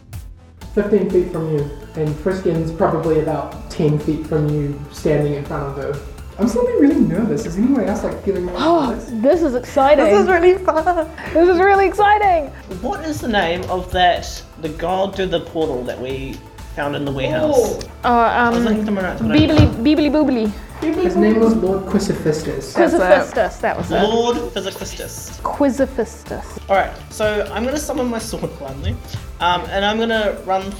15 0.73 1.09
feet 1.09 1.31
from 1.31 1.51
you, 1.55 1.59
and 1.95 2.09
Friskin's 2.15 2.71
probably 2.71 3.19
about 3.19 3.69
10 3.69 3.99
feet 3.99 4.25
from 4.25 4.47
you, 4.49 4.79
standing 4.91 5.33
in 5.33 5.43
front 5.45 5.63
of 5.63 5.75
her. 5.75 5.99
I'm 6.39 6.47
suddenly 6.47 6.81
really 6.81 7.01
nervous. 7.01 7.45
Is 7.45 7.57
anyone 7.57 7.83
else 7.83 8.03
like 8.03 8.23
feeling 8.23 8.45
really 8.47 8.57
Oh, 8.59 8.89
nervous? 8.91 9.09
this 9.21 9.41
is 9.43 9.53
exciting. 9.53 10.05
This 10.05 10.21
is 10.21 10.27
really 10.27 10.57
fun. 10.63 11.09
This 11.33 11.49
is 11.49 11.59
really 11.59 11.87
exciting. 11.87 12.47
What 12.81 13.03
is 13.05 13.19
the 13.21 13.27
name 13.27 13.63
of 13.69 13.91
that 13.91 14.41
the 14.61 14.69
god 14.69 15.15
through 15.15 15.25
the 15.27 15.41
portal 15.41 15.83
that 15.83 15.99
we 15.99 16.39
found 16.75 16.95
in 16.95 17.05
the 17.05 17.11
warehouse? 17.11 17.83
Uh, 18.03 18.07
I 18.07 18.49
was 18.49 18.59
um, 18.59 18.65
looking 18.65 18.85
to 18.85 18.91
my 18.91 19.03
right. 19.03 19.17
to 19.17 19.23
my 19.23 19.35
beebly, 19.35 19.67
beebly 19.83 20.11
boobly. 20.11 20.51
His 20.81 21.15
name 21.15 21.39
was 21.39 21.55
Lord 21.55 21.83
Quisiphistus. 21.85 22.73
That's 22.73 22.93
it. 22.93 22.99
Quizophistus, 22.99 23.61
that 23.61 23.77
was 23.77 23.91
it. 23.91 24.01
Lord 24.01 24.37
Physicristus. 24.53 25.39
Quizophistus. 25.41 26.69
Alright, 26.69 26.91
so 27.11 27.47
I'm 27.53 27.63
gonna 27.63 27.77
summon 27.77 28.07
my 28.07 28.17
sword 28.19 28.57
blindly, 28.57 28.95
um, 29.39 29.61
and 29.69 29.85
I'm 29.85 29.99
gonna 29.99 30.41
run 30.45 30.73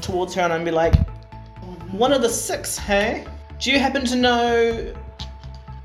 towards 0.00 0.34
her 0.34 0.42
and 0.42 0.52
I'm 0.52 0.64
be 0.64 0.70
like, 0.70 0.96
one 1.92 2.12
of 2.12 2.22
the 2.22 2.28
six, 2.28 2.76
hey? 2.76 3.26
Do 3.60 3.70
you 3.70 3.78
happen 3.78 4.04
to 4.06 4.16
know 4.16 4.94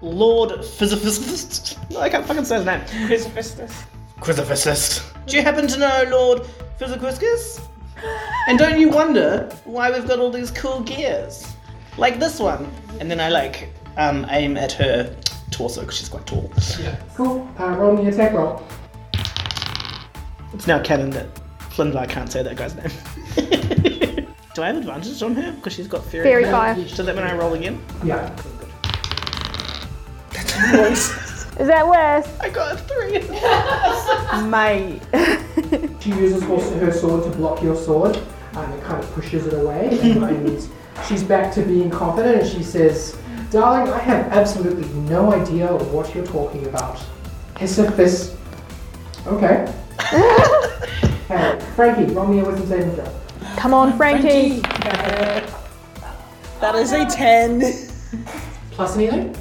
Lord 0.02 0.52
Physicristus? 0.52 1.78
No, 1.92 2.00
I 2.00 2.10
can't 2.10 2.26
fucking 2.26 2.46
say 2.46 2.56
his 2.56 2.66
name. 2.66 2.82
Quizophistus. 3.08 3.84
Quizophistus. 4.20 5.04
Do 5.28 5.36
you 5.36 5.44
happen 5.44 5.68
to 5.68 5.78
know 5.78 6.06
Lord 6.10 6.42
Physicristus? 6.80 7.62
And 8.48 8.58
don't 8.60 8.80
you 8.80 8.90
wonder 8.90 9.50
why 9.66 9.92
we've 9.92 10.08
got 10.08 10.20
all 10.20 10.30
these 10.32 10.52
cool 10.52 10.82
gears? 10.82 11.54
Like 11.98 12.20
this 12.20 12.40
one. 12.40 12.70
And 13.00 13.10
then 13.10 13.20
I 13.20 13.30
like 13.30 13.70
um, 13.98 14.26
aim 14.30 14.58
at 14.58 14.72
her 14.74 15.16
torso 15.52 15.82
because 15.82 15.98
she's 15.98 16.10
quite 16.10 16.26
tall. 16.26 16.52
Yeah. 16.80 16.96
Cool. 17.16 17.48
Uh, 17.60 17.76
roll 17.78 17.96
me 17.96 18.08
attack 18.10 18.34
roll. 18.34 18.62
It's 20.54 20.68
now 20.68 20.80
canon 20.82 21.10
that 21.12 21.28
Flimvar 21.60 22.08
can't 22.10 22.32
say 22.32 22.44
that 22.44 22.56
guy's 22.56 22.76
name. 22.76 22.92
Do 24.54 24.62
I 24.62 24.68
have 24.68 24.78
advantage 24.78 25.24
on 25.24 25.34
her 25.36 25.52
because 25.54 25.74
she's 25.74 25.88
got 25.88 26.04
faerie? 26.06 26.24
Faerie 26.26 26.44
fire? 26.44 26.76
fire. 26.76 26.88
So 26.88 27.02
that 27.04 27.16
when 27.16 27.24
I 27.24 27.36
roll 27.36 27.54
again, 27.54 27.84
Yeah. 28.04 28.36
Is 31.60 31.68
that 31.68 31.88
worse? 31.88 32.28
I 32.40 32.50
got 32.50 32.74
a 32.74 32.78
three. 32.78 33.20
Mate. 34.50 35.02
She 36.02 36.10
uses 36.10 36.42
her, 36.44 36.86
her 36.86 36.92
sword 36.92 37.24
to 37.24 37.38
block 37.38 37.62
your 37.62 37.76
sword, 37.76 38.18
and 38.54 38.74
it 38.74 38.84
kind 38.84 39.04
of 39.04 39.10
pushes 39.14 39.46
it 39.46 39.54
away, 39.54 40.00
and, 40.02 40.24
and 40.24 40.70
she's 41.08 41.24
back 41.24 41.54
to 41.54 41.62
being 41.62 41.92
confident, 41.92 42.42
and 42.42 42.52
she 42.52 42.64
says, 42.64 43.18
Darling, 43.52 43.94
I 43.94 44.00
have 44.00 44.32
absolutely 44.32 44.88
no 45.02 45.32
idea 45.32 45.68
what 45.68 46.16
you're 46.16 46.26
talking 46.26 46.66
about. 46.66 47.00
Quisiphistus. 47.54 48.36
Okay. 49.28 49.72
hey, 51.28 51.60
Frankie, 51.76 52.12
roll 52.14 52.28
me 52.28 52.40
a 52.40 52.46
wisdom 52.46 52.68
saving 52.68 52.96
throw. 52.96 53.08
Come 53.58 53.76
on, 53.76 53.96
Frankie. 53.96 54.60
That 56.60 56.76
is 56.76 56.94
a 56.94 57.06
10. 57.06 57.62
Plus 58.72 58.98
anything? 58.98 59.36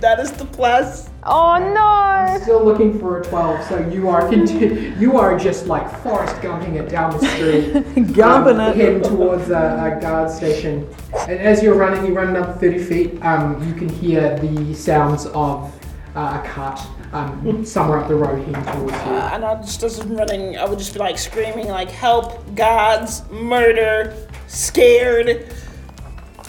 That 0.00 0.20
is 0.20 0.32
the 0.32 0.44
plus. 0.44 1.08
Oh 1.28 1.58
no. 1.58 2.40
Still 2.42 2.64
looking 2.64 3.00
for 3.00 3.20
a 3.20 3.24
12, 3.24 3.64
so 3.66 3.88
you 3.88 4.08
are 4.08 4.28
conti- 4.28 4.92
you 4.96 5.18
are 5.18 5.36
just 5.36 5.66
like 5.66 5.90
Forrest 6.02 6.36
Gumping 6.36 6.76
it 6.76 6.88
down 6.88 7.18
the 7.18 7.26
street. 7.26 7.72
Gumping 8.14 8.60
um, 8.60 8.70
it. 8.70 8.76
Heading 8.76 9.02
towards 9.02 9.50
a, 9.50 9.96
a 9.96 10.00
guard 10.00 10.30
station. 10.30 10.88
And 11.26 11.40
as 11.40 11.64
you're 11.64 11.74
running, 11.74 12.06
you 12.06 12.14
run 12.14 12.28
another 12.28 12.52
30 12.52 12.78
feet, 12.78 13.22
um, 13.24 13.66
you 13.66 13.74
can 13.74 13.88
hear 13.88 14.38
the 14.38 14.72
sounds 14.72 15.26
of 15.26 15.74
uh, 16.14 16.40
a 16.42 16.48
cart 16.48 16.80
um, 17.12 17.64
somewhere 17.64 17.98
up 17.98 18.08
the 18.08 18.14
road 18.14 18.38
heading 18.46 18.72
towards 18.72 18.92
you. 18.92 18.98
Uh, 18.98 19.30
and 19.32 19.44
I 19.44 19.60
just 19.62 19.82
as 19.82 19.98
I'm 19.98 20.16
running, 20.16 20.56
I 20.56 20.64
would 20.64 20.78
just 20.78 20.92
be 20.92 21.00
like 21.00 21.18
screaming 21.18 21.66
like 21.66 21.90
help, 21.90 22.54
gods, 22.54 23.28
murder, 23.30 24.14
scared, 24.46 25.52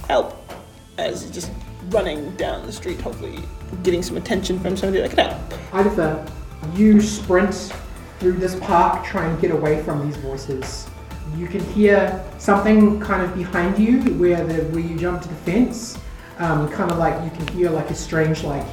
help. 0.08 0.36
As 1.00 1.30
just 1.32 1.52
running 1.90 2.36
down 2.36 2.66
the 2.66 2.72
street, 2.72 3.00
hopefully 3.02 3.40
getting 3.84 4.02
some 4.02 4.18
attention 4.18 4.60
from 4.60 4.78
somebody 4.78 5.02
like 5.02 5.16
that 5.16 5.50
can 5.50 5.60
help. 5.60 5.88
Either 5.88 6.26
you 6.76 7.02
sprint 7.02 7.74
through 8.20 8.34
this 8.34 8.60
park, 8.60 9.06
try 9.06 9.26
and 9.26 9.40
get 9.40 9.52
away 9.52 9.84
from 9.84 10.06
these 10.06 10.18
voices. 10.18 10.88
You 11.36 11.48
can 11.48 11.62
hear 11.62 12.24
something 12.38 13.00
kind 13.00 13.22
of 13.22 13.36
behind 13.36 13.78
you 13.78 14.02
where 14.16 14.46
the 14.46 14.64
where 14.66 14.80
you 14.80 14.98
jump 14.98 15.22
to 15.22 15.28
the 15.28 15.36
fence. 15.36 15.98
Um, 16.40 16.70
kind 16.70 16.92
of 16.92 16.98
like 16.98 17.24
you 17.24 17.32
can 17.32 17.48
hear 17.56 17.70
like 17.70 17.90
a 17.90 17.96
strange 17.96 18.44
like 18.44 18.66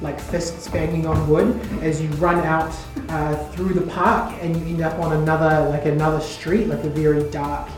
like 0.00 0.20
fists 0.20 0.68
banging 0.68 1.06
on 1.06 1.28
wood 1.28 1.58
as 1.80 2.02
you 2.02 2.08
run 2.10 2.44
out 2.44 2.74
uh, 3.08 3.36
through 3.50 3.72
the 3.72 3.86
park 3.92 4.34
and 4.40 4.56
you 4.56 4.66
end 4.66 4.82
up 4.82 4.98
on 4.98 5.12
another 5.12 5.68
like 5.68 5.86
another 5.86 6.20
street, 6.20 6.66
like 6.66 6.84
a 6.84 6.90
very 6.90 7.28
dark 7.30 7.68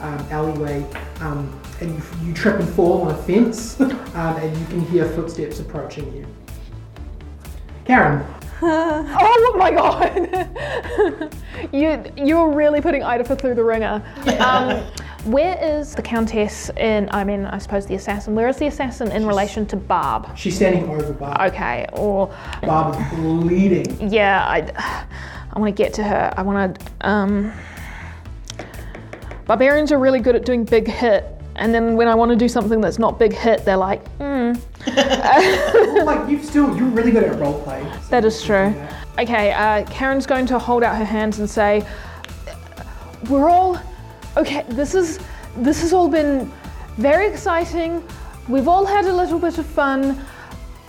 um, 0.00 0.18
alleyway. 0.30 0.86
Um, 1.20 1.59
and 1.80 1.94
you, 1.94 2.02
you 2.28 2.34
trip 2.34 2.60
and 2.60 2.68
fall 2.68 3.02
on 3.02 3.10
a 3.10 3.16
fence, 3.22 3.80
um, 3.80 3.96
and 4.14 4.56
you 4.56 4.66
can 4.66 4.80
hear 4.86 5.06
footsteps 5.08 5.60
approaching 5.60 6.14
you. 6.14 6.26
Karen, 7.84 8.24
Oh 8.62 9.54
my 9.58 9.70
god! 9.70 11.34
you 11.72 12.04
you're 12.16 12.50
really 12.52 12.82
putting 12.82 13.00
Idafa 13.00 13.40
through 13.40 13.54
the 13.54 13.64
ringer. 13.64 14.02
Um, 14.38 14.82
where 15.24 15.58
is 15.62 15.94
the 15.94 16.02
countess 16.02 16.70
in? 16.76 17.08
I 17.10 17.24
mean, 17.24 17.46
I 17.46 17.56
suppose 17.56 17.86
the 17.86 17.94
assassin. 17.94 18.34
Where 18.34 18.48
is 18.48 18.58
the 18.58 18.66
assassin 18.66 19.10
in 19.12 19.26
relation 19.26 19.64
to 19.66 19.76
Barb? 19.76 20.36
she's 20.36 20.56
standing 20.56 20.90
over 20.90 21.12
Barb. 21.14 21.52
Okay, 21.52 21.86
or 21.94 22.26
Barb 22.62 23.00
is 23.00 23.18
bleeding. 23.18 24.10
yeah, 24.10 24.44
I 24.46 25.06
I 25.52 25.58
want 25.58 25.74
to 25.74 25.82
get 25.82 25.94
to 25.94 26.02
her. 26.02 26.30
I 26.36 26.42
want 26.42 26.78
to. 26.78 27.08
Um, 27.08 27.52
barbarians 29.46 29.90
are 29.90 29.98
really 29.98 30.20
good 30.20 30.36
at 30.36 30.44
doing 30.44 30.64
big 30.64 30.86
hit, 30.86 31.39
and 31.60 31.74
then 31.74 31.94
when 31.94 32.08
I 32.08 32.14
want 32.14 32.30
to 32.30 32.36
do 32.36 32.48
something 32.48 32.80
that's 32.80 32.98
not 32.98 33.18
big 33.18 33.34
hit, 33.34 33.66
they're 33.66 33.76
like, 33.76 34.06
hmm. 34.16 34.52
Like 36.04 36.28
you've 36.28 36.44
still, 36.44 36.74
you're 36.74 36.88
really 36.88 37.12
good 37.12 37.22
at 37.22 37.38
role 37.38 37.62
play. 37.62 37.82
so 38.02 38.08
That 38.08 38.24
is 38.24 38.42
true. 38.42 38.72
that. 38.74 39.06
Okay, 39.18 39.52
uh, 39.52 39.84
Karen's 39.90 40.26
going 40.26 40.46
to 40.46 40.58
hold 40.58 40.82
out 40.82 40.96
her 40.96 41.04
hands 41.04 41.38
and 41.38 41.48
say, 41.48 41.86
"We're 43.28 43.50
all 43.50 43.78
okay. 44.38 44.64
This 44.70 44.94
is 44.94 45.20
this 45.58 45.82
has 45.82 45.92
all 45.92 46.08
been 46.08 46.50
very 46.96 47.28
exciting. 47.28 48.02
We've 48.48 48.66
all 48.66 48.86
had 48.86 49.04
a 49.04 49.12
little 49.12 49.38
bit 49.38 49.58
of 49.58 49.66
fun. 49.66 50.18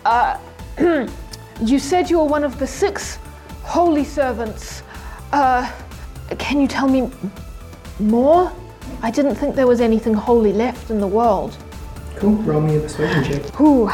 Uh, 0.06 0.38
you 1.62 1.80
said 1.80 2.10
you 2.10 2.20
were 2.20 2.26
one 2.38 2.46
of 2.46 2.58
the 2.58 2.68
six 2.68 3.20
holy 3.64 4.06
servants. 4.06 4.84
Uh, 5.34 5.70
can 6.40 6.62
you 6.62 6.68
tell 6.68 6.88
me 6.88 7.12
more? 8.00 8.52
I 9.04 9.12
didn't 9.12 9.36
think 9.36 9.56
there 9.56 9.68
was 9.68 9.82
anything 9.82 10.14
holy 10.14 10.54
left 10.54 10.90
in 10.92 11.00
the 11.00 11.08
world." 11.08 11.58
Cool. 12.18 12.36
Roll 12.44 12.62
me 12.62 12.78
a 12.78 12.80
persuasion 12.82 13.24
check. 13.24 13.60
Ooh. 13.62 13.90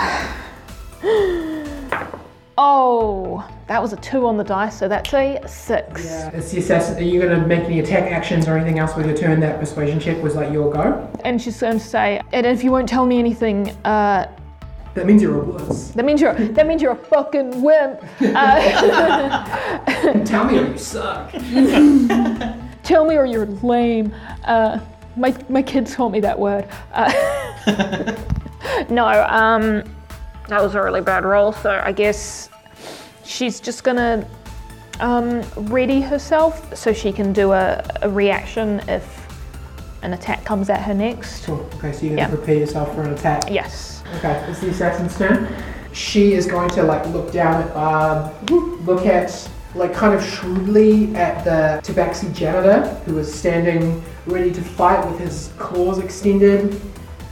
Oh, 2.60 3.48
that 3.68 3.80
was 3.80 3.94
a 3.94 3.98
two 3.98 4.26
on 4.26 4.36
the 4.38 4.44
dice, 4.44 4.76
so 4.80 4.88
that's 4.88 5.14
a 5.14 5.40
six. 5.48 6.04
Yeah. 6.06 6.30
It's 6.34 6.52
the 6.52 6.58
assassin. 6.58 6.98
Are 6.98 7.02
you 7.02 7.22
going 7.22 7.40
to 7.40 7.46
make 7.46 7.66
any 7.66 7.80
attack 7.82 8.12
actions 8.12 8.48
or 8.48 8.58
anything 8.58 8.80
else 8.80 8.96
with 8.96 9.06
your 9.06 9.16
turn? 9.16 9.40
That 9.40 9.60
persuasion 9.60 10.00
check 10.00 10.22
was 10.24 10.34
like 10.36 10.52
your 10.52 10.74
go. 10.74 11.08
And 11.24 11.40
she's 11.40 11.60
going 11.60 11.78
to 11.78 11.80
say, 11.86 12.20
and 12.34 12.48
if 12.48 12.64
you 12.64 12.72
won't 12.72 12.90
tell 12.90 13.06
me 13.06 13.20
anything, 13.20 13.70
uh, 13.86 14.26
That 14.96 15.06
means 15.06 15.22
you're 15.22 15.40
a 15.40 15.46
wuss. 15.46 15.92
that 15.92 16.04
means 16.04 16.20
you're 16.20 16.34
that 16.34 16.66
means 16.66 16.82
you're 16.82 16.94
a 16.94 16.96
fucking 16.96 17.62
wimp. 17.62 18.02
Uh, 18.22 18.64
Tell 20.26 20.46
me 20.46 20.58
or 20.58 20.66
you 20.68 20.78
suck. 20.80 21.32
tell 22.84 23.06
me 23.06 23.16
or 23.18 23.26
you're 23.28 23.46
lame. 23.62 24.12
Uh, 24.46 24.80
my 25.18 25.36
my 25.50 25.62
kids 25.62 25.94
taught 25.96 26.12
me 26.12 26.20
that 26.22 26.38
word. 26.40 26.68
Uh, 26.94 27.12
no, 28.90 29.06
um, 29.28 29.84
that 30.48 30.62
was 30.62 30.76
a 30.76 30.82
really 30.82 31.02
bad 31.02 31.26
roll. 31.26 31.52
So 31.52 31.82
I 31.84 31.92
guess 31.92 32.50
she's 33.24 33.60
just 33.60 33.84
gonna 33.84 34.28
um, 35.00 35.42
ready 35.68 36.02
herself 36.02 36.76
so 36.76 36.94
she 36.94 37.12
can 37.12 37.34
do 37.34 37.52
a, 37.52 37.84
a 38.02 38.10
reaction 38.10 38.80
if 38.88 39.26
an 40.04 40.14
attack 40.14 40.46
comes 40.46 40.70
at 40.70 40.82
her 40.84 40.94
next. 40.94 41.46
Cool. 41.46 41.68
Okay, 41.76 41.92
so 41.92 42.02
you're 42.06 42.10
going 42.16 42.18
Yeah. 42.20 42.28
to 42.28 42.38
prepare 42.38 42.56
yourself 42.56 42.94
for 42.96 43.02
an 43.02 43.14
attack. 43.14 43.50
Yes. 43.50 44.04
Okay, 44.18 44.46
it's 44.48 44.60
the 44.60 44.70
assassin's 44.70 45.18
turn. 45.18 45.48
She 45.92 46.34
is 46.34 46.46
going 46.46 46.70
to 46.72 46.84
like 46.84 47.06
look 47.08 47.32
down 47.32 47.62
at 47.64 47.74
Barb, 47.74 48.50
look 48.86 49.06
at 49.06 49.50
like 49.76 49.94
kind 49.94 50.14
of 50.14 50.24
shrewdly 50.24 51.16
at 51.16 51.44
the 51.44 51.82
Tabaxi 51.84 52.34
janitor 52.34 52.88
who 53.06 53.18
is 53.18 53.34
standing 53.34 54.04
ready 54.28 54.52
to 54.52 54.62
fight 54.62 55.06
with 55.10 55.20
his 55.20 55.52
claws 55.58 56.00
extended. 56.00 56.80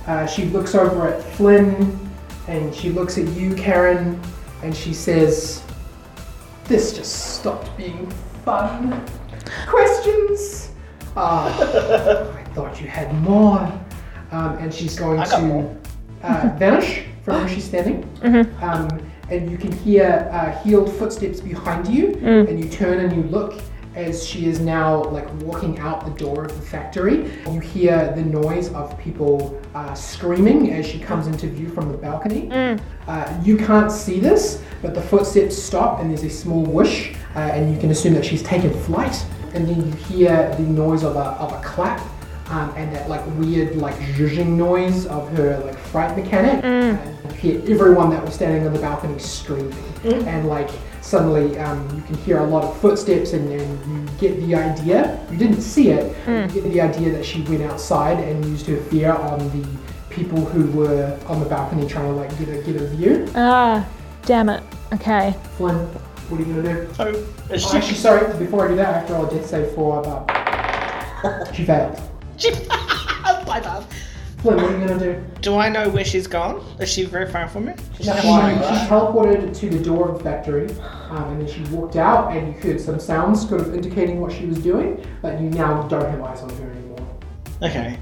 Uh, 0.07 0.25
she 0.25 0.45
looks 0.45 0.75
over 0.75 1.07
at 1.07 1.23
Flynn 1.23 1.99
and 2.47 2.73
she 2.73 2.89
looks 2.89 3.17
at 3.17 3.27
you, 3.29 3.55
Karen, 3.55 4.19
and 4.63 4.75
she 4.75 4.93
says, 4.93 5.63
"This 6.65 6.93
just 6.93 7.35
stopped 7.37 7.75
being 7.77 8.09
fun. 8.43 9.03
Questions? 9.67 10.71
Ah, 11.17 11.47
I 12.37 12.43
thought 12.53 12.79
you 12.81 12.87
had 12.87 13.13
more." 13.21 13.59
Um, 14.31 14.57
and 14.57 14.73
she's 14.73 14.97
going 14.97 15.23
to 15.23 15.41
more. 15.41 15.77
uh, 16.23 16.49
vanish 16.57 17.03
from 17.23 17.35
where 17.41 17.47
she's 17.49 17.63
standing. 17.65 18.03
Um, 18.61 18.87
and 19.29 19.49
you 19.49 19.57
can 19.57 19.71
hear 19.71 20.29
uh, 20.31 20.51
healed 20.63 20.91
footsteps 20.93 21.39
behind 21.41 21.87
you, 21.87 22.13
and 22.47 22.59
you 22.59 22.69
turn 22.69 22.99
and 22.99 23.15
you 23.15 23.23
look, 23.23 23.59
as 23.95 24.25
she 24.25 24.47
is 24.47 24.59
now 24.59 25.03
like 25.05 25.27
walking 25.41 25.79
out 25.79 26.05
the 26.05 26.11
door 26.11 26.45
of 26.45 26.55
the 26.55 26.61
factory. 26.65 27.31
You 27.49 27.59
hear 27.59 28.13
the 28.15 28.21
noise 28.21 28.71
of 28.73 28.97
people 28.99 29.59
uh, 29.73 29.93
screaming 29.93 30.71
as 30.73 30.85
she 30.85 30.99
comes 30.99 31.27
into 31.27 31.47
view 31.47 31.69
from 31.69 31.91
the 31.91 31.97
balcony. 31.97 32.49
Uh, 33.07 33.41
you 33.43 33.57
can't 33.57 33.91
see 33.91 34.19
this, 34.19 34.61
but 34.81 34.93
the 34.93 35.01
footsteps 35.01 35.55
stop 35.61 35.99
and 35.99 36.09
there's 36.09 36.23
a 36.23 36.29
small 36.29 36.63
whoosh, 36.63 37.15
uh, 37.35 37.39
and 37.39 37.73
you 37.73 37.79
can 37.79 37.91
assume 37.91 38.13
that 38.13 38.25
she's 38.25 38.43
taken 38.43 38.71
flight. 38.83 39.25
And 39.53 39.67
then 39.67 39.85
you 39.85 39.91
hear 39.93 40.53
the 40.57 40.63
noise 40.63 41.03
of 41.03 41.15
a, 41.15 41.19
of 41.39 41.53
a 41.53 41.61
clap 41.63 42.01
um, 42.49 42.71
and 42.75 42.93
that 42.95 43.09
like 43.09 43.25
weird 43.37 43.75
like 43.77 43.95
zhuzhing 43.95 44.49
noise 44.49 45.05
of 45.07 45.27
her 45.37 45.57
like 45.59 45.77
fright 45.77 46.15
mechanic. 46.17 46.63
And 46.63 47.31
you 47.31 47.35
hear 47.37 47.61
everyone 47.73 48.09
that 48.11 48.23
was 48.23 48.33
standing 48.35 48.67
on 48.67 48.73
the 48.73 48.79
balcony 48.79 49.17
screaming, 49.19 49.73
and 50.27 50.47
like 50.47 50.69
suddenly 51.05 51.57
um, 51.59 51.87
you 51.95 52.01
can 52.01 52.15
hear 52.17 52.39
a 52.39 52.45
lot 52.45 52.63
of 52.63 52.77
footsteps, 52.81 53.33
and 53.33 53.47
then 53.47 53.79
you 53.87 54.09
get 54.17 54.39
the 54.41 54.55
idea. 54.55 55.25
You 55.31 55.37
didn't 55.37 55.61
see 55.61 55.89
it. 55.91 56.15
but 56.25 56.53
You 56.53 56.61
get 56.61 56.71
the 56.71 56.81
idea 56.81 57.11
that 57.11 57.23
she 57.23 57.41
went 57.43 57.61
outside 57.61 58.19
and 58.19 58.43
used 58.45 58.65
her 58.67 58.77
fear 58.77 59.11
on 59.13 59.39
the 59.51 59.67
people 60.09 60.43
who 60.45 60.71
were 60.77 61.17
on 61.27 61.39
the 61.39 61.45
balcony 61.45 61.87
trying 61.87 62.05
to 62.07 62.13
like 62.13 62.29
get 62.39 62.49
a 62.49 62.61
get 62.63 62.81
a 62.81 62.87
view. 62.87 63.27
Ah, 63.35 63.87
damn 64.23 64.49
it. 64.49 64.63
Okay. 64.93 65.35
Flynn, 65.57 65.75
what 66.29 66.39
are 66.39 66.43
you 66.43 66.53
gonna 66.55 66.85
do? 66.85 66.93
So, 66.93 67.07
is 67.07 67.65
Oh, 67.65 67.69
she, 67.69 67.77
actually, 67.77 67.95
sorry. 67.95 68.37
Before 68.39 68.65
I 68.65 68.69
do 68.69 68.75
that, 68.77 68.93
I 68.95 68.97
have 68.99 69.07
to 69.07 69.13
roll 69.13 69.25
a 69.27 69.29
death 69.29 69.45
save 69.47 69.71
for 69.73 70.01
Barb. 70.01 71.55
She 71.55 71.65
failed. 71.65 71.99
she 72.37 72.51
my 73.47 73.59
bad. 73.61 73.85
Flynn, 74.45 74.61
what 74.61 74.71
are 74.71 74.79
you 74.79 74.87
gonna 74.87 74.99
do? 74.99 75.25
Do 75.41 75.57
I 75.57 75.69
know 75.69 75.89
where 75.89 76.05
she's 76.05 76.27
gone? 76.27 76.63
Is 76.79 76.87
she 76.87 77.03
very 77.03 77.27
far 77.31 77.47
from 77.47 77.65
me? 77.65 77.73
She's 77.97 78.05
She, 78.05 78.11
she 78.11 78.19
flying, 78.19 78.59
right? 78.59 78.87
teleported 78.87 79.57
to 79.57 79.69
the 79.71 79.83
door 79.83 80.09
of 80.09 80.19
the 80.19 80.23
factory, 80.23 80.69
um, 81.09 81.31
and 81.31 81.41
then 81.41 81.47
she 81.51 81.61
walked 81.73 81.95
out, 81.95 82.31
and 82.31 82.53
you 82.53 82.53
heard 82.61 82.79
some 82.79 82.99
sounds 82.99 83.49
sort 83.49 83.61
of 83.61 83.73
indicating 83.73 84.21
what 84.21 84.31
she 84.31 84.45
was 84.45 84.59
doing, 84.59 85.03
but 85.23 85.41
you 85.41 85.49
now 85.49 85.81
don't 85.87 86.07
have 86.07 86.21
eyes 86.21 86.41
on 86.43 86.49
her 86.57 86.69
anymore. 86.69 87.07
Okay. 87.63 87.97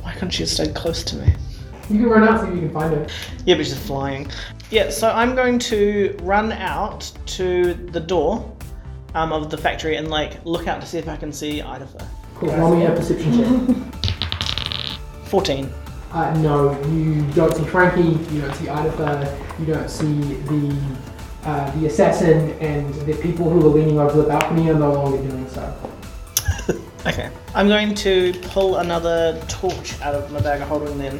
Why 0.00 0.14
couldn't 0.14 0.30
she 0.30 0.44
have 0.44 0.48
stayed 0.48 0.74
close 0.74 1.04
to 1.04 1.16
me? 1.16 1.34
You 1.90 1.98
can 1.98 2.08
run 2.08 2.26
out 2.26 2.40
so 2.40 2.46
you 2.50 2.60
can 2.60 2.70
find 2.72 2.94
her. 2.94 3.06
Yeah, 3.44 3.56
but 3.56 3.66
she's 3.66 3.78
flying. 3.78 4.30
Yeah, 4.70 4.88
so 4.88 5.10
I'm 5.10 5.34
going 5.34 5.58
to 5.58 6.16
run 6.22 6.52
out 6.52 7.12
to 7.26 7.74
the 7.74 8.00
door 8.00 8.50
um, 9.14 9.30
of 9.34 9.50
the 9.50 9.58
factory 9.58 9.96
and 9.96 10.08
like 10.08 10.42
look 10.46 10.68
out 10.68 10.80
to 10.80 10.86
see 10.86 10.96
if 10.96 11.06
I 11.06 11.16
can 11.16 11.32
see 11.32 11.60
Idafa. 11.60 12.06
Cool. 12.36 12.48
Roll 12.56 12.76
me 12.76 12.86
a 12.86 12.90
perception 12.92 13.76
check. 13.76 14.04
14. 15.26 15.70
Uh, 16.12 16.34
no, 16.40 16.78
you 16.88 17.22
don't 17.32 17.54
see 17.54 17.64
Frankie. 17.64 18.02
You 18.34 18.42
don't 18.42 18.54
see 18.56 18.66
Idafa. 18.66 19.58
You 19.58 19.66
don't 19.66 19.88
see 19.88 20.12
the 20.20 20.76
uh, 21.44 21.70
the 21.80 21.86
assassin, 21.86 22.50
and 22.60 22.92
the 23.06 23.14
people 23.16 23.48
who 23.50 23.58
are 23.66 23.70
leaning 23.70 23.98
over 23.98 24.20
the 24.20 24.28
balcony 24.28 24.70
are 24.70 24.74
no 24.78 24.92
longer 24.92 25.18
doing 25.28 25.48
so. 25.48 25.74
Okay. 27.04 27.30
I'm 27.56 27.66
going 27.66 27.96
to 27.96 28.32
pull 28.42 28.76
another 28.76 29.42
torch 29.48 30.00
out 30.02 30.14
of 30.14 30.30
my 30.30 30.40
bag 30.40 30.60
of 30.62 30.68
holding 30.68 30.96
then 30.98 31.18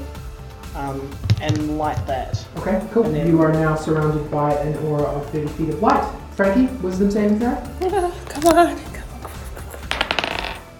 um, 0.76 1.10
and 1.40 1.76
light 1.76 1.98
that. 2.06 2.46
Okay, 2.58 2.80
cool. 2.92 3.02
And 3.06 3.16
then- 3.16 3.26
You 3.26 3.42
are 3.42 3.52
now 3.52 3.74
surrounded 3.74 4.30
by 4.30 4.52
an 4.54 4.76
aura 4.86 5.02
of 5.02 5.28
30 5.30 5.48
feet 5.48 5.70
of 5.70 5.82
light. 5.82 6.04
Frankie, 6.36 6.72
wisdom 6.76 7.10
saving 7.10 7.40
throw? 7.40 7.56
Come 7.80 8.12
come 8.28 8.46
on. 8.56 8.91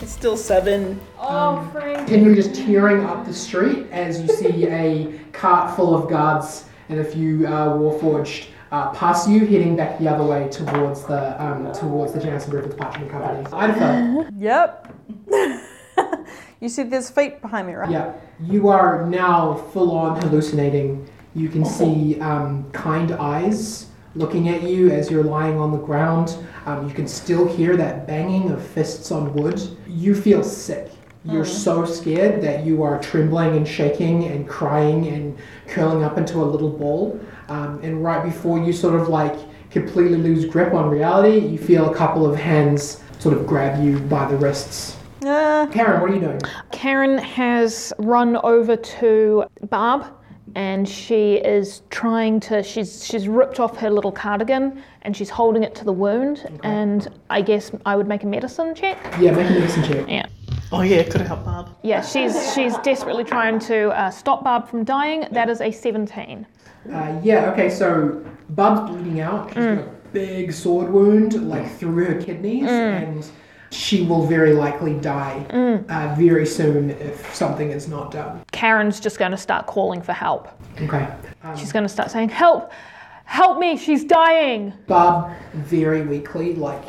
It's 0.03 0.11
still 0.13 0.37
seven. 0.37 1.01
Oh, 1.17 1.69
Frank. 1.73 1.99
Continue 1.99 2.35
just 2.35 2.57
tearing 2.57 3.05
up 3.05 3.25
the 3.25 3.33
street 3.33 3.87
as 3.93 4.21
you 4.21 4.27
see 4.27 4.67
a 4.67 5.17
cart 5.31 5.77
full 5.77 5.95
of 5.95 6.11
guards 6.11 6.65
and 6.89 6.99
a 6.99 7.05
few 7.05 7.47
uh, 7.47 7.69
warforged 7.79 8.47
uh, 8.73 8.91
pass 8.91 9.29
you, 9.29 9.47
heading 9.47 9.77
back 9.77 10.01
the 10.01 10.09
other 10.09 10.25
way 10.25 10.49
towards 10.49 11.05
the 11.05 11.41
um, 11.41 11.73
towards 11.73 12.13
the 12.15 12.21
Jansen 12.21 12.51
Griffith 12.51 12.77
Parchment 12.77 13.13
Company. 13.13 13.45
Idafa, 13.45 14.29
Yep. 14.39 14.93
you 16.61 16.69
see 16.69 16.83
there's 16.83 17.09
feet 17.09 17.41
behind 17.41 17.69
me, 17.69 17.75
right? 17.75 17.89
yeah, 17.91 18.13
you 18.41 18.69
are 18.69 19.07
now 19.07 19.55
full 19.55 19.93
on 19.93 20.21
hallucinating. 20.21 21.09
You 21.37 21.49
can 21.49 21.65
see 21.65 22.19
um, 22.21 22.69
kind 22.73 23.13
eyes 23.13 23.87
looking 24.15 24.49
at 24.49 24.63
you 24.63 24.91
as 24.91 25.11
you're 25.11 25.25
lying 25.25 25.59
on 25.59 25.73
the 25.73 25.79
ground. 25.79 26.37
Um, 26.67 26.89
you 26.89 26.95
can 26.95 27.09
still 27.09 27.47
hear 27.47 27.77
that 27.77 28.07
banging 28.07 28.51
of 28.51 28.65
fists 28.65 29.11
on 29.11 29.33
wood. 29.35 29.61
You 29.87 30.15
feel 30.15 30.43
sick. 30.43 30.91
You're 31.25 31.45
so 31.45 31.85
scared 31.85 32.43
that 32.43 32.67
you 32.67 32.83
are 32.83 33.01
trembling 33.01 33.57
and 33.57 33.67
shaking 33.67 34.25
and 34.25 34.49
crying 34.49 35.07
and 35.07 35.39
curling 35.69 36.03
up 36.03 36.19
into 36.19 36.43
a 36.43 36.45
little 36.45 36.69
ball. 36.69 37.21
Um, 37.49 37.79
and 37.85 38.03
right 38.03 38.25
before 38.25 38.59
you 38.59 38.73
sort 38.73 39.01
of 39.01 39.09
like 39.09 39.37
completely 39.71 40.19
lose 40.19 40.45
grip 40.45 40.75
on 40.75 40.91
reality, 40.91 41.39
you 41.39 41.59
feel 41.59 41.93
a 41.93 41.95
couple 41.95 42.29
of 42.29 42.37
hands 42.37 43.01
sort 43.21 43.37
of 43.37 43.47
grab 43.47 43.83
you 43.85 44.01
by 44.01 44.27
the 44.29 44.37
wrists. 44.37 44.97
Uh, 45.25 45.69
Karen, 45.69 46.01
what 46.01 46.11
are 46.11 46.15
you 46.15 46.21
doing? 46.21 46.41
Karen 46.73 47.19
has 47.19 47.93
run 47.99 48.37
over 48.39 48.75
to 48.75 49.45
Barb 49.71 50.05
and 50.55 50.89
she 50.89 51.35
is 51.35 51.83
trying 51.91 52.41
to 52.41 52.63
she's 52.63 53.05
she's 53.05 53.29
ripped 53.29 53.61
off 53.61 53.77
her 53.79 53.91
little 53.91 54.13
cardigan 54.13 54.83
and 55.03 55.17
she's 55.17 55.31
holding 55.31 55.63
it 55.63 55.75
to 55.75 55.85
the 55.85 55.93
wound 55.93 56.49
and 56.63 57.09
I 57.31 57.43
guess 57.43 57.71
I 57.87 57.97
would 57.97 58.07
make 58.07 58.23
a 58.23 58.27
medicine 58.27 58.75
check. 58.75 58.99
Yeah, 59.21 59.33
make 59.33 59.49
a 59.51 59.55
medicine 59.55 59.85
check. 59.85 60.09
Yeah. 60.09 60.27
Oh 60.71 60.81
yeah, 60.81 61.03
could 61.03 61.21
have 61.21 61.27
helped 61.27 61.45
Barb. 61.45 61.69
Yeah, 61.83 62.01
she's 62.01 62.55
she's 62.55 62.77
desperately 62.79 63.25
trying 63.25 63.59
to 63.61 63.91
uh, 63.91 64.11
stop 64.11 64.43
Barb 64.43 64.69
from 64.69 64.85
dying. 64.85 65.27
That 65.31 65.51
is 65.51 65.61
a 65.61 65.71
17. 65.71 66.47
Uh, 66.91 67.21
yeah, 67.23 67.51
okay, 67.53 67.69
so 67.69 68.25
Barb's 68.51 68.91
bleeding 68.91 69.21
out. 69.21 69.49
She's 69.49 69.57
got 69.57 69.79
a 69.79 69.89
big 70.13 70.53
sword 70.53 70.91
wound, 70.91 71.49
like 71.49 71.71
through 71.77 72.05
her 72.07 72.21
kidneys, 72.21 72.69
and 72.69 73.25
she 73.73 74.03
will 74.03 74.27
very 74.27 74.53
likely 74.53 74.95
die 74.95 75.45
uh, 75.89 76.15
very 76.19 76.47
soon 76.47 76.91
if 76.91 77.35
something 77.35 77.71
is 77.71 77.89
not 77.89 78.11
done. 78.11 78.43
Karen's 78.53 79.01
just 79.01 79.19
going 79.19 79.31
to 79.31 79.37
start 79.37 79.67
calling 79.67 80.03
for 80.03 80.13
help. 80.13 80.49
Okay. 80.81 81.09
Um, 81.43 81.57
She's 81.57 81.73
going 81.73 81.85
to 81.85 81.89
start 81.89 82.11
saying, 82.11 82.29
"Help! 82.29 82.73
Help 83.25 83.59
me! 83.59 83.77
She's 83.77 84.05
dying!" 84.05 84.73
Barb 84.87 85.33
very 85.55 86.03
weakly, 86.03 86.55
like, 86.55 86.83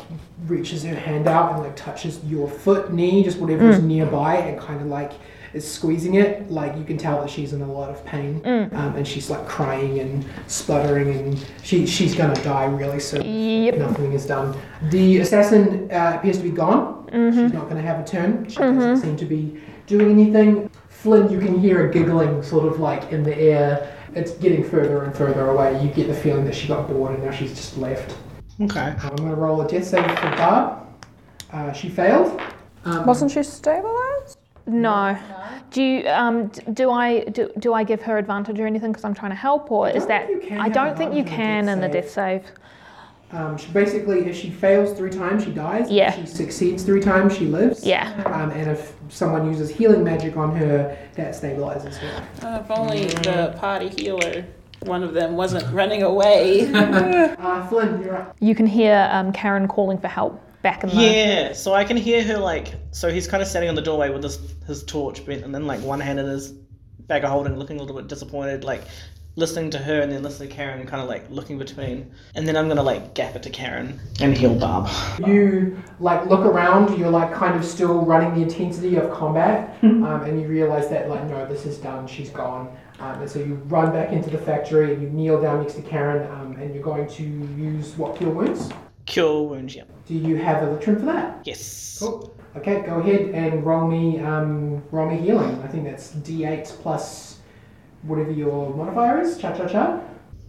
reaches 0.46 0.82
her 0.84 0.94
hand 0.94 1.26
out 1.26 1.52
and, 1.54 1.62
like, 1.62 1.74
touches 1.76 2.22
your 2.24 2.48
foot, 2.48 2.92
knee, 2.92 3.22
just 3.24 3.38
whatever 3.38 3.70
is 3.70 3.82
nearby, 3.82 4.36
and 4.36 4.58
kind 4.60 4.80
of, 4.80 4.88
like, 4.88 5.12
is 5.54 5.70
squeezing 5.70 6.14
it. 6.14 6.50
Like, 6.50 6.76
you 6.76 6.84
can 6.84 6.98
tell 6.98 7.20
that 7.20 7.30
she's 7.30 7.52
in 7.52 7.62
a 7.62 7.72
lot 7.72 7.90
of 7.90 8.04
pain. 8.04 8.40
Um, 8.44 8.96
and 8.96 9.06
she's, 9.06 9.30
like, 9.30 9.46
crying 9.46 10.00
and 10.00 10.24
spluttering, 10.46 11.10
and 11.10 11.46
she, 11.62 11.86
she's 11.86 12.14
gonna 12.14 12.34
die 12.42 12.66
really 12.66 13.00
soon. 13.00 13.22
Yep. 13.22 13.76
Nothing 13.78 14.12
is 14.12 14.26
done. 14.26 14.56
The 14.90 15.18
assassin 15.18 15.90
uh, 15.90 16.14
appears 16.18 16.38
to 16.38 16.42
be 16.42 16.50
gone. 16.50 17.08
She's 17.14 17.52
not 17.52 17.68
going 17.68 17.76
to 17.76 17.82
have 17.82 18.00
a 18.00 18.04
turn. 18.04 18.48
She 18.48 18.56
doesn't 18.56 18.96
seem 18.96 19.16
to 19.18 19.24
be 19.24 19.60
doing 19.86 20.10
anything. 20.10 20.68
Flynn, 20.88 21.30
you 21.30 21.38
can 21.38 21.60
hear 21.60 21.88
a 21.88 21.92
giggling 21.92 22.42
sort 22.42 22.66
of 22.66 22.80
like 22.80 23.12
in 23.12 23.22
the 23.22 23.36
air. 23.38 23.96
It's 24.14 24.32
getting 24.32 24.64
further 24.68 25.04
and 25.04 25.14
further 25.14 25.48
away. 25.50 25.80
You 25.80 25.90
get 25.90 26.08
the 26.08 26.14
feeling 26.14 26.44
that 26.46 26.56
she 26.56 26.66
got 26.66 26.88
bored 26.88 27.14
and 27.14 27.24
now 27.24 27.30
she's 27.30 27.54
just 27.54 27.78
left. 27.78 28.16
Okay. 28.60 28.80
I'm 28.80 29.14
going 29.16 29.30
to 29.30 29.36
roll 29.36 29.60
a 29.60 29.68
death 29.68 29.86
save 29.86 30.04
for 30.06 30.30
Barb. 30.36 30.86
Uh, 31.52 31.72
she 31.72 31.88
failed. 31.88 32.40
Um, 32.84 33.06
wasn't 33.06 33.30
she 33.30 33.42
stabilized? 33.44 34.38
No. 34.66 35.16
Do 35.70 35.82
you 35.82 36.08
um 36.08 36.48
do 36.72 36.90
I 36.90 37.24
do, 37.24 37.50
do 37.58 37.74
I 37.74 37.84
give 37.84 38.02
her 38.02 38.18
advantage 38.18 38.58
or 38.60 38.66
anything 38.66 38.92
because 38.92 39.04
I'm 39.04 39.14
trying 39.14 39.32
to 39.32 39.36
help 39.36 39.70
or 39.70 39.88
is 39.88 40.06
don't 40.06 40.08
that 40.08 40.26
think 40.28 40.42
you 40.42 40.48
can 40.48 40.60
I 40.60 40.68
don't 40.68 40.96
think 40.96 41.14
you 41.14 41.24
can 41.24 41.68
a 41.68 41.72
in 41.72 41.80
the 41.80 41.88
death 41.88 42.04
death 42.04 42.10
save. 42.10 42.42
um, 43.32 43.56
she 43.58 43.66
basically, 43.72 44.26
if 44.26 44.36
she 44.36 44.50
fails 44.50 44.96
three 44.96 45.10
times, 45.10 45.42
she 45.44 45.50
dies. 45.50 45.90
Yeah. 45.90 46.14
If 46.14 46.20
she 46.20 46.26
succeeds 46.36 46.84
three 46.84 47.00
times, 47.00 47.36
she 47.36 47.46
lives. 47.46 47.84
Yeah. 47.84 48.12
Um, 48.26 48.50
and 48.50 48.70
if 48.70 48.92
someone 49.08 49.48
uses 49.48 49.70
healing 49.70 50.04
magic 50.04 50.36
on 50.36 50.54
her, 50.56 50.96
that 51.14 51.34
stabilizes 51.34 51.96
her. 51.96 52.28
Uh, 52.46 52.60
if 52.62 52.70
only 52.70 53.06
the 53.06 53.56
party 53.58 53.88
healer, 53.88 54.44
one 54.82 55.02
of 55.02 55.14
them, 55.14 55.34
wasn't 55.34 55.68
running 55.72 56.02
away. 56.02 56.70
Uh, 57.44 57.66
Flynn, 57.68 58.00
you're 58.02 58.16
up. 58.16 58.36
You 58.40 58.54
can 58.54 58.66
hear 58.66 59.08
um, 59.12 59.32
Karen 59.32 59.66
calling 59.68 59.98
for 59.98 60.08
help 60.08 60.40
back 60.64 60.82
in 60.82 60.90
the 60.90 60.96
Yeah, 60.96 61.52
so 61.52 61.74
I 61.74 61.84
can 61.84 61.96
hear 61.96 62.24
her 62.24 62.38
like. 62.38 62.74
So 62.90 63.08
he's 63.10 63.28
kind 63.28 63.40
of 63.40 63.48
standing 63.48 63.68
on 63.68 63.76
the 63.76 63.82
doorway 63.82 64.10
with 64.10 64.24
his 64.24 64.40
his 64.66 64.82
torch 64.82 65.24
bent, 65.24 65.44
and 65.44 65.54
then 65.54 65.68
like 65.68 65.80
one 65.82 66.00
hand 66.00 66.18
in 66.18 66.26
his 66.26 66.50
bag 67.06 67.22
of 67.22 67.30
holding, 67.30 67.56
looking 67.56 67.78
a 67.78 67.80
little 67.80 67.94
bit 67.94 68.08
disappointed, 68.08 68.64
like 68.64 68.82
listening 69.36 69.68
to 69.68 69.78
her, 69.78 70.00
and 70.00 70.10
then 70.10 70.22
listening 70.22 70.48
to 70.48 70.54
Karen, 70.54 70.80
and 70.80 70.88
kind 70.88 71.02
of 71.02 71.08
like 71.08 71.28
looking 71.28 71.58
between. 71.58 72.10
And 72.34 72.48
then 72.48 72.56
I'm 72.56 72.66
gonna 72.66 72.82
like 72.82 73.14
gap 73.14 73.36
it 73.36 73.42
to 73.44 73.50
Karen 73.50 74.00
and 74.20 74.36
heal 74.36 74.54
Barb. 74.54 74.88
You 75.24 75.80
like 76.00 76.26
look 76.26 76.40
around. 76.40 76.98
You're 76.98 77.10
like 77.10 77.32
kind 77.32 77.54
of 77.54 77.64
still 77.64 78.00
running 78.02 78.34
the 78.34 78.42
intensity 78.42 78.96
of 78.96 79.12
combat, 79.12 79.76
um, 79.82 80.22
and 80.24 80.40
you 80.40 80.48
realize 80.48 80.88
that 80.88 81.08
like 81.10 81.24
no, 81.28 81.46
this 81.46 81.66
is 81.66 81.78
done. 81.78 82.08
She's 82.08 82.30
gone. 82.30 82.74
Um, 83.00 83.20
and 83.20 83.30
so 83.30 83.38
you 83.40 83.56
run 83.66 83.92
back 83.92 84.12
into 84.12 84.30
the 84.30 84.38
factory 84.38 84.94
and 84.94 85.02
you 85.02 85.10
kneel 85.10 85.42
down 85.42 85.60
next 85.60 85.74
to 85.74 85.82
Karen, 85.82 86.30
um, 86.30 86.52
and 86.52 86.72
you're 86.72 86.82
going 86.82 87.08
to 87.08 87.22
use 87.22 87.96
what 87.98 88.16
cure 88.16 88.30
wounds. 88.30 88.70
Cure 89.06 89.42
wounds. 89.48 89.74
Yeah. 89.74 89.84
Do 90.06 90.14
you 90.14 90.36
have 90.36 90.62
a 90.62 90.68
electrum 90.68 90.98
for 90.98 91.06
that? 91.06 91.40
Yes. 91.44 91.98
Cool. 92.00 92.34
Okay, 92.56 92.82
go 92.82 93.00
ahead 93.00 93.30
and 93.30 93.64
roll 93.64 93.86
me 93.86 94.20
um, 94.20 94.82
roll 94.90 95.08
me 95.10 95.16
healing. 95.18 95.60
I 95.62 95.68
think 95.68 95.84
that's 95.84 96.12
D8 96.12 96.66
plus 96.82 97.40
whatever 98.02 98.30
your 98.30 98.74
modifier 98.74 99.20
is. 99.20 99.38
Cha 99.38 99.56
cha 99.56 99.66
cha. 99.66 100.00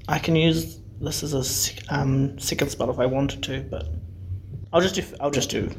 I 0.08 0.20
can 0.20 0.36
use 0.36 0.80
this 1.02 1.24
as 1.24 1.34
a 1.34 1.94
um, 1.94 2.38
second 2.40 2.70
spell 2.70 2.90
if 2.90 3.00
I 3.00 3.06
wanted 3.06 3.44
to, 3.44 3.62
but 3.62 3.88
I'll 4.72 4.82
just 4.82 4.96
do 4.96 5.04
I'll 5.20 5.32
just 5.32 5.50
do 5.50 5.70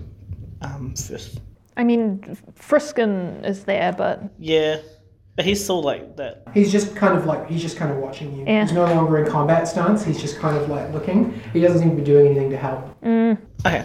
um, 0.63 0.95
Frith. 0.95 1.41
I 1.77 1.85
mean, 1.85 2.21
Friskin 2.59 3.45
is 3.45 3.65
there, 3.65 3.93
but 3.93 4.23
Yeah, 4.39 4.79
but 5.37 5.45
he's 5.45 5.63
still 5.63 5.83
like 5.83 6.17
that. 6.17 6.43
He's 6.55 6.73
just 6.73 6.97
kind 6.97 7.17
of 7.17 7.27
like 7.27 7.49
he's 7.49 7.61
just 7.61 7.77
kind 7.77 7.93
of 7.93 7.99
watching 7.99 8.35
you. 8.35 8.47
Yeah. 8.47 8.63
He's 8.63 8.73
no 8.73 8.87
longer 8.87 9.19
in 9.23 9.31
combat 9.31 9.69
stance. 9.69 10.03
He's 10.03 10.21
just 10.21 10.39
kind 10.39 10.57
of 10.57 10.69
like 10.71 10.91
looking. 10.93 11.39
He 11.53 11.61
doesn't 11.61 11.81
seem 11.81 11.91
to 11.91 11.97
be 11.97 12.03
doing 12.03 12.27
anything 12.27 12.51
to 12.51 12.57
help. 12.57 13.01
Mm. 13.03 13.39
Okay. 13.65 13.85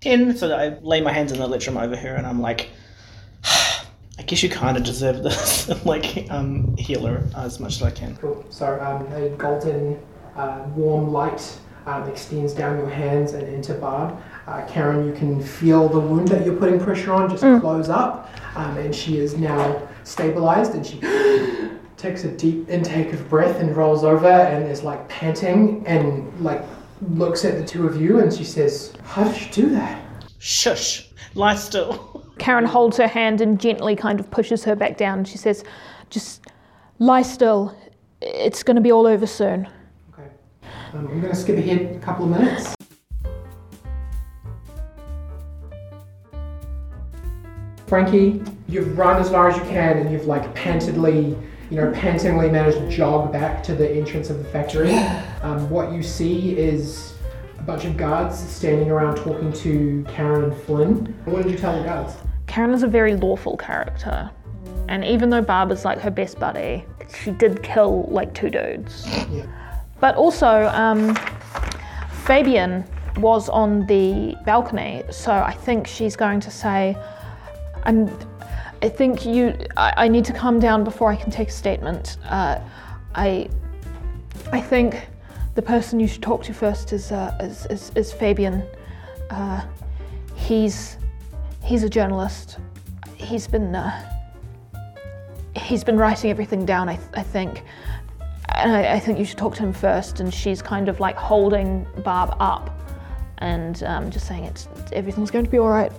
Ten. 0.00 0.36
So 0.36 0.54
I 0.54 0.78
lay 0.82 1.00
my 1.00 1.12
hands 1.12 1.32
in 1.32 1.38
the 1.38 1.44
electrum 1.44 1.76
over 1.76 1.96
her, 1.96 2.14
and 2.14 2.26
I'm 2.26 2.40
like, 2.40 2.70
I 3.44 4.22
guess 4.24 4.42
you 4.42 4.48
kind 4.48 4.76
of 4.76 4.84
deserve 4.84 5.22
this. 5.24 5.68
I'm 5.68 5.82
like, 5.84 6.30
um, 6.30 6.76
heal 6.76 7.04
her 7.06 7.24
as 7.36 7.58
much 7.58 7.76
as 7.76 7.82
I 7.82 7.90
can. 7.90 8.16
Cool. 8.16 8.44
So 8.50 8.80
um, 8.80 9.12
a 9.12 9.30
golden, 9.30 10.00
uh, 10.36 10.64
warm 10.76 11.12
light 11.12 11.58
um, 11.86 12.08
extends 12.08 12.52
down 12.52 12.78
your 12.78 12.88
hands 12.88 13.32
and 13.32 13.48
into 13.48 13.74
Barb. 13.74 14.16
Uh, 14.46 14.64
Karen, 14.66 15.06
you 15.06 15.12
can 15.12 15.42
feel 15.42 15.88
the 15.88 15.98
wound 15.98 16.28
that 16.28 16.44
you're 16.44 16.56
putting 16.56 16.78
pressure 16.78 17.12
on 17.12 17.28
just 17.30 17.42
close 17.60 17.88
up, 17.88 18.28
um, 18.56 18.76
and 18.78 18.94
she 18.94 19.18
is 19.18 19.36
now 19.36 19.88
stabilized. 20.04 20.74
And 20.74 20.86
she 20.86 21.00
takes 21.96 22.24
a 22.24 22.30
deep 22.30 22.68
intake 22.68 23.12
of 23.12 23.28
breath 23.28 23.60
and 23.60 23.76
rolls 23.76 24.04
over 24.04 24.28
and 24.28 24.70
is 24.70 24.82
like 24.82 25.08
panting 25.08 25.84
and 25.86 26.40
like 26.40 26.62
looks 27.10 27.44
at 27.44 27.58
the 27.58 27.64
two 27.64 27.86
of 27.86 28.00
you 28.00 28.20
and 28.20 28.32
she 28.32 28.44
says, 28.44 28.94
"How 29.04 29.24
did 29.24 29.40
you 29.40 29.50
do 29.50 29.70
that?" 29.70 30.02
Shush. 30.38 31.08
Lie 31.34 31.54
still. 31.54 32.26
Karen 32.38 32.64
holds 32.64 32.96
her 32.96 33.06
hand 33.06 33.40
and 33.40 33.60
gently 33.60 33.94
kind 33.94 34.18
of 34.18 34.30
pushes 34.30 34.64
her 34.64 34.74
back 34.74 34.96
down. 34.96 35.24
She 35.24 35.38
says, 35.38 35.64
Just 36.10 36.46
lie 36.98 37.22
still. 37.22 37.76
It's 38.20 38.62
going 38.62 38.74
to 38.76 38.82
be 38.82 38.92
all 38.92 39.06
over 39.06 39.26
soon. 39.26 39.68
Okay. 40.12 40.28
Um, 40.94 41.06
I'm 41.08 41.20
going 41.20 41.32
to 41.32 41.34
skip 41.34 41.56
ahead 41.58 41.96
a 41.96 41.98
couple 42.00 42.24
of 42.24 42.30
minutes. 42.30 42.74
Frankie, 47.92 48.42
you've 48.68 48.96
run 48.96 49.20
as 49.20 49.28
far 49.28 49.50
as 49.50 49.56
you 49.58 49.62
can 49.64 49.98
and 49.98 50.10
you've 50.10 50.24
like 50.24 50.42
pantedly, 50.54 51.38
you 51.68 51.76
know, 51.76 51.92
pantingly 51.92 52.48
managed 52.48 52.78
to 52.78 52.88
jog 52.88 53.30
back 53.30 53.62
to 53.64 53.74
the 53.74 53.86
entrance 53.86 54.30
of 54.30 54.38
the 54.38 54.44
factory. 54.44 54.94
Um, 55.42 55.68
what 55.68 55.92
you 55.92 56.02
see 56.02 56.56
is 56.56 57.12
a 57.58 57.62
bunch 57.64 57.84
of 57.84 57.98
guards 57.98 58.38
standing 58.38 58.90
around 58.90 59.16
talking 59.16 59.52
to 59.52 60.06
Karen 60.08 60.44
and 60.44 60.56
Flynn. 60.62 61.14
What 61.26 61.42
did 61.42 61.52
you 61.52 61.58
tell 61.58 61.76
the 61.76 61.84
guards? 61.84 62.14
Karen 62.46 62.72
is 62.72 62.82
a 62.82 62.86
very 62.86 63.14
lawful 63.14 63.58
character. 63.58 64.30
And 64.88 65.04
even 65.04 65.28
though 65.28 65.42
Barb 65.42 65.70
is 65.70 65.84
like 65.84 65.98
her 65.98 66.10
best 66.10 66.38
buddy, 66.38 66.86
she 67.22 67.30
did 67.32 67.62
kill 67.62 68.04
like 68.08 68.32
two 68.32 68.48
dudes. 68.48 69.06
Yeah. 69.30 69.44
But 70.00 70.16
also, 70.16 70.70
um, 70.72 71.14
Fabian 72.24 72.84
was 73.18 73.50
on 73.50 73.84
the 73.86 74.34
balcony, 74.46 75.02
so 75.10 75.30
I 75.30 75.52
think 75.52 75.86
she's 75.86 76.16
going 76.16 76.40
to 76.40 76.50
say, 76.50 76.96
I'm, 77.84 78.10
I 78.82 78.88
think 78.88 79.24
you, 79.24 79.56
I, 79.76 79.94
I 79.96 80.08
need 80.08 80.24
to 80.26 80.32
calm 80.32 80.58
down 80.58 80.84
before 80.84 81.10
I 81.10 81.16
can 81.16 81.30
take 81.30 81.48
a 81.48 81.52
statement. 81.52 82.16
Uh, 82.24 82.58
I, 83.14 83.48
I 84.52 84.60
think 84.60 85.08
the 85.54 85.62
person 85.62 86.00
you 86.00 86.08
should 86.08 86.22
talk 86.22 86.42
to 86.44 86.54
first 86.54 86.92
is, 86.92 87.12
uh, 87.12 87.36
is, 87.40 87.66
is, 87.66 87.92
is 87.94 88.12
Fabian. 88.12 88.62
Uh, 89.30 89.64
he's, 90.34 90.96
he's 91.62 91.82
a 91.82 91.88
journalist. 91.88 92.58
He's 93.16 93.46
been, 93.46 93.74
uh, 93.74 94.08
he's 95.56 95.84
been 95.84 95.96
writing 95.96 96.30
everything 96.30 96.64
down, 96.64 96.88
I, 96.88 96.96
th- 96.96 97.08
I 97.14 97.22
think. 97.22 97.62
And 98.54 98.72
I, 98.72 98.94
I 98.94 98.98
think 99.00 99.18
you 99.18 99.24
should 99.24 99.38
talk 99.38 99.54
to 99.56 99.62
him 99.62 99.72
first. 99.72 100.20
And 100.20 100.32
she's 100.32 100.60
kind 100.60 100.88
of 100.88 101.00
like 101.00 101.16
holding 101.16 101.86
Barb 102.04 102.36
up 102.40 102.81
and 103.42 103.82
um, 103.82 104.10
just 104.10 104.26
saying 104.26 104.44
it's, 104.44 104.68
everything's 104.92 105.30
going 105.30 105.44
to 105.44 105.50
be 105.50 105.58
all 105.58 105.68
right. 105.68 105.92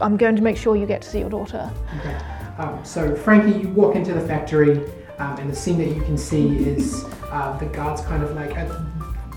I'm 0.00 0.16
going 0.16 0.36
to 0.36 0.42
make 0.42 0.56
sure 0.56 0.76
you 0.76 0.86
get 0.86 1.02
to 1.02 1.08
see 1.08 1.18
your 1.20 1.30
daughter. 1.30 1.70
Okay. 1.98 2.16
Um, 2.58 2.84
so, 2.84 3.16
Frankie, 3.16 3.58
you 3.58 3.68
walk 3.70 3.96
into 3.96 4.12
the 4.12 4.20
factory, 4.20 4.84
um, 5.18 5.38
and 5.38 5.50
the 5.50 5.56
scene 5.56 5.78
that 5.78 5.88
you 5.88 6.02
can 6.02 6.18
see 6.18 6.58
is 6.58 7.04
uh, 7.30 7.56
the 7.58 7.66
guards 7.66 8.02
kind 8.02 8.22
of 8.22 8.34
like 8.36 8.56
uh, 8.56 8.80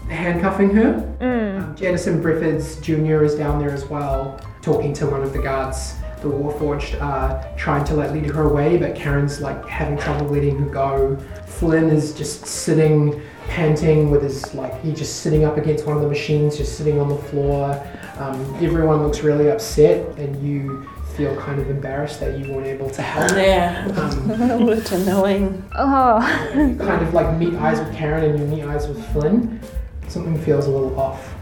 handcuffing 0.10 0.72
her. 0.72 0.96
Um, 1.22 1.76
Jennison 1.76 2.22
Briffords 2.22 2.82
Jr. 2.82 3.24
is 3.24 3.36
down 3.36 3.60
there 3.60 3.72
as 3.72 3.86
well, 3.86 4.40
talking 4.62 4.94
to 4.96 5.08
one 5.08 5.24
of 5.24 5.32
the 5.32 5.42
guards. 5.42 5.96
The 6.22 6.28
Warforged 6.28 7.02
are 7.02 7.44
trying 7.58 7.86
to 7.86 7.96
like 7.96 8.12
lead 8.12 8.26
her 8.26 8.44
away, 8.44 8.78
but 8.78 8.94
Karen's 8.96 9.40
like 9.40 9.66
having 9.66 9.98
trouble 9.98 10.28
letting 10.28 10.60
her 10.60 10.70
go. 10.70 11.18
Flynn 11.46 11.90
is 11.90 12.14
just 12.14 12.46
sitting, 12.46 13.22
panting 13.48 14.10
with 14.12 14.24
his 14.24 14.54
like 14.54 14.80
he 14.82 14.94
just 14.94 15.22
sitting 15.22 15.44
up 15.44 15.58
against 15.58 15.86
one 15.86 15.96
of 15.96 16.02
the 16.02 16.08
machines, 16.08 16.58
just 16.58 16.78
sitting 16.78 17.00
on 17.00 17.10
the 17.10 17.18
floor. 17.18 17.82
Um, 18.18 18.40
everyone 18.64 19.04
looks 19.04 19.22
really 19.22 19.50
upset, 19.50 20.18
and 20.18 20.42
you 20.46 20.88
feel 21.16 21.36
kind 21.36 21.60
of 21.60 21.70
embarrassed 21.70 22.20
that 22.20 22.40
you 22.40 22.52
weren't 22.52 22.68
able 22.68 22.90
to 22.90 23.02
help. 23.02 23.32
Yeah. 23.32 23.88
Um, 23.98 24.70
It's 24.70 24.92
annoying. 24.92 25.64
Oh, 25.76 26.20
you 26.56 26.76
kind 26.78 27.06
of 27.06 27.14
like 27.14 27.38
meet 27.38 27.54
eyes 27.56 27.80
with 27.80 27.94
Karen 27.96 28.24
and 28.24 28.40
you 28.40 28.46
meet 28.46 28.64
eyes 28.64 28.88
with 28.88 29.04
Flynn. 29.12 29.60
Something 30.08 30.40
feels 30.42 30.68
a 30.68 30.70
little 30.70 30.98
off. 31.00 31.34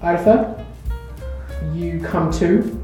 Idafa, 0.00 0.64
you 1.74 2.00
come 2.00 2.30
to. 2.32 2.80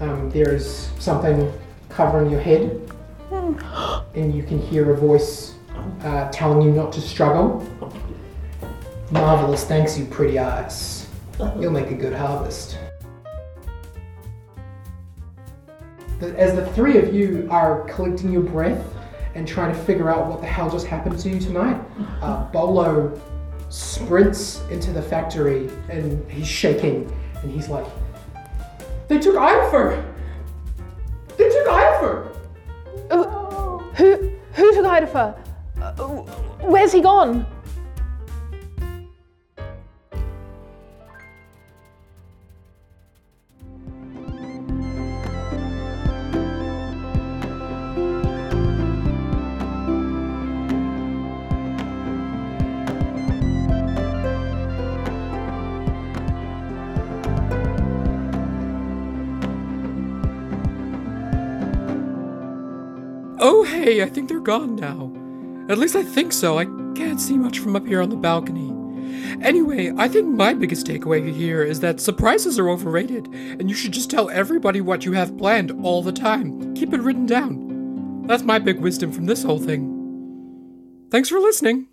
Um, 0.00 0.30
there 0.30 0.52
is 0.54 0.90
something 0.98 1.52
covering 1.88 2.30
your 2.30 2.40
head, 2.40 2.80
and 4.14 4.34
you 4.34 4.42
can 4.42 4.60
hear 4.60 4.92
a 4.92 4.96
voice 4.96 5.53
uh, 6.02 6.30
telling 6.30 6.62
you 6.62 6.72
not 6.72 6.92
to 6.92 7.00
struggle. 7.00 7.66
Marvelous, 9.10 9.64
thanks, 9.64 9.98
you 9.98 10.06
pretty 10.06 10.38
eyes. 10.38 11.06
You'll 11.58 11.72
make 11.72 11.90
a 11.90 11.94
good 11.94 12.12
harvest. 12.12 12.78
As 16.20 16.54
the 16.54 16.66
three 16.72 16.98
of 16.98 17.14
you 17.14 17.46
are 17.50 17.82
collecting 17.84 18.32
your 18.32 18.42
breath 18.42 18.82
and 19.34 19.46
trying 19.46 19.74
to 19.74 19.78
figure 19.80 20.10
out 20.10 20.28
what 20.28 20.40
the 20.40 20.46
hell 20.46 20.70
just 20.70 20.86
happened 20.86 21.18
to 21.18 21.28
you 21.28 21.40
tonight, 21.40 21.80
uh, 22.22 22.44
Bolo 22.50 23.20
sprints 23.68 24.62
into 24.70 24.92
the 24.92 25.02
factory 25.02 25.68
and 25.90 26.30
he's 26.30 26.46
shaking 26.46 27.12
and 27.42 27.50
he's 27.50 27.68
like, 27.68 27.86
They 29.08 29.18
took 29.18 29.34
Idafa! 29.34 30.12
They 31.36 31.48
took 31.48 31.66
Idafa! 31.66 32.36
Uh, 33.10 33.78
who, 33.94 34.30
who 34.52 34.74
took 34.74 34.84
Idafa? 34.84 35.43
Where's 36.62 36.92
he 36.92 37.02
gone? 37.02 37.46
Oh, 63.46 63.64
hey, 63.64 64.02
I 64.02 64.06
think 64.06 64.30
they're 64.30 64.40
gone 64.40 64.76
now. 64.76 65.13
At 65.68 65.78
least 65.78 65.96
I 65.96 66.02
think 66.02 66.32
so. 66.32 66.58
I 66.58 66.64
can't 66.94 67.20
see 67.20 67.36
much 67.36 67.58
from 67.58 67.74
up 67.74 67.86
here 67.86 68.02
on 68.02 68.10
the 68.10 68.16
balcony. 68.16 68.70
Anyway, 69.42 69.92
I 69.96 70.08
think 70.08 70.28
my 70.28 70.52
biggest 70.52 70.86
takeaway 70.86 71.32
here 71.32 71.62
is 71.62 71.80
that 71.80 72.00
surprises 72.00 72.58
are 72.58 72.68
overrated, 72.68 73.26
and 73.26 73.68
you 73.70 73.74
should 73.74 73.92
just 73.92 74.10
tell 74.10 74.28
everybody 74.30 74.80
what 74.80 75.04
you 75.04 75.12
have 75.12 75.38
planned 75.38 75.70
all 75.82 76.02
the 76.02 76.12
time. 76.12 76.74
Keep 76.74 76.92
it 76.92 77.00
written 77.00 77.26
down. 77.26 78.26
That's 78.26 78.42
my 78.42 78.58
big 78.58 78.80
wisdom 78.80 79.12
from 79.12 79.26
this 79.26 79.42
whole 79.42 79.58
thing. 79.58 79.90
Thanks 81.10 81.28
for 81.28 81.38
listening. 81.38 81.88